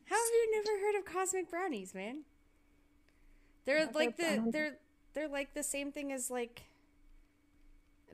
How 0.06 0.16
have 0.16 0.32
you 0.34 0.52
never 0.56 0.80
heard 0.80 0.96
of 0.98 1.06
cosmic 1.06 1.52
brownies, 1.52 1.94
man? 1.94 2.22
They're 3.66 3.80
Never- 3.86 3.92
like 4.00 4.18
the 4.18 4.48
they're 4.52 4.78
they're 5.14 5.28
like 5.28 5.54
the 5.54 5.64
same 5.64 5.92
thing 5.92 6.12
as 6.14 6.32
like 6.32 6.64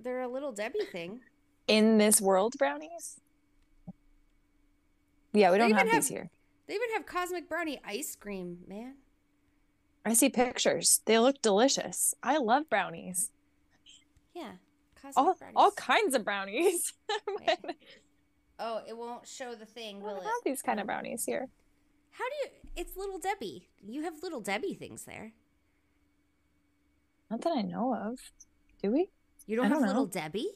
they're 0.02 0.22
a 0.22 0.28
little 0.28 0.52
Debbie 0.52 0.86
thing. 0.92 1.22
In 1.68 1.98
this 1.98 2.22
world 2.22 2.54
brownies? 2.58 3.20
Yeah, 5.34 5.52
we 5.52 5.58
don't 5.58 5.70
even 5.70 5.78
have, 5.78 5.88
have- 5.90 6.02
these 6.04 6.10
here. 6.10 6.30
They 6.68 6.74
even 6.76 6.90
have 6.94 7.06
cosmic 7.06 7.48
brownie 7.50 7.80
ice 7.86 8.16
cream, 8.16 8.60
man. 8.68 8.96
I 10.06 10.14
see 10.14 10.30
pictures. 10.30 11.02
They 11.06 11.20
look 11.20 11.42
delicious. 11.42 12.14
I 12.24 12.38
love 12.38 12.70
brownies. 12.70 13.32
Yeah, 14.34 14.52
cosmic 15.02 15.18
All, 15.18 15.34
brownies. 15.36 15.54
all 15.56 15.72
kinds 15.72 16.16
of 16.16 16.24
brownies. 16.24 16.94
But 17.46 17.76
oh, 18.60 18.82
it 18.88 18.96
won't 18.98 19.28
show 19.28 19.54
the 19.54 19.66
thing, 19.66 19.98
we 19.98 20.04
will 20.04 20.16
don't 20.16 20.22
it? 20.24 20.26
have 20.26 20.44
these 20.46 20.62
kind 20.62 20.80
of 20.80 20.86
brownies 20.86 21.26
here. 21.26 21.50
How 22.12 22.24
do 22.24 22.36
you? 22.44 22.48
It's 22.78 22.96
little 22.96 23.20
Debbie. 23.20 23.68
You 23.86 24.04
have 24.04 24.14
little 24.24 24.40
Debbie 24.40 24.74
things 24.74 25.04
there. 25.04 25.34
Not 27.30 27.42
that 27.42 27.52
I 27.58 27.62
know 27.62 27.94
of. 27.94 28.20
Do 28.82 28.92
we? 28.92 29.10
You 29.46 29.58
don't 29.58 29.66
I 29.66 29.70
have 29.70 29.78
don't 29.80 29.88
little 29.88 30.06
know. 30.06 30.10
Debbie. 30.12 30.50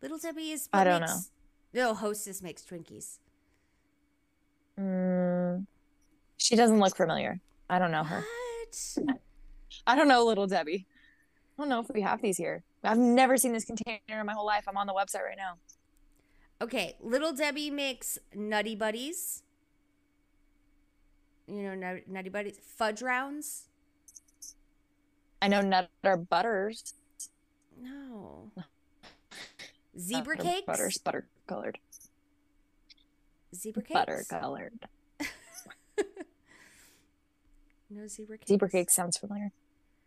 Little 0.00 0.18
Debbie 0.18 0.50
is. 0.50 0.68
I 0.72 0.84
don't 0.84 1.00
makes- 1.00 1.30
No, 1.74 1.94
Hostess 1.94 2.42
makes 2.42 2.62
Twinkies. 2.62 3.18
Mm, 4.78 5.66
she 6.36 6.54
doesn't 6.56 6.78
look 6.78 6.96
familiar. 6.96 7.40
I 7.68 7.78
don't 7.78 7.90
know 7.90 8.04
her. 8.04 8.24
What? 8.24 9.18
I 9.86 9.96
don't 9.96 10.08
know 10.08 10.24
Little 10.24 10.46
Debbie. 10.46 10.86
I 11.58 11.62
don't 11.62 11.68
know 11.68 11.80
if 11.80 11.88
we 11.92 12.02
have 12.02 12.22
these 12.22 12.36
here. 12.36 12.62
I've 12.84 12.98
never 12.98 13.36
seen 13.36 13.52
this 13.52 13.64
container 13.64 13.98
in 14.08 14.26
my 14.26 14.32
whole 14.32 14.46
life. 14.46 14.64
I'm 14.68 14.76
on 14.76 14.86
the 14.86 14.92
website 14.94 15.24
right 15.24 15.36
now. 15.36 15.54
Okay, 16.60 16.96
Little 17.00 17.32
Debbie 17.32 17.70
makes 17.70 18.18
Nutty 18.34 18.76
Buddies. 18.76 19.42
You 21.48 21.74
know, 21.74 22.00
Nutty 22.06 22.28
Buddies. 22.28 22.58
Fudge 22.76 23.02
rounds. 23.02 23.68
I 25.40 25.48
know 25.48 25.60
Nutter 25.60 26.16
Butters. 26.16 26.94
No. 27.80 28.50
Zebra 29.98 30.36
Nutter 30.36 30.48
cakes. 30.48 30.66
Butters, 30.66 30.98
butter 30.98 31.26
colored. 31.46 31.78
Zebra 33.54 33.82
cakes. 33.82 33.94
Butter 33.94 34.24
colored. 34.28 34.72
No 37.90 38.06
zebra 38.06 38.36
cakes. 38.36 38.48
Zebra 38.48 38.68
cake 38.68 38.90
sounds 38.90 39.16
familiar. 39.16 39.50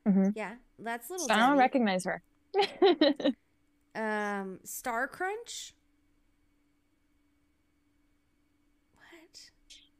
hmm 0.05 0.29
Yeah, 0.35 0.53
that's 0.77 1.09
Little 1.09 1.31
I 1.31 1.37
don't 1.39 1.57
recognize 1.57 2.05
her. 2.05 2.21
um, 3.95 4.59
Star 4.63 5.07
Crunch. 5.07 5.73
What? 8.93 9.39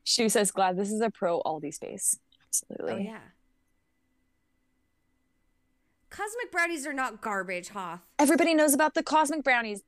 Shu 0.04 0.30
says, 0.30 0.52
glad 0.52 0.78
this 0.78 0.92
is 0.92 1.02
a 1.02 1.10
pro 1.10 1.42
Aldi 1.42 1.74
space. 1.74 2.20
Absolutely. 2.48 2.94
Oh 2.94 2.98
yeah. 2.98 3.20
Cosmic 6.12 6.52
brownies 6.52 6.86
are 6.86 6.94
not 6.94 7.22
garbage, 7.22 7.70
Hoth. 7.70 8.02
Everybody 8.20 8.54
knows 8.54 8.74
about 8.76 8.94
the 8.94 9.02
cosmic 9.02 9.44
brownies. 9.44 9.82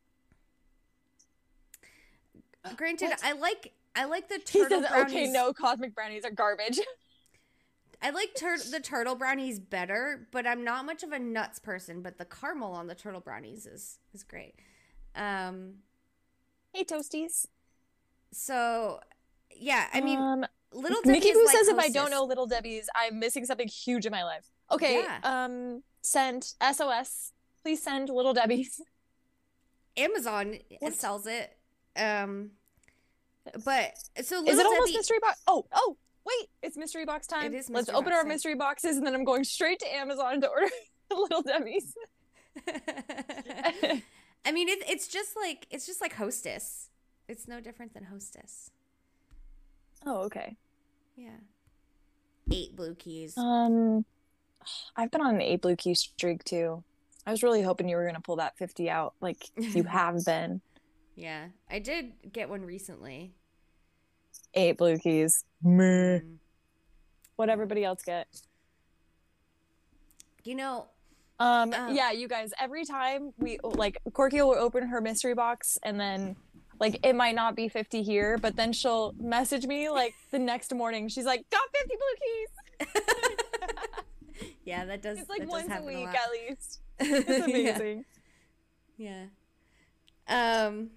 Granted, 2.77 3.09
What? 3.09 3.23
I 3.23 3.33
like 3.33 3.73
I 3.95 4.05
like 4.05 4.27
the 4.29 4.35
He 4.35 4.59
turtle 4.59 4.81
says, 4.81 4.89
brownies. 4.89 5.11
okay, 5.13 5.27
no, 5.27 5.53
cosmic 5.53 5.93
brownies 5.93 6.25
are 6.25 6.31
garbage. 6.31 6.79
I 8.01 8.09
like 8.09 8.33
tur- 8.35 8.57
the 8.57 8.79
turtle 8.79 9.15
brownies 9.15 9.59
better, 9.59 10.27
but 10.31 10.47
I'm 10.47 10.63
not 10.63 10.85
much 10.85 11.03
of 11.03 11.11
a 11.11 11.19
nuts 11.19 11.59
person. 11.59 12.01
But 12.01 12.17
the 12.17 12.25
caramel 12.25 12.71
on 12.73 12.87
the 12.87 12.95
turtle 12.95 13.21
brownies 13.21 13.65
is 13.65 13.99
is 14.13 14.23
great. 14.23 14.55
Um, 15.15 15.75
hey, 16.73 16.83
toasties. 16.85 17.47
so 18.31 18.99
yeah, 19.55 19.87
I 19.93 20.01
mean, 20.01 20.17
um, 20.19 20.45
little 20.73 21.01
Debbie 21.01 21.19
Nikki 21.19 21.29
is 21.29 21.37
Boo 21.37 21.45
like 21.45 21.55
says 21.55 21.67
if 21.67 21.77
I 21.77 21.89
don't 21.89 22.09
know 22.11 22.23
Little 22.23 22.47
Debbie's, 22.47 22.89
I'm 22.95 23.19
missing 23.19 23.45
something 23.45 23.67
huge 23.67 24.05
in 24.05 24.11
my 24.11 24.23
life. 24.23 24.51
Okay, 24.71 25.01
Yeah. 25.03 25.19
um, 25.23 25.83
send 26.03 26.53
SOS. 26.61 27.31
Please 27.63 27.81
send 27.81 28.09
Little 28.09 28.33
Debbie's. 28.33 28.79
Amazon 29.97 30.57
What? 30.79 30.93
sells 30.93 31.25
it. 31.27 31.55
Um, 31.95 32.51
but 33.65 33.93
so 34.23 34.37
little 34.39 34.49
Is 34.51 34.59
it 34.59 34.65
almost 34.65 34.87
Debbie, 34.87 34.97
mystery 34.97 35.19
box? 35.21 35.41
Oh, 35.47 35.65
oh, 35.73 35.97
wait, 36.25 36.49
it's 36.61 36.75
mystery 36.77 37.05
box 37.05 37.27
time. 37.27 37.53
It 37.53 37.57
is 37.57 37.69
Let's 37.69 37.89
open 37.89 38.05
box 38.05 38.15
our 38.15 38.21
time. 38.21 38.29
mystery 38.29 38.55
boxes, 38.55 38.97
and 38.97 39.05
then 39.05 39.13
I'm 39.15 39.23
going 39.23 39.43
straight 39.43 39.79
to 39.79 39.93
Amazon 39.95 40.41
to 40.41 40.47
order 40.47 40.67
Little 41.11 41.41
Debbie's. 41.41 41.93
I 44.45 44.51
mean, 44.51 44.67
it's 44.69 44.83
it's 44.91 45.07
just 45.07 45.35
like 45.35 45.67
it's 45.71 45.85
just 45.85 46.01
like 46.01 46.13
Hostess. 46.15 46.89
It's 47.27 47.47
no 47.47 47.59
different 47.61 47.93
than 47.93 48.03
Hostess. 48.05 48.71
oh, 50.05 50.23
okay. 50.23 50.57
Yeah. 51.15 51.37
Eight 52.51 52.75
blue 52.75 52.95
keys. 52.95 53.37
Um, 53.37 54.05
I've 54.95 55.11
been 55.11 55.21
on 55.21 55.35
an 55.35 55.41
eight 55.41 55.61
blue 55.61 55.75
key 55.75 55.93
streak 55.95 56.43
too. 56.43 56.83
I 57.25 57.31
was 57.31 57.41
really 57.43 57.61
hoping 57.61 57.87
you 57.89 57.95
were 57.95 58.05
gonna 58.05 58.19
pull 58.21 58.35
that 58.37 58.57
fifty 58.57 58.89
out, 58.89 59.13
like 59.21 59.49
you 59.57 59.83
have 59.89 60.23
been. 60.25 60.61
yeah, 61.15 61.45
I 61.71 61.79
did 61.79 62.13
get 62.31 62.49
one 62.49 62.63
recently. 62.65 63.33
Eight 64.53 64.77
blue 64.77 64.97
keys. 64.97 65.43
Meh. 65.63 66.19
Mm. 66.19 66.35
What 67.35 67.49
everybody 67.49 67.83
else 67.83 68.03
get? 68.03 68.27
You 70.43 70.55
know, 70.55 70.87
Um, 71.39 71.73
Oh. 71.75 71.91
yeah, 71.91 72.11
you 72.11 72.27
guys. 72.27 72.51
Every 72.59 72.85
time 72.85 73.33
we 73.37 73.57
like, 73.63 73.97
Corky 74.13 74.41
will 74.41 74.55
open 74.55 74.87
her 74.87 75.01
mystery 75.01 75.33
box, 75.33 75.77
and 75.83 75.99
then 75.99 76.35
like 76.79 76.99
it 77.05 77.13
might 77.15 77.35
not 77.35 77.55
be 77.55 77.69
fifty 77.69 78.03
here, 78.03 78.37
but 78.37 78.55
then 78.55 78.73
she'll 78.73 79.13
message 79.19 79.65
me 79.65 79.89
like 79.89 80.13
the 80.31 80.39
next 80.39 80.73
morning. 80.75 81.07
She's 81.07 81.25
like, 81.25 81.45
"Got 81.49 81.61
fifty 81.73 81.95
blue 81.95 82.95
keys." 82.97 83.03
yeah, 84.65 84.85
that 84.85 85.01
does. 85.01 85.19
It's 85.19 85.29
like 85.29 85.47
once 85.47 85.71
a 85.71 85.83
week 85.83 86.05
lot. 86.05 86.15
at 86.15 86.31
least. 86.31 86.79
It's 86.99 87.45
amazing. 87.45 88.05
Yeah. 88.97 89.25
yeah. 90.27 90.65
Um. 90.67 90.91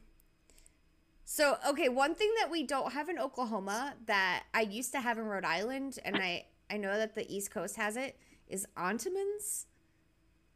So 1.24 1.56
okay, 1.68 1.88
one 1.88 2.14
thing 2.14 2.32
that 2.40 2.50
we 2.50 2.62
don't 2.62 2.92
have 2.92 3.08
in 3.08 3.18
Oklahoma 3.18 3.94
that 4.06 4.44
I 4.54 4.62
used 4.62 4.92
to 4.92 5.00
have 5.00 5.18
in 5.18 5.24
Rhode 5.24 5.44
Island, 5.44 5.98
and 6.04 6.16
I 6.16 6.46
I 6.70 6.76
know 6.76 6.96
that 6.96 7.14
the 7.14 7.30
East 7.34 7.50
Coast 7.50 7.76
has 7.76 7.96
it, 7.96 8.18
is 8.48 8.66
Ontomans. 8.76 9.66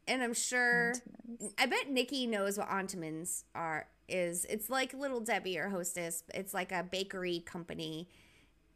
And 0.07 0.23
I'm 0.23 0.33
sure 0.33 0.93
I 1.57 1.65
bet 1.67 1.89
Nikki 1.89 2.25
knows 2.25 2.57
what 2.57 2.69
Ontomans 2.69 3.45
are 3.53 3.87
is. 4.07 4.45
It's 4.45 4.69
like 4.69 4.93
Little 4.93 5.19
Debbie 5.19 5.57
or 5.57 5.69
Hostess. 5.69 6.23
It's 6.33 6.53
like 6.53 6.71
a 6.71 6.83
bakery 6.83 7.39
company. 7.39 8.09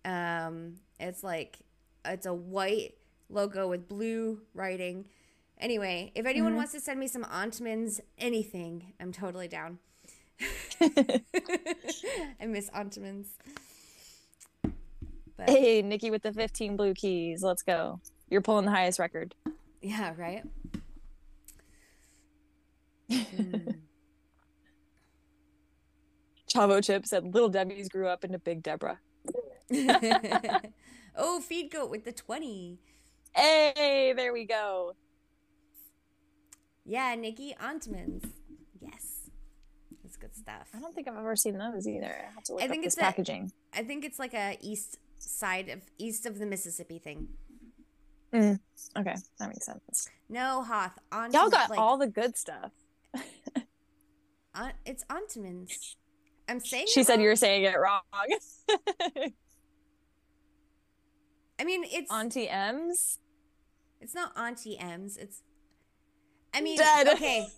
Um 0.04 0.76
it's 1.00 1.24
like 1.24 1.58
it's 2.06 2.26
a 2.26 2.34
white 2.34 2.94
logo 3.30 3.68
with 3.68 3.88
blue 3.88 4.42
writing. 4.54 5.06
Anyway, 5.58 6.12
if 6.16 6.26
anyone 6.26 6.54
Mhm. 6.54 6.58
wants 6.58 6.72
to 6.74 6.80
send 6.80 7.00
me 7.00 7.08
some 7.08 7.24
Ontomans 7.26 8.02
anything, 8.18 8.94
I'm 9.00 9.12
totally 9.12 9.48
down. 9.48 9.80
I 10.82 12.46
miss 12.46 12.70
Ontomans. 12.70 13.28
But 15.38 15.50
hey, 15.50 15.82
Nikki 15.82 16.12
with 16.12 16.24
the 16.24 16.34
fifteen 16.34 16.76
blue 16.78 16.94
keys. 16.94 17.42
Let's 17.44 17.62
go. 17.64 18.00
You're 18.30 18.42
pulling 18.42 18.66
the 18.66 18.72
highest 18.72 19.00
record. 19.00 19.34
yeah, 19.82 20.14
right? 20.18 20.44
Mm. 23.10 23.76
Chavo 26.50 26.84
Chip 26.84 27.06
said, 27.06 27.34
"Little 27.34 27.50
Debbie's 27.50 27.90
grew 27.90 28.08
up 28.08 28.24
into 28.24 28.40
Big 28.40 28.64
Deborah." 28.64 29.00
oh, 31.16 31.42
feed 31.42 31.72
goat 31.72 31.90
with 31.90 32.06
the 32.06 32.12
20. 32.12 32.80
Hey, 33.36 34.14
there 34.16 34.32
we 34.34 34.46
go. 34.46 34.94
Yeah, 36.86 37.16
Nikki 37.16 37.56
Ontmans. 37.62 38.24
Yes. 38.80 39.30
That's 40.04 40.16
good 40.18 40.36
stuff. 40.36 40.70
I 40.74 40.80
don't 40.80 40.94
think 40.96 41.08
I've 41.08 41.18
ever 41.18 41.36
seen 41.36 41.58
those 41.58 41.88
either. 41.88 42.28
I 42.30 42.34
have 42.34 42.44
to 42.46 42.54
look 42.54 42.62
I 42.62 42.66
up 42.66 42.72
think 42.72 42.84
this 42.84 42.94
it's 42.94 43.02
a- 43.02 43.06
packaging. 43.06 43.52
I 43.74 43.84
think 43.84 44.06
it's 44.06 44.20
like 44.20 44.34
a 44.34 44.58
east 44.62 44.98
side 45.18 45.70
of 45.70 45.82
east 45.98 46.26
of 46.26 46.38
the 46.40 46.46
Mississippi 46.46 47.00
thing. 47.00 47.28
Mm. 48.34 48.60
Okay, 48.98 49.16
that 49.40 49.50
makes 49.50 49.66
sense. 49.66 50.10
No, 50.30 50.62
Hoth. 50.64 50.98
Ont- 51.12 51.34
Y'all 51.34 51.50
got 51.50 51.70
like, 51.70 51.80
all 51.80 51.98
the 51.98 52.08
good 52.08 52.38
stuff. 52.38 52.72
on, 54.56 54.72
it's 54.86 55.04
Ontmans. 55.06 55.96
I'm 56.48 56.60
saying 56.60 56.86
She 56.90 57.02
it 57.02 57.08
said 57.08 57.14
wrong. 57.16 57.22
you 57.24 57.30
were 57.30 57.36
saying 57.36 57.64
it 57.64 57.76
wrong. 57.80 58.02
I 61.60 61.64
mean, 61.64 61.84
it's 61.86 62.12
Auntie 62.12 62.50
M's. 62.50 63.20
It's 64.06 64.14
not 64.14 64.38
Auntie 64.38 64.78
M's. 64.78 65.18
It's 65.18 65.42
I 66.54 66.62
mean, 66.62 66.78
Dead. 66.78 67.08
okay. 67.10 67.48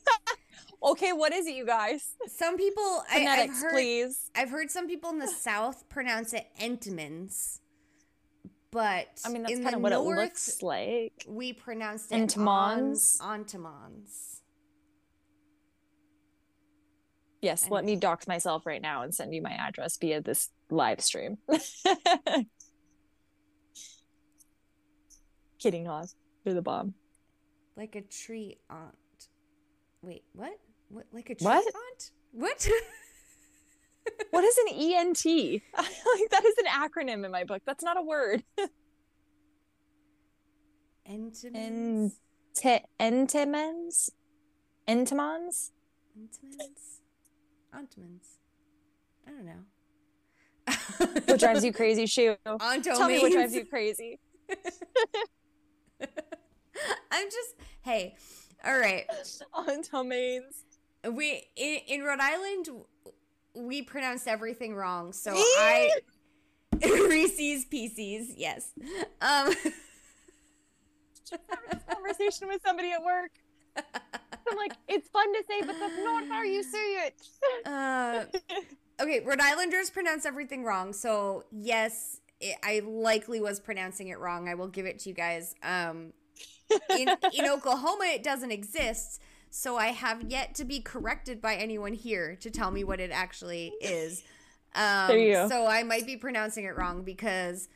Okay, 0.84 1.11
what 1.11 1.34
is 1.34 1.48
it, 1.48 1.56
you 1.56 1.65
guys? 1.65 2.14
Some 2.28 2.56
people, 2.56 3.03
I, 3.11 3.26
I've 3.28 3.49
heard, 3.49 3.72
please. 3.74 4.30
I've 4.36 4.52
heard 4.52 4.69
some 4.69 4.88
people 4.88 5.10
in 5.10 5.18
the 5.18 5.28
South 5.28 5.90
pronounce 5.90 6.34
it 6.34 6.45
Entenmann's, 6.61 7.61
but 8.72 9.07
I 9.26 9.30
mean, 9.30 9.41
that's 9.41 9.56
in 9.56 9.64
kind 9.64 9.74
the 9.74 9.78
of 9.78 9.82
what 9.82 9.91
it 9.91 9.95
North, 9.95 10.18
looks 10.19 10.61
like. 10.61 11.26
We 11.28 11.52
pronounced 11.53 12.11
it 12.11 12.15
Entenmann's? 12.15 13.18
on, 13.19 13.44
Entenmann's. 13.44 14.44
Yes, 17.41 17.72
let 17.72 17.84
me 17.84 17.95
dox 17.95 18.28
myself 18.28 18.68
right 18.68 18.82
now 18.82 19.02
and 19.02 19.15
send 19.15 19.34
you 19.34 19.41
my 19.41 19.53
address 19.53 19.98
via 19.98 20.22
this 20.22 20.52
live 20.69 21.02
stream. 21.02 21.40
Kidding 25.60 25.88
off. 25.88 26.11
You're 26.48 26.56
the 26.56 26.61
bomb. 26.61 26.94
like 27.76 27.95
a 27.98 28.02
tree 28.02 28.57
aunt. 28.69 28.95
Wait, 30.02 30.24
what? 30.32 30.57
What? 30.88 31.06
Like 31.11 31.30
a 31.30 31.36
tree 31.36 31.44
What? 31.45 31.65
aunt? 31.65 32.11
What? 32.32 32.68
What 34.32 34.45
is 34.45 34.57
an 34.57 34.68
ENT? 34.69 35.26
like 35.78 36.30
that 36.32 36.45
is 36.45 36.56
an 36.60 36.65
acronym 36.68 37.26
in 37.26 37.32
my 37.32 37.44
book. 37.44 37.61
That's 37.65 37.84
not 37.84 37.98
a 37.98 38.02
word. 38.02 38.41
Entenmann's. 41.11 42.18
Te- 42.56 42.86
Entemens? 43.02 44.10
Entemons? 44.88 45.72
Entenmann's. 46.18 47.02
Entenmann's. 47.76 48.40
I 49.28 49.32
don't 49.32 49.45
know. 49.45 49.65
What 51.26 51.40
drives 51.41 51.65
you 51.65 51.74
crazy, 51.74 52.06
Shu? 52.06 52.38
Tell 52.45 53.10
me 53.10 53.19
what 53.19 53.34
drives 53.34 53.53
you 53.53 53.65
crazy. 53.65 54.19
I'm 57.11 57.27
just 57.27 57.55
hey, 57.81 58.15
all 58.65 58.77
right. 58.77 59.05
On 59.53 59.81
domains. 59.91 60.63
We 61.09 61.43
in, 61.55 61.79
in 61.87 62.03
Rhode 62.03 62.19
Island 62.19 62.67
we 63.53 63.81
pronounce 63.81 64.27
everything 64.27 64.75
wrong. 64.75 65.13
So 65.13 65.33
I 65.35 65.89
Reese's 66.83 67.65
Pieces, 67.65 68.33
yes. 68.35 68.71
Um 69.21 69.53
just 71.29 71.41
having 71.49 71.69
a 71.71 71.93
Conversation 71.93 72.47
with 72.47 72.61
somebody 72.65 72.91
at 72.91 73.03
work. 73.03 73.31
I'm 73.75 74.57
like, 74.57 74.73
it's 74.87 75.09
fun 75.09 75.31
to 75.33 75.43
say, 75.47 75.61
but 75.61 75.75
that's 75.79 75.97
not 76.03 76.27
how 76.27 76.43
you 76.43 76.63
say 76.63 77.07
it. 77.07 77.21
uh 77.65 78.25
okay, 79.01 79.19
Rhode 79.21 79.41
Islanders 79.41 79.89
pronounce 79.89 80.25
everything 80.25 80.63
wrong. 80.63 80.93
So 80.93 81.43
yes, 81.51 82.21
it, 82.39 82.57
I 82.63 82.81
likely 82.85 83.39
was 83.41 83.59
pronouncing 83.59 84.07
it 84.09 84.19
wrong. 84.19 84.47
I 84.47 84.55
will 84.55 84.67
give 84.67 84.85
it 84.85 84.99
to 84.99 85.09
you 85.09 85.15
guys. 85.15 85.55
Um 85.63 86.13
in 86.89 87.10
in 87.34 87.48
Oklahoma 87.49 88.06
it 88.06 88.23
doesn't 88.23 88.52
exist. 88.52 89.22
So 89.49 89.77
I 89.77 89.88
have 89.88 90.23
yet 90.30 90.56
to 90.56 90.65
be 90.65 90.81
corrected 90.81 91.41
by 91.41 91.56
anyone 91.56 91.94
here 91.94 92.35
to 92.41 92.52
tell 92.52 92.69
me 92.69 92.84
what 92.84 92.99
it 92.99 93.11
actually 93.11 93.73
is. 93.81 94.23
Um, 94.76 95.07
There 95.07 95.18
you 95.18 95.34
go. 95.34 95.49
So 95.49 95.65
I 95.65 95.84
might 95.84 96.06
be 96.06 96.18
pronouncing 96.18 96.65
it 96.65 96.76
wrong 96.77 97.03
because 97.03 97.69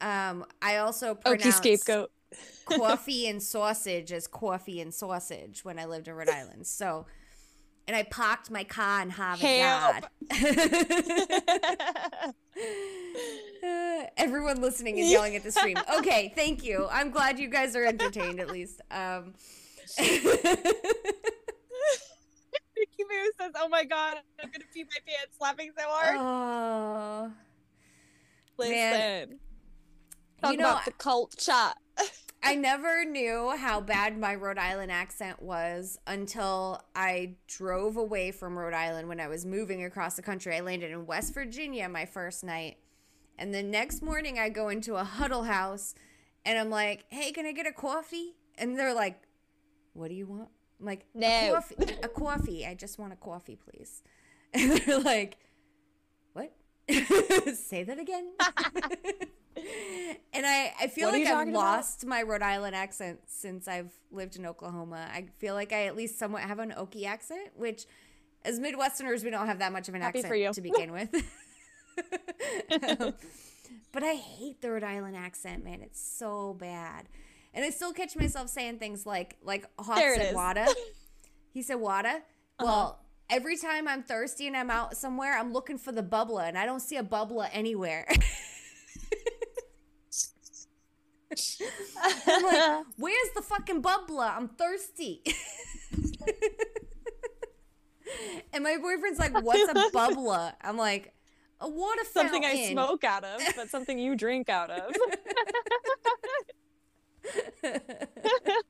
um, 0.00 0.44
I 0.60 0.76
also 0.76 1.14
Okie 1.14 1.22
pronounce 1.22 1.56
scapegoat. 1.56 2.10
coffee 2.66 3.26
and 3.28 3.42
sausage 3.42 4.12
as 4.12 4.26
coffee 4.26 4.80
and 4.80 4.92
sausage 4.92 5.64
when 5.64 5.78
I 5.78 5.86
lived 5.86 6.08
in 6.08 6.14
Rhode 6.14 6.28
Island. 6.28 6.66
So, 6.66 7.06
and 7.86 7.96
I 7.96 8.02
parked 8.02 8.50
my 8.50 8.64
car 8.64 9.02
in 9.02 9.10
Harvard 9.10 9.46
Help. 9.46 10.04
Yard. 10.30 12.34
Everyone 14.16 14.60
listening 14.60 14.98
is 14.98 15.10
yelling 15.10 15.36
at 15.36 15.42
the 15.44 15.52
stream. 15.52 15.76
Okay, 15.98 16.32
thank 16.34 16.64
you. 16.64 16.86
I'm 16.90 17.10
glad 17.10 17.38
you 17.38 17.48
guys 17.48 17.76
are 17.76 17.84
entertained 17.84 18.40
at 18.40 18.50
least. 18.50 18.80
Um, 18.90 19.34
Mickey 19.98 20.24
Mouse 23.08 23.32
says, 23.38 23.52
"Oh 23.56 23.68
my 23.68 23.84
god, 23.84 24.16
I'm 24.42 24.50
gonna 24.50 24.64
pee 24.74 24.84
my 24.84 24.98
pants, 25.06 25.36
laughing 25.40 25.70
so 25.76 25.84
hard." 25.86 26.16
oh, 26.18 27.32
Listen, 28.58 28.74
man. 28.74 29.38
talk 30.42 30.52
You 30.52 30.58
know, 30.58 30.70
about 30.70 30.84
the 30.84 30.90
culture. 30.92 31.72
I 32.42 32.54
never 32.54 33.04
knew 33.04 33.54
how 33.56 33.80
bad 33.80 34.16
my 34.18 34.34
Rhode 34.34 34.58
Island 34.58 34.92
accent 34.92 35.42
was 35.42 35.98
until 36.06 36.80
I 36.94 37.34
drove 37.48 37.96
away 37.96 38.30
from 38.30 38.56
Rhode 38.56 38.74
Island 38.74 39.08
when 39.08 39.18
I 39.20 39.26
was 39.26 39.44
moving 39.44 39.84
across 39.84 40.14
the 40.14 40.22
country. 40.22 40.54
I 40.54 40.60
landed 40.60 40.92
in 40.92 41.06
West 41.06 41.34
Virginia 41.34 41.88
my 41.88 42.06
first 42.06 42.44
night. 42.44 42.76
And 43.38 43.52
the 43.52 43.62
next 43.62 44.00
morning, 44.00 44.38
I 44.38 44.48
go 44.48 44.68
into 44.68 44.94
a 44.94 45.04
huddle 45.04 45.42
house 45.42 45.94
and 46.44 46.56
I'm 46.58 46.70
like, 46.70 47.04
hey, 47.08 47.32
can 47.32 47.46
I 47.46 47.52
get 47.52 47.66
a 47.66 47.72
coffee? 47.72 48.36
And 48.56 48.78
they're 48.78 48.94
like, 48.94 49.20
what 49.92 50.08
do 50.08 50.14
you 50.14 50.26
want? 50.26 50.48
I'm 50.78 50.86
like, 50.86 51.06
No. 51.14 51.26
a 51.26 51.54
coffee. 51.54 51.74
A 52.04 52.08
coffee. 52.08 52.66
I 52.66 52.74
just 52.74 52.98
want 52.98 53.12
a 53.12 53.16
coffee, 53.16 53.56
please. 53.56 54.02
And 54.54 54.70
they're 54.72 55.00
like, 55.00 55.36
what? 56.32 56.52
Say 57.56 57.82
that 57.82 57.98
again. 57.98 58.30
and 60.32 60.46
I, 60.46 60.72
I 60.80 60.86
feel 60.88 61.06
What 61.08 61.14
like 61.14 61.26
I've 61.26 61.32
talking 61.34 61.50
about? 61.50 61.58
lost 61.60 62.06
my 62.06 62.22
Rhode 62.22 62.42
Island 62.42 62.74
accent 62.76 63.20
since 63.26 63.66
I've 63.68 63.90
lived 64.10 64.36
in 64.36 64.46
Oklahoma. 64.46 65.08
I 65.12 65.26
feel 65.38 65.54
like 65.54 65.72
I 65.72 65.86
at 65.86 65.96
least 65.96 66.18
somewhat 66.18 66.42
have 66.42 66.58
an 66.58 66.74
Okie 66.76 67.06
accent, 67.06 67.50
which 67.56 67.84
as 68.44 68.60
Midwesterners, 68.60 69.24
we 69.24 69.30
don't 69.30 69.46
have 69.46 69.58
that 69.58 69.72
much 69.72 69.88
of 69.88 69.94
an 69.94 70.02
Happy 70.02 70.18
accent 70.18 70.30
for 70.30 70.36
you. 70.36 70.52
to 70.52 70.60
begin 70.60 70.92
with. 70.92 71.12
Um, 72.70 73.14
but 73.92 74.02
I 74.02 74.14
hate 74.14 74.60
the 74.60 74.70
Rhode 74.70 74.84
Island 74.84 75.16
accent, 75.16 75.64
man. 75.64 75.80
It's 75.82 76.00
so 76.00 76.54
bad. 76.54 77.08
And 77.54 77.64
I 77.64 77.70
still 77.70 77.92
catch 77.92 78.16
myself 78.16 78.50
saying 78.50 78.78
things 78.78 79.06
like 79.06 79.36
like 79.42 79.66
Hoth 79.78 79.98
said 79.98 80.34
wada. 80.34 80.66
He 81.52 81.62
said 81.62 81.76
wada. 81.76 82.20
Well, 82.60 83.00
every 83.30 83.56
time 83.56 83.88
I'm 83.88 84.02
thirsty 84.02 84.46
and 84.46 84.54
I'm 84.54 84.70
out 84.70 84.94
somewhere, 84.94 85.38
I'm 85.38 85.54
looking 85.54 85.78
for 85.78 85.90
the 85.90 86.02
bubbler 86.02 86.46
and 86.46 86.58
I 86.58 86.66
don't 86.66 86.80
see 86.80 86.96
a 86.98 87.02
bubbler 87.02 87.48
anywhere. 87.50 88.06
I'm 91.32 92.42
like, 92.42 92.84
where's 92.96 93.30
the 93.34 93.42
fucking 93.42 93.82
bubbler? 93.82 94.34
I'm 94.36 94.48
thirsty. 94.48 95.22
and 98.52 98.62
my 98.64 98.76
boyfriend's 98.78 99.18
like, 99.18 99.40
what's 99.42 99.70
a 99.70 99.74
bubbler? 99.90 100.52
I'm 100.62 100.76
like, 100.76 101.12
what 101.58 101.68
a 101.68 101.72
water 101.72 102.02
something 102.12 102.44
I 102.44 102.70
smoke 102.70 103.02
out 103.04 103.24
of, 103.24 103.40
but 103.56 103.70
something 103.70 103.98
you 103.98 104.14
drink 104.14 104.48
out 104.48 104.70
of. 104.70 104.94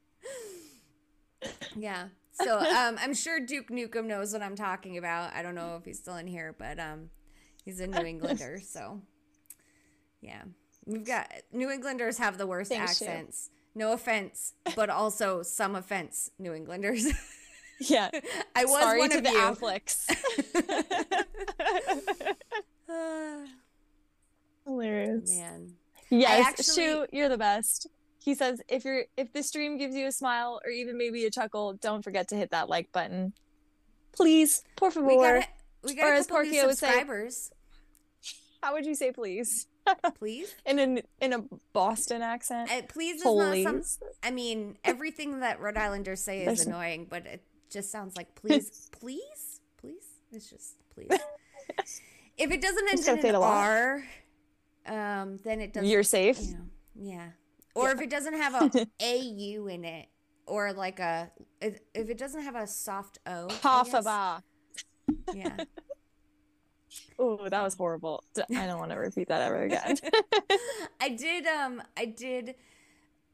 Yeah. 1.77 2.09
So 2.33 2.59
um, 2.59 2.97
I'm 3.01 3.15
sure 3.15 3.41
Duke 3.41 3.69
Nukem 3.69 4.07
knows 4.07 4.33
what 4.33 4.43
I'm 4.43 4.57
talking 4.57 4.99
about. 4.99 5.33
I 5.35 5.43
don't 5.43 5.55
know 5.55 5.77
if 5.77 5.85
he's 5.85 5.99
still 5.99 6.17
in 6.17 6.27
here, 6.27 6.55
but 6.59 6.79
um, 6.79 7.11
he's 7.65 7.81
a 7.81 7.87
New 7.87 8.05
Englander. 8.05 8.61
So 8.61 9.01
yeah, 10.21 10.43
we've 10.87 11.05
got 11.05 11.31
New 11.53 11.71
Englanders 11.71 12.19
have 12.19 12.39
the 12.39 12.47
worst 12.47 12.71
Thanks, 12.71 13.03
accents. 13.03 13.51
No 13.75 13.93
offense, 13.93 14.55
but 14.75 14.89
also 14.89 15.43
some 15.43 15.75
offense, 15.77 16.31
New 16.39 16.55
Englanders. 16.55 17.07
yeah. 17.81 18.11
I 18.55 18.65
was 18.65 18.81
Sorry 18.83 18.99
one 19.01 19.11
to 19.11 19.19
of 19.19 19.25
the 19.25 19.31
you. 19.31 19.39
Afflecks. 19.39 20.07
Hilarious. 24.65 25.37
man. 25.39 25.73
Yes, 26.11 26.47
actually- 26.47 26.75
Shu, 26.75 27.07
you're 27.13 27.29
the 27.29 27.39
best. 27.39 27.89
He 28.25 28.35
says 28.35 28.61
if 28.69 28.85
you're 28.85 29.05
if 29.17 29.33
the 29.33 29.43
stream 29.43 29.79
gives 29.79 29.95
you 29.95 30.07
a 30.09 30.13
smile 30.13 30.61
or 30.65 30.71
even 30.71 30.99
maybe 30.99 31.25
a 31.27 31.31
chuckle, 31.31 31.75
don't 31.75 32.03
forget 32.03 32.27
to 32.29 32.35
hit 32.37 32.51
that 32.51 32.69
like 32.69 32.91
button. 32.91 33.33
Please, 34.13 34.65
por 34.77 34.91
favor. 34.91 35.07
We 35.07 35.17
got 35.17 35.45
we 35.85 35.95
got 35.95 36.07
or 36.07 36.13
a 36.15 36.19
as 36.19 36.27
Porky 36.27 36.51
would 36.63 36.77
say- 36.77 36.87
subscribers. 36.87 37.53
How 38.63 38.73
would 38.73 38.85
you 38.87 38.97
say 38.97 39.13
please? 39.13 39.69
Please, 40.19 40.55
In 40.67 40.79
an 40.79 41.01
in 41.21 41.33
a 41.33 41.45
Boston 41.73 42.23
accent? 42.23 42.71
uh, 42.71 42.83
please 42.89 43.17
is 43.17 43.25
not 43.25 43.51
Please. 43.53 43.65
some. 43.65 43.83
I 44.23 44.31
mean, 44.31 44.77
everything 44.85 45.41
that 45.41 45.61
Rhode 45.61 45.77
Islanders 45.77 46.21
say 46.21 46.41
is 46.41 46.45
There's- 46.47 46.67
annoying, 46.67 47.07
but 47.09 47.27
it 47.27 47.43
just 47.71 47.91
sounds 47.91 48.17
like 48.17 48.35
please, 48.35 48.89
please, 49.01 49.61
please. 49.79 50.05
It's 50.33 50.51
just 50.51 50.77
please. 50.95 51.09
if 52.39 52.51
it 52.51 52.61
doesn't 52.61 52.89
end 52.91 52.99
in 53.25 53.35
an. 53.35 53.43
R, 53.43 54.05
um, 54.87 55.39
then 55.45 55.61
it 55.61 55.73
doesn't. 55.73 55.89
You're 55.89 56.03
safe. 56.03 56.39
you 56.41 56.55
know, 56.55 56.67
yeah. 57.01 57.29
Or 57.75 57.91
if 57.91 58.01
it 58.01 58.09
doesn't 58.11 58.35
have 58.35 58.55
a 58.75 58.87
a 59.01 59.19
u 59.19 59.69
in 59.69 59.85
it, 59.85 60.07
or 60.47 60.73
like 60.73 60.99
a 60.99 61.31
if, 61.61 61.79
if 61.95 62.09
it 62.09 62.17
doesn't 62.19 62.43
have 62.43 62.55
a 62.57 62.67
soft 62.67 63.19
o. 63.27 63.49
Half 63.63 63.89
a 63.95 64.03
guess. 64.03 64.43
Yeah. 65.35 65.57
Oh, 67.19 67.49
that 67.49 67.63
was 67.63 67.75
horrible. 67.75 68.25
I 68.55 68.67
don't 68.67 68.79
want 68.79 68.91
to 68.91 68.97
repeat 68.97 69.29
that 69.29 69.43
ever 69.43 69.63
again. 69.63 69.97
I 71.01 71.11
did 71.11 71.47
um 71.47 71.83
I 71.97 72.07
did 72.07 72.55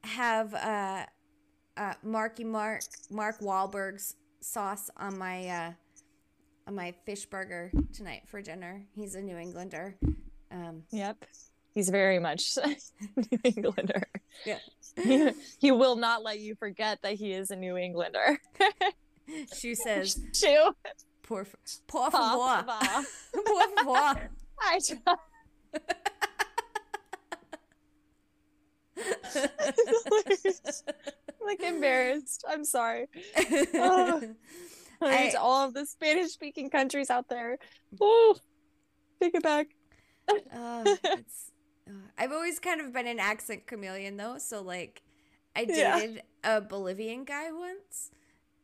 have 0.05 0.55
uh 0.55 1.07
uh 1.77 1.95
Marky 2.03 2.45
Mark 2.45 2.83
Mark 3.11 3.41
Wahlberg's 3.41 4.17
sauce 4.41 4.91
on 4.97 5.19
my 5.19 5.49
uh 5.49 5.73
on 6.67 6.75
my 6.75 6.95
fish 7.05 7.27
burger 7.27 7.73
tonight 7.93 8.23
for 8.27 8.41
dinner. 8.41 8.85
He's 8.95 9.15
a 9.15 9.23
New 9.23 9.37
Englander. 9.37 9.97
Um 10.51 10.83
yep. 10.91 11.25
He's 11.75 11.89
very 11.89 12.19
much 12.19 12.57
New 13.17 13.39
Englander. 13.45 14.07
Yeah. 14.45 14.59
He, 15.03 15.31
he 15.59 15.73
will 15.73 15.97
not 15.97 16.23
let 16.23 16.39
you 16.39 16.55
forget 16.55 17.01
that 17.03 17.15
he 17.15 17.33
is 17.33 17.51
a 17.51 17.57
New 17.57 17.77
Englander. 17.77 18.39
Shu 19.57 19.75
says, 19.75 20.21
Shu. 20.35 20.75
Por, 21.33 21.47
por 21.87 22.11
favor. 22.11 22.65
Por 23.33 23.69
favor. 23.77 24.31
I 24.61 24.79
try. 24.87 25.15
like 31.45 31.63
embarrassed. 31.63 32.45
I'm 32.49 32.65
sorry. 32.65 33.07
Oh. 33.75 34.23
I- 35.05 35.31
to 35.31 35.41
all 35.41 35.67
of 35.67 35.75
the 35.75 35.85
Spanish 35.85 36.31
speaking 36.33 36.71
countries 36.71 37.11
out 37.11 37.29
there. 37.29 37.59
Oh, 38.01 38.37
take 39.21 39.35
it 39.35 39.43
back. 39.43 39.67
Uh, 40.29 40.83
it's, 40.87 41.51
uh, 41.89 41.93
I've 42.17 42.33
always 42.33 42.59
kind 42.59 42.81
of 42.81 42.93
been 42.93 43.07
an 43.07 43.19
accent 43.19 43.67
chameleon 43.67 44.17
though, 44.17 44.39
so 44.39 44.63
like 44.63 45.03
I 45.55 45.67
Yeah. 45.69 45.99
dated 45.99 46.23
a 46.45 46.61
Bolivian 46.63 47.25
guy 47.25 47.51
once 47.53 48.11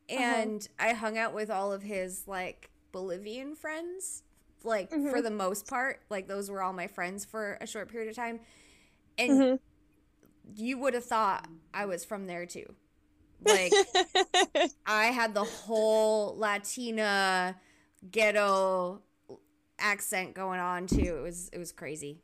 Uh-huh. 0.09 0.21
and 0.21 0.67
I 0.79 0.93
hung 0.93 1.17
out 1.17 1.33
with 1.33 1.49
all 1.49 1.71
of 1.71 1.83
his 1.83 2.27
like 2.27 2.69
Bolivian 2.91 3.55
friends 3.55 4.23
like 4.63 4.89
for 4.89 4.97
Mhm. 4.97 5.23
the 5.23 5.31
most 5.31 5.67
part, 5.67 6.01
like 6.09 6.27
those 6.27 6.49
were 6.49 6.61
all 6.61 6.73
my 6.73 6.87
friends 6.87 7.23
for 7.25 7.57
a 7.61 7.67
short 7.67 7.89
period 7.89 8.09
of 8.09 8.15
time. 8.15 8.39
And 9.17 9.31
Mhm. 9.31 9.59
you 10.55 10.77
would 10.79 10.93
have 10.95 11.05
thought 11.05 11.47
I 11.73 11.85
was 11.85 12.03
from 12.03 12.25
there 12.27 12.45
too. 12.45 12.75
Like 13.41 13.73
I 14.85 15.05
had 15.07 15.33
the 15.33 15.43
whole 15.45 16.35
Latina 16.37 17.55
ghetto 18.11 19.01
accent 19.77 20.33
going 20.33 20.59
on 20.59 20.87
too. 20.87 21.17
It 21.19 21.21
was 21.21 21.49
it 21.53 21.57
was 21.57 21.71
crazy. 21.71 22.19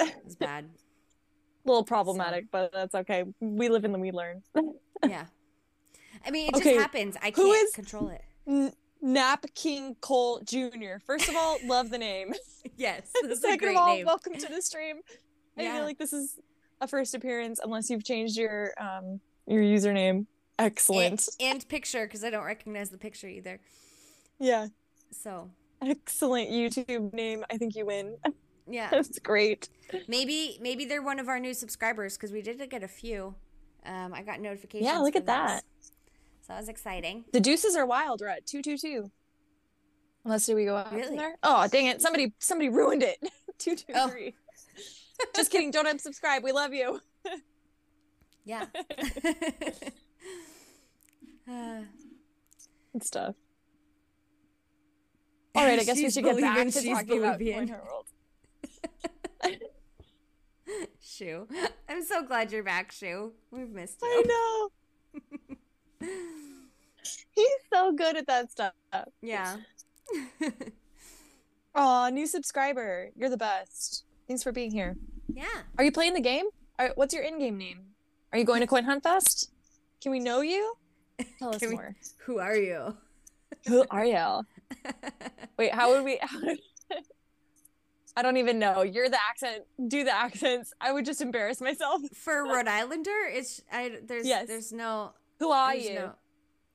It 0.00 0.24
was 0.24 0.34
bad. 0.36 0.64
a 0.64 0.68
little 1.68 1.84
problematic, 1.84 2.50
but 2.50 2.72
that's 2.72 2.94
okay. 2.94 3.24
We 3.40 3.68
live 3.68 3.84
and 3.84 4.00
we 4.00 4.10
learn. 4.10 4.42
Yeah. 5.08 5.26
I 6.26 6.30
mean, 6.30 6.48
it 6.48 6.56
Okay, 6.56 6.74
just 6.74 6.80
happens. 6.80 7.16
I 7.22 7.32
who 7.34 7.52
can't 7.52 7.74
control 7.74 8.08
it. 8.08 8.22
N- 8.46 8.72
Nap 9.00 9.44
King 9.54 9.96
Cole 10.00 10.40
Jr. 10.44 10.98
First 11.06 11.28
of 11.28 11.36
all, 11.36 11.58
love 11.64 11.90
the 11.90 11.98
name. 11.98 12.34
Yes, 12.76 13.10
this 13.22 13.38
is 13.38 13.44
a 13.44 13.48
Second 13.48 13.58
great 13.58 13.70
of 13.76 13.82
all, 13.82 13.96
name. 13.96 14.06
welcome 14.06 14.34
to 14.34 14.46
the 14.46 14.62
stream. 14.62 15.00
I 15.56 15.62
Yeah. 15.62 15.74
feel 15.76 15.84
like 15.84 15.98
this 15.98 16.12
is 16.12 16.38
a 16.80 16.86
first 16.86 17.12
appearance 17.12 17.58
unless 17.62 17.90
you've 17.90 18.04
changed 18.04 18.36
your 18.36 18.72
um 18.80 19.20
your 19.48 19.62
username. 19.62 20.26
Excellent. 20.60 21.28
And, 21.40 21.52
and 21.54 21.68
picture 21.68 22.06
because 22.06 22.22
I 22.22 22.30
don't 22.30 22.44
recognize 22.44 22.90
the 22.90 22.98
picture 22.98 23.26
either. 23.26 23.58
yeah. 24.38 24.68
So 25.10 25.50
Excellent 25.82 26.50
YouTube 26.50 27.12
name. 27.12 27.44
I 27.50 27.56
think 27.56 27.74
you 27.74 27.86
win. 27.86 28.16
yeah, 28.68 28.90
That's 28.90 29.18
great. 29.18 29.68
maybe 30.06 30.58
maybe 30.60 30.84
they're 30.84 31.02
one 31.02 31.18
of 31.18 31.28
our 31.28 31.40
new 31.40 31.54
subscribers 31.54 32.16
because 32.16 32.30
we 32.30 32.42
did 32.42 32.58
get 32.70 32.84
a 32.84 32.88
few. 32.88 33.34
Um, 33.86 34.12
I 34.14 34.22
got 34.22 34.40
notifications. 34.40 34.88
Yeah, 34.88 34.98
look 34.98 35.16
at 35.16 35.26
that. 35.26 35.64
So 36.48 36.54
that 36.54 36.60
was 36.60 36.68
exciting. 36.70 37.24
The 37.32 37.40
deuces 37.40 37.76
are 37.76 37.84
wild. 37.84 38.22
We're 38.22 38.28
at 38.28 38.46
two 38.46 38.62
two 38.62 38.78
two. 38.78 39.10
Unless 40.24 40.46
do 40.46 40.54
we 40.56 40.64
go 40.64 40.76
out 40.76 40.92
Really? 40.94 41.14
there? 41.14 41.36
Oh 41.42 41.68
dang 41.68 41.86
it! 41.86 42.00
Somebody 42.00 42.32
somebody 42.38 42.70
ruined 42.70 43.02
it. 43.02 43.18
two 43.58 43.76
two 43.76 43.92
Oh. 43.94 44.08
three. 44.08 44.34
Just 45.36 45.50
kidding. 45.50 45.70
Don't 45.70 45.86
unsubscribe. 45.86 46.42
We 46.42 46.52
love 46.52 46.72
you. 46.72 47.00
Yeah. 48.46 48.64
uh, 51.46 51.82
and 52.94 53.02
stuff. 53.02 53.34
All 55.54 55.64
right, 55.66 55.78
I 55.78 55.84
guess 55.84 55.96
we 55.96 56.08
should 56.10 56.24
get 56.24 56.40
back 56.40 56.66
to 56.68 56.72
talking 56.82 57.18
about 57.18 57.38
Bolivian. 57.38 57.68
Her 57.68 57.82
World. 57.84 58.06
Shu, 61.02 61.46
I'm 61.88 62.04
so 62.04 62.22
glad 62.22 62.52
you're 62.52 62.62
back, 62.62 62.92
Shu. 62.92 63.32
We've 63.50 63.68
missed 63.68 64.00
you. 64.00 64.08
I 64.08 64.22
know. 64.26 64.70
He's 66.00 67.48
so 67.72 67.92
good 67.92 68.16
at 68.16 68.26
that 68.26 68.50
stuff. 68.50 68.72
Yeah. 69.22 69.56
Aw, 71.74 72.10
new 72.10 72.26
subscriber. 72.26 73.10
You're 73.16 73.30
the 73.30 73.36
best. 73.36 74.04
Thanks 74.26 74.42
for 74.42 74.52
being 74.52 74.70
here. 74.70 74.96
yeah. 75.32 75.44
Are 75.78 75.84
you 75.84 75.92
playing 75.92 76.14
the 76.14 76.20
game? 76.20 76.46
Are, 76.78 76.90
what's 76.96 77.14
your 77.14 77.22
in-game 77.22 77.56
name? 77.56 77.80
Are 78.32 78.38
you 78.38 78.44
going 78.44 78.60
to 78.60 78.66
Coin 78.66 78.84
Hunt 78.84 79.02
Fest? 79.02 79.50
Can 80.02 80.12
we 80.12 80.20
know 80.20 80.40
you? 80.40 80.74
Tell 81.38 81.54
us 81.54 81.60
we- 81.62 81.68
more. 81.68 81.94
Who 82.26 82.38
are 82.38 82.56
you? 82.56 82.96
Who 83.66 83.84
are 83.90 84.04
you? 84.04 84.42
Wait, 85.56 85.72
how 85.72 85.90
would 85.90 86.04
we? 86.04 86.18
How 86.20 86.40
would, 86.42 86.58
I 88.16 88.22
don't 88.22 88.36
even 88.36 88.58
know. 88.58 88.82
You're 88.82 89.08
the 89.08 89.18
accent. 89.28 89.64
Do 89.88 90.04
the 90.04 90.14
accents. 90.14 90.72
I 90.80 90.92
would 90.92 91.04
just 91.04 91.20
embarrass 91.20 91.60
myself. 91.60 92.02
For 92.14 92.44
Rhode 92.44 92.68
Islander, 92.68 93.10
it's 93.30 93.62
I 93.72 93.98
there's 94.04 94.26
Yes. 94.26 94.46
there's 94.48 94.72
no 94.72 95.12
Who 95.38 95.50
are 95.50 95.72
there's 95.72 95.88
you? 95.88 95.94
no 95.94 96.12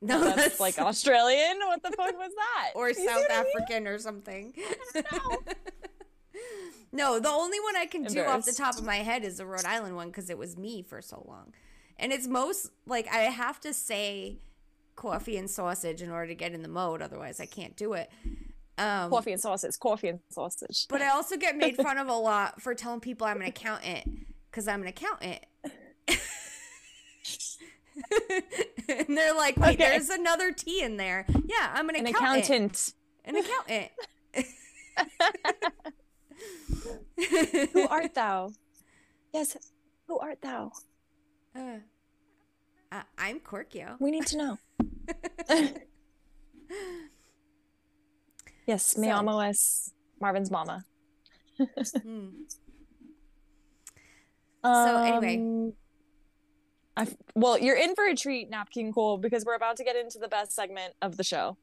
no 0.02 0.24
that's, 0.24 0.36
that's 0.36 0.60
like 0.60 0.78
Australian. 0.78 1.58
What 1.60 1.82
the 1.82 1.90
fuck 1.92 2.16
was 2.18 2.32
that? 2.36 2.72
or 2.74 2.88
You 2.88 2.94
South 2.94 3.06
what 3.06 3.30
I 3.30 3.42
mean? 3.42 3.46
African 3.46 3.86
or 3.86 3.98
something. 3.98 4.54
no, 6.92 7.18
the 7.20 7.28
only 7.30 7.60
one 7.60 7.76
I 7.76 7.86
can 7.86 8.04
do 8.04 8.22
off 8.24 8.44
the 8.44 8.52
top 8.52 8.76
of 8.76 8.84
my 8.84 8.96
head 8.96 9.24
is 9.24 9.38
the 9.38 9.46
Rhode 9.46 9.64
Island 9.64 9.96
one 9.96 10.08
because 10.08 10.30
it 10.30 10.38
was 10.38 10.56
me 10.56 10.82
for 10.82 11.00
so 11.00 11.24
long, 11.26 11.54
and 11.98 12.12
it's 12.12 12.26
most 12.26 12.70
like 12.86 13.08
I 13.12 13.20
have 13.20 13.60
to 13.60 13.72
say 13.72 14.38
coffee 14.96 15.36
and 15.36 15.50
sausage 15.50 16.02
in 16.02 16.10
order 16.10 16.28
to 16.28 16.34
get 16.34 16.52
in 16.52 16.62
the 16.62 16.68
mode. 16.68 17.00
Otherwise, 17.02 17.40
I 17.40 17.46
can't 17.46 17.76
do 17.76 17.94
it. 17.94 18.10
Um, 18.76 19.10
Coffee 19.10 19.32
and 19.32 19.40
sausage. 19.40 19.78
Coffee 19.78 20.08
and 20.08 20.20
sausage. 20.30 20.88
But 20.88 21.00
I 21.00 21.10
also 21.10 21.36
get 21.36 21.56
made 21.56 21.76
fun 21.82 21.96
of 21.98 22.08
a 22.08 22.14
lot 22.14 22.60
for 22.60 22.74
telling 22.74 23.00
people 23.00 23.26
I'm 23.26 23.40
an 23.40 23.46
accountant 23.46 24.26
because 24.50 24.66
I'm 24.68 24.82
an 24.82 24.88
accountant. 24.88 25.40
and 28.88 29.16
they're 29.16 29.34
like, 29.34 29.56
wait, 29.56 29.74
Okay. 29.80 29.90
there's 29.90 30.08
another 30.10 30.52
T 30.52 30.82
in 30.82 30.96
there. 30.96 31.26
Yeah, 31.46 31.70
I'm 31.72 31.88
an, 31.88 31.96
An 31.96 32.06
accountant. 32.06 32.44
accountant. 32.44 32.92
An 33.24 33.36
accountant. 33.36 33.90
Who 37.72 37.88
art 37.88 38.14
thou? 38.14 38.52
Yes. 39.32 39.56
Who 40.08 40.18
art 40.18 40.42
thou? 40.42 40.72
Uh, 41.56 41.78
uh, 42.92 43.02
I'm 43.18 43.40
Korkio. 43.40 43.96
We 44.00 44.10
need 44.10 44.26
to 44.26 44.36
know. 44.36 44.58
yes, 48.66 48.86
So- 48.96 49.08
amo 49.10 49.38
es 49.40 49.92
Marvin's 50.20 50.50
mama. 50.50 50.84
Hmm. 52.02 52.28
So, 54.64 54.96
anyway. 55.02 55.36
Um, 55.36 55.72
I 56.96 57.02
f- 57.02 57.16
well, 57.34 57.58
you're 57.58 57.76
in 57.76 57.94
for 57.94 58.06
a 58.06 58.14
treat, 58.14 58.50
Napkin 58.50 58.92
Cool, 58.92 59.18
because 59.18 59.44
we're 59.44 59.56
about 59.56 59.76
to 59.78 59.84
get 59.84 59.96
into 59.96 60.18
the 60.18 60.28
best 60.28 60.52
segment 60.52 60.94
of 61.02 61.16
the 61.16 61.24
show. 61.24 61.56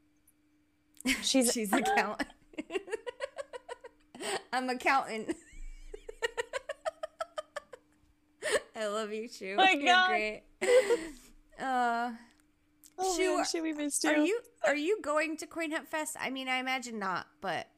She's 1.22 1.52
She's 1.52 1.72
an 1.72 1.80
accountant. 1.80 2.28
I'm 4.52 4.68
accountant. 4.68 5.34
I 8.76 8.86
love 8.86 9.12
you, 9.12 9.28
Shu. 9.28 9.56
My 9.56 9.70
You're 9.72 9.86
God. 9.86 10.08
great. 10.08 10.42
Uh, 11.60 12.10
oh, 12.98 13.16
Shu, 13.16 13.36
man, 13.36 13.44
should 13.44 13.62
we 13.62 13.72
missed 13.72 14.04
you? 14.04 14.10
Are 14.10 14.16
you 14.16 14.40
are 14.66 14.76
you 14.76 15.00
going 15.02 15.36
to 15.38 15.46
Coin 15.46 15.70
Hunt 15.70 15.88
Fest? 15.88 16.16
I 16.20 16.30
mean, 16.30 16.48
I 16.48 16.56
imagine 16.58 16.98
not, 16.98 17.26
but 17.40 17.68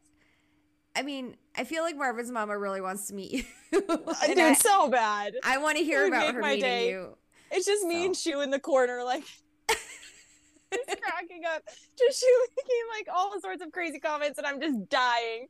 I 0.97 1.03
mean, 1.03 1.37
I 1.57 1.65
feel 1.65 1.83
like 1.83 1.97
Marvin's 1.97 2.31
mama 2.31 2.57
really 2.59 2.81
wants 2.81 3.09
to 3.09 3.15
meet 3.15 3.33
you. 3.33 3.45
Uh, 3.73 4.27
Dude, 4.27 4.39
I, 4.39 4.55
so 4.55 4.89
bad. 4.89 5.35
I 5.43 5.59
want 5.59 5.77
to 5.79 5.85
hear 5.85 6.07
about 6.07 6.33
her 6.35 6.41
meeting 6.41 6.61
day. 6.61 6.91
you. 6.91 7.17
It's 7.55 7.67
just 7.67 7.85
me 7.85 8.01
So. 8.01 8.07
and 8.07 8.17
Shu 8.17 8.41
in 8.41 8.51
the 8.51 8.59
corner, 8.59 9.03
like 9.05 9.23
just 9.69 11.01
cracking 11.03 11.43
up. 11.47 11.63
Just 11.99 12.21
Shu 12.21 12.27
making 12.57 12.83
like 12.93 13.07
all 13.17 13.41
sorts 13.41 13.63
of 13.63 13.71
crazy 13.73 14.01
comments, 14.01 14.39
and 14.39 14.47
I'm 14.47 14.61
just 14.61 14.89
dying. 14.91 15.47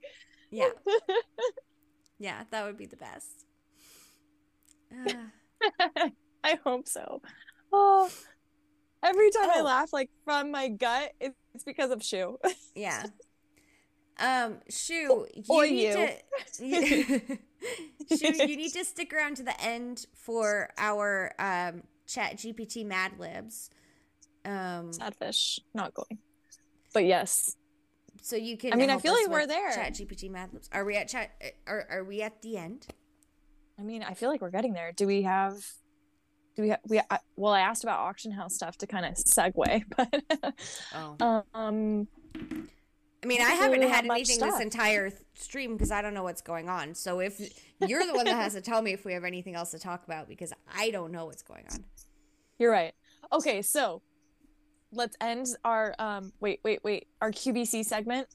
Yeah, 0.50 0.68
yeah, 2.18 2.44
that 2.50 2.64
would 2.64 2.76
be 2.76 2.86
the 2.86 2.96
best. 2.96 3.46
Uh, 4.92 6.08
I 6.44 6.58
hope 6.62 6.86
so. 6.86 7.22
Oh, 7.72 8.10
every 9.02 9.30
time 9.30 9.50
I 9.50 9.60
Oh. 9.60 9.64
laugh, 9.64 9.92
like 9.92 10.10
from 10.24 10.50
my 10.52 10.68
gut, 10.68 11.12
it's 11.20 11.64
because 11.64 11.90
of 11.90 12.02
Shu. 12.04 12.38
yeah. 12.74 13.06
Um, 14.20 14.58
Shu, 14.70 15.26
you 15.34 15.42
Or 15.48 15.64
need 15.64 15.82
you. 15.88 15.92
to. 15.92 16.14
You, 16.64 17.38
Shu, 18.16 18.32
you 18.46 18.56
need 18.56 18.72
to 18.74 18.84
stick 18.84 19.12
around 19.12 19.38
to 19.38 19.42
the 19.42 19.60
end 19.60 20.06
for 20.14 20.70
our 20.78 21.32
um 21.40 21.82
Chat 22.06 22.36
GPT 22.36 22.84
Mad 22.84 23.12
Libs. 23.18 23.70
Um, 24.44 24.90
Sadfish, 24.90 25.60
not 25.72 25.94
going. 25.94 26.18
But 26.92 27.04
yes, 27.06 27.56
so 28.22 28.36
you 28.36 28.56
can. 28.56 28.72
I 28.72 28.76
mean, 28.76 28.90
I 28.90 28.98
feel 28.98 29.12
like 29.12 29.28
we're 29.28 29.46
there. 29.46 29.72
Chat 29.72 29.94
GPT 29.94 30.30
Mad 30.30 30.50
Libs. 30.52 30.68
Are 30.72 30.84
we 30.84 30.96
at 30.96 31.08
chat? 31.08 31.30
Are 31.66 31.86
are 31.90 32.04
we 32.04 32.22
at 32.22 32.42
the 32.42 32.56
end? 32.56 32.86
I 33.78 33.82
mean, 33.82 34.02
I 34.02 34.14
feel 34.14 34.30
like 34.30 34.40
we're 34.40 34.50
getting 34.50 34.72
there. 34.72 34.92
Do 34.92 35.06
we 35.06 35.22
have? 35.22 35.54
Do 36.56 36.62
we? 36.62 36.68
have? 36.68 36.80
we? 36.88 37.00
I, 37.10 37.18
well, 37.36 37.52
I 37.52 37.60
asked 37.60 37.82
about 37.82 37.98
auction 38.00 38.30
house 38.30 38.54
stuff 38.54 38.76
to 38.78 38.86
kind 38.86 39.04
of 39.06 39.14
segue, 39.14 39.84
but 39.96 40.54
Oh. 41.20 41.42
um, 41.54 42.06
I 43.24 43.26
mean, 43.26 43.40
I 43.40 43.56
don't 43.56 43.70
think 43.70 43.82
we 43.82 43.88
haven't 43.88 43.90
really 43.90 43.92
had 43.92 44.04
anything 44.04 44.38
this 44.38 44.60
entire 44.60 45.10
stream 45.34 45.76
because 45.76 45.90
I 45.90 46.02
don't 46.02 46.12
know 46.12 46.24
what's 46.24 46.42
going 46.42 46.68
on. 46.68 46.94
So 46.94 47.20
if 47.20 47.40
you're 47.80 48.06
the 48.06 48.12
one 48.12 48.26
that 48.26 48.34
has 48.34 48.52
to 48.52 48.60
tell 48.60 48.82
me 48.82 48.92
if 48.92 49.06
we 49.06 49.14
have 49.14 49.24
anything 49.24 49.54
else 49.54 49.70
to 49.70 49.78
talk 49.78 50.04
about 50.04 50.28
because 50.28 50.52
I 50.76 50.90
don't 50.90 51.10
know 51.10 51.24
what's 51.24 51.42
going 51.42 51.64
on. 51.72 51.84
You're 52.58 52.70
right. 52.70 52.92
Okay, 53.32 53.62
so 53.62 54.02
let's 54.92 55.16
end 55.22 55.46
our 55.64 55.94
um 55.98 56.32
wait 56.40 56.60
wait 56.64 56.84
wait 56.84 57.08
our 57.22 57.32
QBC 57.32 57.86
segment. 57.86 58.28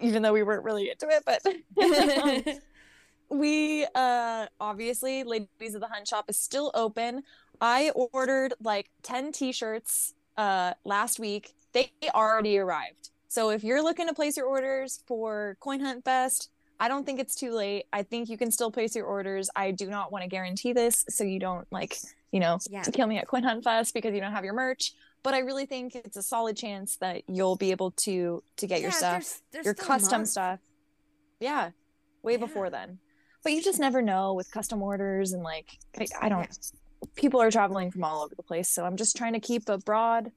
Even 0.00 0.22
though 0.22 0.32
we 0.32 0.42
weren't 0.42 0.64
really 0.64 0.90
into 0.90 1.08
it, 1.08 1.22
but 1.24 2.60
we 3.30 3.86
uh 3.94 4.46
obviously 4.60 5.22
ladies 5.22 5.74
of 5.76 5.80
the 5.80 5.86
hunt 5.86 6.08
shop 6.08 6.24
is 6.28 6.38
still 6.38 6.70
open 6.72 7.22
i 7.60 7.90
ordered 7.90 8.54
like 8.58 8.88
10 9.02 9.32
t-shirts 9.32 10.14
uh 10.38 10.72
last 10.84 11.20
week 11.20 11.52
they 11.74 11.90
already 12.14 12.56
arrived 12.56 13.10
so 13.28 13.50
if 13.50 13.62
you're 13.64 13.82
looking 13.82 14.08
to 14.08 14.14
place 14.14 14.36
your 14.36 14.46
orders 14.46 15.02
for 15.06 15.56
coin 15.60 15.80
hunt 15.80 16.04
fest 16.04 16.50
i 16.80 16.88
don't 16.88 17.04
think 17.04 17.18
it's 17.20 17.34
too 17.34 17.52
late. 17.52 17.84
I 17.92 18.02
think 18.02 18.28
you 18.28 18.38
can 18.38 18.50
still 18.50 18.70
place 18.70 18.94
your 18.94 19.04
orders. 19.06 19.50
I 19.56 19.70
do 19.72 19.86
not 19.88 20.12
want 20.12 20.22
to 20.22 20.28
guarantee 20.28 20.72
this 20.72 21.04
so 21.08 21.24
you 21.24 21.38
don't 21.40 21.66
like 21.72 21.96
you 22.32 22.40
know 22.40 22.58
Yeah. 22.70 22.82
kill 22.84 23.06
me 23.06 23.18
at 23.18 23.26
coin 23.26 23.42
hunt 23.42 23.64
fest 23.64 23.94
because 23.94 24.14
you 24.14 24.20
don't 24.20 24.32
have 24.32 24.44
your 24.44 24.54
merch 24.54 24.92
but 25.24 25.34
i 25.34 25.38
really 25.40 25.66
think 25.66 25.94
it's 25.96 26.16
a 26.16 26.22
solid 26.22 26.56
chance 26.56 26.96
that 26.96 27.22
you'll 27.26 27.56
be 27.56 27.70
able 27.72 27.90
to 28.06 28.42
to 28.56 28.66
get 28.66 28.80
your 28.80 28.92
stuff 28.92 29.12
there's- 29.12 29.42
there's 29.52 29.64
your 29.64 29.74
custom 29.74 30.24
stuff. 30.24 30.60
Yeah 31.40 31.70
way 32.22 32.32
Yeah. 32.32 32.38
before 32.38 32.68
then. 32.70 32.98
But 33.44 33.52
you 33.52 33.62
just 33.62 33.78
never 33.80 34.02
know 34.02 34.34
with 34.34 34.50
custom 34.50 34.82
orders 34.82 35.32
and 35.32 35.42
like 35.42 35.78
I, 35.98 36.06
I 36.22 36.28
don't 36.28 36.48
people 37.14 37.40
are 37.40 37.50
traveling 37.50 37.90
from 37.90 38.02
all 38.04 38.22
over 38.24 38.34
the 38.34 38.42
place 38.42 38.68
so 38.68 38.84
i'm 38.84 38.96
just 38.96 39.16
trying 39.16 39.32
to 39.32 39.40
keep 39.40 39.68
a 39.68 39.78
broad 39.78 40.32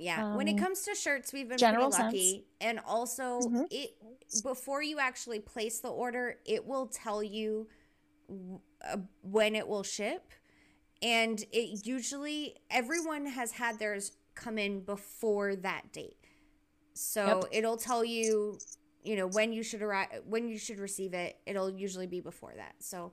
Yeah, 0.00 0.22
when 0.32 0.48
it 0.48 0.56
Um, 0.56 0.58
comes 0.58 0.82
to 0.82 0.94
shirts, 0.94 1.32
we've 1.32 1.48
been 1.48 1.64
pretty 1.64 1.86
lucky, 1.86 2.46
and 2.60 2.80
also 2.80 3.52
Mhm. 3.52 3.66
it 3.70 3.96
before 4.42 4.82
you 4.82 4.98
actually 4.98 5.40
place 5.40 5.80
the 5.80 5.90
order, 5.90 6.38
it 6.46 6.66
will 6.66 6.86
tell 6.86 7.22
you 7.22 7.68
uh, 8.84 8.96
when 9.22 9.54
it 9.54 9.66
will 9.68 9.82
ship, 9.82 10.32
and 11.02 11.44
it 11.52 11.86
usually 11.86 12.56
everyone 12.70 13.26
has 13.26 13.52
had 13.52 13.78
theirs 13.78 14.12
come 14.34 14.58
in 14.58 14.80
before 14.80 15.56
that 15.56 15.92
date, 15.92 16.16
so 16.94 17.46
Yep. 17.46 17.50
it'll 17.52 17.76
tell 17.76 18.04
you, 18.04 18.60
you 19.04 19.16
know, 19.16 19.26
when 19.26 19.52
you 19.52 19.62
should 19.62 19.82
arrive, 19.82 20.08
when 20.26 20.48
you 20.48 20.58
should 20.58 20.78
receive 20.80 21.14
it. 21.14 21.38
It'll 21.46 21.70
usually 21.70 22.06
be 22.06 22.20
before 22.20 22.54
that, 22.56 22.76
so 22.80 23.12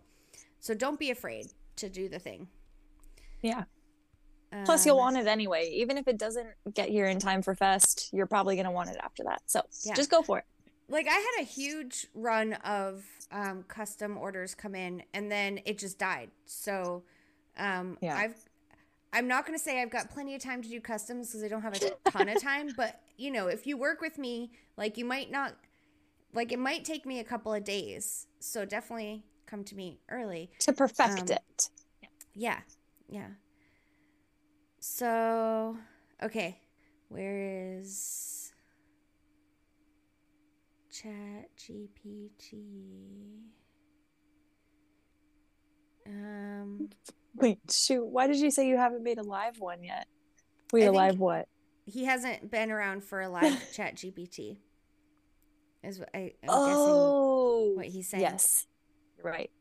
so 0.59 0.73
don't 0.75 0.99
be 0.99 1.11
afraid 1.11 1.47
to 1.77 1.89
do 1.89 2.09
the 2.09 2.19
thing. 2.19 2.47
yeah 3.41 3.65
plus 4.65 4.85
you'll 4.85 4.95
Um, 4.97 5.03
want 5.05 5.17
it 5.17 5.27
anyway 5.27 5.69
even 5.69 5.97
if 5.97 6.07
it 6.07 6.17
doesn't 6.17 6.47
get 6.73 6.89
here 6.89 7.07
in 7.07 7.19
time 7.19 7.41
for 7.41 7.55
fest 7.55 8.09
you're 8.13 8.25
probably 8.27 8.55
going 8.55 8.65
to 8.65 8.71
want 8.71 8.89
it 8.89 8.97
after 9.03 9.23
that 9.23 9.41
so 9.45 9.61
Yeah. 9.83 9.93
just 9.93 10.09
go 10.09 10.21
for 10.21 10.39
it 10.39 10.45
like 10.89 11.07
I 11.07 11.13
had 11.15 11.41
a 11.41 11.43
huge 11.43 12.07
run 12.13 12.53
of 12.53 13.03
um, 13.29 13.63
custom 13.67 14.17
orders 14.17 14.55
come 14.55 14.73
in, 14.73 15.03
and 15.13 15.29
then 15.29 15.59
it 15.65 15.77
just 15.77 15.99
died. 15.99 16.31
So, 16.45 17.03
um, 17.57 17.97
Yeah. 17.99 18.15
I've 18.15 18.37
I'm 19.11 19.27
not 19.27 19.45
going 19.45 19.57
to 19.59 19.61
say 19.61 19.81
I've 19.81 19.89
got 19.89 20.09
plenty 20.09 20.33
of 20.33 20.41
time 20.41 20.61
to 20.61 20.69
do 20.69 20.79
customs 20.79 21.27
because 21.27 21.43
I 21.43 21.49
don't 21.49 21.61
have 21.61 21.73
a 21.73 21.91
ton 22.09 22.29
of 22.29 22.41
time. 22.41 22.69
But 22.77 23.01
you 23.17 23.31
know, 23.31 23.47
if 23.47 23.67
you 23.67 23.75
work 23.77 23.99
with 23.99 24.17
me, 24.17 24.51
like 24.77 24.97
you 24.97 25.03
might 25.03 25.29
not, 25.29 25.55
like 26.33 26.53
it 26.53 26.59
might 26.59 26.85
take 26.85 27.05
me 27.05 27.19
a 27.19 27.23
couple 27.25 27.53
of 27.53 27.65
days. 27.65 28.27
So 28.39 28.63
definitely 28.63 29.25
come 29.45 29.65
to 29.65 29.75
me 29.75 29.99
early. 30.07 30.51
to 30.59 30.71
perfect 30.71 31.19
Um, 31.19 31.27
it 31.37 31.69
Yeah, 32.33 32.59
yeah. 33.09 33.27
So 34.89 35.77
okay, 36.23 36.57
where 37.09 37.77
is 37.77 38.53
Chat 40.91 41.49
GPT? 41.57 42.53
Um, 46.07 46.89
wait 47.35 47.59
shoot 47.69 48.05
why 48.05 48.27
did 48.27 48.37
you 48.37 48.49
say 48.49 48.67
you 48.67 48.77
haven't 48.77 49.03
made 49.03 49.17
a 49.17 49.23
live 49.23 49.59
one 49.59 49.83
yet 49.83 50.07
wait 50.71 50.85
a 50.85 50.91
live 50.91 51.19
what 51.19 51.49
he 51.85 52.05
hasn't 52.05 52.49
been 52.49 52.71
around 52.71 53.03
for 53.03 53.21
a 53.21 53.29
live 53.29 53.61
Chat 53.73 53.95
GPT. 53.95 54.57
Is 55.83 55.99
what 55.99 56.09
I, 56.15 56.33
I'm 56.41 56.49
oh 56.49 57.73
what 57.75 57.85
he's 57.85 58.07
saying. 58.09 58.21
yes 58.21 58.65
you're 59.17 59.31
right 59.31 59.51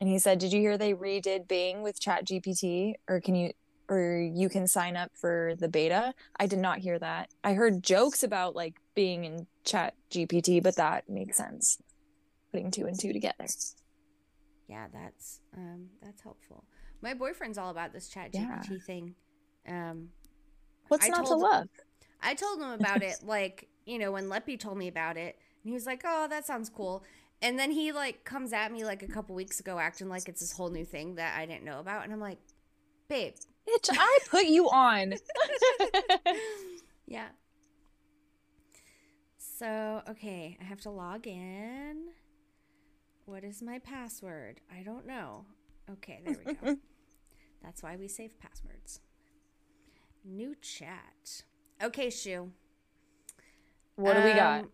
and 0.00 0.08
he 0.08 0.20
said 0.20 0.38
did 0.38 0.52
you 0.52 0.60
hear 0.60 0.78
they 0.78 0.94
redid 0.94 1.48
bing 1.48 1.82
with 1.82 2.00
chat 2.00 2.24
gpt 2.24 2.94
or 3.08 3.20
can 3.20 3.34
you 3.34 3.52
or 3.90 4.16
you 4.18 4.48
can 4.48 4.66
sign 4.66 4.96
up 4.96 5.10
for 5.14 5.54
the 5.58 5.68
beta 5.68 6.14
i 6.38 6.46
did 6.46 6.58
not 6.58 6.78
hear 6.78 6.98
that 6.98 7.28
i 7.44 7.52
heard 7.52 7.82
jokes 7.82 8.22
about 8.22 8.54
like 8.56 8.76
Bing 8.94 9.24
in 9.24 9.46
chat 9.64 9.94
gpt 10.10 10.62
but 10.62 10.76
that 10.76 11.08
makes 11.08 11.36
sense 11.36 11.76
putting 12.52 12.70
two 12.70 12.86
and 12.86 12.98
two 12.98 13.12
together. 13.12 13.46
Yeah, 14.68 14.86
that's 14.92 15.40
um 15.56 15.86
that's 16.02 16.22
helpful. 16.22 16.64
My 17.02 17.14
boyfriend's 17.14 17.58
all 17.58 17.70
about 17.70 17.92
this 17.92 18.08
Chat 18.08 18.30
Yeah. 18.32 18.60
GPT 18.64 18.82
thing. 18.84 19.14
Um, 19.68 20.10
what's 20.88 21.06
I 21.06 21.08
not 21.08 21.22
to 21.22 21.28
told- 21.30 21.42
love 21.42 21.68
I 22.22 22.34
told 22.34 22.60
him 22.60 22.70
about 22.70 23.02
it, 23.02 23.16
like, 23.24 23.68
you 23.86 23.98
know, 23.98 24.12
when 24.12 24.28
Leppy 24.28 24.56
told 24.58 24.76
me 24.78 24.88
about 24.88 25.16
it, 25.16 25.36
and 25.62 25.70
he 25.70 25.72
was 25.72 25.86
like, 25.86 26.02
oh, 26.04 26.26
that 26.28 26.46
sounds 26.46 26.68
cool. 26.68 27.02
And 27.40 27.58
then 27.58 27.70
he, 27.70 27.92
like, 27.92 28.24
comes 28.24 28.52
at 28.52 28.70
me, 28.70 28.84
like, 28.84 29.02
a 29.02 29.06
couple 29.08 29.34
weeks 29.34 29.58
ago, 29.60 29.78
acting 29.78 30.10
like 30.10 30.28
it's 30.28 30.40
this 30.40 30.52
whole 30.52 30.68
new 30.68 30.84
thing 30.84 31.14
that 31.14 31.38
I 31.38 31.46
didn't 31.46 31.64
know 31.64 31.80
about. 31.80 32.04
And 32.04 32.12
I'm 32.12 32.20
like, 32.20 32.38
babe. 33.10 33.34
bitch 33.68 33.90
i 33.92 34.18
put 34.30 34.46
you 34.46 34.70
on 34.70 35.14
yeah. 37.06 37.28
So, 39.60 40.00
okay, 40.08 40.56
I 40.58 40.64
have 40.64 40.80
to 40.82 40.90
log 40.90 41.26
in. 41.26 42.12
What 43.26 43.44
is 43.44 43.60
my 43.60 43.78
password? 43.78 44.60
I 44.74 44.82
don't 44.82 45.06
know. 45.06 45.44
Okay, 45.90 46.20
there 46.24 46.36
we 46.46 46.54
go. 46.54 46.76
That's 47.62 47.82
why 47.82 47.96
we 47.96 48.08
save 48.08 48.40
passwords. 48.40 49.00
New 50.24 50.54
chat. 50.62 51.42
Okay, 51.82 52.08
Shu. 52.08 52.52
what 53.96 54.14
do 54.14 54.22
we 54.22 54.32
got 54.32 54.60
Um, 54.60 54.70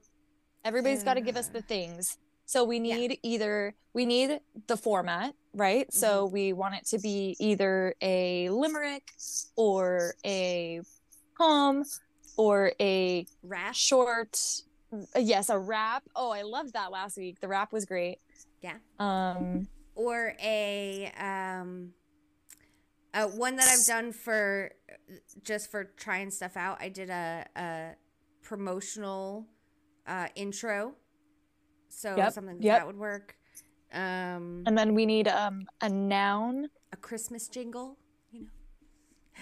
everybody's 0.65 1.03
got 1.03 1.15
to 1.15 1.21
give 1.21 1.37
us 1.37 1.49
uh, 1.49 1.55
the 1.55 1.63
things 1.63 2.19
so 2.45 2.63
we 2.63 2.79
yeah. 2.79 2.97
need 2.97 3.19
either 3.25 3.75
we 3.93 4.07
need 4.07 4.41
the 4.69 4.77
format 4.77 5.35
right 5.57 5.93
so 5.93 6.27
we 6.27 6.53
want 6.53 6.75
it 6.75 6.85
to 6.87 6.99
be 6.99 7.35
either 7.41 7.95
a 8.03 8.49
limerick 8.51 9.11
or 9.57 10.15
a 10.25 10.81
poem 11.37 11.83
or 12.37 12.73
a 12.79 13.27
Rap. 13.43 13.75
short 13.75 14.39
uh, 14.93 15.19
yes 15.19 15.49
a 15.49 15.59
rap 15.59 16.05
oh 16.15 16.31
i 16.31 16.43
loved 16.43 16.75
that 16.75 16.93
last 16.93 17.17
week 17.17 17.41
the 17.41 17.49
rap 17.49 17.73
was 17.73 17.85
great 17.87 18.19
Yeah. 18.63 18.77
um 19.01 19.67
or 19.95 20.35
a 20.43 21.11
um 21.19 21.93
uh, 23.15 23.27
one 23.29 23.57
that 23.57 23.67
I've 23.67 23.87
done 23.87 24.13
for 24.13 24.71
just 25.43 25.71
for 25.71 25.85
trying 25.97 26.31
stuff 26.31 26.55
out. 26.55 26.77
I 26.83 26.91
did 26.91 27.09
a, 27.09 27.47
a 27.57 27.91
promotional 28.43 29.47
uh, 30.07 30.27
intro, 30.35 30.93
so 31.89 32.15
Yep, 32.15 32.33
something 32.35 32.59
yep. 32.61 32.81
that 32.81 32.87
would 32.87 32.99
work. 32.99 33.35
Um, 33.97 34.63
and 34.67 34.77
then 34.77 34.95
we 34.95 35.07
need 35.07 35.27
um 35.29 35.67
a 35.81 35.89
noun 35.89 36.69
a 36.93 36.97
Christmas 36.97 37.49
jingle, 37.49 37.97
you 38.31 38.41
know. 38.43 38.49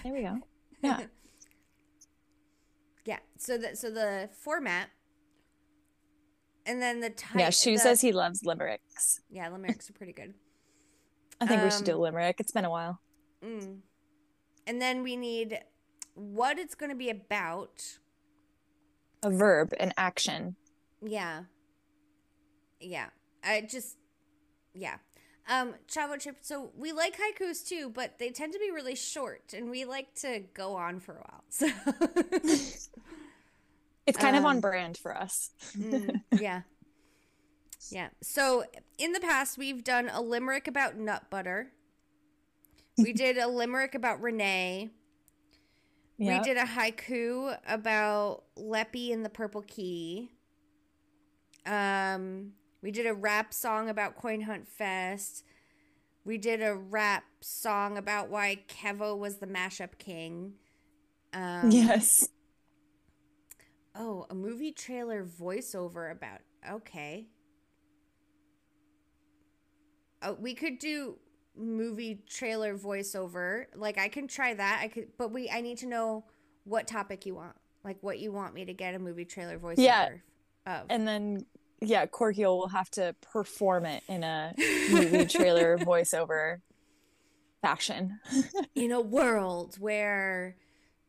there 0.05 0.12
we 0.12 0.22
go 0.22 0.39
yeah 0.82 1.01
Yeah. 3.05 3.18
So 3.36 3.59
the 3.59 3.74
so 3.76 3.90
the 3.90 4.31
format, 4.32 4.89
and 6.66 6.81
then 6.81 7.01
the 7.01 7.10
type. 7.10 7.39
yeah 7.40 7.51
shu 7.51 7.72
the- 7.72 7.78
says 7.78 8.01
he 8.01 8.12
loves 8.12 8.44
limericks 8.44 9.20
Yeah, 9.28 9.48
limericks 9.48 9.90
are 9.90 9.93
pretty 9.94 10.12
good. 10.12 10.35
i 11.40 11.47
think 11.47 11.62
we 11.62 11.70
should 11.70 11.85
do 11.85 11.93
a 11.93 11.97
Um, 11.97 12.01
limerick 12.02 12.36
it's 12.39 12.52
been 12.52 12.64
a 12.64 12.70
while 12.70 13.01
Mm. 13.44 13.81
And 14.66 14.81
then 14.81 15.02
we 15.02 15.16
need 15.16 15.59
what 16.14 16.59
it's 16.59 16.74
going 16.74 16.89
to 16.89 16.97
be 16.97 17.10
about. 17.10 17.98
a 19.22 19.28
verb 19.28 19.74
an 19.78 19.93
action 19.98 20.56
Yeah. 21.02 21.44
Yeah. 22.81 23.09
I 23.43 23.60
just 23.60 23.98
yeah. 24.74 24.96
Um 25.48 25.74
Chavo 25.88 26.18
Chip, 26.18 26.36
so 26.40 26.70
we 26.76 26.92
like 26.92 27.16
haikus 27.18 27.66
too, 27.66 27.90
but 27.90 28.18
they 28.18 28.30
tend 28.30 28.52
to 28.55 28.59
be 28.59 28.70
really 28.70 28.94
short 28.94 29.52
and 29.55 29.70
we 29.70 29.84
like 29.84 30.14
to 30.16 30.40
go 30.55 30.74
on 30.74 31.01
for 31.01 31.16
a 31.16 31.20
while. 31.20 31.44
So 31.51 31.66
it's 34.06 34.18
kind 34.18 34.36
of 34.36 34.44
on 34.44 34.56
Um, 34.56 34.60
brand 34.60 34.96
for 34.96 35.16
us 35.16 35.51
Mm, 35.76 36.22
yeah. 36.40 36.62
Yeah. 37.90 38.09
So 38.22 38.64
in 38.98 39.12
the 39.12 39.20
past 39.20 39.59
we've 39.59 39.84
done 39.84 40.09
a 40.12 40.20
limerick 40.22 40.66
about 40.68 40.96
nut 40.96 41.24
butter. 41.30 41.72
We 42.96 43.12
did 43.24 43.36
a 43.38 43.46
limerick 43.48 43.94
about 43.94 44.20
Renee. 44.22 44.90
Yeah. 46.16 46.38
We 46.38 46.44
did 46.44 46.56
a 46.56 46.62
haiku 46.64 47.59
about 47.68 48.44
Leppy 48.56 49.12
and 49.12 49.24
the 49.24 49.28
Purple 49.28 49.62
Key. 49.62 50.30
Um, 51.66 52.52
we 52.85 52.90
did 52.90 53.06
a 53.06 53.15
rap 53.15 53.55
song 53.55 53.89
about 53.89 54.15
Coin 54.15 54.43
Hunt 54.43 54.69
Fest. 54.69 55.43
We 56.27 56.36
did 56.36 56.62
a 56.62 56.74
rap 56.74 57.24
song 57.40 57.97
about 57.97 58.28
why 58.28 58.59
Kevo 58.69 59.16
was 59.19 59.39
the 59.39 59.47
mashup 59.47 59.97
king. 59.98 60.52
Um, 61.32 61.70
yes 61.73 62.28
Oh, 63.94 64.27
a 64.28 64.35
movie 64.35 64.70
trailer 64.73 65.24
voiceover 65.24 66.12
about. 66.12 66.40
Okay. 66.70 67.28
Oh, 70.23 70.36
we 70.39 70.52
could 70.52 70.78
do 70.78 71.16
movie 71.56 72.23
trailer 72.28 72.77
voiceover. 72.77 73.65
Like 73.74 73.97
I 73.97 74.09
can 74.09 74.28
try 74.28 74.52
that. 74.52 74.81
I 74.82 74.89
could, 74.89 75.09
but 75.16 75.32
we. 75.32 75.48
I 75.48 75.62
need 75.62 75.78
to 75.78 75.86
know 75.86 76.24
what 76.65 76.86
topic 76.86 77.24
you 77.24 77.35
want, 77.35 77.56
like 77.82 77.97
what 78.02 78.19
you 78.19 78.31
want 78.31 78.52
me 78.52 78.66
to 78.66 78.74
get 78.74 78.94
a 78.94 78.98
movie 78.98 79.24
trailer 79.24 79.59
voiceover 79.59 79.78
Yeah. 79.78 80.09
of. 80.66 80.86
And 80.90 81.09
then 81.09 81.47
yeah, 81.86 82.06
Korkio 82.06 82.56
will 82.56 82.69
have 82.69 82.90
to 82.93 83.15
perform 83.32 83.86
it 83.86 84.02
in 84.09 84.23
a 84.24 84.55
movie 84.90 85.27
trailer 85.27 85.78
voiceover 85.78 86.61
fashion. 87.62 88.20
in 88.74 88.93
a 88.93 89.01
world 89.01 89.77
where 89.78 90.56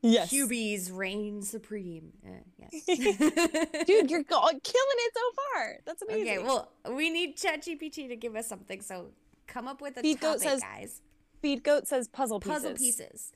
Yes. 0.01 0.29
Cubies 0.29 0.91
reign 0.91 1.41
supreme. 1.41 2.11
Uh, 2.23 2.29
yes. 2.59 2.85
Dude, 3.87 4.11
you're 4.11 4.21
go- 4.21 4.41
killing 4.41 4.61
it 4.63 5.13
so 5.15 5.21
far. 5.35 5.77
That's 5.83 6.03
amazing. 6.03 6.21
okay, 6.21 6.37
well, 6.43 6.71
we 6.91 7.09
need 7.09 7.37
ChatGPT 7.37 8.07
to 8.09 8.15
give 8.15 8.35
us 8.35 8.47
something. 8.47 8.81
So 8.81 9.07
come 9.47 9.67
up 9.67 9.81
with 9.81 9.97
a 9.97 10.03
topic, 10.15 10.41
says 10.41 10.61
guys. 10.61 11.01
Speed 11.37 11.63
Goat 11.63 11.87
says 11.87 12.07
puzzle 12.07 12.39
pieces. 12.39 12.53
Puzzle 12.55 12.73
pieces. 12.75 13.31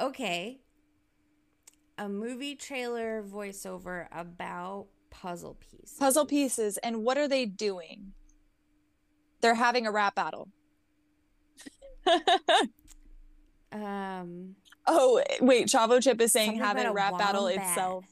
Okay. 0.00 0.58
A 1.96 2.08
movie 2.08 2.56
trailer 2.56 3.22
voiceover 3.22 4.08
about 4.10 4.86
puzzle 5.10 5.56
pieces. 5.60 5.96
Puzzle 5.98 6.26
pieces. 6.26 6.76
And 6.78 7.04
what 7.04 7.18
are 7.18 7.28
they 7.28 7.44
doing? 7.46 8.12
They're 9.40 9.54
having 9.54 9.86
a 9.86 9.90
rap 9.92 10.14
battle. 10.14 10.48
Um, 13.72 14.56
oh, 14.86 15.22
wait. 15.40 15.68
Chavo 15.68 16.02
Chip 16.02 16.20
is 16.20 16.32
saying 16.32 16.58
having 16.58 16.86
a 16.86 16.92
rap 16.92 17.16
battle 17.18 17.46
itself. 17.46 18.04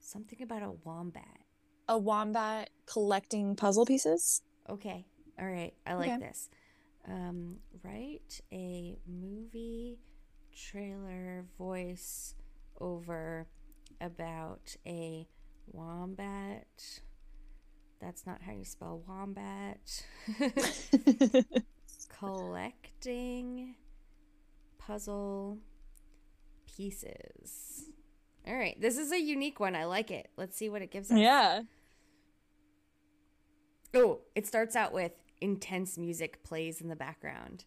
something 0.00 0.42
about 0.42 0.62
a 0.62 0.72
wombat. 0.84 1.24
A 1.88 1.96
wombat 1.96 2.70
collecting 2.86 3.54
puzzle 3.54 3.86
pieces. 3.86 4.42
Okay. 4.68 5.06
All 5.38 5.46
right. 5.46 5.72
I 5.86 5.94
like 5.94 6.10
Okay. 6.10 6.18
this. 6.26 6.48
Um, 7.06 7.58
write 7.84 8.40
a 8.52 8.96
movie 9.06 9.98
trailer 10.54 11.44
voice 11.56 12.34
over 12.80 13.46
about 14.00 14.76
a 14.86 15.26
wombat. 15.72 17.00
That's 18.00 18.26
not 18.26 18.42
how 18.42 18.52
you 18.52 18.64
spell 18.64 19.02
wombat. 19.08 20.04
Collecting 22.18 23.74
puzzle 24.78 25.58
pieces. 26.76 27.84
All 28.46 28.56
right. 28.56 28.80
This 28.80 28.96
is 28.96 29.12
a 29.12 29.20
unique 29.20 29.60
one. 29.60 29.74
I 29.74 29.84
like 29.84 30.10
it. 30.10 30.30
Let's 30.36 30.56
see 30.56 30.68
what 30.68 30.82
it 30.82 30.90
gives 30.90 31.10
us. 31.10 31.18
yeah. 31.18 31.62
Oh, 33.94 34.20
it 34.34 34.46
starts 34.46 34.76
out 34.76 34.92
with 34.92 35.12
intense 35.40 35.96
music 35.98 36.42
plays 36.44 36.80
in 36.80 36.88
the 36.88 36.96
background. 36.96 37.64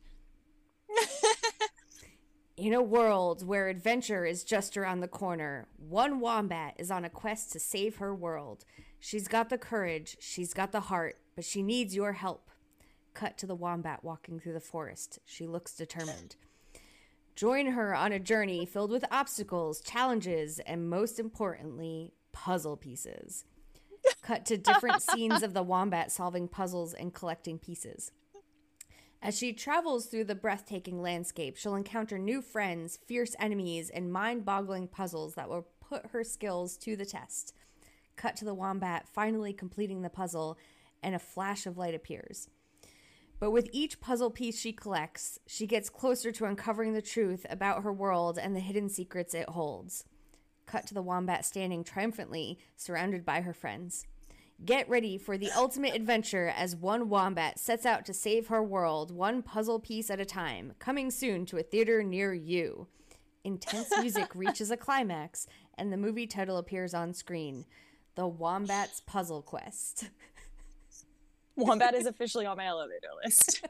In 2.58 2.74
a 2.74 2.82
world 2.82 3.48
where 3.48 3.70
adventure 3.70 4.26
is 4.26 4.44
just 4.44 4.76
around 4.76 5.00
the 5.00 5.08
corner, 5.08 5.68
one 5.78 6.20
wombat 6.20 6.76
is 6.78 6.92
on 6.92 7.06
a 7.06 7.10
quest 7.10 7.52
to 7.54 7.60
save 7.60 7.96
her 7.98 8.14
world. 8.14 8.66
She's 9.00 9.28
got 9.28 9.50
the 9.50 9.58
courage, 9.58 10.18
she's 10.20 10.54
got 10.54 10.72
the 10.72 10.82
heart, 10.82 11.18
but 11.34 11.46
she 11.46 11.64
needs 11.64 11.96
your 11.96 12.14
help. 12.14 12.52
Cut 13.14 13.38
to 13.40 13.48
the 13.48 13.56
wombat 13.56 14.04
walking 14.04 14.40
through 14.40 14.54
the 14.54 14.60
forest. 14.60 15.20
She 15.26 15.48
looks 15.48 15.74
determined. 15.74 16.36
Join 17.36 17.68
her 17.68 17.96
on 17.96 18.12
a 18.12 18.20
journey 18.20 18.66
filled 18.66 18.92
with 18.92 19.06
obstacles, 19.10 19.80
challenges, 19.82 20.60
and 20.60 20.90
most 20.90 21.20
importantly, 21.20 22.14
puzzle 22.34 22.76
pieces. 22.76 23.46
Cut 24.22 24.46
to 24.48 24.58
different 24.58 25.02
scenes 25.12 25.42
of 25.42 25.54
the 25.54 25.64
wombat 25.64 26.12
solving 26.12 26.48
puzzles 26.50 26.94
and 26.94 27.14
collecting 27.14 27.58
pieces. 27.58 28.12
As 29.24 29.38
she 29.38 29.54
travels 29.54 30.08
through 30.08 30.24
the 30.24 30.36
breathtaking 30.36 31.00
landscape, 31.00 31.56
she'll 31.56 31.76
encounter 31.76 32.18
new 32.18 32.42
friends, 32.42 32.98
fierce 33.06 33.36
enemies, 33.40 33.92
and 33.92 34.12
mind 34.12 34.46
boggling 34.46 34.88
puzzles 34.88 35.36
that 35.36 35.48
will 35.48 35.68
put 35.80 36.08
her 36.08 36.24
skills 36.24 36.76
to 36.78 36.96
the 36.96 37.06
test. 37.06 37.54
Cut 38.16 38.36
to 38.38 38.46
the 38.46 38.56
wombat 38.56 39.08
finally 39.08 39.54
completing 39.54 40.02
the 40.02 40.10
puzzle, 40.10 40.58
and 41.04 41.14
a 41.14 41.20
flash 41.20 41.68
of 41.68 41.78
light 41.78 41.94
appears. 41.94 42.50
But 43.40 43.52
with 43.52 43.70
each 43.72 44.00
puzzle 44.00 44.32
piece 44.32 44.60
she 44.60 44.74
collects, 44.74 45.40
she 45.46 45.68
gets 45.68 45.90
closer 45.90 46.32
to 46.32 46.46
uncovering 46.46 46.94
the 46.94 47.02
truth 47.02 47.46
about 47.50 47.84
her 47.84 47.94
world 47.94 48.40
and 48.40 48.56
the 48.56 48.60
hidden 48.60 48.90
secrets 48.90 49.34
it 49.34 49.50
holds. 49.50 50.04
Cut 50.66 50.88
to 50.88 50.94
the 50.94 51.02
wombat 51.02 51.46
standing 51.46 51.84
triumphantly, 51.84 52.60
surrounded 52.76 53.26
by 53.26 53.42
her 53.42 53.54
friends. 53.54 54.06
Get 54.64 54.88
ready 54.88 55.18
for 55.18 55.40
the 55.40 55.50
ultimate 55.58 55.96
adventure 55.96 56.54
as 56.56 56.76
one 56.76 57.10
wombat 57.10 57.58
sets 57.58 57.84
out 57.84 58.06
to 58.06 58.14
save 58.14 58.46
her 58.48 58.62
world, 58.62 59.10
one 59.10 59.42
puzzle 59.42 59.80
piece 59.80 60.12
at 60.12 60.20
a 60.20 60.26
time. 60.26 60.74
Coming 60.78 61.10
soon 61.10 61.48
to 61.48 61.58
a 61.58 61.64
theater 61.64 62.04
near 62.04 62.32
you. 62.32 62.86
Intense 63.44 63.90
music 64.00 64.28
reaches 64.36 64.70
a 64.70 64.78
climax, 64.78 65.48
and 65.80 65.92
the 65.92 65.98
movie 65.98 66.28
title 66.28 66.58
appears 66.58 66.94
on 66.94 67.16
screen 67.16 67.66
The 68.14 68.28
Wombat's 68.28 69.02
Puzzle 69.02 69.42
Quest. 69.42 70.12
Wombat 71.56 71.96
is 71.96 72.06
officially 72.06 72.46
on 72.46 72.58
my 72.58 72.68
elevator 72.68 73.08
list. 73.24 73.66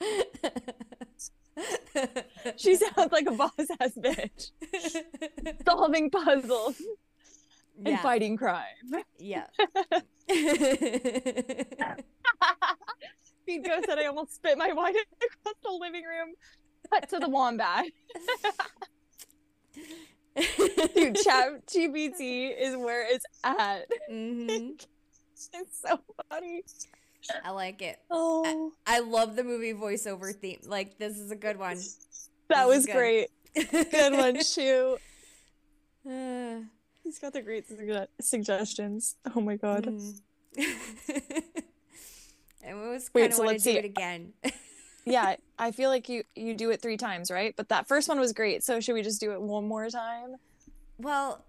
she 2.56 2.74
sounds 2.74 3.12
like 3.12 3.28
a 3.28 3.32
boss 3.32 3.52
ass 3.80 3.92
bitch. 3.96 4.50
Solving 5.64 6.10
puzzles 6.10 6.82
and 7.84 7.88
Yeah. 7.88 8.02
fighting 8.02 8.36
crime. 8.36 8.64
Yeah. 9.18 9.46
Speed 13.42 13.64
Ghost 13.64 13.86
said 13.86 13.98
I 13.98 14.06
almost 14.06 14.34
spit 14.36 14.56
my 14.56 14.72
wine 14.72 14.94
across 15.22 15.54
the 15.62 15.70
living 15.70 16.04
room. 16.04 16.34
Cut 16.90 17.08
to 17.10 17.18
the 17.18 17.28
wombat. 17.28 17.86
Dude, 20.94 21.16
chat 21.16 21.66
GPT 21.66 22.56
is 22.58 22.76
where 22.76 23.04
it's 23.12 23.24
at. 23.44 23.86
Mm-hmm. 24.10 24.72
It's 25.54 25.80
so 25.86 25.98
funny. 26.30 26.62
I 27.44 27.50
like 27.50 27.82
it. 27.82 27.98
Oh, 28.10 28.72
I 28.86 29.00
love 29.00 29.36
the 29.36 29.44
movie 29.44 29.74
voiceover 29.74 30.32
theme. 30.34 30.60
Like, 30.64 30.98
this 30.98 31.18
is 31.18 31.30
a 31.30 31.36
good 31.36 31.58
one. 31.58 31.76
that 32.48 32.66
this 32.66 32.76
was 32.76 32.86
great. 32.86 33.28
Good 33.54 34.12
one, 34.14 34.42
Shu. 34.44 34.96
He's 37.02 37.18
got 37.18 37.32
the 37.32 37.42
great 37.42 37.68
sugge- 37.68 38.06
suggestions. 38.20 39.16
Oh 39.34 39.40
my 39.40 39.56
god. 39.56 39.84
mm. 39.86 40.20
I 42.66 42.74
Wait, 42.74 42.74
kind 42.74 42.92
of 42.92 43.02
so 43.04 43.14
want 43.14 43.34
to 43.36 43.42
let's 43.42 43.64
do 43.64 43.70
see. 43.72 43.78
it 43.78 43.84
again. 43.84 44.32
Yeah, 45.06 45.36
I 45.58 45.70
feel 45.72 45.88
like 45.88 46.10
you 46.10 46.24
you 46.36 46.54
do 46.54 46.70
it 46.70 46.82
three 46.82 46.98
times, 46.98 47.30
right? 47.30 47.54
But 47.56 47.70
that 47.70 47.88
first 47.88 48.06
one 48.06 48.20
was 48.20 48.34
great. 48.34 48.62
So 48.62 48.80
should 48.80 48.92
we 48.92 49.00
just 49.02 49.18
do 49.18 49.32
it 49.32 49.40
one 49.40 49.66
more 49.66 49.88
time? 49.88 50.36
well, 50.98 51.42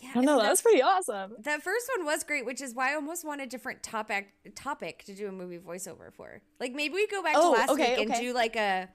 yeah. 0.00 0.10
I 0.10 0.14
don't 0.14 0.24
know. 0.24 0.36
that- 0.36 0.44
That 0.44 0.50
was 0.50 0.62
pretty 0.62 0.80
awesome. 0.80 1.34
That 1.40 1.62
first 1.64 1.90
one 1.96 2.06
was 2.06 2.22
great, 2.22 2.46
which 2.46 2.62
is 2.62 2.74
why 2.74 2.92
I 2.92 2.94
almost 2.94 3.24
want 3.26 3.40
a 3.40 3.46
different 3.46 3.82
topic 3.82 4.28
topic 4.54 5.02
to 5.06 5.14
do 5.14 5.26
a 5.26 5.32
movie 5.32 5.58
voiceover 5.58 6.14
for. 6.14 6.40
Like 6.60 6.72
maybe 6.72 6.94
we 6.94 7.08
go 7.08 7.22
back 7.24 7.34
Oh, 7.36 7.54
to 7.54 7.58
last 7.60 7.70
okay, 7.70 7.90
week 7.96 8.02
and 8.02 8.10
okay. 8.12 8.20
do 8.20 8.32
like 8.32 8.54
a 8.54 8.88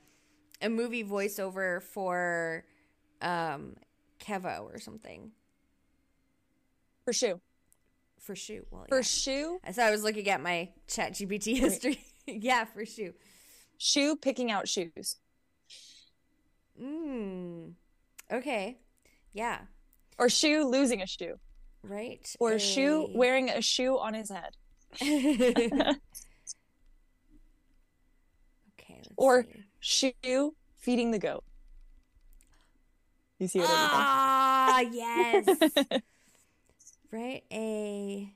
a 0.62 0.70
movie 0.70 1.04
voiceover 1.04 1.84
for 1.84 2.64
um 3.22 3.76
Kevo 4.24 4.62
or 4.74 4.80
something 4.80 5.32
For 7.06 7.14
Shu. 7.14 7.42
for 8.20 8.36
shoot. 8.36 8.66
Well, 8.72 8.86
For 8.88 8.98
yeah. 8.98 9.60
I 9.66 9.72
thought 9.74 9.88
I 9.88 9.92
was 9.92 10.04
looking 10.04 10.28
at 10.30 10.42
my 10.42 10.70
Chat 10.88 11.14
GPT 11.14 11.58
history. 11.58 12.00
yeah, 12.28 12.64
for 12.66 12.86
shoe. 12.86 13.14
Shu 13.78 14.16
picking 14.16 14.50
out 14.52 14.68
shoes. 14.68 15.18
Mm. 16.82 17.74
Okay. 18.32 18.78
Yeah. 19.34 19.60
Or 20.18 20.30
Shu 20.30 20.64
losing 20.66 21.02
a 21.02 21.08
shoe. 21.08 21.36
Right. 21.84 22.34
Or 22.40 22.54
A- 22.54 22.60
wearing 23.18 23.50
a 23.50 23.62
shoe 23.62 23.98
on 24.00 24.14
his 24.14 24.30
head. 24.30 24.56
okay. 25.02 25.98
Or- 29.18 29.44
see. 29.44 30.14
Shu 30.24 30.56
feeding 30.78 31.12
the 31.12 31.20
goat. 31.20 31.44
You 33.44 33.50
see 33.50 33.60
what 33.60 33.70
I 33.70 33.90
Ah, 33.92 34.80
yes. 34.94 35.46
right. 37.12 37.44
A. 37.52 38.34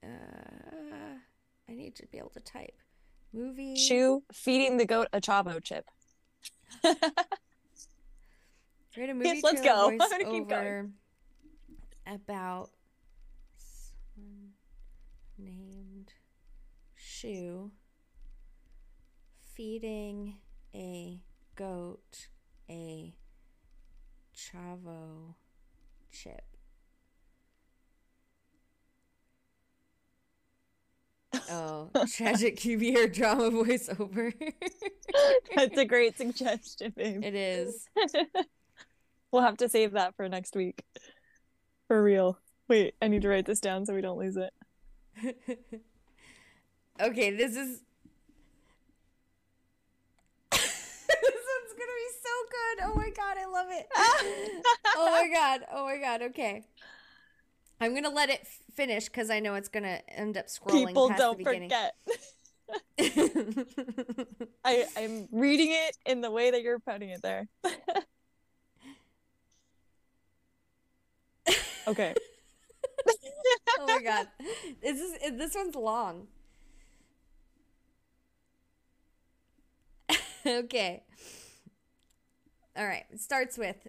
Uh, 0.00 0.06
I 1.68 1.74
need 1.74 1.96
to 1.96 2.06
be 2.06 2.18
able 2.18 2.30
to 2.30 2.40
type. 2.40 2.78
Movie. 3.32 3.74
Shu 3.74 4.22
feeding 4.32 4.76
the 4.76 4.86
goat 4.86 5.08
a 5.12 5.20
chavo 5.20 5.60
chip. 5.60 5.86
Write 6.84 6.94
a 8.96 9.14
movie 9.14 9.28
Yes, 9.28 9.42
let's 9.42 9.60
go. 9.60 9.88
I'm 9.90 9.98
gonna 9.98 10.24
keep 10.24 10.48
going. 10.48 10.92
About 12.06 12.70
someone 13.56 14.52
named 15.36 16.12
Shu 16.94 17.72
feeding 19.52 20.36
a 20.72 21.20
goat 21.56 22.28
a 22.70 23.16
chavo 24.38 25.34
chip. 26.12 26.42
Oh, 31.50 31.90
tragic 32.14 32.56
QBR 32.56 33.12
drama 33.12 33.50
voiceover. 33.50 34.32
That's 35.54 35.76
a 35.78 35.84
great 35.84 36.16
suggestion, 36.18 36.92
babe. 36.96 37.22
it 37.24 37.34
is. 37.34 37.88
We'll 39.30 39.42
have 39.42 39.58
to 39.58 39.68
save 39.68 39.92
that 39.92 40.16
for 40.16 40.26
next 40.26 40.56
week. 40.56 40.82
For 41.86 42.02
real. 42.02 42.38
Wait, 42.66 42.94
I 43.02 43.08
need 43.08 43.20
to 43.22 43.28
write 43.28 43.44
this 43.44 43.60
down 43.60 43.84
so 43.84 43.94
we 43.94 44.00
don't 44.00 44.18
lose 44.18 44.38
it. 44.38 44.54
okay, 46.98 47.30
this 47.36 47.54
is. 47.54 47.82
this 50.50 50.62
one's 50.62 51.74
gonna 51.76 51.98
be 51.98 52.08
so 52.22 52.48
good. 52.76 52.84
Oh 52.84 52.94
my 52.94 53.10
god, 53.10 53.36
I 53.38 53.46
love 53.46 53.66
it. 53.70 53.86
oh 54.96 55.10
my 55.10 55.28
god. 55.34 55.60
Oh 55.72 55.84
my 55.84 55.98
god. 55.98 56.22
Okay. 56.22 56.64
I'm 57.80 57.94
gonna 57.94 58.10
let 58.10 58.28
it 58.28 58.46
finish 58.74 59.04
because 59.04 59.30
I 59.30 59.40
know 59.40 59.54
it's 59.54 59.68
gonna 59.68 60.00
end 60.08 60.36
up 60.36 60.46
scrolling 60.46 60.88
People 60.88 61.08
past 61.08 61.20
don't 61.20 61.38
the 61.38 61.44
beginning. 61.44 61.70
forget. 61.70 61.94
I, 64.64 64.84
I'm 64.96 65.28
reading 65.32 65.70
it 65.70 65.96
in 66.04 66.20
the 66.20 66.30
way 66.30 66.50
that 66.50 66.62
you're 66.62 66.80
putting 66.80 67.10
it 67.10 67.22
there. 67.22 67.48
okay. 71.86 72.14
oh 73.78 73.86
my 73.86 74.02
god, 74.02 74.26
this 74.82 74.98
is 74.98 75.38
this 75.38 75.54
one's 75.54 75.76
long. 75.76 76.26
okay. 80.46 81.04
All 82.78 82.86
right. 82.86 83.04
It 83.10 83.20
starts 83.20 83.58
with 83.58 83.88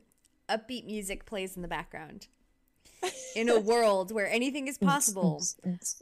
upbeat 0.49 0.85
music 0.85 1.25
plays 1.27 1.55
in 1.55 1.61
the 1.61 1.67
background. 1.67 2.27
In 3.35 3.47
a 3.47 3.59
world 3.59 4.11
where 4.11 4.27
anything 4.27 4.67
is 4.67 4.77
possible, 4.77 5.41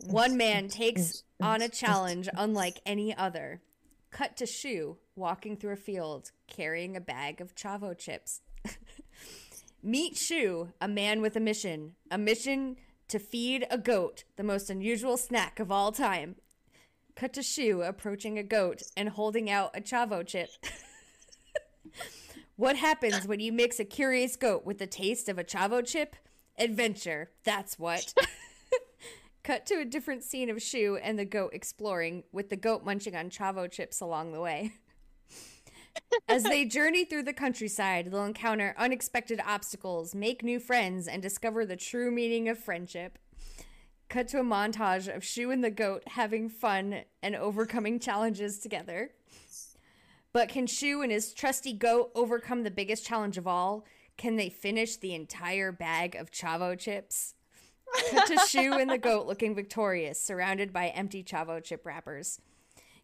one 0.06 0.38
man 0.38 0.70
takes 0.70 1.24
on 1.42 1.62
a 1.62 1.70
challenge 1.70 2.30
unlike 2.36 2.80
any 2.86 3.16
other. 3.16 3.62
Cut 4.10 4.38
to 4.38 4.46
Shu 4.46 4.98
walking 5.16 5.58
through 5.58 5.74
a 5.74 5.78
field 5.78 6.32
carrying 6.48 6.96
a 6.96 7.02
bag 7.02 7.42
of 7.42 7.54
Chavo 7.56 7.96
chips. 7.96 8.42
Meet 9.84 10.16
Shu, 10.16 10.70
a 10.82 10.88
man 10.88 11.22
with 11.22 11.36
a 11.36 11.42
mission. 11.42 11.96
A 12.10 12.18
mission 12.18 12.78
to 13.10 13.20
feed 13.20 13.68
a 13.70 13.78
goat, 13.78 14.24
the 14.38 14.44
most 14.44 14.70
unusual 14.70 15.18
snack 15.18 15.60
of 15.60 15.72
all 15.72 15.92
time. 15.92 16.36
Cut 17.16 17.34
to 17.34 17.44
Shu 17.44 17.82
approaching 17.82 18.40
a 18.40 18.44
goat 18.44 18.82
and 18.96 19.10
holding 19.10 19.50
out 19.50 19.78
a 19.78 19.82
Chavo 19.82 20.26
chip. 20.26 20.50
what 22.58 22.76
happens 22.76 23.28
when 23.28 23.40
you 23.40 23.54
mix 23.54 23.80
a 23.80 23.86
curious 23.86 24.36
goat 24.36 24.66
with 24.66 24.80
the 24.80 24.88
taste 24.88 25.30
of 25.30 25.38
a 25.38 25.44
Chavo 25.44 25.86
chip? 25.86 26.16
Adventure, 26.58 27.30
that's 27.44 27.78
what. 27.80 28.14
Cut 29.44 29.66
to 29.68 29.76
a 29.76 29.86
different 29.86 30.24
scene 30.24 30.50
of 30.50 30.62
Shu 30.62 30.98
and 31.02 31.18
the 31.18 31.24
goat 31.24 31.52
exploring, 31.54 32.24
with 32.32 32.50
the 32.50 32.58
goat 32.58 32.84
munching 32.84 33.16
on 33.16 33.30
Chavo 33.30 33.72
chips 33.72 34.02
along 34.02 34.34
the 34.34 34.42
way. 34.42 34.74
As 36.28 36.44
they 36.44 36.66
journey 36.66 37.06
through 37.06 37.24
the 37.24 37.34
countryside, 37.34 38.12
they'll 38.12 38.26
encounter 38.26 38.76
unexpected 38.78 39.40
obstacles, 39.46 40.16
make 40.16 40.44
new 40.44 40.60
friends, 40.60 41.08
and 41.08 41.22
discover 41.22 41.64
the 41.64 41.78
true 41.78 42.12
meaning 42.12 42.50
of 42.50 42.58
friendship. 42.58 43.20
Cut 44.10 44.28
to 44.30 44.40
a 44.40 44.44
montage 44.44 45.14
of 45.14 45.24
Shu 45.24 45.52
and 45.52 45.64
the 45.64 45.70
goat 45.70 46.04
having 46.08 46.50
fun 46.50 47.04
and 47.22 47.36
overcoming 47.36 48.00
challenges 48.00 48.58
together. 48.58 49.12
But 50.38 50.50
can 50.50 50.68
Shu 50.68 51.02
and 51.02 51.12
his 51.12 51.34
trusty 51.34 51.74
goat 51.74 52.12
overcome 52.14 52.62
the 52.62 52.70
biggest 52.70 53.04
challenge 53.04 53.40
of 53.40 53.48
all? 53.48 53.86
Can 54.18 54.36
they 54.36 54.50
finish 54.50 54.96
the 54.96 55.16
entire 55.16 55.72
bag 55.72 56.14
of 56.14 56.30
Chavo 56.30 56.78
chips? 56.78 57.34
Cut 58.12 58.28
to 58.28 58.38
Shu 58.48 58.74
and 58.74 58.88
the 58.88 59.00
goat 59.00 59.26
looking 59.26 59.56
victorious, 59.56 60.22
surrounded 60.22 60.72
by 60.72 60.90
empty 60.90 61.24
Chavo 61.24 61.64
chip 61.64 61.84
wrappers. 61.88 62.40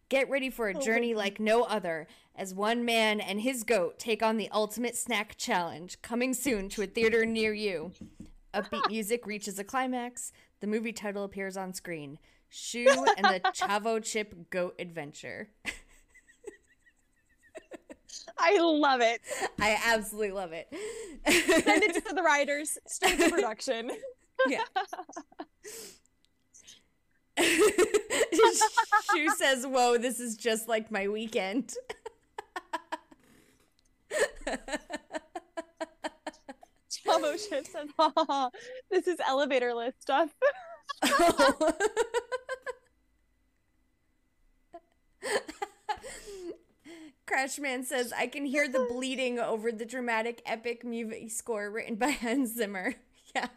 Get 0.08 0.30
ready 0.30 0.48
for 0.48 0.68
a 0.68 0.76
oh 0.76 0.80
journey 0.80 1.12
like 1.12 1.40
no 1.40 1.64
other 1.64 2.06
as 2.36 2.54
one 2.54 2.84
man 2.84 3.18
and 3.18 3.40
his 3.40 3.64
goat 3.64 3.98
take 3.98 4.22
on 4.22 4.36
the 4.36 4.48
ultimate 4.52 4.96
snack 4.96 5.34
challenge, 5.36 6.00
coming 6.02 6.34
soon 6.34 6.68
to 6.68 6.82
a 6.82 6.86
theater 6.86 7.26
near 7.26 7.52
you. 7.52 7.90
Upbeat 8.54 8.88
music 8.88 9.26
reaches 9.26 9.58
a 9.58 9.64
climax. 9.64 10.30
The 10.60 10.68
movie 10.68 10.92
title 10.92 11.24
appears 11.24 11.56
on 11.56 11.72
screen 11.72 12.20
Shu 12.48 12.86
and 13.16 13.26
the 13.26 13.40
Chavo 13.56 14.00
Chip 14.00 14.50
Goat 14.50 14.76
Adventure. 14.78 15.48
I 18.38 18.58
love 18.58 19.00
it. 19.00 19.20
I 19.60 19.78
absolutely 19.86 20.32
love 20.32 20.52
it. 20.52 20.68
Send 21.26 21.82
it 21.82 22.06
to 22.06 22.14
the 22.14 22.22
writers, 22.22 22.78
Start 22.86 23.18
the 23.18 23.30
production. 23.30 23.90
yeah. 24.48 24.64
Shu 27.38 29.28
says, 29.36 29.66
Whoa, 29.66 29.98
this 29.98 30.20
is 30.20 30.36
just 30.36 30.68
like 30.68 30.90
my 30.90 31.08
weekend. 31.08 31.74
Chavo 36.90 37.48
chips 37.48 37.74
and 37.74 37.90
ha 37.98 38.50
This 38.90 39.06
is 39.06 39.18
elevator 39.26 39.74
list 39.74 40.02
stuff. 40.02 40.30
Crashman 47.26 47.84
says, 47.84 48.12
I 48.12 48.26
can 48.26 48.44
hear 48.44 48.68
the 48.68 48.86
bleeding 48.90 49.38
over 49.38 49.72
the 49.72 49.84
dramatic 49.84 50.42
epic 50.44 50.84
movie 50.84 51.28
score 51.28 51.70
written 51.70 51.96
by 51.96 52.10
Hans 52.10 52.54
Zimmer. 52.54 52.94
Yeah. 53.34 53.48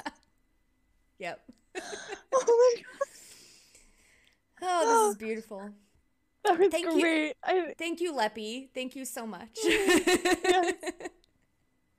Yep. 1.20 1.40
oh 2.34 2.74
my 2.74 2.82
god. 2.82 3.08
Oh, 4.64 5.06
this 5.06 5.12
is 5.12 5.18
beautiful. 5.20 5.70
That 6.44 6.58
was 6.58 6.70
Thank 6.70 6.96
you. 6.96 7.32
I, 7.44 7.76
Thank 7.78 8.02
you, 8.02 8.12
Leppy. 8.12 8.70
Thank 8.74 8.96
you 8.96 9.06
so 9.06 9.28
much. 9.28 9.56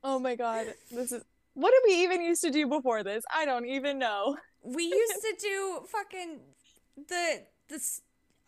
oh 0.03 0.19
my 0.19 0.35
god. 0.35 0.75
This 0.91 1.13
is 1.13 1.23
what 1.55 1.71
did 1.71 1.83
we 1.87 2.03
even 2.03 2.23
used 2.23 2.43
to 2.43 2.51
do 2.51 2.67
before 2.67 3.05
this? 3.05 3.25
I 3.33 3.45
don't 3.45 3.67
even 3.67 3.99
know. 3.99 4.37
we 4.65 4.85
used 4.85 5.21
to 5.23 5.37
do 5.41 5.81
fucking 5.87 6.41
the 7.09 7.43
the 7.69 7.79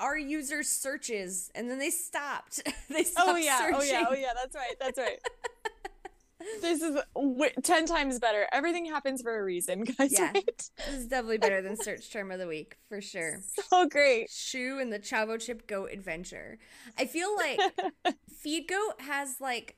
our 0.01 0.19
users 0.19 0.69
searches 0.69 1.51
and 1.55 1.71
then 1.71 1.79
they 1.79 1.91
stopped. 1.91 2.63
they 2.91 3.05
stopped 3.05 3.29
Oh 3.31 3.37
yeah, 3.37 3.59
searching. 3.59 3.77
oh 3.77 3.83
yeah, 3.83 4.05
oh 4.11 4.15
yeah. 4.15 4.33
That's 4.35 4.55
right. 4.57 4.75
That's 4.81 4.99
right. 4.99 5.19
this 6.63 6.81
is 6.83 6.99
w- 7.15 7.51
ten 7.63 7.87
times 7.87 8.19
better. 8.19 8.47
Everything 8.53 8.87
happens 8.87 9.21
for 9.23 9.39
a 9.39 9.45
reason, 9.45 9.85
guys. 9.99 10.13
Yeah. 10.13 10.33
Right? 10.33 10.71
This 10.87 10.97
is 10.97 11.07
definitely 11.07 11.39
better 11.39 11.61
than 11.63 11.77
search 11.77 12.11
term 12.11 12.31
of 12.31 12.39
the 12.39 12.47
week 12.47 12.79
for 12.89 13.01
sure. 13.01 13.41
So 13.71 13.87
great. 13.87 14.31
Shu 14.31 14.79
and 14.81 14.93
the 14.93 14.99
Chavo 14.99 15.39
Chip 15.41 15.67
Goat 15.67 15.91
Adventure. 15.93 16.59
I 16.99 17.05
feel 17.07 17.35
like 17.37 17.61
Feed 18.39 18.69
Goat 18.69 19.01
has 19.01 19.37
like 19.41 19.77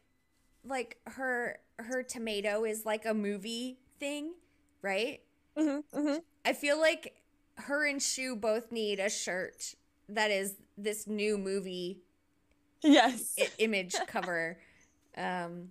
like 0.65 0.99
her 1.07 1.59
her 1.81 2.03
tomato 2.05 2.65
is 2.65 2.87
like 2.87 3.05
a 3.05 3.15
movie 3.15 3.79
thing, 3.99 4.35
right? 4.83 5.21
hmm 5.59 5.81
hmm 5.93 6.17
I 6.45 6.53
feel 6.55 6.81
like 6.81 7.15
her 7.57 7.87
and 7.87 8.01
Shu 8.01 8.37
both 8.37 8.73
need 8.73 9.01
a 9.01 9.11
shirt 9.11 9.75
that 10.15 10.31
is 10.31 10.55
this 10.77 11.07
new 11.07 11.39
movie 11.39 12.01
Yes. 12.83 13.35
I- 13.39 13.49
image 13.59 13.95
cover. 14.07 14.59
Um 15.17 15.69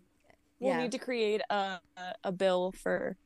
we'll 0.59 0.72
yeah. 0.73 0.81
need 0.81 0.91
to 0.91 0.97
create 0.99 1.41
a, 1.49 1.80
a 1.97 2.13
a 2.26 2.31
bill 2.31 2.72
for 2.84 3.18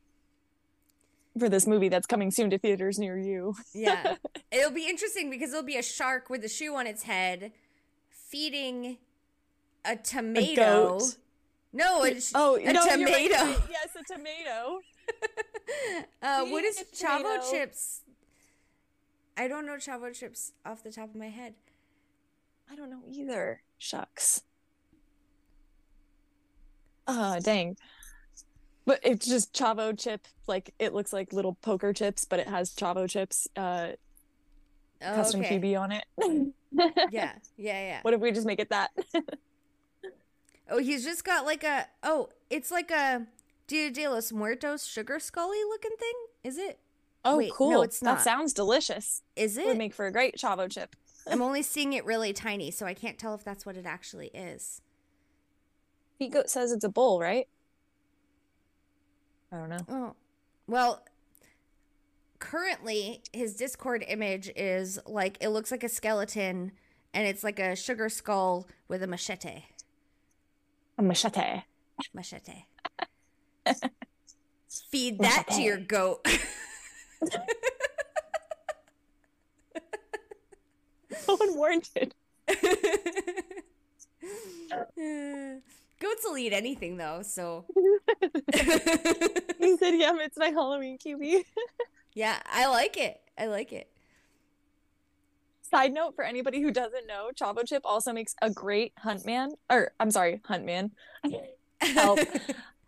for 1.38 1.48
this 1.50 1.66
movie 1.66 1.90
that's 1.90 2.06
coming 2.06 2.30
soon 2.30 2.48
to 2.50 2.58
theaters 2.58 2.98
near 2.98 3.18
you. 3.18 3.54
Yeah. 3.74 4.16
It'll 4.50 4.70
be 4.70 4.88
interesting 4.88 5.28
because 5.30 5.50
it'll 5.50 5.62
be 5.62 5.76
a 5.76 5.82
shark 5.82 6.30
with 6.30 6.42
a 6.44 6.48
shoe 6.48 6.74
on 6.74 6.86
its 6.86 7.02
head 7.02 7.52
feeding 8.10 8.96
a 9.84 9.96
tomato. 9.96 10.98
goat. 10.98 11.16
no, 11.72 12.02
a, 12.04 12.20
sh- 12.20 12.32
Oh 12.34 12.56
a 12.56 12.72
no, 12.72 12.88
tomato. 12.88 13.34
right. 13.34 13.58
Yes, 13.70 13.88
a 14.00 14.14
tomato. 14.14 14.80
Uh, 16.22 16.44
what 16.46 16.64
is 16.64 16.78
chavo 16.94 17.22
tomato. 17.22 17.50
chips? 17.50 18.00
I 19.36 19.48
don't 19.48 19.66
know 19.66 19.74
chavo 19.74 20.12
chips 20.14 20.52
off 20.64 20.82
the 20.82 20.90
top 20.92 21.10
of 21.10 21.16
my 21.16 21.28
head. 21.28 21.54
I 22.70 22.74
don't 22.74 22.90
know 22.90 23.02
either. 23.08 23.62
Shucks. 23.78 24.42
Ah, 27.06 27.38
dang. 27.40 27.76
But 28.84 29.00
it's 29.02 29.26
just 29.26 29.52
chavo 29.52 29.98
chip. 29.98 30.26
Like 30.46 30.72
it 30.78 30.94
looks 30.94 31.12
like 31.12 31.32
little 31.32 31.54
poker 31.54 31.92
chips, 31.92 32.24
but 32.24 32.40
it 32.40 32.48
has 32.48 32.74
chavo 32.74 33.08
chips, 33.08 33.48
uh, 33.56 33.92
Oh, 35.02 35.14
custom 35.14 35.40
okay. 35.40 35.58
QB 35.58 35.80
on 35.80 35.92
it. 35.92 36.04
Yeah, 37.10 37.32
yeah, 37.56 37.80
yeah. 37.80 37.98
What 38.02 38.12
if 38.12 38.20
we 38.20 38.32
just 38.32 38.46
make 38.46 38.60
it 38.60 38.70
that? 38.70 38.90
Oh, 40.68 40.78
he's 40.78 41.04
just 41.04 41.24
got 41.24 41.44
like 41.44 41.62
a. 41.62 41.86
Oh, 42.02 42.28
it's 42.50 42.72
like 42.72 42.90
a 42.90 43.24
Dia 43.68 43.88
de 43.88 44.08
los 44.08 44.32
Muertos 44.32 44.84
sugar 44.84 45.20
scully 45.20 45.62
looking 45.68 45.96
thing. 45.96 46.12
Is 46.42 46.58
it? 46.58 46.80
Oh, 47.26 47.38
Wait, 47.38 47.48
no, 47.48 47.54
cool. 47.54 47.82
it's 47.82 48.00
That 48.00 48.06
not. 48.14 48.22
sounds 48.22 48.52
delicious. 48.52 49.22
Is 49.34 49.56
It 49.58 49.66
would 49.66 49.78
make 49.78 49.94
for 49.94 50.06
a 50.06 50.12
great 50.12 50.36
chavo 50.36 50.70
chip. 50.70 50.94
I'm 51.28 51.42
only 51.42 51.62
seeing 51.62 51.92
it 51.92 52.04
really 52.04 52.32
tiny, 52.32 52.70
so 52.70 52.86
I 52.86 52.94
can't 52.94 53.18
tell 53.18 53.34
if 53.34 53.42
that's 53.44 53.66
what 53.66 53.76
it 53.76 53.84
actually 53.86 54.28
is. 54.28 54.80
Pete 56.18 56.32
Goat 56.32 56.48
says 56.48 56.72
it's 56.72 56.84
a 56.84 56.88
bowl, 56.88 57.20
right? 57.20 57.48
I 59.52 59.56
don't 59.56 59.68
know. 59.68 59.78
Oh, 59.88 60.14
well, 60.66 61.04
currently 62.38 63.22
his 63.32 63.56
Discord 63.56 64.04
image 64.06 64.50
is 64.56 64.98
like 65.06 65.36
it 65.40 65.48
looks 65.48 65.70
like 65.70 65.82
a 65.84 65.88
skeleton 65.88 66.72
and 67.12 67.26
it's 67.26 67.42
like 67.44 67.58
a 67.58 67.74
sugar 67.76 68.08
skull 68.08 68.66
with 68.88 69.02
a 69.02 69.06
machete. 69.06 69.64
A 70.98 71.02
machete. 71.02 71.62
Machete. 72.14 72.66
Feed 74.90 75.18
that 75.20 75.44
to 75.50 75.62
your 75.62 75.78
goat. 75.78 76.26
No 81.28 81.36
one 81.36 81.56
warranted. 81.56 82.14
Goats 85.98 86.24
will 86.24 86.36
eat 86.38 86.52
anything 86.52 86.96
though, 86.96 87.22
so 87.22 87.64
He 89.58 89.76
said, 89.76 89.94
"Yum, 89.94 90.20
it's 90.20 90.36
my 90.36 90.48
Halloween 90.48 90.98
QB." 90.98 91.44
yeah, 92.14 92.40
I 92.46 92.66
like 92.68 92.96
it. 92.96 93.20
I 93.38 93.46
like 93.46 93.72
it. 93.72 93.88
Side 95.62 95.92
note 95.92 96.14
for 96.14 96.24
anybody 96.24 96.62
who 96.62 96.70
doesn't 96.70 97.06
know, 97.06 97.30
Chavo 97.34 97.66
Chip 97.66 97.82
also 97.84 98.12
makes 98.12 98.34
a 98.40 98.50
great 98.50 98.92
huntman, 99.02 99.50
or 99.68 99.92
I'm 99.98 100.10
sorry, 100.10 100.40
huntman. 100.48 100.90
Help. 101.80 102.20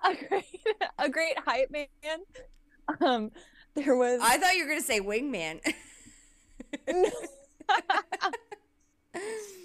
a 0.05 0.15
great, 0.29 0.45
a 0.99 1.09
great 1.09 1.39
hype 1.45 1.71
man. 1.71 1.87
Um, 3.01 3.31
there 3.79 3.97
was 3.97 4.21
I 4.23 4.39
thought 4.39 4.57
you 4.57 4.65
were 4.65 4.71
gonna 4.71 4.83
say 4.83 5.01
wingman. 5.01 5.61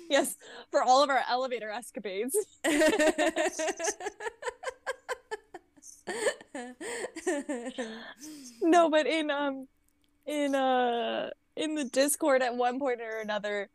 yes 0.10 0.36
for 0.72 0.82
all 0.84 1.04
of 1.04 1.10
our 1.10 1.22
elevator 1.30 1.70
escapades. 1.70 2.36
no, 8.62 8.90
but 8.90 9.08
in 9.08 9.30
um, 9.32 9.68
in 10.26 10.56
uh, 10.56 11.30
in 11.56 11.76
the 11.76 11.86
Discord 11.86 12.42
at 12.42 12.56
one 12.56 12.80
point 12.80 13.02
or 13.02 13.20
another, 13.20 13.70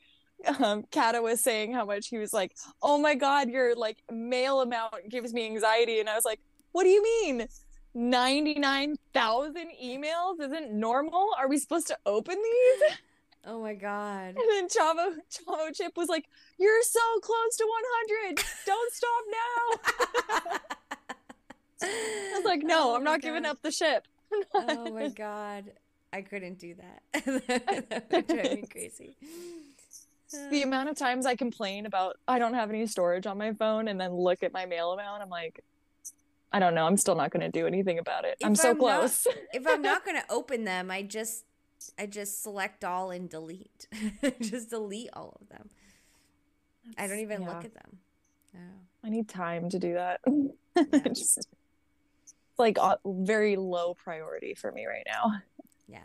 um, 0.61 0.85
Kata 0.93 1.23
was 1.23 1.41
saying 1.41 1.73
how 1.73 1.85
much 1.85 2.09
he 2.09 2.19
was 2.19 2.33
like, 2.33 2.57
"Oh 2.83 2.99
my 2.99 3.15
god, 3.15 3.49
your 3.51 3.75
like 3.75 3.99
mail 4.11 4.61
amount 4.61 5.09
gives 5.09 5.33
me 5.33 5.47
anxiety," 5.47 6.01
and 6.01 6.09
I 6.09 6.15
was 6.15 6.25
like, 6.25 6.41
"What 6.73 6.85
do 6.85 6.91
you 6.91 7.03
mean?" 7.03 7.49
99,000 7.95 9.69
emails 9.83 10.41
isn't 10.41 10.73
normal? 10.73 11.31
Are 11.39 11.49
we 11.49 11.59
supposed 11.59 11.87
to 11.89 11.99
open 12.07 12.37
these? 12.37 12.97
oh 13.47 13.61
my 13.61 13.75
god. 13.75 14.37
And 14.37 14.49
then 14.51 14.69
Chavo 14.69 15.17
Chavo 15.31 15.75
Chip 15.75 15.97
was 15.97 16.09
like, 16.09 16.27
"You're 16.59 16.83
so 16.83 17.01
close 17.21 17.57
to 17.57 17.67
100. 17.67 18.45
Don't 18.67 18.93
stop 18.93 19.25
now." 19.31 20.59
I 21.83 22.33
was 22.37 22.45
like, 22.45 22.63
"No, 22.63 22.91
Oh 22.93 22.97
I'm 22.97 23.05
not 23.05 23.21
giving 23.21 23.45
up 23.45 23.63
the 23.63 23.71
ship." 23.71 24.07
Oh 24.55 24.91
my 24.93 25.09
god. 25.09 25.73
I 26.13 26.23
couldn't 26.23 26.59
do 26.59 26.75
that. 26.75 27.03
that 27.89 28.07
would 28.11 28.27
drive 28.27 28.53
me 28.53 28.65
crazy. 28.71 29.17
the 30.51 30.63
amount 30.63 30.89
of 30.91 30.97
times 30.97 31.27
I 31.27 31.35
complain 31.35 31.87
about 31.87 32.17
I 32.27 32.39
don't 32.39 32.55
have 32.55 32.71
any 32.71 32.87
storage 32.87 33.27
on 33.27 33.39
my 33.39 33.53
phone 33.53 33.89
and 33.89 34.01
then 34.01 34.13
look 34.13 34.43
at 34.43 34.53
my 34.53 34.67
mail 34.67 34.93
amount, 34.93 35.23
I'm 35.23 35.31
like, 35.31 35.65
I 36.53 36.59
don't 36.61 36.75
know. 36.75 36.87
I'm 36.87 36.97
still 36.97 37.15
not 37.15 37.31
going 37.31 37.43
to 37.43 37.51
do 37.51 37.67
anything 37.67 37.99
about 37.99 38.25
it. 38.25 38.37
I'm 38.43 38.55
so 38.55 38.71
I'm 38.71 38.79
not- 38.79 38.99
close. 39.01 39.27
if 39.53 39.67
I'm 39.67 39.83
not 39.83 40.05
gonna 40.07 40.25
open 40.31 40.65
them, 40.65 40.91
I 40.91 41.03
just 41.03 41.45
I 41.99 42.07
just 42.07 42.43
select 42.43 42.85
all 42.85 43.11
and 43.11 43.29
delete. 43.29 43.87
just 44.41 44.71
delete 44.71 45.11
all 45.13 45.37
of 45.41 45.49
them. 45.49 45.69
I 46.97 47.07
don't 47.07 47.19
even 47.21 47.43
Yeah. 47.43 47.49
look 47.49 47.65
at 47.65 47.75
them. 47.75 47.99
Oh. 48.57 48.81
I 49.05 49.11
need 49.11 49.29
time 49.29 49.69
to 49.71 49.79
do 49.79 49.95
that. 49.95 50.21
Yeah. 50.27 50.85
Just- 51.09 51.39
it's 52.23 52.35
like 52.57 52.79
a 52.79 52.97
very 53.05 53.57
low 53.57 53.95
priority 53.95 54.55
for 54.55 54.73
me 54.73 54.87
right 54.87 55.07
now. 55.07 55.33
Yeah. 55.87 55.99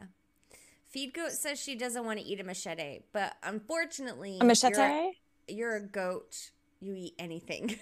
Feed 0.90 1.14
goat 1.14 1.32
says 1.32 1.60
she 1.60 1.74
doesn't 1.76 2.06
want 2.06 2.20
to 2.20 2.26
eat 2.26 2.40
a 2.40 2.44
machete, 2.44 2.99
but 3.14 3.34
unfortunately, 3.41 4.38
A 4.41 4.44
machete? 4.45 4.78
You're 4.78 4.86
a, 4.88 5.11
you're 5.48 5.76
a 5.78 5.82
goat. 5.82 6.52
You 6.82 6.94
eat 6.95 7.14
anything. 7.18 7.80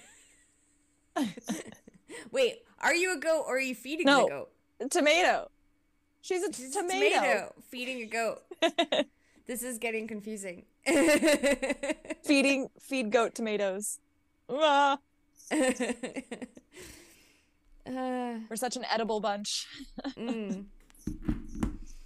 Wait, 2.31 2.63
are 2.79 2.93
you 2.93 3.13
a 3.15 3.17
goat 3.19 3.43
or 3.47 3.55
are 3.57 3.59
you 3.59 3.75
feeding 3.75 4.05
No. 4.05 4.23
the 4.23 4.29
goat? 4.29 4.49
tomato. 4.91 5.49
She's 6.21 6.43
a 6.43 6.51
She's 6.53 6.75
a 6.75 6.81
tomato. 6.81 7.53
feeding 7.69 8.01
a 8.01 8.05
goat. 8.05 8.41
This 9.47 9.63
is 9.63 9.79
getting 9.79 10.07
confusing. 10.07 10.63
Feeding 12.23 12.69
feed 12.79 13.11
goat 13.11 13.33
tomatoes. 13.35 13.99
Uh, 14.47 14.95
we're 17.85 18.55
such 18.55 18.77
an 18.77 18.85
edible 18.91 19.19
bunch. 19.19 19.67
mm, 20.17 20.65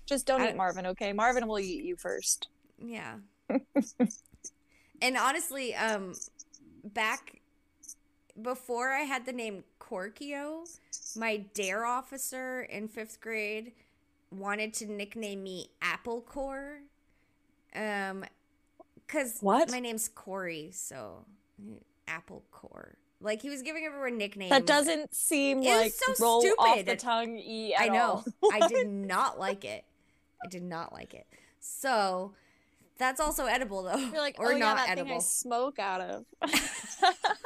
Just 0.06 0.26
don't 0.26 0.41
I- 0.41 0.49
eat 0.49 0.56
Marvin, 0.56 0.86
okay? 0.88 1.14
Marvin 1.14 1.48
will 1.48 1.60
eat 1.60 1.84
you 1.84 1.95
first. 1.98 2.48
yeah. 2.80 3.15
and 5.02 5.18
honestly, 5.18 5.76
um, 5.76 6.14
back 6.84 7.41
before 8.41 8.91
I 8.91 9.02
had 9.02 9.26
the 9.26 9.34
name 9.34 9.64
Korkio, 9.80 10.68
my 11.16 11.38
dare 11.53 11.86
officer 11.86 12.62
in 12.64 12.88
fifth 12.88 13.22
grade 13.22 13.72
wanted 14.32 14.74
to 14.76 14.86
nickname 14.91 15.44
me 15.44 15.70
Apple 15.82 16.22
Core. 16.22 16.80
Um, 17.76 18.26
cause 19.07 19.38
What? 19.41 19.72
my 19.72 19.80
name's 19.80 20.07
Corey, 20.07 20.70
so 20.74 21.26
Apple 22.07 22.44
Core. 22.52 22.95
Like 23.22 23.41
he 23.41 23.49
was 23.49 23.62
giving 23.62 23.86
everyone 23.86 24.18
nicknames. 24.18 24.52
That 24.52 24.66
doesn't 24.66 25.14
seem 25.16 25.64
It 25.64 25.76
like 25.76 25.94
so 25.94 26.14
roll 26.24 26.45
off 26.60 26.74
stupid. 26.78 26.86
the 26.86 26.95
tongue 26.98 27.38
e 27.38 27.74
I 27.78 27.88
know. 27.90 28.24
I 28.52 28.68
did 28.68 28.88
not 28.90 29.40
like 29.40 29.64
it. 29.66 29.86
I 30.44 30.48
did 30.49 30.64
not 30.64 30.91
like 30.94 31.14
it. 31.14 31.26
So 31.60 32.34
that's 32.98 33.20
also 33.20 33.45
edible 33.45 33.84
though, 33.84 33.95
You're 33.98 34.18
like, 34.20 34.36
or 34.40 34.53
oh 34.53 34.57
not 34.57 34.78
yeah, 34.78 34.86
that 34.86 34.90
edible. 34.90 35.07
thing 35.10 35.18
I 35.18 35.22
smoke 35.22 35.80
out 35.80 36.02
of. 36.02 36.26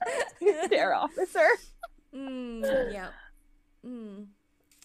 Dare 0.70 0.94
officer. 0.94 1.48
Mm, 2.14 2.92
yeah. 2.92 3.08
Mm. 3.86 4.26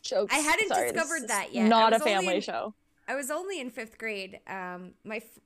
Jokes. 0.01 0.33
I 0.33 0.37
hadn't 0.39 0.67
Sorry, 0.67 0.91
discovered 0.91 1.27
that 1.29 1.53
yet. 1.53 1.67
Not 1.67 1.93
a 1.93 1.99
family 1.99 2.35
in- 2.35 2.41
show. 2.41 2.73
I 3.07 3.15
was 3.15 3.29
only 3.29 3.59
in 3.59 3.69
fifth 3.69 3.97
grade. 3.97 4.39
Um, 4.47 4.91
my 5.03 5.17
f- 5.17 5.39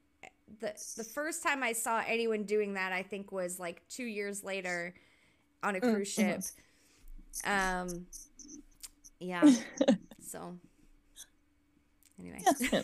the 0.60 0.74
the 0.98 1.04
first 1.04 1.44
time 1.44 1.62
I 1.64 1.74
saw 1.74 2.02
anyone 2.08 2.44
doing 2.44 2.74
that, 2.74 2.92
I 2.92 3.04
think, 3.04 3.32
was 3.32 3.60
like 3.60 3.82
two 3.90 4.06
years 4.06 4.44
later 4.44 4.94
on 5.64 5.76
a 5.76 5.82
cruise 5.82 6.08
ship. 6.12 6.42
Um, 7.46 8.06
yeah. 9.20 9.44
so 10.26 10.56
anyway, 12.20 12.42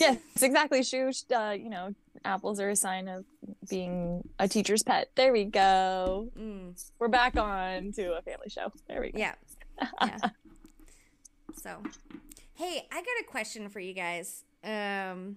Yes, 0.00 0.18
exactly. 0.42 0.82
Shu, 0.82 1.10
uh, 1.34 1.50
you 1.50 1.70
know, 1.70 1.94
apples 2.24 2.60
are 2.60 2.70
a 2.70 2.76
sign 2.76 3.08
of 3.08 3.24
being 3.68 4.26
a 4.38 4.48
teacher's 4.48 4.82
pet. 4.82 5.10
There 5.14 5.32
we 5.32 5.44
go. 5.44 6.28
mm, 6.38 6.90
We're 6.98 7.08
back 7.08 7.36
on 7.36 7.92
to 7.92 8.16
a 8.16 8.22
family 8.22 8.48
show. 8.48 8.72
There 8.88 9.00
we 9.00 9.12
go. 9.12 9.18
yeah, 9.18 9.34
yeah. 10.02 10.16
So, 11.62 11.82
hey, 12.54 12.86
I 12.90 12.96
got 12.96 13.06
a 13.20 13.24
question 13.30 13.68
for 13.68 13.80
you 13.80 13.92
guys. 13.94 14.44
Um, 14.62 15.36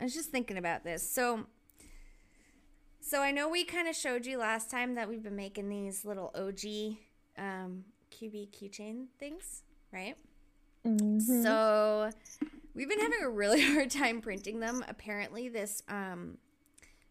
I 0.00 0.04
was 0.04 0.14
just 0.14 0.30
thinking 0.30 0.58
about 0.58 0.84
this. 0.84 1.08
So, 1.08 1.46
so 3.00 3.20
I 3.22 3.30
know 3.30 3.48
we 3.48 3.64
kind 3.64 3.88
of 3.88 3.94
showed 3.96 4.26
you 4.26 4.38
last 4.38 4.70
time 4.70 4.94
that 4.96 5.08
we've 5.08 5.22
been 5.22 5.36
making 5.36 5.68
these 5.68 6.04
little 6.04 6.32
OG 6.34 6.96
um, 7.38 7.84
QB 8.12 8.48
keychain 8.50 9.06
things, 9.18 9.62
right? 9.92 10.16
Mhm. 10.84 11.42
So 11.42 12.10
we've 12.76 12.88
been 12.88 13.00
having 13.00 13.22
a 13.24 13.28
really 13.30 13.62
hard 13.72 13.90
time 13.90 14.20
printing 14.20 14.60
them. 14.60 14.84
Apparently, 14.86 15.48
this 15.48 15.82
um, 15.88 16.38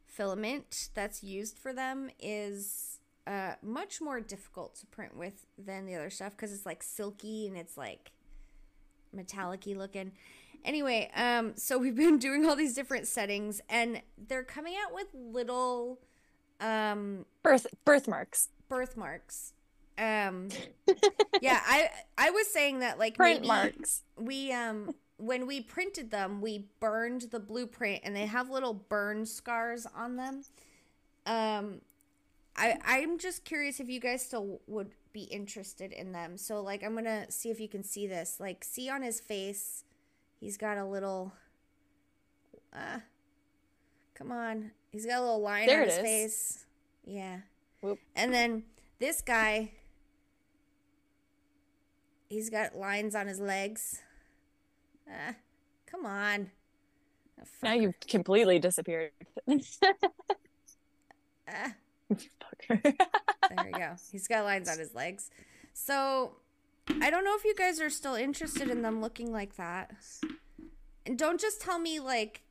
filament 0.06 0.90
that's 0.94 1.24
used 1.24 1.58
for 1.58 1.74
them 1.74 2.10
is 2.20 3.00
uh, 3.28 3.54
much 3.62 4.00
more 4.00 4.22
difficult 4.22 4.76
to 4.76 4.86
print 4.86 5.18
with 5.18 5.46
than 5.58 5.86
the 5.86 5.96
other 5.96 6.10
stuff 6.10 6.32
because 6.32 6.54
it's 6.54 6.66
like 6.66 6.84
silky 6.84 7.48
and 7.48 7.58
it's 7.58 7.76
like 7.76 8.12
metallic-y 9.12 9.74
looking. 9.74 10.12
Anyway, 10.64 11.12
um, 11.16 11.54
so 11.56 11.78
we've 11.78 11.96
been 11.96 12.18
doing 12.20 12.46
all 12.46 12.56
these 12.56 12.74
different 12.74 13.08
settings 13.08 13.62
and 13.70 14.02
they're 14.28 14.44
coming 14.44 14.76
out 14.86 14.94
with 14.94 15.08
little 15.14 16.00
um 16.62 17.26
Birth 17.44 17.68
birthmarks. 17.84 18.50
birthmarks. 18.70 19.54
Um 19.98 20.50
yeah, 21.42 21.60
I 21.66 21.90
I 22.18 22.30
was 22.32 22.48
saying 22.48 22.80
that 22.80 22.98
like 22.98 23.16
Print 23.16 23.46
marks. 23.46 24.04
we 24.18 24.52
um 24.54 24.94
when 25.18 25.48
we 25.48 25.62
printed 25.62 26.12
them, 26.12 26.42
we 26.42 26.68
burned 26.80 27.28
the 27.32 27.40
blueprint 27.40 28.02
and 28.04 28.16
they 28.16 28.26
have 28.26 28.50
little 28.50 28.74
burn 28.74 29.26
scars 29.26 29.86
on 29.96 30.16
them. 30.18 30.44
Um 31.26 31.82
I 32.58 32.78
I'm 32.86 33.18
just 33.18 33.44
curious 33.44 33.80
if 33.80 33.90
you 33.90 34.00
guys 34.00 34.26
still 34.26 34.60
would 34.68 34.92
be 35.14 35.24
interested 35.24 35.92
in 35.92 36.12
them. 36.12 36.38
So 36.38 36.62
like 36.62 36.84
I'm 36.84 36.94
going 36.94 37.06
to 37.06 37.32
see 37.32 37.50
if 37.50 37.60
you 37.60 37.68
can 37.70 37.84
see 37.84 38.08
this. 38.08 38.38
Like 38.40 38.64
see 38.64 38.90
on 38.90 39.02
his 39.02 39.20
face, 39.20 39.84
he's 40.40 40.58
got 40.58 40.78
a 40.78 40.86
little 40.86 41.34
uh 42.74 43.00
Come 44.14 44.32
on. 44.32 44.72
He's 44.92 45.06
got 45.06 45.20
a 45.20 45.22
little 45.22 45.42
line 45.42 45.68
There 45.68 45.82
on 45.82 45.86
his 45.88 45.98
is. 45.98 46.02
face. 46.02 46.66
Yeah. 47.06 47.40
Whoop. 47.82 48.00
And 48.16 48.34
then 48.34 48.64
this 49.00 49.22
guy 49.22 49.72
he's 52.30 52.50
got 52.50 52.76
lines 52.76 53.16
on 53.16 53.28
his 53.28 53.40
legs. 53.40 54.02
Uh, 55.08 55.34
come 55.86 56.06
on. 56.06 56.52
Oh, 57.40 57.44
Now 57.64 57.74
you've 57.74 58.00
completely 58.00 58.60
disappeared. 58.60 59.12
Fucker. 59.50 59.64
There 63.56 63.68
you 63.68 63.74
go. 63.74 63.92
He's 64.12 64.28
got 64.28 64.44
lines 64.44 64.68
on 64.68 64.80
his 64.80 64.96
legs. 64.96 65.30
So 65.74 66.38
I 67.00 67.12
don't 67.12 67.24
know 67.24 67.36
if 67.36 67.46
you 67.46 67.54
guys 67.54 67.80
are 67.80 67.92
still 67.92 68.16
interested 68.16 68.72
in 68.72 68.82
them 68.82 69.02
looking 69.02 69.32
like 69.32 69.56
that. 69.58 69.92
And 71.06 71.16
don't 71.16 71.40
just 71.40 71.62
tell 71.62 71.78
me 71.78 72.00
like 72.00 72.42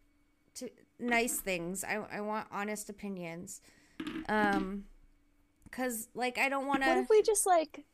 to, 0.55 0.71
nice 1.01 1.41
things. 1.41 1.83
I 1.83 1.97
I 2.13 2.21
want 2.21 2.47
honest 2.53 2.89
opinions. 2.91 3.61
Um 4.29 4.85
cuz 5.73 6.07
like 6.15 6.39
I 6.39 6.49
don't 6.49 6.69
want 6.69 6.85
to. 6.85 6.91
what 6.91 6.99
if 6.99 7.11
we 7.11 7.23
just 7.23 7.45
like 7.45 7.85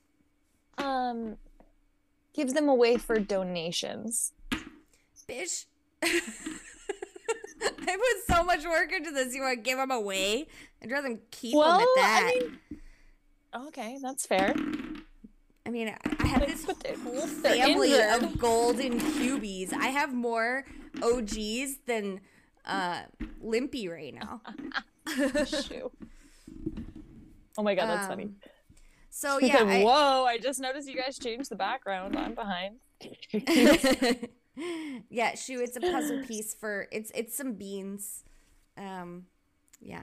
um 0.76 1.38
give 2.34 2.52
them 2.52 2.68
away 2.68 2.98
for 2.98 3.18
donations? 3.18 4.34
Bitch. 5.30 5.66
I 6.02 7.96
put 7.96 8.34
so 8.36 8.42
much 8.44 8.64
work 8.64 8.92
into 8.92 9.10
this. 9.10 9.34
You 9.34 9.42
want 9.42 9.58
to 9.58 9.62
give 9.62 9.76
them 9.78 9.90
away? 9.90 10.46
I'd 10.82 10.90
rather 10.90 11.08
them 11.08 11.20
keep 11.30 11.52
them 11.52 11.58
Well, 11.60 11.80
at 11.80 11.82
I 11.82 11.94
that. 11.96 12.32
mean- 12.40 12.58
Okay, 13.66 13.98
that's 14.00 14.26
fair. 14.26 14.54
I 15.66 15.70
mean, 15.70 15.88
I 15.88 15.96
I 16.20 16.26
have 16.28 16.46
this 16.46 16.64
whole 16.64 17.26
family 17.26 18.00
of 18.00 18.38
golden 18.38 18.98
cubies. 19.00 19.72
I 19.72 19.88
have 19.88 20.14
more 20.14 20.64
OGs 21.02 21.78
than 21.86 22.20
uh, 22.64 23.00
Limpy 23.40 23.88
right 23.88 24.14
now. 24.14 24.40
Oh 27.58 27.62
my 27.62 27.74
god, 27.74 27.88
that's 27.88 28.06
funny. 28.06 28.24
Um, 28.24 28.36
So 29.10 29.38
yeah, 29.42 29.64
I, 29.66 29.82
Whoa, 29.82 30.24
I 30.24 30.38
just 30.38 30.60
noticed 30.60 30.88
you 30.88 30.96
guys 30.96 31.18
changed 31.18 31.50
the 31.50 31.56
background. 31.56 32.16
I'm 32.16 32.34
behind. 32.34 32.76
Yeah, 35.10 35.34
Shu. 35.34 35.60
It's 35.60 35.76
a 35.76 35.80
puzzle 35.80 36.22
piece 36.24 36.54
for 36.54 36.86
it's 36.92 37.10
it's 37.14 37.36
some 37.36 37.54
beans. 37.54 38.24
Um, 38.76 39.26
yeah. 39.80 40.02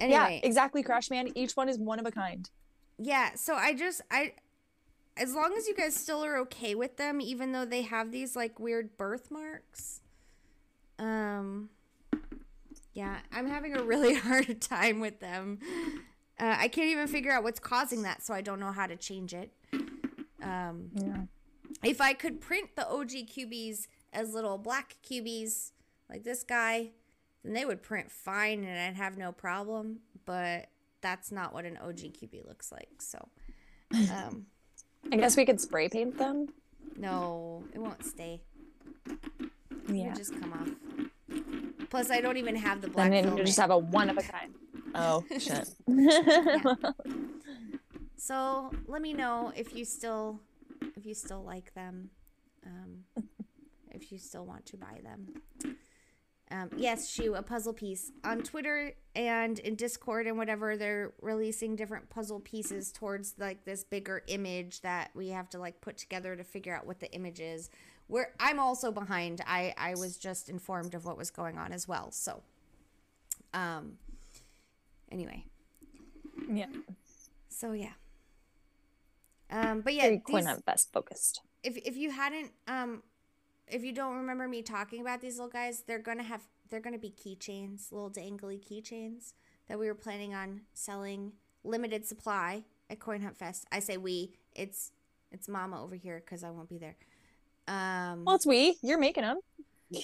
Anyway, 0.00 0.40
Yeah, 0.42 0.46
exactly, 0.48 0.82
Crash 0.82 1.10
Man. 1.10 1.28
Each 1.36 1.56
one 1.56 1.68
is 1.68 1.78
one 1.78 1.98
of 1.98 2.06
a 2.06 2.10
kind. 2.10 2.48
Yeah, 2.98 3.34
so 3.34 3.54
I 3.54 3.74
just 3.74 4.00
I 4.10 4.32
as 5.16 5.34
long 5.34 5.54
as 5.56 5.68
you 5.68 5.74
guys 5.74 5.94
still 5.94 6.24
are 6.24 6.36
okay 6.38 6.74
with 6.74 6.96
them 6.96 7.20
even 7.20 7.52
though 7.52 7.64
they 7.64 7.82
have 7.82 8.10
these 8.10 8.34
like 8.34 8.58
weird 8.58 8.96
birthmarks. 8.96 10.00
Um 10.98 11.70
yeah, 12.92 13.18
I'm 13.32 13.48
having 13.48 13.76
a 13.76 13.82
really 13.82 14.14
hard 14.28 14.60
time 14.60 15.00
with 15.00 15.20
them. 15.20 15.58
Uh, 16.38 16.56
I 16.58 16.68
can't 16.68 16.88
even 16.88 17.06
figure 17.06 17.30
out 17.32 17.42
what's 17.44 17.60
causing 17.60 18.02
that, 18.02 18.22
so 18.24 18.34
I 18.34 18.40
don't 18.40 18.58
know 18.58 18.72
how 18.72 18.86
to 18.86 18.96
change 18.96 19.34
it. 19.34 19.52
Um, 20.42 20.90
Yeah. 20.94 21.22
If 21.82 22.00
I 22.00 22.12
could 22.12 22.40
print 22.40 22.76
the 22.76 22.88
OG 22.88 23.10
cubies 23.28 23.88
as 24.12 24.32
little 24.34 24.58
black 24.58 24.96
cubies 25.02 25.72
like 26.08 26.22
this 26.24 26.42
guy, 26.44 26.90
then 27.42 27.52
they 27.54 27.64
would 27.64 27.82
print 27.82 28.10
fine 28.10 28.64
and 28.64 28.78
I'd 28.78 28.96
have 29.02 29.16
no 29.18 29.32
problem. 29.32 30.00
But 30.24 30.68
that's 31.00 31.30
not 31.32 31.52
what 31.52 31.64
an 31.64 31.76
OG 31.76 31.96
QB 32.14 32.46
looks 32.46 32.70
like. 32.72 33.00
So, 33.00 33.28
um, 34.12 34.46
I 35.12 35.16
guess 35.16 35.36
we 35.36 35.44
could 35.44 35.60
spray 35.60 35.88
paint 35.88 36.16
them. 36.16 36.48
no, 36.96 37.64
it 37.74 37.78
won't 37.78 38.04
stay. 38.04 38.40
Yeah. 39.06 39.14
It 39.88 39.94
Yeah. 39.94 40.06
would 40.08 40.16
just 40.16 40.40
come 40.40 40.52
off. 40.52 41.38
Plus, 41.90 42.10
I 42.10 42.20
don't 42.22 42.38
even 42.38 42.56
have 42.56 42.80
the 42.80 42.88
black 42.88 43.10
then 43.10 43.36
you 43.36 43.44
just 43.44 43.58
have 43.60 43.70
a 43.70 43.76
one 43.78 44.08
of 44.10 44.16
a 44.16 44.22
kind. 44.22 44.54
Oh 44.94 45.24
shit. 45.38 45.68
So 48.16 48.70
let 48.86 49.02
me 49.02 49.12
know 49.12 49.52
if 49.54 49.74
you 49.76 49.84
still 49.84 50.40
if 50.96 51.06
you 51.06 51.14
still 51.14 51.42
like 51.42 51.74
them, 51.74 52.10
um, 52.66 53.04
if 53.90 54.10
you 54.12 54.18
still 54.18 54.44
want 54.44 54.66
to 54.66 54.76
buy 54.76 55.00
them. 55.02 55.76
Um, 56.50 56.70
yes, 56.76 57.08
Shu 57.10 57.34
a 57.34 57.42
puzzle 57.42 57.72
piece 57.72 58.12
on 58.22 58.42
Twitter 58.42 58.92
and 59.16 59.58
in 59.58 59.76
Discord 59.76 60.26
and 60.26 60.36
whatever. 60.36 60.76
They're 60.76 61.12
releasing 61.22 61.74
different 61.74 62.10
puzzle 62.10 62.40
pieces 62.40 62.92
towards 62.92 63.34
like 63.38 63.64
this 63.64 63.82
bigger 63.82 64.22
image 64.28 64.82
that 64.82 65.10
we 65.14 65.28
have 65.30 65.48
to 65.50 65.58
like 65.58 65.80
put 65.80 65.96
together 65.96 66.36
to 66.36 66.44
figure 66.44 66.76
out 66.76 66.86
what 66.86 67.00
the 67.00 67.10
image 67.12 67.40
is. 67.40 67.70
Where 68.08 68.34
I'm 68.38 68.60
also 68.60 68.92
behind. 68.92 69.40
I 69.46 69.74
I 69.78 69.94
was 69.94 70.18
just 70.18 70.50
informed 70.50 70.94
of 70.94 71.06
what 71.06 71.16
was 71.16 71.30
going 71.30 71.58
on 71.58 71.72
as 71.72 71.88
well. 71.88 72.10
So, 72.10 72.42
um, 73.54 73.94
anyway, 75.10 75.46
yeah. 76.48 76.66
so 77.48 77.72
yeah. 77.72 77.94
Um, 79.54 79.80
but 79.82 79.94
yeah, 79.94 80.16
these- 80.26 80.46
up 80.46 80.64
best 80.64 80.92
focused. 80.92 81.40
if 81.62 81.76
if 81.78 81.96
you 81.96 82.10
hadn't 82.10 82.52
um 82.66 83.02
if 83.68 83.82
you 83.84 83.92
don't 83.92 84.16
remember 84.16 84.46
me 84.48 84.62
talking 84.62 85.00
about 85.00 85.20
these 85.20 85.36
little 85.38 85.50
guys, 85.50 85.82
they're 85.86 85.98
gonna 85.98 86.22
have 86.24 86.42
they're 86.68 86.80
gonna 86.80 86.98
be 86.98 87.10
keychains, 87.10 87.92
little 87.92 88.10
dangly 88.10 88.58
keychains 88.60 89.32
that 89.68 89.78
we 89.78 89.86
were 89.86 89.94
planning 89.94 90.34
on 90.34 90.62
selling 90.74 91.32
limited 91.62 92.04
supply 92.06 92.64
at 92.90 92.98
Coin 93.00 93.22
Hunt 93.22 93.36
Fest. 93.38 93.64
I 93.72 93.78
say 93.80 93.96
we, 93.96 94.32
it's 94.54 94.90
it's 95.30 95.48
Mama 95.48 95.82
over 95.82 95.94
here 95.94 96.20
because 96.24 96.42
I 96.44 96.50
won't 96.50 96.68
be 96.68 96.78
there. 96.78 96.96
Um, 97.68 98.24
Well, 98.24 98.34
it's 98.36 98.46
we. 98.46 98.76
You're 98.82 98.98
making 98.98 99.22
them. 99.22 99.38
yeah. 99.88 100.00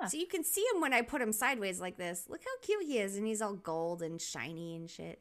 Yeah. 0.00 0.06
So 0.08 0.16
you 0.16 0.26
can 0.26 0.42
see 0.44 0.62
him 0.74 0.80
when 0.80 0.92
I 0.92 1.02
put 1.02 1.22
him 1.22 1.32
sideways 1.32 1.80
like 1.80 1.96
this. 1.96 2.26
Look 2.28 2.40
how 2.44 2.50
cute 2.62 2.82
he 2.84 2.98
is, 2.98 3.16
and 3.16 3.26
he's 3.26 3.40
all 3.40 3.54
gold 3.54 4.02
and 4.02 4.20
shiny 4.20 4.74
and 4.76 4.90
shit. 4.90 5.20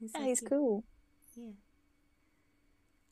He's 0.00 0.12
so 0.12 0.18
Yeah, 0.18 0.26
he's 0.26 0.40
cute. 0.40 0.50
cool. 0.50 0.84
Yeah. 1.36 1.50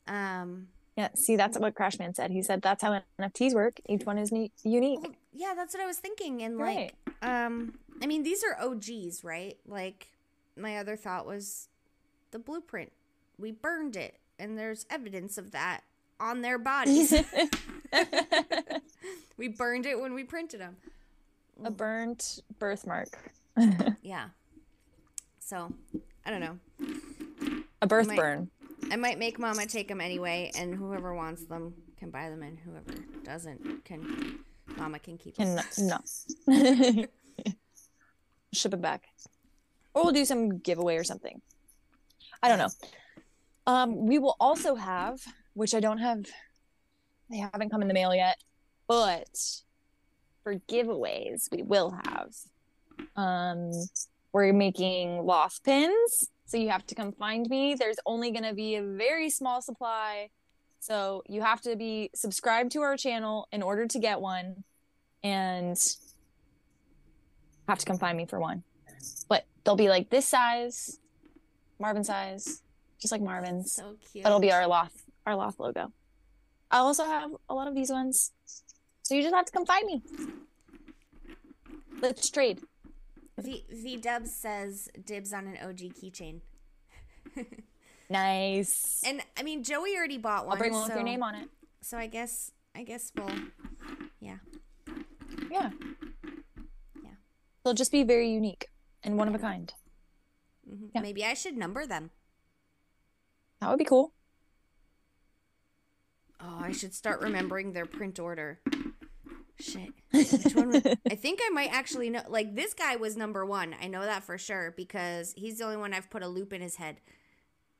Um. 0.07 0.67
Yeah. 0.95 1.09
See, 1.15 1.35
that's 1.35 1.59
what 1.59 1.75
Crashman 1.75 2.15
said. 2.15 2.31
He 2.31 2.41
said 2.41 2.61
that's 2.61 2.81
how 2.81 3.01
NFTs 3.19 3.53
work. 3.53 3.81
Each 3.89 4.05
one 4.05 4.17
is 4.17 4.31
ne- 4.31 4.51
unique. 4.63 5.01
Well, 5.01 5.11
yeah, 5.33 5.53
that's 5.55 5.73
what 5.73 5.83
I 5.83 5.85
was 5.85 5.97
thinking. 5.97 6.41
And 6.41 6.57
Right. 6.57 6.93
like, 7.05 7.15
um, 7.29 7.77
I 8.01 8.07
mean, 8.07 8.23
these 8.23 8.43
are 8.45 8.57
OGs, 8.65 9.21
right? 9.23 9.57
Like, 9.67 10.07
my 10.55 10.77
other 10.77 10.95
thought 10.95 11.25
was 11.25 11.67
the 12.31 12.39
blueprint. 12.39 12.93
We 13.37 13.51
burned 13.51 13.97
it, 13.97 14.15
and 14.39 14.57
there's 14.57 14.85
evidence 14.89 15.37
of 15.37 15.51
that 15.51 15.81
on 16.17 16.41
their 16.41 16.57
bodies. 16.57 17.13
we 19.37 19.47
burned 19.49 19.85
it 19.85 19.99
when 19.99 20.13
we 20.13 20.23
printed 20.23 20.61
them. 20.61 20.77
a 21.63 21.71
burnt 21.71 22.41
birthmark. 22.59 23.31
Yeah. 24.01 24.27
So, 25.39 25.71
I 26.25 26.29
don't 26.29 26.41
know. 26.41 26.57
A 27.81 27.87
birth 27.87 28.07
Might- 28.07 28.17
burn. 28.17 28.49
I 28.91 28.95
might 28.95 29.19
make 29.19 29.39
Mama 29.39 29.65
take 29.65 29.87
them 29.87 30.01
anyway, 30.01 30.51
and 30.57 30.75
whoever 30.75 31.13
wants 31.13 31.45
them 31.45 31.73
can 31.97 32.09
buy 32.09 32.29
them, 32.29 32.43
and 32.43 32.57
whoever 32.59 32.93
doesn't 33.23 33.85
can. 33.85 34.39
Mama 34.77 34.99
can 34.99 35.17
keep 35.17 35.35
them. 35.35 35.59
Can 35.75 35.87
no. 35.87 35.99
Ship 38.53 38.73
it 38.73 38.81
back. 38.81 39.03
Or 39.93 40.03
we'll 40.03 40.13
do 40.13 40.25
some 40.25 40.57
giveaway 40.59 40.97
or 40.97 41.03
something. 41.03 41.41
I 42.41 42.49
don't 42.49 42.57
know. 42.57 42.69
Um, 43.67 44.05
we 44.05 44.19
will 44.19 44.35
also 44.39 44.75
have, 44.75 45.19
which 45.53 45.73
I 45.73 45.79
don't 45.79 45.97
have, 45.99 46.25
they 47.29 47.37
haven't 47.37 47.69
come 47.69 47.81
in 47.81 47.87
the 47.87 47.93
mail 47.93 48.13
yet, 48.13 48.37
but 48.87 49.29
for 50.43 50.55
giveaways, 50.55 51.49
we 51.51 51.63
will 51.63 51.97
have. 52.05 52.35
Um, 53.15 53.71
we're 54.33 54.53
making 54.53 55.21
LotH 55.23 55.63
pins, 55.63 56.29
so 56.45 56.57
you 56.57 56.69
have 56.69 56.85
to 56.87 56.95
come 56.95 57.11
find 57.11 57.49
me. 57.49 57.75
There's 57.75 57.97
only 58.05 58.31
going 58.31 58.43
to 58.43 58.53
be 58.53 58.75
a 58.75 58.83
very 58.83 59.29
small 59.29 59.61
supply, 59.61 60.29
so 60.79 61.23
you 61.27 61.41
have 61.41 61.61
to 61.61 61.75
be 61.75 62.11
subscribed 62.13 62.71
to 62.73 62.81
our 62.81 62.95
channel 62.95 63.47
in 63.51 63.63
order 63.63 63.87
to 63.87 63.99
get 63.99 64.21
one, 64.21 64.63
and 65.23 65.77
have 67.67 67.79
to 67.79 67.85
come 67.85 67.97
find 67.97 68.17
me 68.17 68.25
for 68.25 68.39
one. 68.39 68.63
But 69.27 69.45
they'll 69.63 69.75
be 69.75 69.89
like 69.89 70.09
this 70.09 70.27
size, 70.27 70.99
Marvin 71.79 72.03
size, 72.03 72.61
just 72.99 73.11
like 73.11 73.21
Marvin's. 73.21 73.73
So 73.73 73.95
cute. 74.11 74.23
But 74.23 74.29
it'll 74.29 74.39
be 74.39 74.51
our 74.51 74.63
LotH, 74.63 74.91
our 75.25 75.33
LotH 75.33 75.59
logo. 75.59 75.91
I 76.69 76.77
also 76.77 77.05
have 77.05 77.31
a 77.49 77.53
lot 77.53 77.67
of 77.67 77.75
these 77.75 77.89
ones, 77.89 78.31
so 79.01 79.15
you 79.15 79.21
just 79.21 79.33
have 79.33 79.45
to 79.45 79.51
come 79.51 79.65
find 79.65 79.85
me. 79.87 80.01
Let's 82.01 82.29
trade. 82.29 82.61
V 83.39 83.65
V 83.69 83.97
Dubs 83.97 84.33
says 84.33 84.89
dibs 85.05 85.33
on 85.33 85.47
an 85.47 85.57
OG 85.61 85.93
keychain. 85.93 86.41
Nice. 88.09 89.01
And 89.05 89.21
I 89.37 89.43
mean, 89.43 89.63
Joey 89.63 89.95
already 89.97 90.17
bought 90.17 90.45
one. 90.45 90.53
I'll 90.53 90.59
bring 90.59 90.73
one 90.73 90.83
so, 90.83 90.89
with 90.89 90.95
your 90.97 91.03
name 91.03 91.23
on 91.23 91.35
it. 91.35 91.49
So 91.81 91.97
I 91.97 92.07
guess 92.07 92.51
I 92.75 92.83
guess 92.83 93.11
we'll 93.15 93.29
yeah. 94.19 94.37
Yeah. 95.49 95.71
Yeah. 97.03 97.11
They'll 97.63 97.73
just 97.73 97.91
be 97.91 98.03
very 98.03 98.29
unique 98.29 98.67
and 99.03 99.17
one 99.17 99.27
of 99.27 99.35
a 99.35 99.39
kind. 99.39 99.73
Mhm. 100.69 100.89
Yeah. 100.93 101.01
Maybe 101.01 101.25
I 101.25 101.33
should 101.33 101.57
number 101.57 101.85
them. 101.85 102.11
That 103.61 103.69
would 103.69 103.79
be 103.79 103.85
cool. 103.85 104.13
Oh, 106.39 106.59
I 106.59 106.73
should 106.73 106.93
start 106.93 107.21
remembering 107.21 107.73
their 107.73 107.85
print 107.85 108.19
order. 108.19 108.59
Shit. 109.59 109.89
Which 110.11 110.55
one 110.55 110.69
was, 110.69 110.81
I 111.11 111.15
think 111.15 111.39
I 111.45 111.49
might 111.49 111.71
actually 111.71 112.09
know. 112.09 112.21
Like 112.27 112.55
this 112.55 112.73
guy 112.73 112.95
was 112.97 113.15
number 113.15 113.45
one. 113.45 113.75
I 113.81 113.87
know 113.87 114.01
that 114.01 114.23
for 114.23 114.37
sure 114.37 114.73
because 114.75 115.33
he's 115.37 115.59
the 115.59 115.65
only 115.65 115.77
one 115.77 115.93
I've 115.93 116.09
put 116.09 116.23
a 116.23 116.27
loop 116.27 116.53
in 116.53 116.61
his 116.61 116.75
head. 116.75 116.97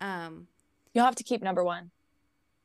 Um. 0.01 0.47
You'll 0.93 1.05
have 1.05 1.15
to 1.15 1.23
keep 1.23 1.43
number 1.43 1.63
one. 1.63 1.91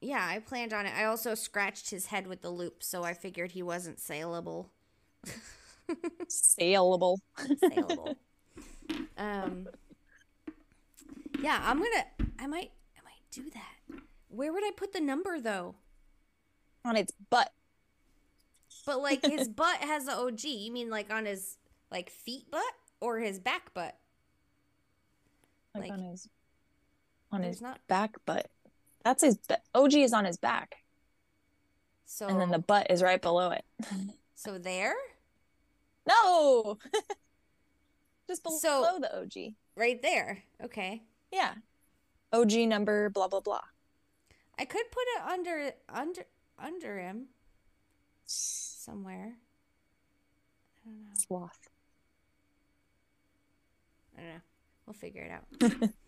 Yeah, 0.00 0.24
I 0.26 0.38
planned 0.38 0.72
on 0.72 0.86
it. 0.86 0.92
I 0.96 1.04
also 1.04 1.34
scratched 1.34 1.90
his 1.90 2.06
head 2.06 2.26
with 2.26 2.40
the 2.40 2.50
loop, 2.50 2.82
so 2.82 3.02
I 3.02 3.12
figured 3.12 3.52
he 3.52 3.62
wasn't 3.62 3.98
saleable. 4.00 4.70
Saleable. 6.28 7.20
saleable. 7.58 8.16
um 9.18 9.68
Yeah, 11.42 11.60
I'm 11.64 11.78
going 11.78 11.90
to 11.92 12.26
I 12.38 12.46
might 12.46 12.70
I 12.96 13.02
might 13.04 13.22
do 13.30 13.50
that. 13.50 14.00
Where 14.28 14.52
would 14.52 14.64
I 14.64 14.70
put 14.74 14.92
the 14.92 15.00
number 15.00 15.40
though? 15.40 15.74
On 16.84 16.96
its 16.96 17.12
butt. 17.28 17.52
But 18.86 19.00
like 19.00 19.24
his 19.24 19.48
butt 19.62 19.78
has 19.80 20.06
the 20.06 20.12
OG. 20.16 20.44
You 20.44 20.72
mean 20.72 20.90
like 20.90 21.12
on 21.12 21.26
his 21.26 21.56
like 21.90 22.10
feet 22.10 22.50
butt 22.50 22.62
or 23.00 23.18
his 23.18 23.38
back 23.38 23.72
butt? 23.74 23.96
Like, 25.74 25.84
Like, 25.84 25.92
on 25.92 26.02
his 26.02 26.28
on 27.32 27.42
his 27.42 27.60
not- 27.60 27.86
back 27.88 28.16
butt. 28.26 28.50
That's 29.04 29.22
his 29.22 29.38
OG 29.74 29.94
is 29.94 30.12
on 30.12 30.24
his 30.24 30.36
back. 30.36 30.76
So 32.06 32.26
And 32.26 32.40
then 32.40 32.50
the 32.50 32.58
butt 32.58 32.90
is 32.90 33.02
right 33.02 33.22
below 33.22 33.50
it. 33.50 33.64
so 34.34 34.58
there? 34.58 34.94
No. 36.08 36.78
Just 38.28 38.42
below 38.42 38.58
So- 38.58 38.98
the 39.00 39.16
OG. 39.20 39.54
Right 39.76 40.02
there. 40.02 40.42
Okay. 40.62 41.02
Yeah. 41.32 41.54
OG 42.32 42.52
number 42.68 43.08
blah 43.10 43.28
blah 43.28 43.40
blah. 43.40 43.62
I 44.58 44.64
could 44.64 44.90
put 44.90 45.04
it 45.16 45.22
under 45.32 45.72
under 45.88 46.22
under 46.58 46.98
him 46.98 47.26
somewhere. 48.80 49.34
I 50.84 50.88
don't 50.88 51.00
know. 51.02 51.10
Sloth. 51.14 51.68
I 54.16 54.20
don't 54.20 54.28
know. 54.30 54.40
We'll 54.86 54.94
figure 54.94 55.22
it 55.22 55.30
out. 55.30 55.90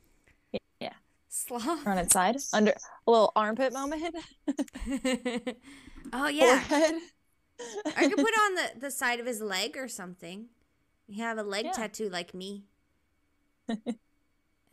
Yeah. 0.81 0.95
Sloth. 1.29 1.87
On 1.87 1.97
its 1.97 2.13
side. 2.13 2.37
Under 2.53 2.73
a 3.07 3.11
little 3.11 3.33
armpit 3.37 3.73
moment. 3.73 4.15
oh 6.13 6.27
yeah. 6.27 6.61
Forehead. 6.61 6.95
I 7.97 8.09
could 8.09 8.17
put 8.17 8.27
it 8.29 8.41
on 8.41 8.55
the, 8.57 8.81
the 8.81 8.91
side 8.91 9.21
of 9.21 9.27
his 9.27 9.41
leg 9.41 9.77
or 9.77 9.87
something. 9.87 10.47
You 11.07 11.23
have 11.23 11.39
a 11.39 11.45
leg 11.45 11.67
Yeah. 11.67 11.73
tattoo 11.73 12.09
like 12.09 12.35
me. 12.35 12.65
I 13.69 13.77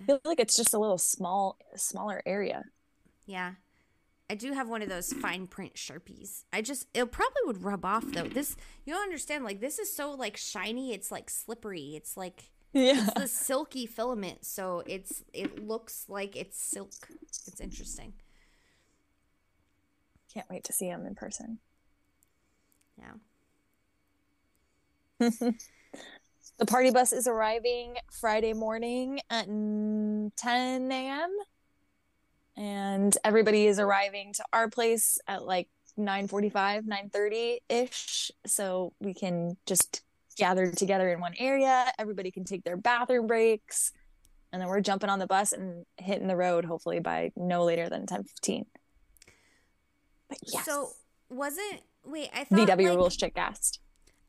feel 0.06 0.20
like 0.26 0.40
it's 0.40 0.56
just 0.58 0.74
a 0.74 0.80
little 0.80 0.98
small 0.98 1.58
smaller 1.76 2.24
area. 2.26 2.64
Yeah. 3.28 3.54
I 4.30 4.36
do 4.36 4.54
have 4.54 4.70
one 4.70 4.82
of 4.84 4.90
those 4.90 5.12
fine 5.12 5.48
print 5.48 5.74
sharpies. 5.76 6.44
I 6.54 6.62
just 6.62 6.88
it 6.94 7.12
probably 7.12 7.42
would 7.46 7.64
rub 7.64 7.84
off 7.84 8.06
though. 8.12 8.24
This 8.28 8.56
you 8.86 8.94
don't 8.94 9.04
understand, 9.04 9.44
like 9.44 9.60
this 9.60 9.80
is 9.80 9.92
so 9.94 10.12
like 10.12 10.38
shiny, 10.38 10.94
it's 10.94 11.12
like 11.12 11.30
slippery. 11.30 11.94
It's 11.96 12.16
like 12.16 12.52
Yeah. 12.74 13.06
it's 13.06 13.14
the 13.14 13.28
silky 13.28 13.88
filament, 13.88 14.46
so 14.46 14.84
it's 14.86 15.24
it 15.34 15.66
looks 15.66 16.06
like 16.08 16.36
it's 16.36 16.62
silk. 16.62 16.92
It's 17.48 17.60
interesting. 17.60 18.14
Can't 20.34 20.50
wait 20.50 20.64
to 20.66 20.74
see 20.74 20.86
him 20.88 21.06
in 21.08 21.16
person. 21.16 21.60
Yeah. 25.20 25.50
The 26.58 26.66
party 26.66 26.92
bus 26.92 27.14
is 27.14 27.26
arriving 27.26 27.96
Friday 28.12 28.52
morning 28.52 29.22
at 29.30 29.48
mm, 29.48 30.30
10 30.36 30.92
a.m. 30.92 31.30
And 32.60 33.18
everybody 33.24 33.68
is 33.68 33.80
arriving 33.80 34.34
to 34.34 34.44
our 34.52 34.70
place 34.70 35.18
at 35.30 35.46
like 35.46 35.70
9:45, 35.98 36.86
9:30 36.86 37.60
ish, 37.70 38.32
so 38.46 38.92
we 39.00 39.14
can 39.14 39.56
just 39.66 40.02
gather 40.36 40.70
together 40.70 41.10
in 41.10 41.22
one 41.22 41.36
area. 41.40 41.90
Everybody 41.98 42.32
can 42.32 42.44
take 42.44 42.66
their 42.66 42.76
bathroom 42.76 43.28
breaks, 43.28 43.94
and 44.52 44.62
then 44.62 44.68
we're 44.68 44.82
jumping 44.82 45.10
on 45.10 45.20
the 45.20 45.28
bus 45.28 45.54
and 45.54 45.86
hitting 45.98 46.28
the 46.28 46.36
road 46.36 46.66
hopefully 46.66 47.00
by 47.00 47.32
no 47.38 47.64
later 47.64 47.88
than 47.88 48.06
10:15. 48.06 48.66
But 50.28 50.40
yes, 50.46 50.66
So 50.66 50.92
wasn't 51.30 51.82
wait, 52.04 52.30
I 52.34 52.44
thought 52.44 52.60
VW 52.60 52.90
like, 52.90 52.98
rules 52.98 53.16
chick 53.16 53.36
gassed. 53.36 53.80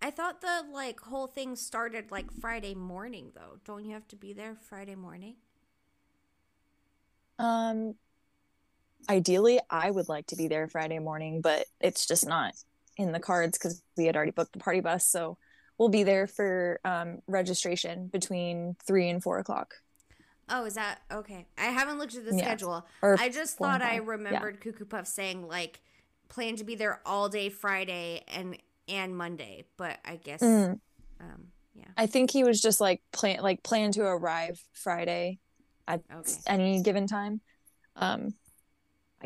I 0.00 0.12
thought 0.12 0.40
the 0.40 0.64
like 0.72 1.00
whole 1.00 1.26
thing 1.26 1.56
started 1.56 2.12
like 2.12 2.30
Friday 2.40 2.76
morning 2.76 3.32
though. 3.34 3.58
Don't 3.64 3.84
you 3.84 3.92
have 3.94 4.06
to 4.06 4.16
be 4.16 4.32
there 4.32 4.54
Friday 4.54 4.94
morning? 4.94 5.34
Um, 7.40 7.94
ideally, 9.08 9.60
I 9.70 9.90
would 9.90 10.08
like 10.08 10.26
to 10.28 10.36
be 10.36 10.48
there 10.48 10.68
Friday 10.68 10.98
morning, 10.98 11.40
but 11.40 11.66
it's 11.80 12.06
just 12.06 12.26
not 12.26 12.54
in 12.96 13.12
the 13.12 13.20
cards 13.20 13.58
because 13.58 13.82
we 13.96 14.06
had 14.06 14.16
already 14.16 14.32
booked 14.32 14.52
the 14.52 14.58
party 14.58 14.80
bus. 14.80 15.06
So 15.06 15.38
we'll 15.78 15.88
be 15.88 16.02
there 16.02 16.26
for 16.26 16.80
um, 16.84 17.18
registration 17.26 18.08
between 18.08 18.76
three 18.86 19.08
and 19.08 19.22
four 19.22 19.38
o'clock. 19.38 19.74
Oh, 20.48 20.64
is 20.64 20.74
that 20.74 21.00
okay? 21.10 21.46
I 21.56 21.66
haven't 21.66 21.98
looked 21.98 22.16
at 22.16 22.24
the 22.24 22.36
Yeah. 22.36 22.44
schedule. 22.44 22.86
Or 23.02 23.16
I 23.18 23.28
just 23.28 23.56
thought 23.56 23.82
I 23.82 23.98
five. 23.98 24.02
Yeah. 24.04 24.10
remembered 24.10 24.60
Cuckoo 24.60 24.84
Puff 24.84 25.06
saying 25.06 25.46
like 25.46 25.80
plan 26.28 26.56
to 26.56 26.64
be 26.64 26.74
there 26.74 27.00
all 27.06 27.28
day 27.28 27.48
Friday 27.48 28.22
and 28.28 28.58
and 28.88 29.16
Monday, 29.16 29.64
but 29.76 29.98
I 30.04 30.16
guess 30.16 30.42
Mm, 30.42 30.80
um 31.20 31.46
yeah. 31.74 31.84
I 31.96 32.06
think 32.06 32.32
he 32.32 32.42
was 32.42 32.60
just 32.60 32.80
like 32.80 33.00
plan 33.12 33.40
like 33.42 33.62
plan 33.62 33.92
to 33.92 34.02
arrive 34.02 34.60
Friday 34.72 35.38
at 35.86 36.02
Okay. 36.12 36.32
any 36.46 36.82
given 36.82 37.06
time. 37.06 37.40
Um, 37.94 38.34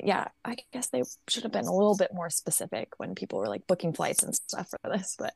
yeah, 0.02 0.28
I 0.44 0.56
guess 0.72 0.88
they 0.88 1.02
should 1.28 1.44
have 1.44 1.52
been 1.52 1.66
a 1.66 1.74
little 1.74 1.96
bit 1.96 2.12
more 2.12 2.30
specific 2.30 2.94
when 2.96 3.14
people 3.14 3.38
were 3.38 3.48
like 3.48 3.66
booking 3.66 3.92
flights 3.92 4.22
and 4.22 4.34
stuff 4.34 4.68
for 4.70 4.90
this, 4.90 5.14
but 5.18 5.34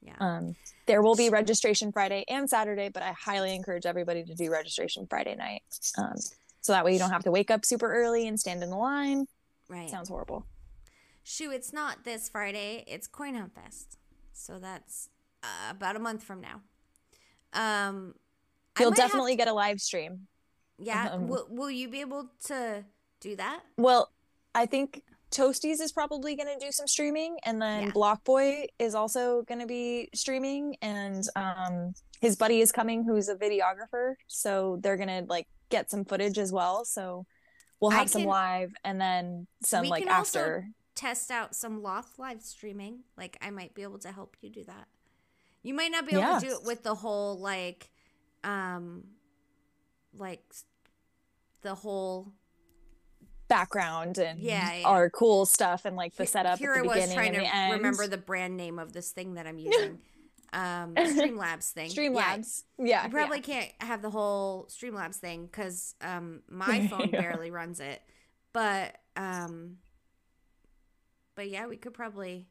Yeah. 0.00 0.14
Um, 0.20 0.56
there 0.86 1.02
will 1.02 1.16
be 1.16 1.28
registration 1.28 1.92
Friday 1.92 2.24
and 2.28 2.48
Saturday, 2.48 2.88
but 2.88 3.02
I 3.02 3.12
highly 3.12 3.54
encourage 3.54 3.84
everybody 3.84 4.24
to 4.24 4.34
do 4.34 4.50
registration 4.50 5.06
Friday 5.10 5.34
night. 5.34 5.62
Um, 5.98 6.14
so 6.60 6.72
that 6.72 6.84
way 6.84 6.92
you 6.92 6.98
don't 6.98 7.10
have 7.10 7.24
to 7.24 7.30
wake 7.30 7.50
up 7.50 7.64
super 7.64 7.92
early 7.92 8.26
and 8.28 8.38
stand 8.38 8.62
in 8.62 8.70
the 8.70 8.76
line. 8.76 9.26
right. 9.68 9.90
Sounds 9.90 10.08
horrible. 10.08 10.46
Shu, 11.24 11.50
it's 11.50 11.72
not 11.72 12.04
this 12.04 12.28
Friday. 12.28 12.84
It's 12.86 13.06
Coin 13.06 13.34
Hunt 13.34 13.54
Fest. 13.54 13.98
So 14.32 14.58
that's 14.58 15.10
uh, 15.42 15.70
about 15.70 15.96
a 15.96 15.98
month 15.98 16.22
from 16.22 16.40
now. 16.40 16.62
Um 17.52 18.14
You'll 18.78 18.92
definitely 18.92 19.34
get 19.34 19.48
a 19.48 19.52
live 19.52 19.80
stream. 19.80 20.28
Yeah. 20.78 21.08
Um, 21.10 21.26
will, 21.26 21.46
will 21.50 21.70
you 21.70 21.88
be 21.88 22.00
able 22.00 22.30
to 22.44 22.84
do 23.20 23.36
that? 23.36 23.60
Well, 23.76 24.10
I 24.54 24.66
think 24.66 25.02
Toasties 25.30 25.80
is 25.80 25.92
probably 25.92 26.36
going 26.36 26.48
to 26.58 26.64
do 26.64 26.72
some 26.72 26.86
streaming, 26.86 27.36
and 27.44 27.60
then 27.60 27.84
Yeah. 27.84 27.90
Block 27.90 28.24
Boy 28.24 28.66
is 28.78 28.94
also 28.94 29.42
going 29.42 29.60
to 29.60 29.66
be 29.66 30.08
streaming, 30.14 30.76
and 30.80 31.22
um, 31.36 31.92
his 32.20 32.36
buddy 32.36 32.60
is 32.60 32.72
coming, 32.72 33.04
who's 33.04 33.28
a 33.28 33.36
videographer. 33.36 34.14
So 34.26 34.78
they're 34.82 34.96
going 34.96 35.08
to 35.08 35.24
like 35.28 35.46
get 35.68 35.90
some 35.90 36.04
footage 36.04 36.38
as 36.38 36.50
well. 36.52 36.84
So 36.84 37.26
we'll 37.80 37.92
I 37.92 37.96
have 37.96 38.10
some 38.10 38.22
can- 38.22 38.28
live, 38.30 38.72
and 38.84 39.00
then 39.00 39.46
some 39.62 39.86
like 39.86 40.06
after. 40.06 40.68
Test 40.94 41.30
out 41.30 41.54
some 41.54 41.80
LotH 41.82 42.18
live 42.18 42.42
streaming. 42.42 43.00
Like 43.16 43.36
I 43.40 43.50
might 43.50 43.72
be 43.74 43.82
able 43.82 43.98
to 44.00 44.10
help 44.10 44.36
you 44.40 44.50
do 44.50 44.64
that. 44.64 44.88
You 45.62 45.72
might 45.74 45.92
not 45.92 46.06
be 46.06 46.16
able 46.16 46.40
to 46.40 46.46
do 46.46 46.52
it 46.54 46.64
with 46.64 46.82
the 46.82 46.94
whole 46.94 47.38
like 47.38 47.90
um 48.42 49.04
like 50.16 50.42
the 51.62 51.74
whole 51.76 52.32
background 53.48 54.18
and 54.18 54.38
Yeah, 54.40 54.72
yeah. 54.74 54.86
our 54.88 55.10
cool 55.10 55.46
stuff 55.46 55.84
and 55.84 55.96
like 55.96 56.14
the 56.16 56.26
setup 56.26 56.58
Here 56.58 56.72
at 56.72 56.82
the 56.82 56.84
I 56.84 56.86
was 56.86 56.94
beginning 56.94 57.16
trying 57.16 57.46
and 57.46 57.70
to 57.72 57.76
remember 57.76 58.06
the 58.06 58.18
brand 58.18 58.56
name 58.56 58.78
of 58.78 58.92
this 58.92 59.10
thing 59.12 59.34
that 59.34 59.46
I'm 59.46 59.58
using. 59.58 59.98
um, 60.52 60.94
Streamlabs 60.94 61.70
thing. 61.72 61.90
Streamlabs. 61.90 62.64
Yeah, 62.78 63.04
You 63.04 63.10
probably 63.10 63.40
can't 63.40 63.70
have 63.80 64.02
the 64.02 64.10
whole 64.10 64.66
Streamlabs 64.70 65.16
thing 65.16 65.46
because 65.46 65.94
um, 66.00 66.42
my 66.48 66.86
phone 66.90 67.10
Yeah. 67.12 67.20
barely 67.20 67.50
runs 67.50 67.80
it. 67.80 68.02
But 68.52 68.96
um, 69.16 69.76
but 71.34 71.48
yeah, 71.50 71.66
we 71.66 71.76
could 71.76 71.94
probably 71.94 72.46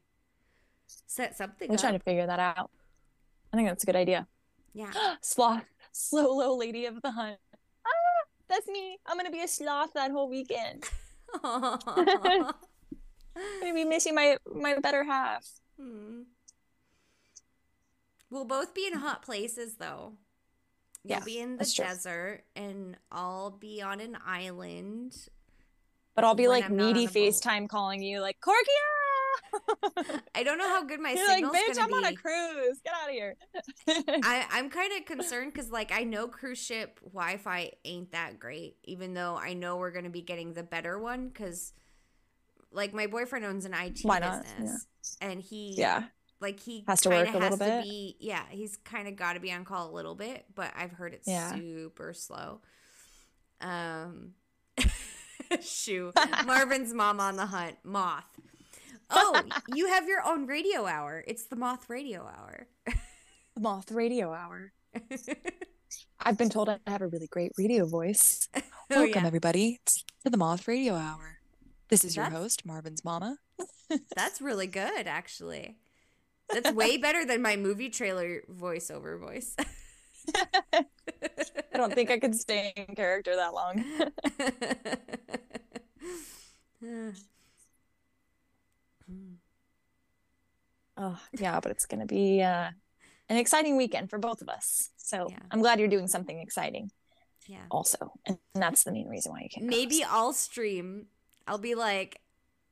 set 1.06 1.36
something 1.36 1.68
We're 1.68 1.74
up. 1.74 1.80
trying 1.80 1.92
to 1.94 1.98
figure 2.04 2.26
that 2.26 2.38
out. 2.38 2.70
I 3.52 3.56
think 3.56 3.68
that's 3.68 3.82
a 3.82 3.86
good 3.86 3.96
idea. 3.96 4.26
yeah. 4.74 4.92
sloth, 5.22 5.64
solo 5.92 6.54
lady 6.54 6.86
of 6.86 7.00
the 7.02 7.10
hunt. 7.10 7.38
That's 8.48 8.66
me. 8.66 8.98
I'm 9.06 9.16
gonna 9.16 9.30
be 9.30 9.42
a 9.42 9.48
sloth 9.48 9.92
that 9.94 10.10
whole 10.10 10.28
weekend. 10.28 10.84
I'm 11.44 11.78
gonna 13.60 13.74
be 13.74 13.84
missing 13.84 14.14
my 14.14 14.36
my 14.52 14.78
better 14.78 15.04
half. 15.04 15.46
Hmm. 15.80 16.22
We'll 18.30 18.44
both 18.44 18.74
be 18.74 18.86
in 18.86 18.94
hot 18.98 19.22
places 19.22 19.76
though. 19.76 20.14
You'll 21.04 21.20
Yeah, 21.20 21.24
be 21.24 21.38
in 21.40 21.58
the 21.58 21.58
that's 21.58 21.72
true. 21.74 21.84
desert 21.84 22.44
and 22.56 22.96
I'll 23.10 23.50
be 23.50 23.80
on 23.82 24.00
an 24.00 24.16
island. 24.24 25.16
But 26.14 26.24
I'll 26.24 26.34
be 26.34 26.48
like 26.48 26.64
I'm 26.64 26.76
not 26.76 26.96
on 26.96 27.06
needy. 27.06 27.06
FaceTime 27.06 27.68
calling 27.68 28.02
you 28.02 28.20
like 28.20 28.40
Korkio. 28.40 28.97
I 30.34 30.42
don't 30.42 30.58
know 30.58 30.68
how 30.68 30.84
good 30.84 31.00
my 31.00 31.12
You're 31.14 31.26
like, 31.26 31.36
signal's 31.36 31.56
bitch, 31.56 31.76
gonna 31.76 31.80
I'm 31.82 31.88
be. 31.88 31.94
on 31.94 32.04
a 32.04 32.16
cruise. 32.16 32.80
Get 32.84 32.92
out 32.94 33.08
of 33.08 33.14
here. 33.14 33.36
I, 34.24 34.46
I'm 34.52 34.70
kind 34.70 34.92
of 34.98 35.04
concerned 35.06 35.52
because, 35.52 35.70
like, 35.70 35.92
I 35.92 36.04
know 36.04 36.28
cruise 36.28 36.58
ship 36.58 37.00
Wi 37.12 37.36
Fi 37.38 37.72
ain't 37.84 38.12
that 38.12 38.38
great, 38.38 38.76
even 38.84 39.14
though 39.14 39.36
I 39.36 39.54
know 39.54 39.76
we're 39.76 39.90
going 39.90 40.04
to 40.04 40.10
be 40.10 40.22
getting 40.22 40.52
the 40.52 40.62
better 40.62 40.98
one 40.98 41.28
because, 41.28 41.72
like, 42.70 42.92
my 42.94 43.06
boyfriend 43.06 43.44
owns 43.44 43.64
an 43.64 43.74
IT 43.74 44.00
Why 44.02 44.18
not? 44.18 44.42
business 44.44 44.86
and 45.20 45.40
he, 45.40 45.74
yeah. 45.76 46.04
like, 46.40 46.60
he 46.60 46.84
Has 46.86 47.00
to 47.02 47.08
work 47.10 47.32
a 47.34 47.38
little 47.38 47.56
bit. 47.56 47.82
Be, 47.84 48.16
yeah, 48.20 48.42
he's 48.50 48.76
kind 48.76 49.08
of 49.08 49.16
got 49.16 49.34
to 49.34 49.40
be 49.40 49.52
on 49.52 49.64
call 49.64 49.90
a 49.90 49.94
little 49.94 50.14
bit, 50.14 50.44
but 50.54 50.72
I've 50.76 50.92
heard 50.92 51.14
it's 51.14 51.26
Yeah. 51.26 51.54
super 51.54 52.12
slow. 52.12 52.60
Um, 53.60 54.34
Shu. 55.62 56.12
Marvin's 56.46 56.92
mom 56.92 57.20
on 57.20 57.36
the 57.36 57.46
hunt. 57.46 57.76
Moth. 57.84 58.24
Oh, 59.10 59.40
you 59.74 59.88
have 59.88 60.06
your 60.06 60.22
own 60.26 60.46
radio 60.46 60.86
hour. 60.86 61.24
It's 61.26 61.46
the 61.46 61.56
Moth 61.56 61.88
Radio 61.88 62.22
Hour. 62.26 62.66
Moth 63.58 63.90
Radio 63.90 64.32
Hour. 64.32 64.72
I've 66.20 66.36
been 66.36 66.50
told 66.50 66.68
I 66.68 66.78
have 66.86 67.02
a 67.02 67.08
really 67.08 67.26
great 67.28 67.52
radio 67.58 67.86
voice. 67.86 68.48
Oh, 68.90 69.00
Welcome, 69.02 69.20
yeah. 69.24 69.26
everybody, 69.26 69.80
to 70.24 70.30
the 70.30 70.38
Moth 70.38 70.66
Radio 70.66 70.94
Hour. 70.94 71.40
This 71.90 72.04
is 72.04 72.16
your 72.16 72.24
host, 72.30 72.64
Marvin's 72.64 73.04
Mama. 73.04 73.36
That's 74.16 74.40
really 74.40 74.66
good, 74.66 75.06
actually. 75.06 75.76
That's 76.50 76.72
way 76.72 76.96
better 76.96 77.26
than 77.26 77.42
my 77.42 77.56
movie 77.56 77.90
trailer 77.90 78.40
voiceover 78.50 79.20
voice. 79.20 79.54
I 80.34 80.86
don't 81.74 81.92
think 81.92 82.10
I 82.10 82.18
could 82.18 82.34
stay 82.34 82.72
in 82.76 82.94
character 82.94 83.36
that 83.36 83.52
long. 83.52 83.84
Oh, 90.96 91.18
yeah, 91.38 91.60
but 91.60 91.70
it's 91.70 91.86
going 91.86 92.00
to 92.00 92.06
be 92.06 92.42
uh, 92.42 92.70
an 93.28 93.36
exciting 93.36 93.76
weekend 93.76 94.10
for 94.10 94.18
both 94.18 94.42
of 94.42 94.48
us. 94.48 94.90
So 94.96 95.28
Yeah. 95.30 95.38
I'm 95.50 95.60
glad 95.60 95.78
you're 95.78 95.88
doing 95.88 96.08
something 96.08 96.38
exciting 96.40 96.90
yeah. 97.46 97.62
also. 97.70 98.12
And 98.26 98.38
that's 98.54 98.84
the 98.84 98.92
main 98.92 99.08
reason 99.08 99.32
why 99.32 99.42
you 99.42 99.48
can. 99.52 99.66
Maybe 99.68 100.02
I'll 100.04 100.32
stream. 100.32 101.06
I'll 101.46 101.58
be 101.58 101.74
like, 101.74 102.20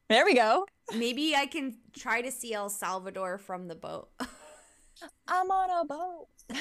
There 0.08 0.24
we 0.24 0.34
go. 0.34 0.66
maybe 0.94 1.34
I 1.36 1.46
can 1.46 1.76
try 1.96 2.20
to 2.20 2.30
see 2.32 2.52
El 2.52 2.68
Salvador 2.68 3.38
from 3.38 3.68
the 3.68 3.76
boat. 3.76 4.08
I'm 5.28 5.50
on 5.50 5.70
a 5.70 5.84
boat. 5.84 6.26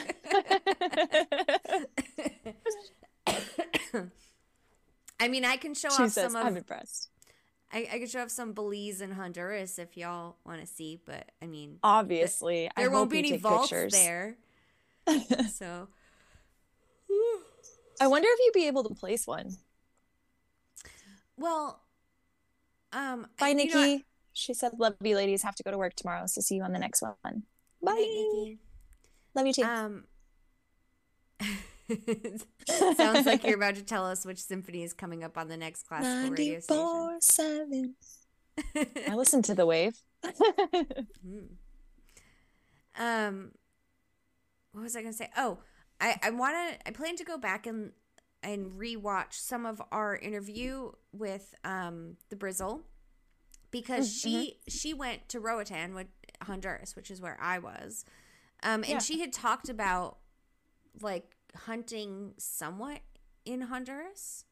I 5.19 5.27
mean, 5.29 5.45
I 5.45 5.57
can 5.57 5.73
show 5.73 5.89
she 5.97 6.03
off 6.03 6.11
says, 6.11 6.31
some 6.33 6.41
I'm 6.41 6.47
of. 6.53 6.57
impressed. 6.57 7.09
I, 7.75 7.89
I 7.91 7.99
can 7.99 8.07
show 8.07 8.21
off 8.21 8.31
some 8.31 8.53
Belize 8.53 9.01
and 9.01 9.13
Honduras 9.13 9.77
if 9.77 9.97
y'all 9.97 10.37
want 10.45 10.61
to 10.61 10.65
see, 10.65 11.01
but 11.05 11.29
I 11.41 11.45
mean, 11.45 11.77
Obviously, 11.83 12.69
I 12.69 12.71
there 12.77 12.89
won't 12.89 13.11
be 13.11 13.19
any 13.19 13.35
vaults 13.35 13.69
pictures. 13.69 13.91
there. 13.91 14.37
so, 15.53 15.89
I 17.99 18.07
wonder 18.07 18.29
if 18.31 18.39
you'd 18.45 18.53
be 18.53 18.67
able 18.67 18.85
to 18.85 18.95
place 18.95 19.27
one. 19.27 19.57
well, 21.35 21.81
um, 22.93 23.27
Bye, 23.37 23.49
you 23.49 23.55
know 23.55 23.63
Nikki. 23.65 24.05
She 24.31 24.53
said, 24.53 24.71
"Love 24.79 24.95
you, 25.01 25.17
ladies. 25.17 25.43
Have 25.43 25.55
to 25.55 25.63
go 25.63 25.71
to 25.71 25.77
work 25.77 25.95
tomorrow, 25.95 26.27
so 26.27 26.39
see 26.39 26.55
you 26.55 26.63
on 26.63 26.71
the 26.71 26.79
next 26.79 27.01
one." 27.01 27.43
Bye. 27.83 27.93
Nikki. 27.95 28.59
Love 29.33 29.47
you 29.47 29.53
too. 29.53 29.63
Um, 29.63 30.05
sounds 32.95 33.25
like 33.25 33.43
you're 33.43 33.55
about 33.55 33.75
to 33.75 33.83
tell 33.85 34.05
us 34.05 34.25
which 34.25 34.39
symphony 34.39 34.83
is 34.83 34.93
coming 34.93 35.23
up 35.23 35.37
on 35.37 35.47
the 35.47 35.57
next 35.57 35.83
classical 35.87 36.29
radio 36.31 36.59
station. 36.59 37.95
I 39.07 39.13
listen 39.15 39.41
to 39.43 39.55
the 39.55 39.65
wave. 39.65 39.93
Hmm. 40.23 41.39
Um, 42.97 43.51
what 44.71 44.81
was 44.83 44.95
I 44.95 45.01
gonna 45.01 45.13
say? 45.13 45.29
Oh, 45.37 45.59
I 45.99 46.17
I 46.23 46.29
want 46.31 46.55
to. 46.55 46.87
I 46.87 46.91
plan 46.91 47.15
to 47.17 47.23
go 47.23 47.37
back 47.37 47.67
and 47.67 47.91
and 48.43 48.71
rewatch 48.79 49.33
some 49.33 49.65
of 49.65 49.81
our 49.91 50.15
interview 50.15 50.91
with 51.11 51.53
um 51.63 52.17
the 52.29 52.35
Brizzle 52.35 52.81
because 53.71 54.07
Mm, 54.09 54.21
she 54.21 54.59
she 54.67 54.93
went 54.93 55.27
to 55.29 55.39
Roatan 55.39 55.93
with 55.95 56.07
Honduras, 56.43 56.95
which 56.95 57.11
is 57.11 57.21
where 57.21 57.37
I 57.41 57.59
was, 57.59 58.05
um, 58.63 58.83
and 58.83 58.87
Yeah. 58.87 58.97
she 58.99 59.19
had 59.19 59.33
talked 59.33 59.69
about 59.69 60.17
like 61.01 61.34
hunting 61.55 62.33
somewhat 62.37 63.01
in 63.45 63.61
Honduras 63.61 64.45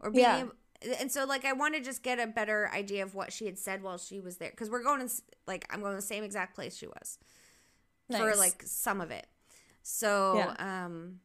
or 0.00 0.10
being 0.10 0.32
Yeah. 0.32 0.40
able, 0.40 0.52
and 1.00 1.10
so 1.10 1.24
like 1.24 1.44
I 1.44 1.52
want 1.52 1.74
to 1.74 1.80
just 1.80 2.02
get 2.02 2.20
a 2.20 2.26
better 2.26 2.70
idea 2.74 3.02
of 3.02 3.14
what 3.14 3.32
she 3.32 3.46
had 3.46 3.58
said 3.58 3.82
while 3.82 3.98
she 3.98 4.20
was 4.20 4.38
there 4.38 4.50
because 4.50 4.70
we're 4.70 4.82
going 4.82 5.06
to 5.08 5.14
like 5.46 5.66
I'm 5.70 5.80
going 5.80 5.92
to 5.92 5.96
the 5.96 6.02
same 6.02 6.24
exact 6.24 6.54
place 6.54 6.76
she 6.76 6.86
was 6.86 7.18
for 8.10 8.36
like 8.36 8.62
some 8.64 9.00
of 9.00 9.10
it. 9.10 9.26
So 9.82 10.52
um 10.58 11.20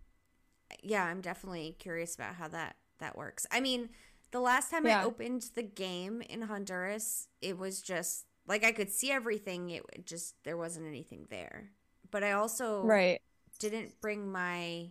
yeah, 0.84 1.06
I'm 1.06 1.22
definitely 1.22 1.76
curious 1.80 2.16
about 2.16 2.36
how 2.36 2.48
that 2.50 2.76
that 3.00 3.18
works. 3.18 3.46
I 3.52 3.60
mean, 3.62 3.90
the 4.32 4.40
last 4.40 4.72
time 4.72 4.86
I 4.88 4.98
opened 5.02 5.50
the 5.56 5.64
game 5.64 6.22
in 6.30 6.44
Honduras, 6.44 7.28
it 7.42 7.58
was 7.58 7.82
just 7.82 8.26
like 8.48 8.64
I 8.64 8.72
could 8.72 8.92
see 8.92 9.12
everything. 9.12 9.70
It 9.72 9.84
it 9.94 10.06
just 10.06 10.36
there 10.44 10.58
wasn't 10.58 10.88
anything 10.88 11.28
there. 11.30 11.72
But 12.12 12.24
I 12.24 12.34
also 12.34 12.98
right. 12.98 13.22
didn't 13.60 14.02
bring 14.02 14.32
my 14.32 14.90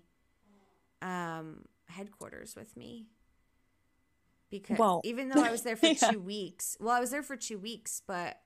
um 1.03 1.65
headquarters 1.89 2.55
with 2.57 2.77
me 2.77 3.07
because 4.51 4.79
Well, 4.79 5.01
even 5.05 5.29
though 5.29 5.43
I 5.43 5.51
was 5.51 5.63
there 5.63 5.77
for 5.83 5.87
yeah. 5.87 5.95
two 6.11 6.21
weeks, 6.21 6.77
well, 6.81 6.95
I 6.95 7.01
was 7.01 7.11
there 7.11 7.23
for 7.23 7.37
two 7.37 7.59
weeks, 7.59 8.03
but 8.07 8.41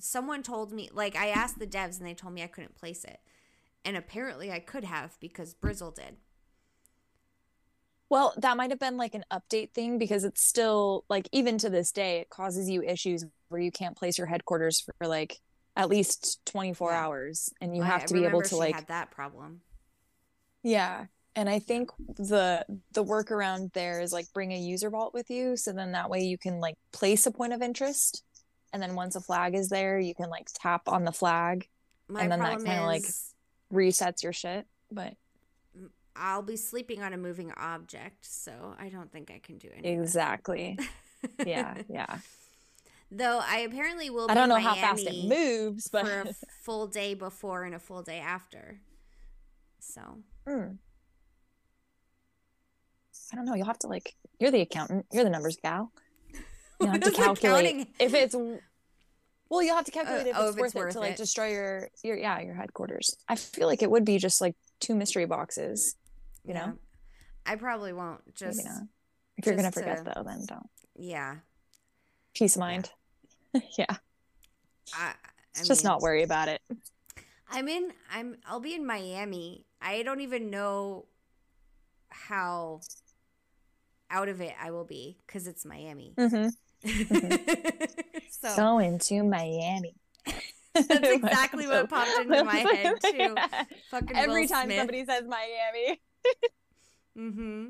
someone 0.00 0.42
told 0.42 0.72
me, 0.72 0.88
like, 0.92 1.16
I 1.16 1.28
asked 1.28 1.58
the 1.58 1.66
devs 1.66 1.98
and 1.98 2.06
they 2.06 2.14
told 2.14 2.32
me 2.34 2.42
I 2.42 2.46
couldn't 2.46 2.74
place 2.76 3.04
it, 3.04 3.20
and 3.84 3.96
apparently 3.96 4.50
I 4.50 4.58
could 4.58 4.84
have 4.84 5.18
because 5.20 5.54
Brizzle 5.54 5.94
did. 5.94 6.16
Well, 8.10 8.34
that 8.38 8.56
might 8.56 8.70
have 8.70 8.78
been 8.78 8.96
like 8.96 9.14
an 9.14 9.24
update 9.32 9.72
thing 9.72 9.98
because 9.98 10.24
it's 10.24 10.42
still 10.46 11.04
like 11.08 11.28
even 11.32 11.58
to 11.58 11.70
this 11.70 11.90
day 11.90 12.20
it 12.20 12.28
causes 12.30 12.68
you 12.68 12.82
issues 12.82 13.24
where 13.48 13.60
you 13.60 13.72
can't 13.72 13.96
place 13.96 14.18
your 14.18 14.26
headquarters 14.26 14.80
for 14.80 14.94
like 15.06 15.40
at 15.76 15.88
least 15.88 16.40
24 16.46 16.90
Yeah. 16.92 17.04
hours 17.04 17.50
and 17.60 17.76
you 17.76 17.82
I- 17.82 17.86
have 17.86 18.02
I 18.02 18.06
to 18.06 18.14
be 18.14 18.24
able 18.24 18.42
to 18.42 18.56
like 18.56 18.74
had 18.74 18.86
that 18.88 19.10
problem. 19.10 19.62
yeah. 20.62 21.06
And 21.36 21.48
I 21.48 21.58
think 21.58 21.90
the 22.16 22.64
the 22.92 23.04
workaround 23.04 23.72
there 23.72 24.00
is 24.00 24.12
like 24.12 24.26
bring 24.32 24.52
a 24.52 24.58
user 24.58 24.90
vault 24.90 25.12
with 25.14 25.30
you 25.30 25.56
so 25.56 25.72
then 25.72 25.92
that 25.92 26.08
way 26.08 26.20
you 26.20 26.38
can 26.38 26.60
like 26.60 26.76
place 26.92 27.26
a 27.26 27.30
point 27.32 27.52
of 27.52 27.60
interest 27.60 28.22
and 28.72 28.80
then 28.80 28.94
once 28.94 29.16
a 29.16 29.20
flag 29.20 29.54
is 29.54 29.68
there 29.68 29.98
you 29.98 30.14
can 30.14 30.30
like 30.30 30.46
tap 30.54 30.88
on 30.88 31.04
the 31.04 31.12
flag 31.12 31.68
My 32.08 32.22
And 32.22 32.30
then 32.32 32.38
that 32.40 32.62
kinda, 32.64 32.84
like, 32.84 33.04
resets 33.72 34.22
your 34.22 34.32
shit. 34.32 34.66
But 34.92 35.14
I'll 36.16 36.42
be 36.42 36.56
sleeping 36.56 37.02
on 37.02 37.12
a 37.12 37.16
moving 37.16 37.52
object, 37.56 38.24
so 38.24 38.76
I 38.78 38.88
don't 38.88 39.10
think 39.10 39.30
I 39.30 39.40
can 39.40 39.58
do 39.58 39.68
anything. 39.72 40.00
exactly. 40.00 40.78
yeah, 41.44 41.74
yeah. 41.88 42.18
Though 43.10 43.40
I 43.42 43.58
apparently 43.58 44.10
will. 44.10 44.28
Be 44.28 44.32
I 44.32 44.34
don't 44.34 44.48
know 44.48 44.56
in 44.56 44.62
how 44.62 44.74
fast 44.74 45.06
it 45.06 45.24
moves, 45.24 45.88
but 45.88 46.06
for 46.06 46.20
a 46.20 46.34
full 46.62 46.86
day 46.86 47.14
before 47.14 47.64
and 47.64 47.74
a 47.74 47.78
full 47.78 48.02
day 48.02 48.20
after. 48.20 48.80
So 49.80 50.18
Mm. 50.48 50.78
I 53.34 53.36
don't 53.36 53.46
know. 53.46 53.54
You'll 53.54 53.66
have 53.66 53.80
to 53.80 53.88
like. 53.88 54.14
You're 54.38 54.52
the 54.52 54.60
accountant. 54.60 55.06
You're 55.10 55.24
the 55.24 55.30
numbers 55.30 55.58
gal. 55.60 55.90
You 56.80 56.88
have 56.88 57.00
to 57.00 57.12
calculate 57.12 57.88
if 57.98 58.14
it's. 58.14 58.34
Well, 58.34 59.62
you'll 59.62 59.76
have 59.76 59.84
to 59.86 59.92
uh, 59.92 60.02
calculate 60.02 60.26
if, 60.26 60.36
oh, 60.36 60.48
it's 60.48 60.56
if 60.56 60.64
it's 60.64 60.74
worth 60.74 60.74
it 60.74 60.78
worth 60.78 60.92
to 60.94 61.00
like 61.00 61.16
destroy 61.16 61.52
your 61.52 61.88
your 62.02 62.16
yeah 62.16 62.40
your 62.40 62.54
headquarters. 62.54 63.16
I 63.28 63.36
feel 63.36 63.68
like 63.68 63.82
it 63.82 63.90
would 63.90 64.04
be 64.04 64.18
just 64.18 64.40
like 64.40 64.54
two 64.80 64.94
mystery 64.94 65.24
boxes. 65.24 65.94
You 66.44 66.52
yeah. 66.52 66.66
know, 66.66 66.72
I 67.46 67.54
probably 67.56 67.92
won't. 67.92 68.34
Just. 68.34 68.60
If 69.36 69.46
you're 69.46 69.54
gonna 69.56 69.72
forget 69.72 70.04
to- 70.04 70.12
though, 70.14 70.22
then 70.24 70.44
don't. 70.46 70.68
yeah. 70.96 71.36
Peace 72.34 72.56
of 72.56 72.60
mind. 72.60 72.90
Yeah, 73.78 73.96
I, 74.94 75.12
I 75.56 75.62
just 75.62 75.84
not 75.84 76.00
worry 76.00 76.24
about 76.24 76.48
it. 76.48 76.60
I'm 77.48 77.68
in. 77.68 77.92
I'm. 78.12 78.36
I'll 78.46 78.60
be 78.60 78.74
in 78.74 78.84
Miami. 78.84 79.64
I 79.80 80.02
don't 80.02 80.20
even 80.20 80.50
know 80.50 81.06
how 82.08 82.80
out 84.14 84.28
of 84.28 84.40
it 84.40 84.54
I 84.60 84.70
will 84.70 84.84
be 84.84 85.18
because 85.26 85.46
it's 85.46 85.64
Miami. 85.66 86.14
hmm 86.16 86.48
so 88.30 88.56
Going 88.56 88.98
to 89.00 89.22
Miami. 89.24 89.94
that's 90.74 90.90
exactly 91.10 91.66
what 91.66 91.88
popped 91.88 92.10
into 92.20 92.44
my 92.44 92.56
head 92.56 92.94
too. 93.02 93.34
Fucking 93.90 94.16
Every 94.16 94.42
Will 94.42 94.48
time 94.48 94.66
Smith. 94.66 94.78
somebody 94.78 95.04
says 95.04 95.22
Miami. 95.26 96.00
Mm-hmm. 97.18 97.66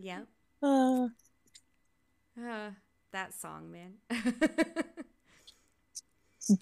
Yeah. 0.00 0.20
Uh, 0.62 1.08
Uh, 2.40 2.70
that 3.12 3.32
song, 3.34 3.70
man. 3.70 3.94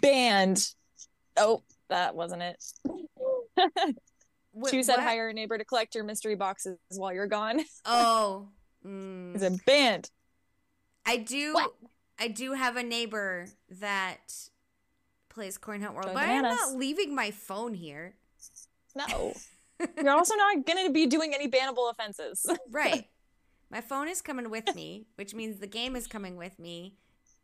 band. 0.01 0.69
Oh, 1.37 1.63
that 1.89 2.15
wasn't 2.15 2.43
it. 2.43 2.65
Wh- 4.55 4.69
She 4.71 4.83
said 4.83 4.97
what? 4.97 5.05
hire 5.05 5.29
a 5.29 5.33
neighbor 5.33 5.57
to 5.59 5.65
collect 5.65 5.95
your 5.95 6.05
mystery 6.05 6.35
boxes 6.35 6.79
while 6.91 7.13
you're 7.13 7.27
gone. 7.27 7.61
Oh. 7.85 8.49
mm. 8.87 9.33
He 9.33 9.39
said 9.39 9.59
band. 9.67 10.11
I 11.07 11.17
do. 11.17 11.55
What? 11.55 11.73
I 12.21 12.29
do 12.29 12.53
have 12.53 12.77
a 12.77 12.83
neighbor 12.83 13.47
that 13.81 14.33
plays 15.29 15.59
Coin 15.59 15.81
Hunt 15.81 15.95
World, 15.95 16.07
Go 16.09 16.15
but 16.15 16.23
I'm 16.23 16.43
not 16.43 16.77
leaving 16.77 17.15
my 17.15 17.31
phone 17.31 17.75
here. 17.75 18.15
No. 18.95 19.35
You're 19.97 20.11
also 20.11 20.35
not 20.37 20.65
going 20.65 20.87
to 20.87 20.93
be 20.93 21.07
doing 21.07 21.35
any 21.35 21.49
bannable 21.49 21.91
offenses. 21.91 22.47
Right. 22.71 23.09
my 23.71 23.81
phone 23.81 24.07
is 24.09 24.21
coming 24.23 24.51
with 24.51 24.75
me, 24.77 25.07
which 25.17 25.35
means 25.35 25.59
the 25.59 25.67
game 25.67 25.97
is 25.97 26.07
coming 26.07 26.37
with 26.37 26.59
me, 26.59 26.95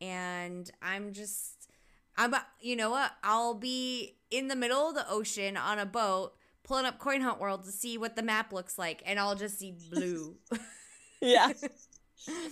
and 0.00 0.70
I'm 0.82 1.12
just. 1.12 1.68
I'm. 2.16 2.34
You 2.60 2.76
know 2.76 2.90
what? 2.90 3.12
I'll 3.24 3.54
be 3.54 4.16
in 4.30 4.48
the 4.48 4.56
middle 4.56 4.88
of 4.90 4.94
the 4.94 5.08
ocean 5.10 5.56
on 5.56 5.78
a 5.78 5.86
boat. 5.86 6.34
Pulling 6.68 6.84
up 6.84 6.98
Coin 6.98 7.22
Hunt 7.22 7.40
World 7.40 7.64
to 7.64 7.72
see 7.72 7.96
what 7.96 8.14
the 8.14 8.22
map 8.22 8.52
looks 8.52 8.76
like, 8.78 9.02
and 9.06 9.18
I'll 9.18 9.34
just 9.34 9.58
see 9.58 9.74
blue. 9.90 10.36
yeah. 11.22 11.50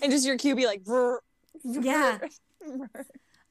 and 0.03 0.11
just 0.11 0.27
your 0.27 0.39
QB 0.39 0.65
like 0.65 0.83
brr, 0.85 1.21
Yeah. 1.63 2.19
brr. 2.19 2.89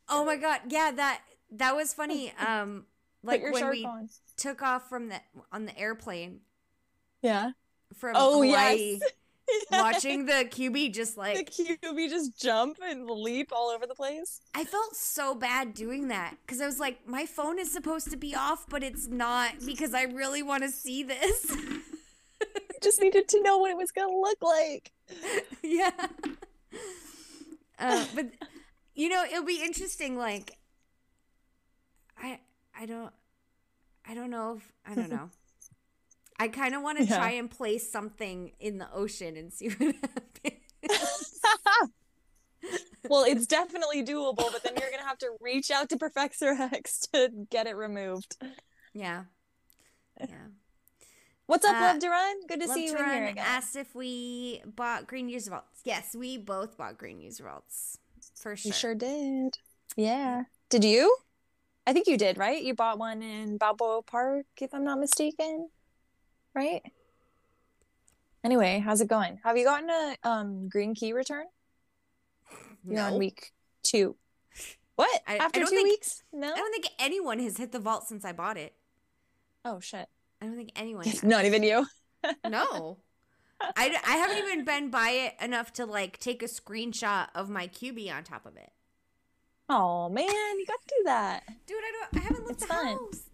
Oh 0.09 0.23
my 0.25 0.35
god, 0.37 0.61
yeah, 0.69 0.91
that 0.95 1.21
that 1.51 1.75
was 1.75 1.93
funny. 1.93 2.33
Um, 2.47 2.85
like 3.23 3.41
when 3.43 3.69
we 3.69 3.85
on. 3.85 4.09
took 4.37 4.61
off 4.61 4.89
from 4.89 5.09
the 5.09 5.19
on 5.51 5.65
the 5.65 5.77
airplane 5.77 6.41
Yeah. 7.21 7.51
from 7.97 8.13
Oh, 8.15 8.41
Hawaii, 8.43 8.99
yes. 9.01 9.11
watching 9.71 10.25
the 10.25 10.45
QB 10.49 10.93
just 10.93 11.17
like 11.17 11.53
the 11.55 11.77
QB 11.83 12.09
just 12.09 12.39
jump 12.39 12.77
and 12.83 13.09
leap 13.09 13.51
all 13.51 13.69
over 13.69 13.85
the 13.85 13.95
place. 13.95 14.41
I 14.53 14.63
felt 14.63 14.95
so 14.95 15.35
bad 15.35 15.73
doing 15.73 16.07
that 16.09 16.35
because 16.45 16.61
I 16.61 16.65
was 16.65 16.79
like, 16.79 17.07
my 17.07 17.25
phone 17.25 17.59
is 17.59 17.71
supposed 17.71 18.11
to 18.11 18.17
be 18.17 18.35
off, 18.35 18.65
but 18.69 18.83
it's 18.83 19.07
not 19.07 19.53
because 19.65 19.93
I 19.93 20.03
really 20.03 20.43
want 20.43 20.63
to 20.63 20.69
see 20.69 21.03
this. 21.03 21.55
Just 22.81 23.01
needed 23.01 23.27
to 23.29 23.41
know 23.41 23.57
what 23.57 23.71
it 23.71 23.77
was 23.77 23.91
gonna 23.91 24.13
look 24.13 24.37
like. 24.43 24.91
yeah. 25.63 25.91
Uh, 27.79 28.05
but 28.13 28.27
you 28.93 29.09
know, 29.09 29.23
it'll 29.23 29.45
be 29.45 29.61
interesting. 29.63 30.17
Like, 30.17 30.57
I 32.17 32.39
I 32.77 32.85
don't 32.85 33.11
I 34.07 34.13
don't 34.13 34.29
know 34.29 34.57
if 34.57 34.71
I 34.85 34.95
don't 34.95 35.09
know. 35.09 35.29
I 36.37 36.47
kind 36.49 36.75
of 36.75 36.81
want 36.81 36.97
to 36.97 37.05
Yeah. 37.05 37.17
try 37.17 37.31
and 37.31 37.49
place 37.49 37.89
something 37.91 38.51
in 38.59 38.77
the 38.77 38.91
ocean 38.93 39.37
and 39.37 39.53
see 39.53 39.69
what 39.77 39.95
happens. 39.95 41.39
well, 43.09 43.23
it's 43.23 43.45
definitely 43.45 44.03
doable, 44.03 44.35
but 44.51 44.63
then 44.63 44.73
you're 44.79 44.89
gonna 44.91 45.03
have 45.07 45.17
to 45.19 45.31
reach 45.39 45.71
out 45.71 45.89
to 45.89 45.97
Professor 45.97 46.49
X 46.73 47.07
to 47.13 47.29
get 47.49 47.67
it 47.67 47.75
removed. 47.75 48.37
yeah. 48.93 49.23
Yeah. 50.19 50.27
What's 51.47 51.63
up, 51.65 51.75
Uh, 51.75 51.81
Love 51.81 51.99
Duran? 51.99 52.35
Good 52.47 52.61
to 52.61 52.67
Love 52.67 52.75
see 52.75 52.85
you 52.85 52.93
to 52.93 53.03
in 53.03 53.09
here 53.09 53.25
again. 53.27 53.45
asked 53.45 53.75
if 53.75 53.93
we 53.93 54.61
bought 54.65 55.05
green 55.05 55.29
user 55.29 55.51
vaults. 55.51 55.81
Yes, 55.83 56.15
we 56.15 56.37
both 56.37 56.75
bought 56.77 56.97
green 56.97 57.21
user 57.21 57.43
vaults 57.43 57.99
for 58.33 58.55
sure. 58.55 58.69
You 58.69 58.73
sure 58.73 58.95
did. 58.95 59.57
Yeah. 59.95 60.43
Did 60.69 60.83
you? 60.83 61.15
I 61.85 61.93
think 61.93 62.07
you 62.07 62.17
did, 62.17 62.37
right? 62.39 62.63
You 62.63 62.73
bought 62.73 62.97
one 62.97 63.21
in 63.21 63.57
Balboa 63.57 64.01
Park, 64.01 64.47
if 64.59 64.73
I'm 64.73 64.83
not 64.83 64.99
mistaken. 64.99 65.69
Right? 66.55 66.81
Anyway, 68.43 68.79
how's 68.79 69.01
it 69.01 69.07
going? 69.07 69.39
Have 69.43 69.57
you 69.57 69.65
gotten 69.65 69.89
a 69.89 70.15
um 70.23 70.69
green 70.69 70.93
key 70.95 71.13
return? 71.13 71.45
You're 72.87 73.01
on 73.01 73.17
week 73.17 73.51
two. 73.83 74.15
What? 74.95 75.21
I- 75.27 75.33
I 75.33 75.37
After 75.37 75.59
don't 75.61 75.69
two 75.69 75.75
think- 75.75 75.89
weeks? 75.89 76.23
No? 76.31 76.51
I 76.53 76.55
don't 76.55 76.71
think 76.71 76.87
anyone 76.99 77.39
has 77.39 77.57
hit 77.57 77.71
the 77.71 77.79
vault 77.79 78.07
since 78.07 78.23
I 78.23 78.31
bought 78.31 78.57
it. 78.57 78.73
Oh 79.65 79.79
shit. 79.79 80.07
I 80.41 80.45
don't 80.45 80.55
think 80.55 80.71
anyone. 80.75 81.05
has. 81.07 81.23
Not 81.23 81.45
even 81.45 81.63
you. 81.63 81.85
No. 82.49 82.97
I, 83.61 83.95
I 84.05 84.17
haven't 84.17 84.37
even 84.39 84.65
been 84.65 84.89
by 84.89 85.09
it 85.11 85.35
enough 85.39 85.71
to 85.73 85.85
like 85.85 86.17
take 86.19 86.41
a 86.41 86.47
screenshot 86.47 87.27
of 87.35 87.49
my 87.49 87.67
QB 87.67 88.11
on 88.15 88.23
top 88.23 88.45
of 88.47 88.57
it. 88.57 88.71
Oh 89.69 90.09
man, 90.09 90.25
you 90.27 90.65
got 90.67 90.81
to 90.81 90.95
do 90.97 91.03
that. 91.05 91.43
Dude, 91.67 91.77
I 91.77 91.91
don't 92.11 92.21
I 92.21 92.25
haven't 92.27 92.41
left 92.47 92.51
It's 92.51 92.61
the 92.63 92.67
fun. 92.67 92.85
house. 92.87 93.29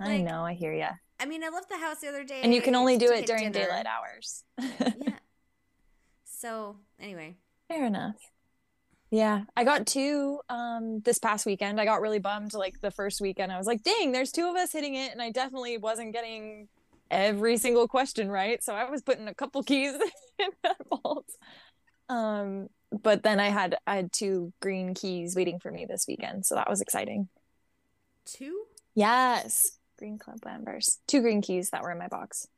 I 0.00 0.04
Like, 0.16 0.24
know, 0.24 0.44
I 0.44 0.54
hear 0.54 0.72
ya. 0.74 0.90
I 1.20 1.26
mean, 1.26 1.44
I 1.44 1.48
left 1.48 1.68
the 1.68 1.78
house 1.78 2.00
the 2.00 2.08
other 2.08 2.24
day. 2.24 2.40
And 2.42 2.52
you 2.52 2.60
can 2.60 2.74
only 2.74 2.96
do 2.96 3.10
it 3.10 3.26
during 3.26 3.52
dinner. 3.52 3.66
daylight 3.66 3.86
hours. 3.86 4.44
Yeah. 5.04 5.18
So, 6.24 6.76
anyway. 7.00 7.36
Fair 7.68 7.86
enough. 7.86 8.16
Yeah, 9.10 9.44
I 9.56 9.64
got 9.64 9.86
two 9.86 10.40
um 10.48 11.00
this 11.04 11.18
past 11.18 11.46
weekend. 11.46 11.80
I 11.80 11.84
got 11.84 12.00
really 12.00 12.18
bummed 12.18 12.52
like 12.52 12.80
the 12.80 12.90
first 12.90 13.20
weekend. 13.20 13.52
I 13.52 13.58
was 13.58 13.66
like, 13.66 13.82
"Dang, 13.82 14.12
there's 14.12 14.32
two 14.32 14.48
of 14.48 14.56
us 14.56 14.72
hitting 14.72 14.94
it." 14.96 15.12
And 15.12 15.22
I 15.22 15.30
definitely 15.30 15.78
wasn't 15.78 16.12
getting 16.12 16.68
every 17.10 17.56
single 17.56 17.86
question 17.86 18.28
right. 18.28 18.62
So 18.62 18.74
I 18.74 18.90
was 18.90 19.02
putting 19.02 19.28
a 19.28 19.34
couple 19.34 19.62
keys 19.62 19.94
in 20.38 20.48
that 20.64 20.76
vault. 20.88 21.28
Um 22.08 22.68
but 23.02 23.22
then 23.22 23.38
I 23.40 23.48
had 23.50 23.76
I 23.86 23.96
had 23.96 24.12
two 24.12 24.52
green 24.60 24.94
keys 24.94 25.36
waiting 25.36 25.60
for 25.60 25.70
me 25.70 25.86
this 25.88 26.06
weekend. 26.08 26.44
So 26.44 26.56
that 26.56 26.68
was 26.68 26.80
exciting. 26.80 27.28
Two? 28.26 28.64
Yes. 28.94 29.78
Green 29.98 30.18
club 30.18 30.38
members. 30.44 30.98
Two 31.06 31.20
green 31.20 31.40
keys 31.42 31.70
that 31.70 31.82
were 31.82 31.90
in 31.90 31.98
my 31.98 32.08
box. 32.08 32.48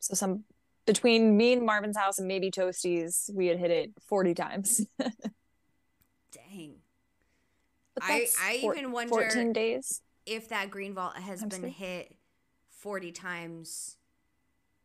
So 0.00 0.14
some 0.14 0.44
between 0.86 1.36
me 1.36 1.52
and 1.52 1.64
Marvin's 1.66 1.96
house 1.96 2.18
and 2.18 2.26
maybe 2.26 2.50
Toasties, 2.50 3.32
we 3.34 3.46
had 3.46 3.58
hit 3.58 3.70
it 3.70 3.92
40 4.08 4.34
times. 4.34 4.86
Dang. 6.32 6.74
I- 8.00 8.28
I 8.40 8.58
four- 8.62 8.74
even 8.74 8.92
wonder- 8.92 9.10
14 9.10 9.52
days. 9.52 10.00
If 10.26 10.48
that 10.50 10.70
green 10.70 10.94
vault 10.94 11.16
has 11.16 11.40
Times 11.40 11.54
been 11.54 11.60
three. 11.62 11.70
hit 11.70 12.16
40 12.70 13.10
times 13.12 13.96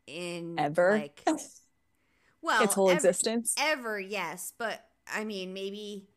in 0.08 0.58
Ever. 0.60 0.98
like 0.98 1.22
well, 2.42 2.64
its 2.64 2.74
whole 2.74 2.90
ever, 2.90 2.96
existence. 2.98 3.54
ever, 3.60 4.00
yes, 4.00 4.54
but 4.58 4.86
I 5.14 5.24
mean 5.24 5.54
maybe 5.54 6.08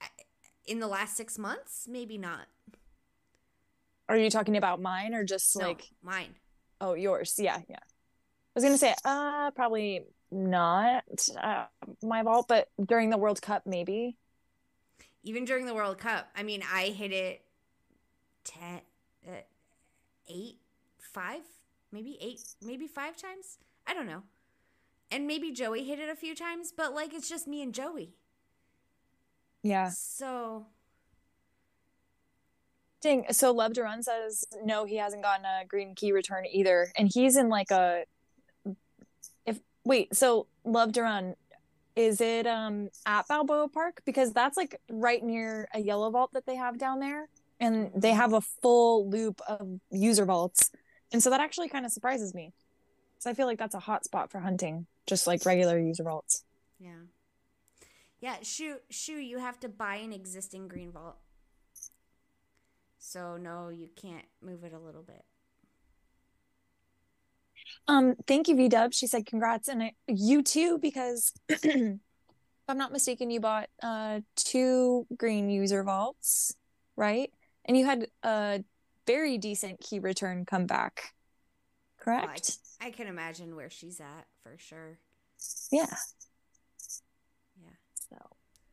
uh, 0.00 0.06
in 0.66 0.78
the 0.80 0.86
last 0.86 1.16
6 1.16 1.38
months, 1.38 1.86
maybe 1.90 2.16
not. 2.16 2.46
Are 4.08 4.16
you 4.16 4.30
talking 4.30 4.56
about 4.56 4.80
mine 4.80 5.14
or 5.14 5.24
just 5.24 5.56
No, 5.56 5.66
like 5.68 5.84
mine. 6.02 6.34
oh 6.80 6.94
yours? 6.94 7.34
Yeah, 7.38 7.60
yeah. 7.68 7.78
I 7.80 8.54
was 8.54 8.64
gonna 8.64 8.78
say 8.78 8.94
uh 9.04 9.50
probably 9.52 10.04
not 10.30 11.04
uh, 11.40 11.66
my 12.02 12.22
vault, 12.22 12.46
but 12.48 12.68
during 12.84 13.10
the 13.10 13.18
World 13.18 13.40
Cup 13.42 13.62
maybe. 13.66 14.16
even 15.24 15.44
during 15.44 15.66
the 15.66 15.74
World 15.74 15.98
Cup. 15.98 16.28
I 16.36 16.42
mean, 16.42 16.62
I 16.72 16.86
hit 16.86 17.12
it 17.12 17.42
ten, 18.44 18.80
uh, 19.26 19.42
eight, 20.28 20.56
five, 20.98 21.42
maybe 21.92 22.18
eight, 22.20 22.40
maybe 22.60 22.86
five 22.88 23.16
times. 23.16 23.58
I 23.86 23.94
don't 23.94 24.06
know. 24.06 24.22
And 25.10 25.26
maybe 25.26 25.52
Joey 25.52 25.84
hit 25.84 25.98
it 25.98 26.08
a 26.08 26.16
few 26.16 26.34
times, 26.34 26.72
but 26.76 26.94
like 26.94 27.12
it's 27.14 27.28
just 27.28 27.46
me 27.46 27.62
and 27.62 27.72
Joey. 27.74 28.14
Yeah. 29.62 29.90
So 29.94 30.66
Dang. 33.02 33.26
So 33.32 33.50
Love 33.50 33.72
Run 33.76 34.02
says 34.02 34.44
no, 34.64 34.84
he 34.84 34.96
hasn't 34.96 35.22
gotten 35.22 35.44
a 35.44 35.66
green 35.66 35.94
key 35.96 36.12
return 36.12 36.44
either, 36.46 36.92
and 36.96 37.10
he's 37.12 37.36
in 37.36 37.48
like 37.48 37.70
a. 37.72 38.04
If 39.44 39.58
wait, 39.84 40.14
so 40.14 40.46
Love 40.64 40.96
Run, 40.96 41.34
is 41.96 42.20
it 42.20 42.46
um 42.46 42.90
at 43.04 43.26
Balboa 43.26 43.68
Park 43.68 44.02
because 44.06 44.32
that's 44.32 44.56
like 44.56 44.80
right 44.88 45.22
near 45.22 45.68
a 45.74 45.80
yellow 45.80 46.10
vault 46.10 46.30
that 46.34 46.46
they 46.46 46.54
have 46.54 46.78
down 46.78 47.00
there, 47.00 47.28
and 47.58 47.90
they 47.96 48.12
have 48.12 48.34
a 48.34 48.40
full 48.40 49.10
loop 49.10 49.40
of 49.48 49.80
user 49.90 50.24
vaults, 50.24 50.70
and 51.10 51.20
so 51.20 51.28
that 51.30 51.40
actually 51.40 51.68
kind 51.68 51.84
of 51.84 51.90
surprises 51.90 52.32
me, 52.34 52.52
because 53.14 53.26
I 53.26 53.34
feel 53.34 53.48
like 53.48 53.58
that's 53.58 53.74
a 53.74 53.80
hot 53.80 54.04
spot 54.04 54.30
for 54.30 54.38
hunting, 54.38 54.86
just 55.08 55.26
like 55.26 55.44
regular 55.44 55.76
user 55.76 56.04
vaults. 56.04 56.44
yeah, 56.78 57.02
yeah. 58.20 58.36
Shoe, 58.42 58.76
shoe. 58.90 59.18
You 59.18 59.38
have 59.38 59.58
to 59.58 59.68
buy 59.68 59.96
an 59.96 60.12
existing 60.12 60.68
green 60.68 60.92
vault. 60.92 61.16
So 63.04 63.36
no, 63.36 63.68
you 63.68 63.88
can't 63.96 64.24
move 64.40 64.62
it 64.62 64.72
a 64.72 64.78
little 64.78 65.02
bit. 65.02 65.24
Um, 67.88 68.14
thank 68.26 68.48
you, 68.48 68.56
V 68.56 68.68
Dub. 68.68 68.92
She 68.94 69.06
said 69.06 69.26
congrats, 69.26 69.68
and 69.68 69.82
I, 69.82 69.92
you 70.06 70.42
too, 70.42 70.78
because 70.78 71.32
if 71.48 71.98
I'm 72.68 72.78
not 72.78 72.92
mistaken, 72.92 73.30
you 73.30 73.40
bought 73.40 73.68
uh 73.82 74.20
two 74.36 75.06
green 75.16 75.50
user 75.50 75.82
vaults, 75.82 76.54
right? 76.96 77.30
And 77.64 77.76
you 77.76 77.84
had 77.84 78.06
a 78.22 78.62
very 79.06 79.36
decent 79.38 79.80
key 79.80 79.98
return 79.98 80.44
come 80.46 80.66
back, 80.66 81.14
Well, 82.16 82.28
I, 82.28 82.40
correct? 82.40 82.58
I 82.80 82.90
can 82.90 83.06
imagine 83.08 83.56
where 83.56 83.70
she's 83.70 84.00
at 84.00 84.26
for 84.42 84.56
sure. 84.58 84.98
Yeah. 85.70 85.86
Yeah. 87.60 87.70
So, 88.10 88.16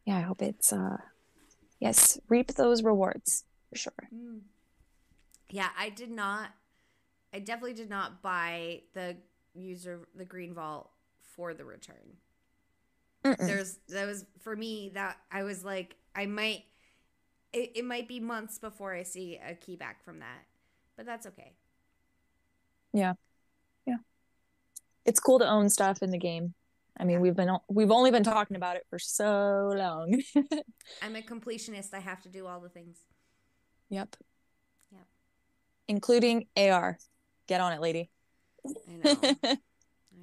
yeah, 0.05 0.17
I 0.17 0.21
hope 0.21 0.41
it's 0.41 0.71
uh, 0.73 0.97
yes, 1.79 2.19
reap 2.29 2.53
those 2.55 2.83
rewards 2.83 3.43
for 3.69 3.77
sure. 3.77 4.09
Mm. 4.13 4.41
Yeah, 5.49 5.69
I 5.77 5.89
did 5.89 6.11
not. 6.11 6.49
I 7.33 7.39
definitely 7.39 7.73
did 7.73 7.89
not 7.89 8.21
buy 8.21 8.81
the 8.93 9.17
user 9.53 10.07
the 10.15 10.25
green 10.25 10.53
vault 10.53 10.89
for 11.35 11.53
the 11.53 11.65
return. 11.65 12.17
Mm-mm. 13.23 13.37
There's 13.37 13.79
that 13.89 14.07
was 14.07 14.25
for 14.39 14.55
me 14.55 14.91
that 14.93 15.17
I 15.31 15.43
was 15.43 15.63
like 15.63 15.95
I 16.15 16.25
might 16.25 16.63
it, 17.51 17.71
it 17.75 17.85
might 17.85 18.07
be 18.07 18.19
months 18.19 18.59
before 18.59 18.93
I 18.93 19.03
see 19.03 19.39
a 19.45 19.55
key 19.55 19.75
back 19.75 20.03
from 20.03 20.19
that. 20.19 20.45
But 20.95 21.05
that's 21.05 21.25
okay. 21.27 21.53
Yeah, 22.93 23.13
yeah, 23.85 23.97
it's 25.05 25.19
cool 25.19 25.39
to 25.39 25.47
own 25.47 25.69
stuff 25.69 26.01
in 26.01 26.09
the 26.09 26.17
game. 26.17 26.53
I 26.99 27.05
mean, 27.05 27.21
we've 27.21 27.35
been 27.35 27.55
we've 27.69 27.91
only 27.91 28.11
been 28.11 28.23
talking 28.23 28.57
about 28.57 28.75
it 28.75 28.85
for 28.89 28.99
so 28.99 29.71
long. 29.75 30.21
I'm 31.01 31.15
a 31.15 31.21
completionist. 31.21 31.93
I 31.93 31.99
have 31.99 32.21
to 32.23 32.29
do 32.29 32.47
all 32.47 32.59
the 32.59 32.69
things. 32.69 32.97
Yep. 33.89 34.15
Yep. 34.91 35.05
Including 35.87 36.47
AR. 36.55 36.97
Get 37.47 37.61
on 37.61 37.73
it, 37.73 37.81
lady. 37.81 38.09
I 38.65 38.95
know. 39.03 39.19
I 39.43 39.57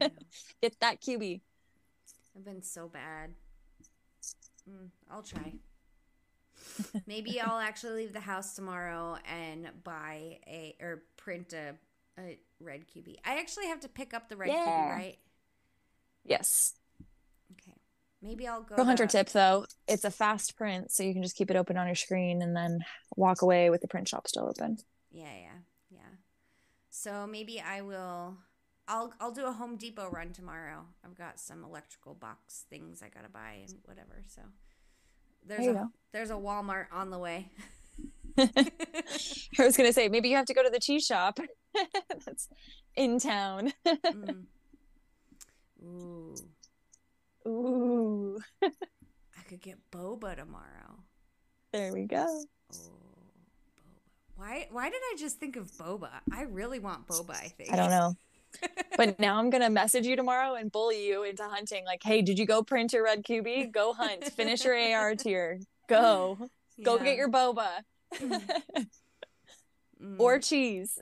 know. 0.00 0.08
Get 0.62 0.78
that 0.80 1.00
QB. 1.00 1.40
I've 2.36 2.44
been 2.44 2.62
so 2.62 2.88
bad. 2.88 3.30
Mm, 4.68 4.88
I'll 5.10 5.22
try. 5.22 5.54
Maybe 7.06 7.40
I'll 7.40 7.58
actually 7.58 8.02
leave 8.02 8.12
the 8.12 8.20
house 8.20 8.54
tomorrow 8.54 9.16
and 9.26 9.70
buy 9.84 10.38
a 10.46 10.76
or 10.80 11.02
print 11.16 11.52
a, 11.52 11.74
a 12.20 12.38
red 12.60 12.84
QB. 12.86 13.16
I 13.24 13.38
actually 13.38 13.66
have 13.66 13.80
to 13.80 13.88
pick 13.88 14.14
up 14.14 14.28
the 14.28 14.36
red 14.36 14.50
QB, 14.50 14.90
right? 14.90 15.18
Yes. 16.24 16.74
Maybe 18.22 18.46
I'll 18.46 18.62
go. 18.62 18.74
Pro 18.74 18.84
hunter 18.84 19.06
tip 19.06 19.28
though, 19.30 19.66
it's 19.86 20.04
a 20.04 20.10
fast 20.10 20.56
print, 20.56 20.90
so 20.90 21.02
you 21.02 21.12
can 21.12 21.22
just 21.22 21.36
keep 21.36 21.50
it 21.50 21.56
open 21.56 21.76
on 21.76 21.86
your 21.86 21.94
screen 21.94 22.42
and 22.42 22.56
then 22.56 22.80
walk 23.16 23.42
away 23.42 23.70
with 23.70 23.80
the 23.82 23.88
print 23.88 24.08
shop 24.08 24.26
still 24.26 24.48
open. 24.48 24.78
Yeah, 25.12 25.24
yeah, 25.24 25.58
yeah. 25.90 25.98
So 26.90 27.26
maybe 27.26 27.60
I 27.60 27.82
will. 27.82 28.36
I'll 28.88 29.12
I'll 29.20 29.32
do 29.32 29.46
a 29.46 29.52
Home 29.52 29.76
Depot 29.76 30.08
run 30.10 30.32
tomorrow. 30.32 30.86
I've 31.04 31.16
got 31.16 31.38
some 31.40 31.62
electrical 31.64 32.14
box 32.14 32.64
things 32.70 33.02
I 33.02 33.08
gotta 33.08 33.28
buy 33.28 33.64
and 33.68 33.78
whatever. 33.84 34.22
So 34.28 34.42
there's 35.46 35.60
There 35.62 35.70
a 35.72 35.74
go. 35.74 35.86
there's 36.12 36.30
a 36.30 36.34
Walmart 36.34 36.86
on 36.92 37.10
the 37.10 37.18
way. 37.18 37.50
I 38.38 38.70
was 39.58 39.76
gonna 39.76 39.92
say 39.92 40.08
maybe 40.08 40.28
you 40.28 40.36
have 40.36 40.46
to 40.46 40.54
go 40.54 40.62
to 40.62 40.70
the 40.70 40.78
cheese 40.80 41.04
shop 41.06 41.38
that's 42.24 42.48
in 42.96 43.18
town. 43.18 43.72
Mm. 45.84 45.84
Ooh, 45.84 46.34
Ooh, 47.46 48.38
I 48.62 49.42
could 49.48 49.62
get 49.62 49.78
boba 49.92 50.36
tomorrow. 50.36 50.98
there 51.72 51.92
we 51.92 52.04
go. 52.04 52.26
Oh, 52.26 52.74
boba. 52.74 52.80
Why 54.36 54.68
why 54.70 54.90
did 54.90 55.00
I 55.12 55.16
just 55.18 55.38
think 55.38 55.56
of 55.56 55.70
boba? 55.72 56.10
I 56.32 56.42
really 56.42 56.78
want 56.78 57.06
boba. 57.06 57.30
I 57.30 57.48
think 57.48 57.72
I 57.72 57.76
don't 57.76 57.90
know. 57.90 58.14
But 58.96 59.20
now 59.20 59.38
I'm 59.38 59.50
gonna 59.50 59.68
message 59.68 60.06
you 60.06 60.16
tomorrow 60.16 60.54
and 60.54 60.72
bully 60.72 61.06
you 61.06 61.22
into 61.24 61.42
hunting. 61.42 61.84
Like, 61.84 62.02
hey, 62.02 62.22
did 62.22 62.38
you 62.38 62.46
go 62.46 62.62
print 62.62 62.94
your 62.94 63.04
red 63.04 63.22
QB? 63.22 63.70
Go 63.70 63.92
hunt. 63.92 64.24
Finish 64.24 64.64
your 64.64 64.74
AR 64.94 65.14
tier. 65.14 65.60
Go. 65.86 66.38
Go 66.82 66.98
get 66.98 67.16
your 67.16 67.28
boba. 67.30 67.68
Mm. 68.14 68.40
or 70.18 70.38
cheese. 70.38 70.98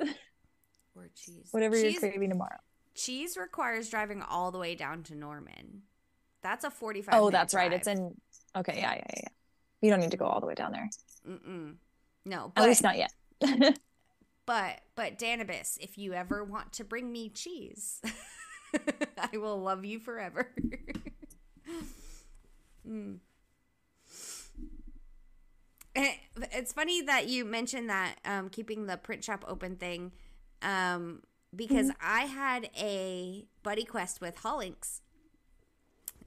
or 0.96 1.08
cheese. 1.14 1.48
Whatever 1.52 1.76
you're 1.78 2.00
craving 2.00 2.30
tomorrow. 2.30 2.58
cheese 2.96 3.36
requires 3.36 3.88
driving 3.88 4.22
all 4.22 4.50
the 4.50 4.58
way 4.58 4.74
down 4.74 5.04
to 5.04 5.14
Norman. 5.14 5.82
That's 6.44 6.62
a 6.64 6.70
forty-five. 6.70 7.14
Oh, 7.16 7.26
minute 7.26 7.32
that's 7.32 7.54
right. 7.54 7.72
It's 7.72 7.88
in 7.88 8.14
okay, 8.54 8.76
yeah, 8.78 8.94
yeah, 8.94 9.04
yeah. 9.16 9.28
You 9.82 9.90
don't 9.90 9.98
need 10.00 10.10
to 10.12 10.16
go 10.18 10.26
all 10.26 10.38
the 10.40 10.46
way 10.46 10.54
down 10.54 10.70
there. 10.72 10.88
Mm-mm. 11.28 11.74
No, 12.26 12.52
At 12.56 12.64
least 12.64 12.82
not 12.84 12.96
yet. 12.98 13.12
but 14.46 14.80
but 14.94 15.18
Danibus, 15.18 15.76
if 15.80 15.96
you 15.98 16.12
ever 16.14 16.42
want 16.44 16.72
to 16.74 16.84
bring 16.84 17.10
me 17.12 17.28
cheese, 17.30 18.00
I 19.18 19.36
will 19.38 19.60
love 19.60 19.84
you 19.84 19.98
forever. 20.00 20.50
mm. 22.88 23.18
Eh, 25.96 26.14
It's 26.52 26.72
funny 26.72 27.02
that 27.02 27.28
you 27.28 27.44
mentioned 27.44 27.88
that 27.90 28.16
um, 28.24 28.48
keeping 28.50 28.86
the 28.86 28.96
print 28.96 29.22
shop 29.24 29.44
open 29.48 29.76
thing, 29.76 30.12
um, 30.62 31.22
because 31.54 31.86
Mm-hmm. 31.88 32.02
I 32.02 32.20
had 32.22 32.70
a 32.76 33.46
buddy 33.62 33.84
quest 33.84 34.20
with 34.20 34.36
Hollinks, 34.36 35.00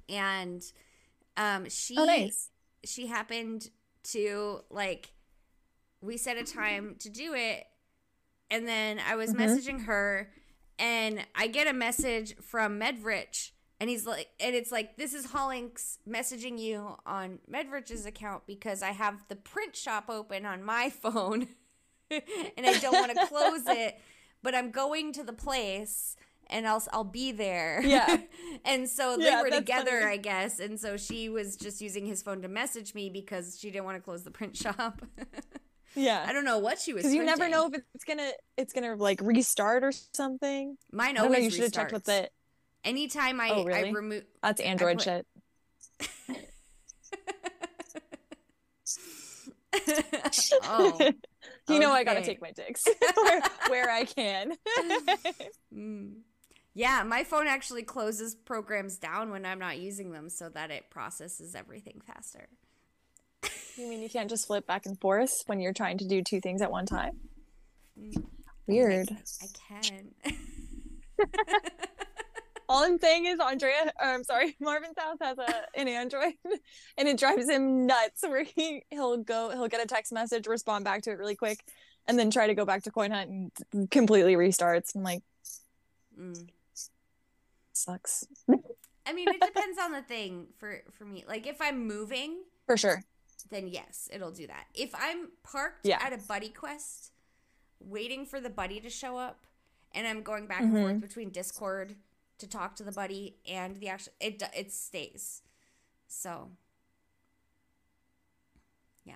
and 0.09 0.63
um, 1.35 1.69
she 1.69 1.95
oh 1.97 2.05
nice. 2.05 2.49
she 2.85 3.07
happened 3.07 3.69
to 4.03 4.61
like 4.69 5.11
we 6.01 6.17
set 6.17 6.37
a 6.37 6.43
time 6.43 6.95
to 6.99 7.09
do 7.09 7.33
it 7.33 7.65
and 8.49 8.67
then 8.67 8.99
i 9.07 9.15
was 9.15 9.33
Mhm. 9.33 9.37
messaging 9.39 9.85
her 9.85 10.31
and 10.79 11.25
i 11.35 11.47
get 11.47 11.67
a 11.67 11.73
message 11.73 12.35
from 12.37 12.79
medrich 12.79 13.51
and 13.79 13.89
he's 13.89 14.05
like 14.05 14.29
and 14.39 14.55
it's 14.55 14.71
like 14.71 14.95
this 14.97 15.13
is 15.13 15.27
hollinks 15.27 15.97
messaging 16.07 16.57
you 16.59 16.95
on 17.05 17.39
medrich's 17.51 18.05
account 18.05 18.43
because 18.47 18.81
i 18.81 18.91
have 18.91 19.15
the 19.27 19.35
print 19.35 19.75
shop 19.75 20.05
open 20.09 20.45
on 20.45 20.63
my 20.63 20.89
phone 21.01 21.47
and 22.09 22.65
i 22.65 22.77
don't 22.79 22.93
want 22.93 23.11
to 23.17 23.25
close 23.27 23.63
it 23.67 23.99
but 24.41 24.55
i'm 24.55 24.71
going 24.71 25.11
to 25.11 25.23
the 25.23 25.33
place 25.33 26.15
and 26.49 26.67
I'll 26.67 26.83
I'll 26.91 27.03
be 27.03 27.31
there. 27.31 27.81
Yeah. 27.83 28.17
and 28.65 28.87
so 28.89 29.17
they 29.17 29.35
were 29.35 29.49
together, 29.49 30.01
funny. 30.01 30.05
I 30.13 30.17
guess. 30.17 30.59
And 30.59 30.79
so 30.79 30.97
she 30.97 31.29
was 31.29 31.55
just 31.55 31.81
using 31.81 32.05
his 32.05 32.21
phone 32.21 32.41
to 32.41 32.47
message 32.47 32.93
me 32.95 33.09
because 33.09 33.57
she 33.59 33.69
didn't 33.71 33.85
want 33.85 33.97
to 33.97 34.01
close 34.01 34.23
the 34.23 34.31
print 34.31 34.55
shop. 34.63 35.01
Yeah. 35.95 36.23
I 36.27 36.33
don't 36.33 36.45
know 36.45 36.59
what 36.59 36.79
she 36.79 36.93
was. 36.93 37.03
Because 37.03 37.15
you 37.15 37.23
never 37.23 37.49
know 37.49 37.67
if 37.67 37.81
it's 37.95 38.03
gonna 38.03 38.31
it's 38.57 38.73
gonna 38.73 38.95
like 38.95 39.19
restart 39.21 39.83
or 39.83 39.91
something. 40.13 40.77
Mine 40.91 41.17
I 41.17 41.21
don't 41.21 41.31
know. 41.31 41.37
always 41.37 41.45
You 41.45 41.51
should 41.51 41.63
have 41.63 41.73
checked 41.73 41.93
with 41.93 42.07
it. 42.09 42.31
Anytime 42.83 43.39
I 43.41 43.49
Oh, 43.49 43.67
I 43.67 43.89
remove. 43.89 44.23
That's 44.41 44.61
Android 44.61 44.97
put- 44.99 45.03
shit. 45.03 45.25
oh. 50.63 50.97
you 51.69 51.79
know 51.79 51.91
I 51.91 52.03
gotta 52.03 52.21
take 52.21 52.41
my 52.41 52.51
dicks 52.51 52.85
where, 53.23 53.41
where 53.69 53.89
I 53.89 54.05
can. 54.05 54.53
Mm. 55.73 56.13
Yeah, 56.77 57.01
my 57.01 57.23
phone 57.23 57.47
actually 57.47 57.81
closes 57.81 58.35
programs 58.35 58.99
down 58.99 59.31
when 59.31 59.47
I'm 59.47 59.57
not 59.57 59.79
using 59.79 60.11
them 60.11 60.29
so 60.29 60.47
that 60.49 60.69
it 60.69 60.91
processes 60.91 61.55
everything 61.55 62.03
faster. 62.05 62.49
you 63.75 63.89
mean 63.89 64.03
you 64.03 64.09
can't 64.09 64.29
just 64.29 64.45
flip 64.45 64.67
back 64.67 64.85
and 64.85 64.99
forth 65.01 65.31
when 65.47 65.59
you're 65.59 65.73
trying 65.73 65.97
to 65.97 66.07
do 66.07 66.21
two 66.21 66.39
things 66.39 66.61
at 66.61 66.69
one 66.69 66.85
time? 66.85 67.17
Mm. 67.99 68.23
Weird. 68.67 69.09
I, 69.09 69.45
I 69.45 69.47
can. 69.79 70.35
All 72.69 72.83
I'm 72.83 72.99
saying 72.99 73.25
is 73.25 73.39
Andrea, 73.39 73.91
or 73.99 74.07
I'm 74.09 74.23
sorry, 74.23 74.55
Marvin 74.61 74.91
South 74.95 75.17
has 75.19 75.39
a 75.39 75.79
an 75.79 75.87
Android, 75.87 76.33
and 76.99 77.07
it 77.07 77.17
drives 77.17 77.49
him 77.49 77.87
nuts. 77.87 78.21
Where 78.21 78.43
he 78.43 78.83
he'll 78.91 79.17
go, 79.17 79.49
he'll 79.49 79.67
get 79.67 79.83
a 79.83 79.87
text 79.87 80.13
message, 80.13 80.45
respond 80.45 80.85
back 80.85 81.01
to 81.03 81.09
it 81.09 81.17
really 81.17 81.35
quick, 81.35 81.59
and 82.07 82.19
then 82.19 82.29
try 82.29 82.45
to 82.45 82.53
go 82.53 82.65
back 82.65 82.83
to 82.83 82.91
Coin 82.91 83.09
Hunt 83.09 83.51
and 83.73 83.89
completely 83.89 84.35
restarts. 84.35 84.93
I'm 84.93 85.01
like, 85.01 85.23
Mm. 86.19 86.49
Sucks 87.77 88.25
I 89.09 89.13
mean, 89.13 89.29
it 89.29 89.39
depends 89.39 89.79
on 89.81 89.93
the 89.93 90.01
thing 90.01 90.47
for 90.57 90.81
for 90.91 91.05
me. 91.05 91.23
Like 91.25 91.47
if 91.47 91.61
I'm 91.61 91.87
moving, 91.87 92.43
for 92.65 92.75
sure. 92.75 93.01
then 93.49 93.69
yes, 93.69 94.09
it'll 94.11 94.31
do 94.31 94.47
that. 94.47 94.65
If 94.73 94.91
I'm 94.93 95.29
parked 95.43 95.85
Yeah. 95.85 95.99
at 96.01 96.11
a 96.11 96.17
buddy 96.17 96.49
quest, 96.49 97.13
waiting 97.79 98.25
for 98.25 98.41
the 98.41 98.49
buddy 98.49 98.81
to 98.81 98.89
show 98.89 99.17
up, 99.17 99.45
and 99.93 100.05
I'm 100.05 100.23
going 100.23 100.45
back 100.45 100.59
and 100.59 100.73
Mhm. 100.73 100.81
forth 100.81 100.99
between 101.01 101.29
Discord 101.29 101.95
to 102.39 102.47
talk 102.47 102.75
to 102.75 102.83
the 102.83 102.91
buddy 102.91 103.37
and 103.47 103.77
the 103.77 103.87
actual, 103.87 104.11
it 104.19 104.43
it 104.53 104.73
stays. 104.73 105.41
So, 106.09 106.51
yeah. 109.05 109.15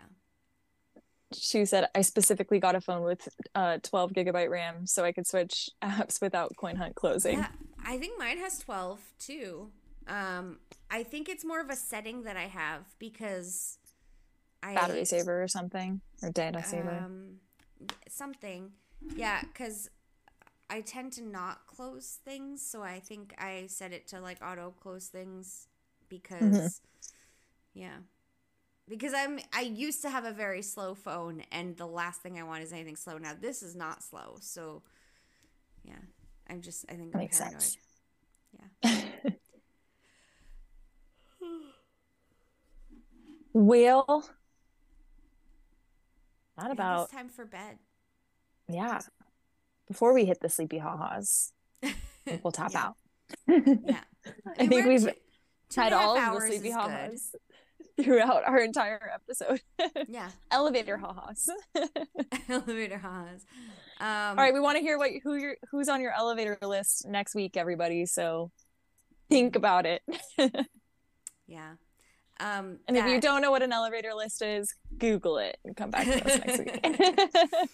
She 1.33 1.65
said, 1.65 1.90
I 1.95 2.01
specifically 2.01 2.59
got 2.59 2.75
a 2.75 2.81
phone 2.81 3.03
with 3.03 3.27
uh 3.56 3.80
12 3.83 4.14
gigabyte 4.14 4.49
RAM 4.49 4.85
so 4.88 5.03
I 5.03 5.11
could 5.11 5.27
switch 5.27 5.69
apps 5.81 6.22
without 6.22 6.56
Coin 6.56 6.75
Hunt 6.77 6.95
closing. 6.95 7.40
Yeah, 7.40 7.51
I 7.85 7.97
think 7.97 8.17
mine 8.17 8.37
has 8.37 8.59
12 8.59 8.99
too. 9.19 9.69
Um, 10.07 10.59
I 10.89 11.03
think 11.03 11.29
it's 11.29 11.45
more 11.45 11.59
of 11.61 11.69
a 11.69 11.75
setting 11.75 12.23
that 12.23 12.37
I 12.37 12.47
have 12.47 12.83
because 12.99 13.77
I 14.63 14.75
Battery 14.75 15.05
saver 15.05 15.43
or 15.43 15.47
something, 15.47 16.01
or 16.21 16.29
data 16.31 16.63
saver. 16.63 17.05
Um, 17.05 17.39
something. 18.07 18.71
Yeah, 19.15 19.41
because 19.53 19.89
I 20.69 20.81
tend 20.81 21.13
to 21.13 21.23
not 21.23 21.67
close 21.67 22.19
things, 22.23 22.61
so 22.65 22.81
I 22.83 22.99
think 22.99 23.33
I 23.37 23.65
set 23.67 23.91
it 23.93 24.07
to 24.09 24.19
like 24.21 24.37
auto 24.45 24.71
close 24.71 25.07
things 25.07 25.67
because, 26.09 26.81
Mm-hmm. 26.81 26.89
yeah, 27.73 27.97
because 28.87 29.13
I'm 29.13 29.39
I 29.53 29.61
used 29.61 30.01
to 30.03 30.09
have 30.09 30.25
a 30.25 30.31
very 30.31 30.61
slow 30.61 30.95
phone, 30.95 31.43
and 31.51 31.77
the 31.77 31.87
last 31.87 32.21
thing 32.21 32.39
I 32.39 32.43
want 32.43 32.63
is 32.63 32.71
anything 32.73 32.95
slow. 32.95 33.17
Now 33.17 33.33
this 33.39 33.63
is 33.63 33.75
not 33.75 34.03
slow, 34.03 34.37
so 34.41 34.83
yeah, 35.83 35.95
I'm 36.51 36.61
just 36.61 36.85
I 36.89 36.93
think 36.95 37.13
I'm 37.15 37.19
Makes 37.19 37.39
paranoid. 37.39 37.61
sense. 37.61 37.77
Will 43.53 44.23
not 46.57 46.71
about 46.71 47.03
it's 47.05 47.13
time 47.13 47.30
for 47.30 47.45
bed. 47.45 47.77
yeah. 48.67 48.99
Before 49.88 50.13
we 50.13 50.23
hit 50.25 50.39
the 50.39 50.47
sleepy 50.47 50.77
ha-has, 50.77 51.51
we'll 52.43 52.51
tap 52.53 52.71
Yeah. 52.73 52.85
out. 52.88 52.95
Yeah, 53.47 53.99
I 54.57 54.67
think 54.67 54.85
we've 54.85 55.01
two- 55.03 55.11
two 55.69 55.81
had 55.81 55.91
all 55.93 56.17
of 56.17 56.33
the 56.41 56.47
sleepy 56.47 56.69
is 56.69 56.73
ha-has 56.75 57.35
throughout 58.01 58.43
our 58.45 58.59
entire 58.59 59.11
episode. 59.13 59.61
Yeah, 60.07 60.29
Elevator 60.51 60.97
ha-has. 60.97 61.49
elevator 62.49 62.97
ha-has. 62.97 63.45
Um, 63.99 64.37
all 64.37 64.43
right, 64.43 64.53
we 64.53 64.59
want 64.59 64.77
to 64.77 64.81
hear 64.81 64.97
what 64.97 65.11
who 65.23 65.35
you're 65.35 65.55
who's 65.71 65.89
on 65.89 66.01
your 66.01 66.11
elevator 66.13 66.57
list 66.61 67.07
next 67.07 67.35
week, 67.35 67.55
everybody. 67.57 68.05
So 68.05 68.51
think 69.29 69.55
about 69.55 69.85
it. 69.85 70.01
Yeah. 71.47 71.73
Um, 72.39 72.79
And 72.87 72.97
if 72.97 73.05
you 73.05 73.21
don't 73.21 73.41
know 73.41 73.51
what 73.51 73.61
an 73.61 73.71
elevator 73.71 74.13
list 74.15 74.41
is, 74.41 74.73
Google 74.97 75.37
it 75.37 75.57
and 75.63 75.75
come 75.75 75.91
back 75.91 76.05
to 76.05 76.25
us 76.25 76.39
next 76.45 76.59
week. 76.59 77.69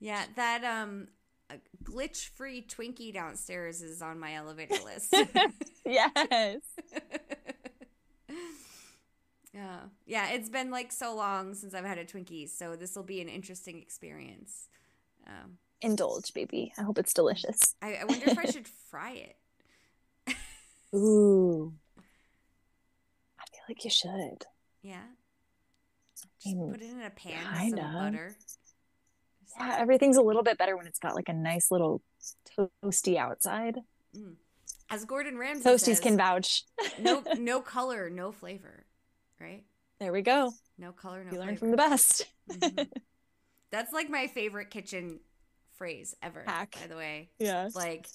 yeah, 0.00 0.24
that 0.34 0.64
um, 0.64 1.06
glitch 1.84 2.30
free 2.34 2.62
Twinkie 2.66 3.12
downstairs 3.14 3.80
is 3.80 4.02
on 4.02 4.18
my 4.18 4.34
elevator 4.34 4.74
list. 4.84 5.14
yes. 5.84 6.58
Yeah, 9.58 9.78
yeah, 10.06 10.28
it's 10.30 10.48
been 10.48 10.70
like 10.70 10.92
so 10.92 11.14
long 11.16 11.54
since 11.54 11.74
I've 11.74 11.84
had 11.84 11.98
a 11.98 12.04
Twinkie, 12.04 12.48
so 12.48 12.76
this 12.76 12.94
will 12.94 13.02
be 13.02 13.20
an 13.20 13.28
interesting 13.28 13.80
experience. 13.82 14.68
Um, 15.26 15.58
Indulge, 15.80 16.32
baby. 16.32 16.72
I 16.78 16.82
hope 16.82 16.98
it's 16.98 17.12
delicious. 17.12 17.74
I, 17.82 17.96
I 17.96 18.04
wonder 18.04 18.30
if 18.30 18.38
I 18.38 18.44
should 18.44 18.68
fry 18.90 19.12
it. 19.12 20.36
Ooh. 20.94 21.72
I 23.38 23.44
feel 23.50 23.60
like 23.68 23.84
you 23.84 23.90
should. 23.90 24.46
Yeah. 24.82 25.02
I 26.46 26.54
mean, 26.54 26.70
Put 26.70 26.80
it 26.82 26.90
in 26.90 27.02
a 27.02 27.10
pan 27.10 27.32
with 27.52 27.60
kinda. 27.60 27.82
some 27.82 27.92
butter. 27.92 28.36
Yeah, 29.58 29.76
everything's 29.78 30.16
a 30.16 30.22
little 30.22 30.42
bit 30.44 30.56
better 30.56 30.76
when 30.76 30.86
it's 30.86 30.98
got 31.00 31.14
like 31.16 31.28
a 31.28 31.32
nice 31.34 31.70
little 31.70 32.00
toasty 32.84 33.16
outside. 33.16 33.78
As 34.88 35.04
Gordon 35.04 35.36
Ramsay 35.36 35.68
Toasties 35.68 35.78
says, 35.80 36.00
can 36.00 36.16
vouch. 36.16 36.64
no 37.00 37.22
no 37.38 37.60
color, 37.60 38.08
no 38.08 38.30
flavor. 38.32 38.84
Right? 39.40 39.64
There 40.00 40.12
we 40.12 40.22
go. 40.22 40.52
No 40.78 40.92
color, 40.92 41.24
no 41.24 41.24
you 41.24 41.30
flavor. 41.36 41.46
learn 41.46 41.56
from 41.56 41.70
the 41.70 41.76
best. 41.76 42.26
Mhm. 42.50 42.88
That's 43.70 43.92
like 43.92 44.08
my 44.08 44.28
favorite 44.28 44.70
kitchen 44.70 45.20
phrase 45.76 46.14
ever. 46.22 46.42
Hack. 46.46 46.76
By 46.80 46.86
the 46.86 46.96
way, 46.96 47.28
yeah. 47.38 47.68
like 47.74 48.06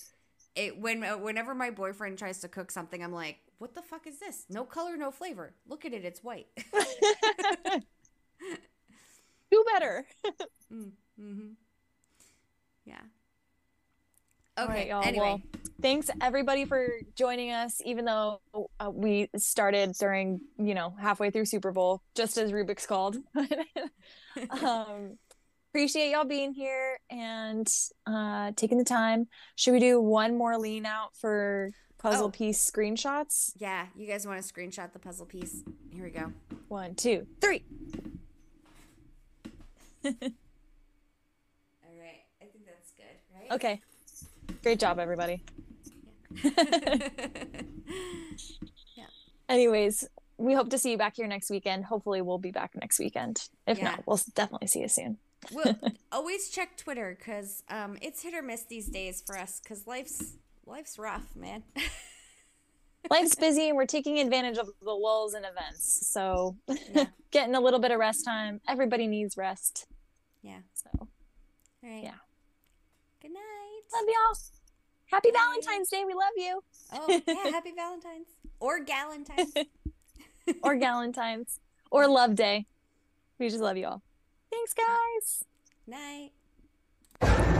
it 0.55 0.79
when 0.79 1.03
uh, 1.03 1.17
whenever 1.17 1.53
my 1.53 1.69
boyfriend 1.69 2.17
tries 2.17 2.39
to 2.39 2.47
cook 2.47 2.71
something, 2.71 3.03
I'm 3.03 3.13
like, 3.13 3.37
"What 3.59 3.75
the 3.75 3.81
fuck 3.81 4.07
is 4.07 4.19
this? 4.19 4.45
No 4.49 4.63
color, 4.63 4.97
no 4.97 5.11
flavor. 5.11 5.53
Look 5.67 5.85
at 5.85 5.93
it, 5.93 6.05
it's 6.05 6.23
white." 6.23 6.47
Do 9.51 9.63
better. 9.73 10.05
mm-hmm. 10.73 11.49
Yeah. 12.85 13.01
All 14.55 14.65
Okay. 14.65 14.73
right, 14.73 14.87
y'all. 14.87 15.03
anyway, 15.03 15.25
Well, 15.25 15.41
thanks 15.81 16.09
everybody 16.21 16.65
for 16.65 16.87
joining 17.15 17.51
us, 17.51 17.81
even 17.85 18.05
though 18.05 18.39
uh, 18.79 18.91
we 18.93 19.29
started 19.35 19.93
during, 19.99 20.41
you 20.59 20.75
know, 20.75 20.93
halfway 20.99 21.31
through 21.31 21.45
Super 21.45 21.71
Bowl, 21.71 22.03
just 22.15 22.37
as 22.37 22.51
Rubik's 22.51 22.85
called. 22.85 23.17
um, 24.61 25.17
appreciate 25.71 26.11
y'all 26.11 26.25
being 26.25 26.53
here 26.53 26.99
and 27.09 27.67
uh, 28.05 28.51
taking 28.55 28.77
the 28.77 28.83
time. 28.83 29.27
Should 29.55 29.73
we 29.73 29.79
do 29.79 29.99
one 29.99 30.37
more 30.37 30.55
lean 30.59 30.85
out 30.85 31.15
for 31.19 31.71
puzzle 31.97 32.27
Oh. 32.27 32.31
piece 32.31 32.69
screenshots? 32.69 33.53
yeah, 33.57 33.87
you 33.95 34.05
guys 34.05 34.27
want 34.27 34.39
to 34.43 34.53
screenshot 34.53 34.93
the 34.93 34.99
puzzle 34.99 35.25
piece? 35.25 35.63
Here 35.91 36.03
we 36.03 36.11
go. 36.11 36.31
One, 36.67 36.93
two, 36.93 37.25
three. 37.41 37.63
All 40.05 40.11
right. 40.11 40.21
I 42.39 42.45
think 42.51 42.67
that's 42.67 42.91
good, 42.91 43.17
right? 43.33 43.51
Okay. 43.51 43.81
Great 44.63 44.79
job, 44.79 44.99
everybody. 44.99 45.43
Yeah. 48.95 49.05
Anyways, 49.49 50.07
we 50.37 50.53
hope 50.53 50.69
to 50.69 50.77
see 50.77 50.91
you 50.91 50.97
back 50.97 51.15
here 51.15 51.27
next 51.27 51.49
weekend. 51.51 51.85
Hopefully, 51.85 52.21
we'll 52.21 52.37
be 52.39 52.51
back 52.51 52.71
next 52.79 52.97
weekend. 52.99 53.47
If 53.67 53.77
Yeah. 53.77 53.83
not, 53.85 54.07
we'll 54.07 54.19
definitely 54.35 54.67
see 54.67 54.79
you 54.81 54.87
soon. 54.87 55.17
well, 55.51 55.77
always 56.11 56.49
check 56.49 56.77
Twitter 56.77 57.15
because 57.17 57.63
um, 57.69 57.97
it's 58.01 58.23
hit 58.23 58.33
or 58.33 58.41
miss 58.41 58.63
these 58.65 58.87
days 58.87 59.21
for 59.25 59.37
us 59.37 59.59
because 59.61 59.85
life's 59.85 60.37
life's 60.65 60.97
rough, 60.97 61.35
man. 61.35 61.63
Life's 63.09 63.35
busy 63.35 63.67
and 63.67 63.75
we're 63.75 63.85
taking 63.85 64.19
advantage 64.19 64.57
of 64.57 64.69
the 64.81 64.91
lulls 64.93 65.33
and 65.33 65.45
events. 65.45 66.07
So, 66.07 66.55
Yeah. 66.95 67.07
getting 67.31 67.53
a 67.53 67.59
little 67.59 67.79
bit 67.81 67.91
of 67.91 67.99
rest 67.99 68.23
time. 68.23 68.61
Everybody 68.65 69.07
needs 69.07 69.35
rest. 69.35 69.87
yeah. 70.41 70.59
So, 70.73 70.89
All 71.01 71.07
right. 71.83 72.01
Yeah. 72.03 72.13
Good 73.21 73.31
night. 73.33 73.81
love 73.93 74.05
y'all. 74.07 74.37
Happy 75.13 75.29
Valentine's 75.31 75.89
Day. 75.89 76.03
We 76.05 76.13
love 76.15 76.33
you. 76.35 76.63
Oh 76.91 77.21
yeah, 77.27 77.33
happy 77.51 77.71
Valentine's 77.75 78.27
or 78.59 78.79
Galentine's. 78.83 79.53
Or 80.61 80.75
Galentine's. 80.75 81.61
Or 81.89 82.05
Love 82.05 82.35
Day. 82.35 82.65
We 83.39 83.47
just 83.47 83.61
love 83.61 83.77
you 83.77 83.87
all. 83.87 84.01
Thanks, 84.51 84.73
guys. 84.73 85.45
night. 85.87 87.53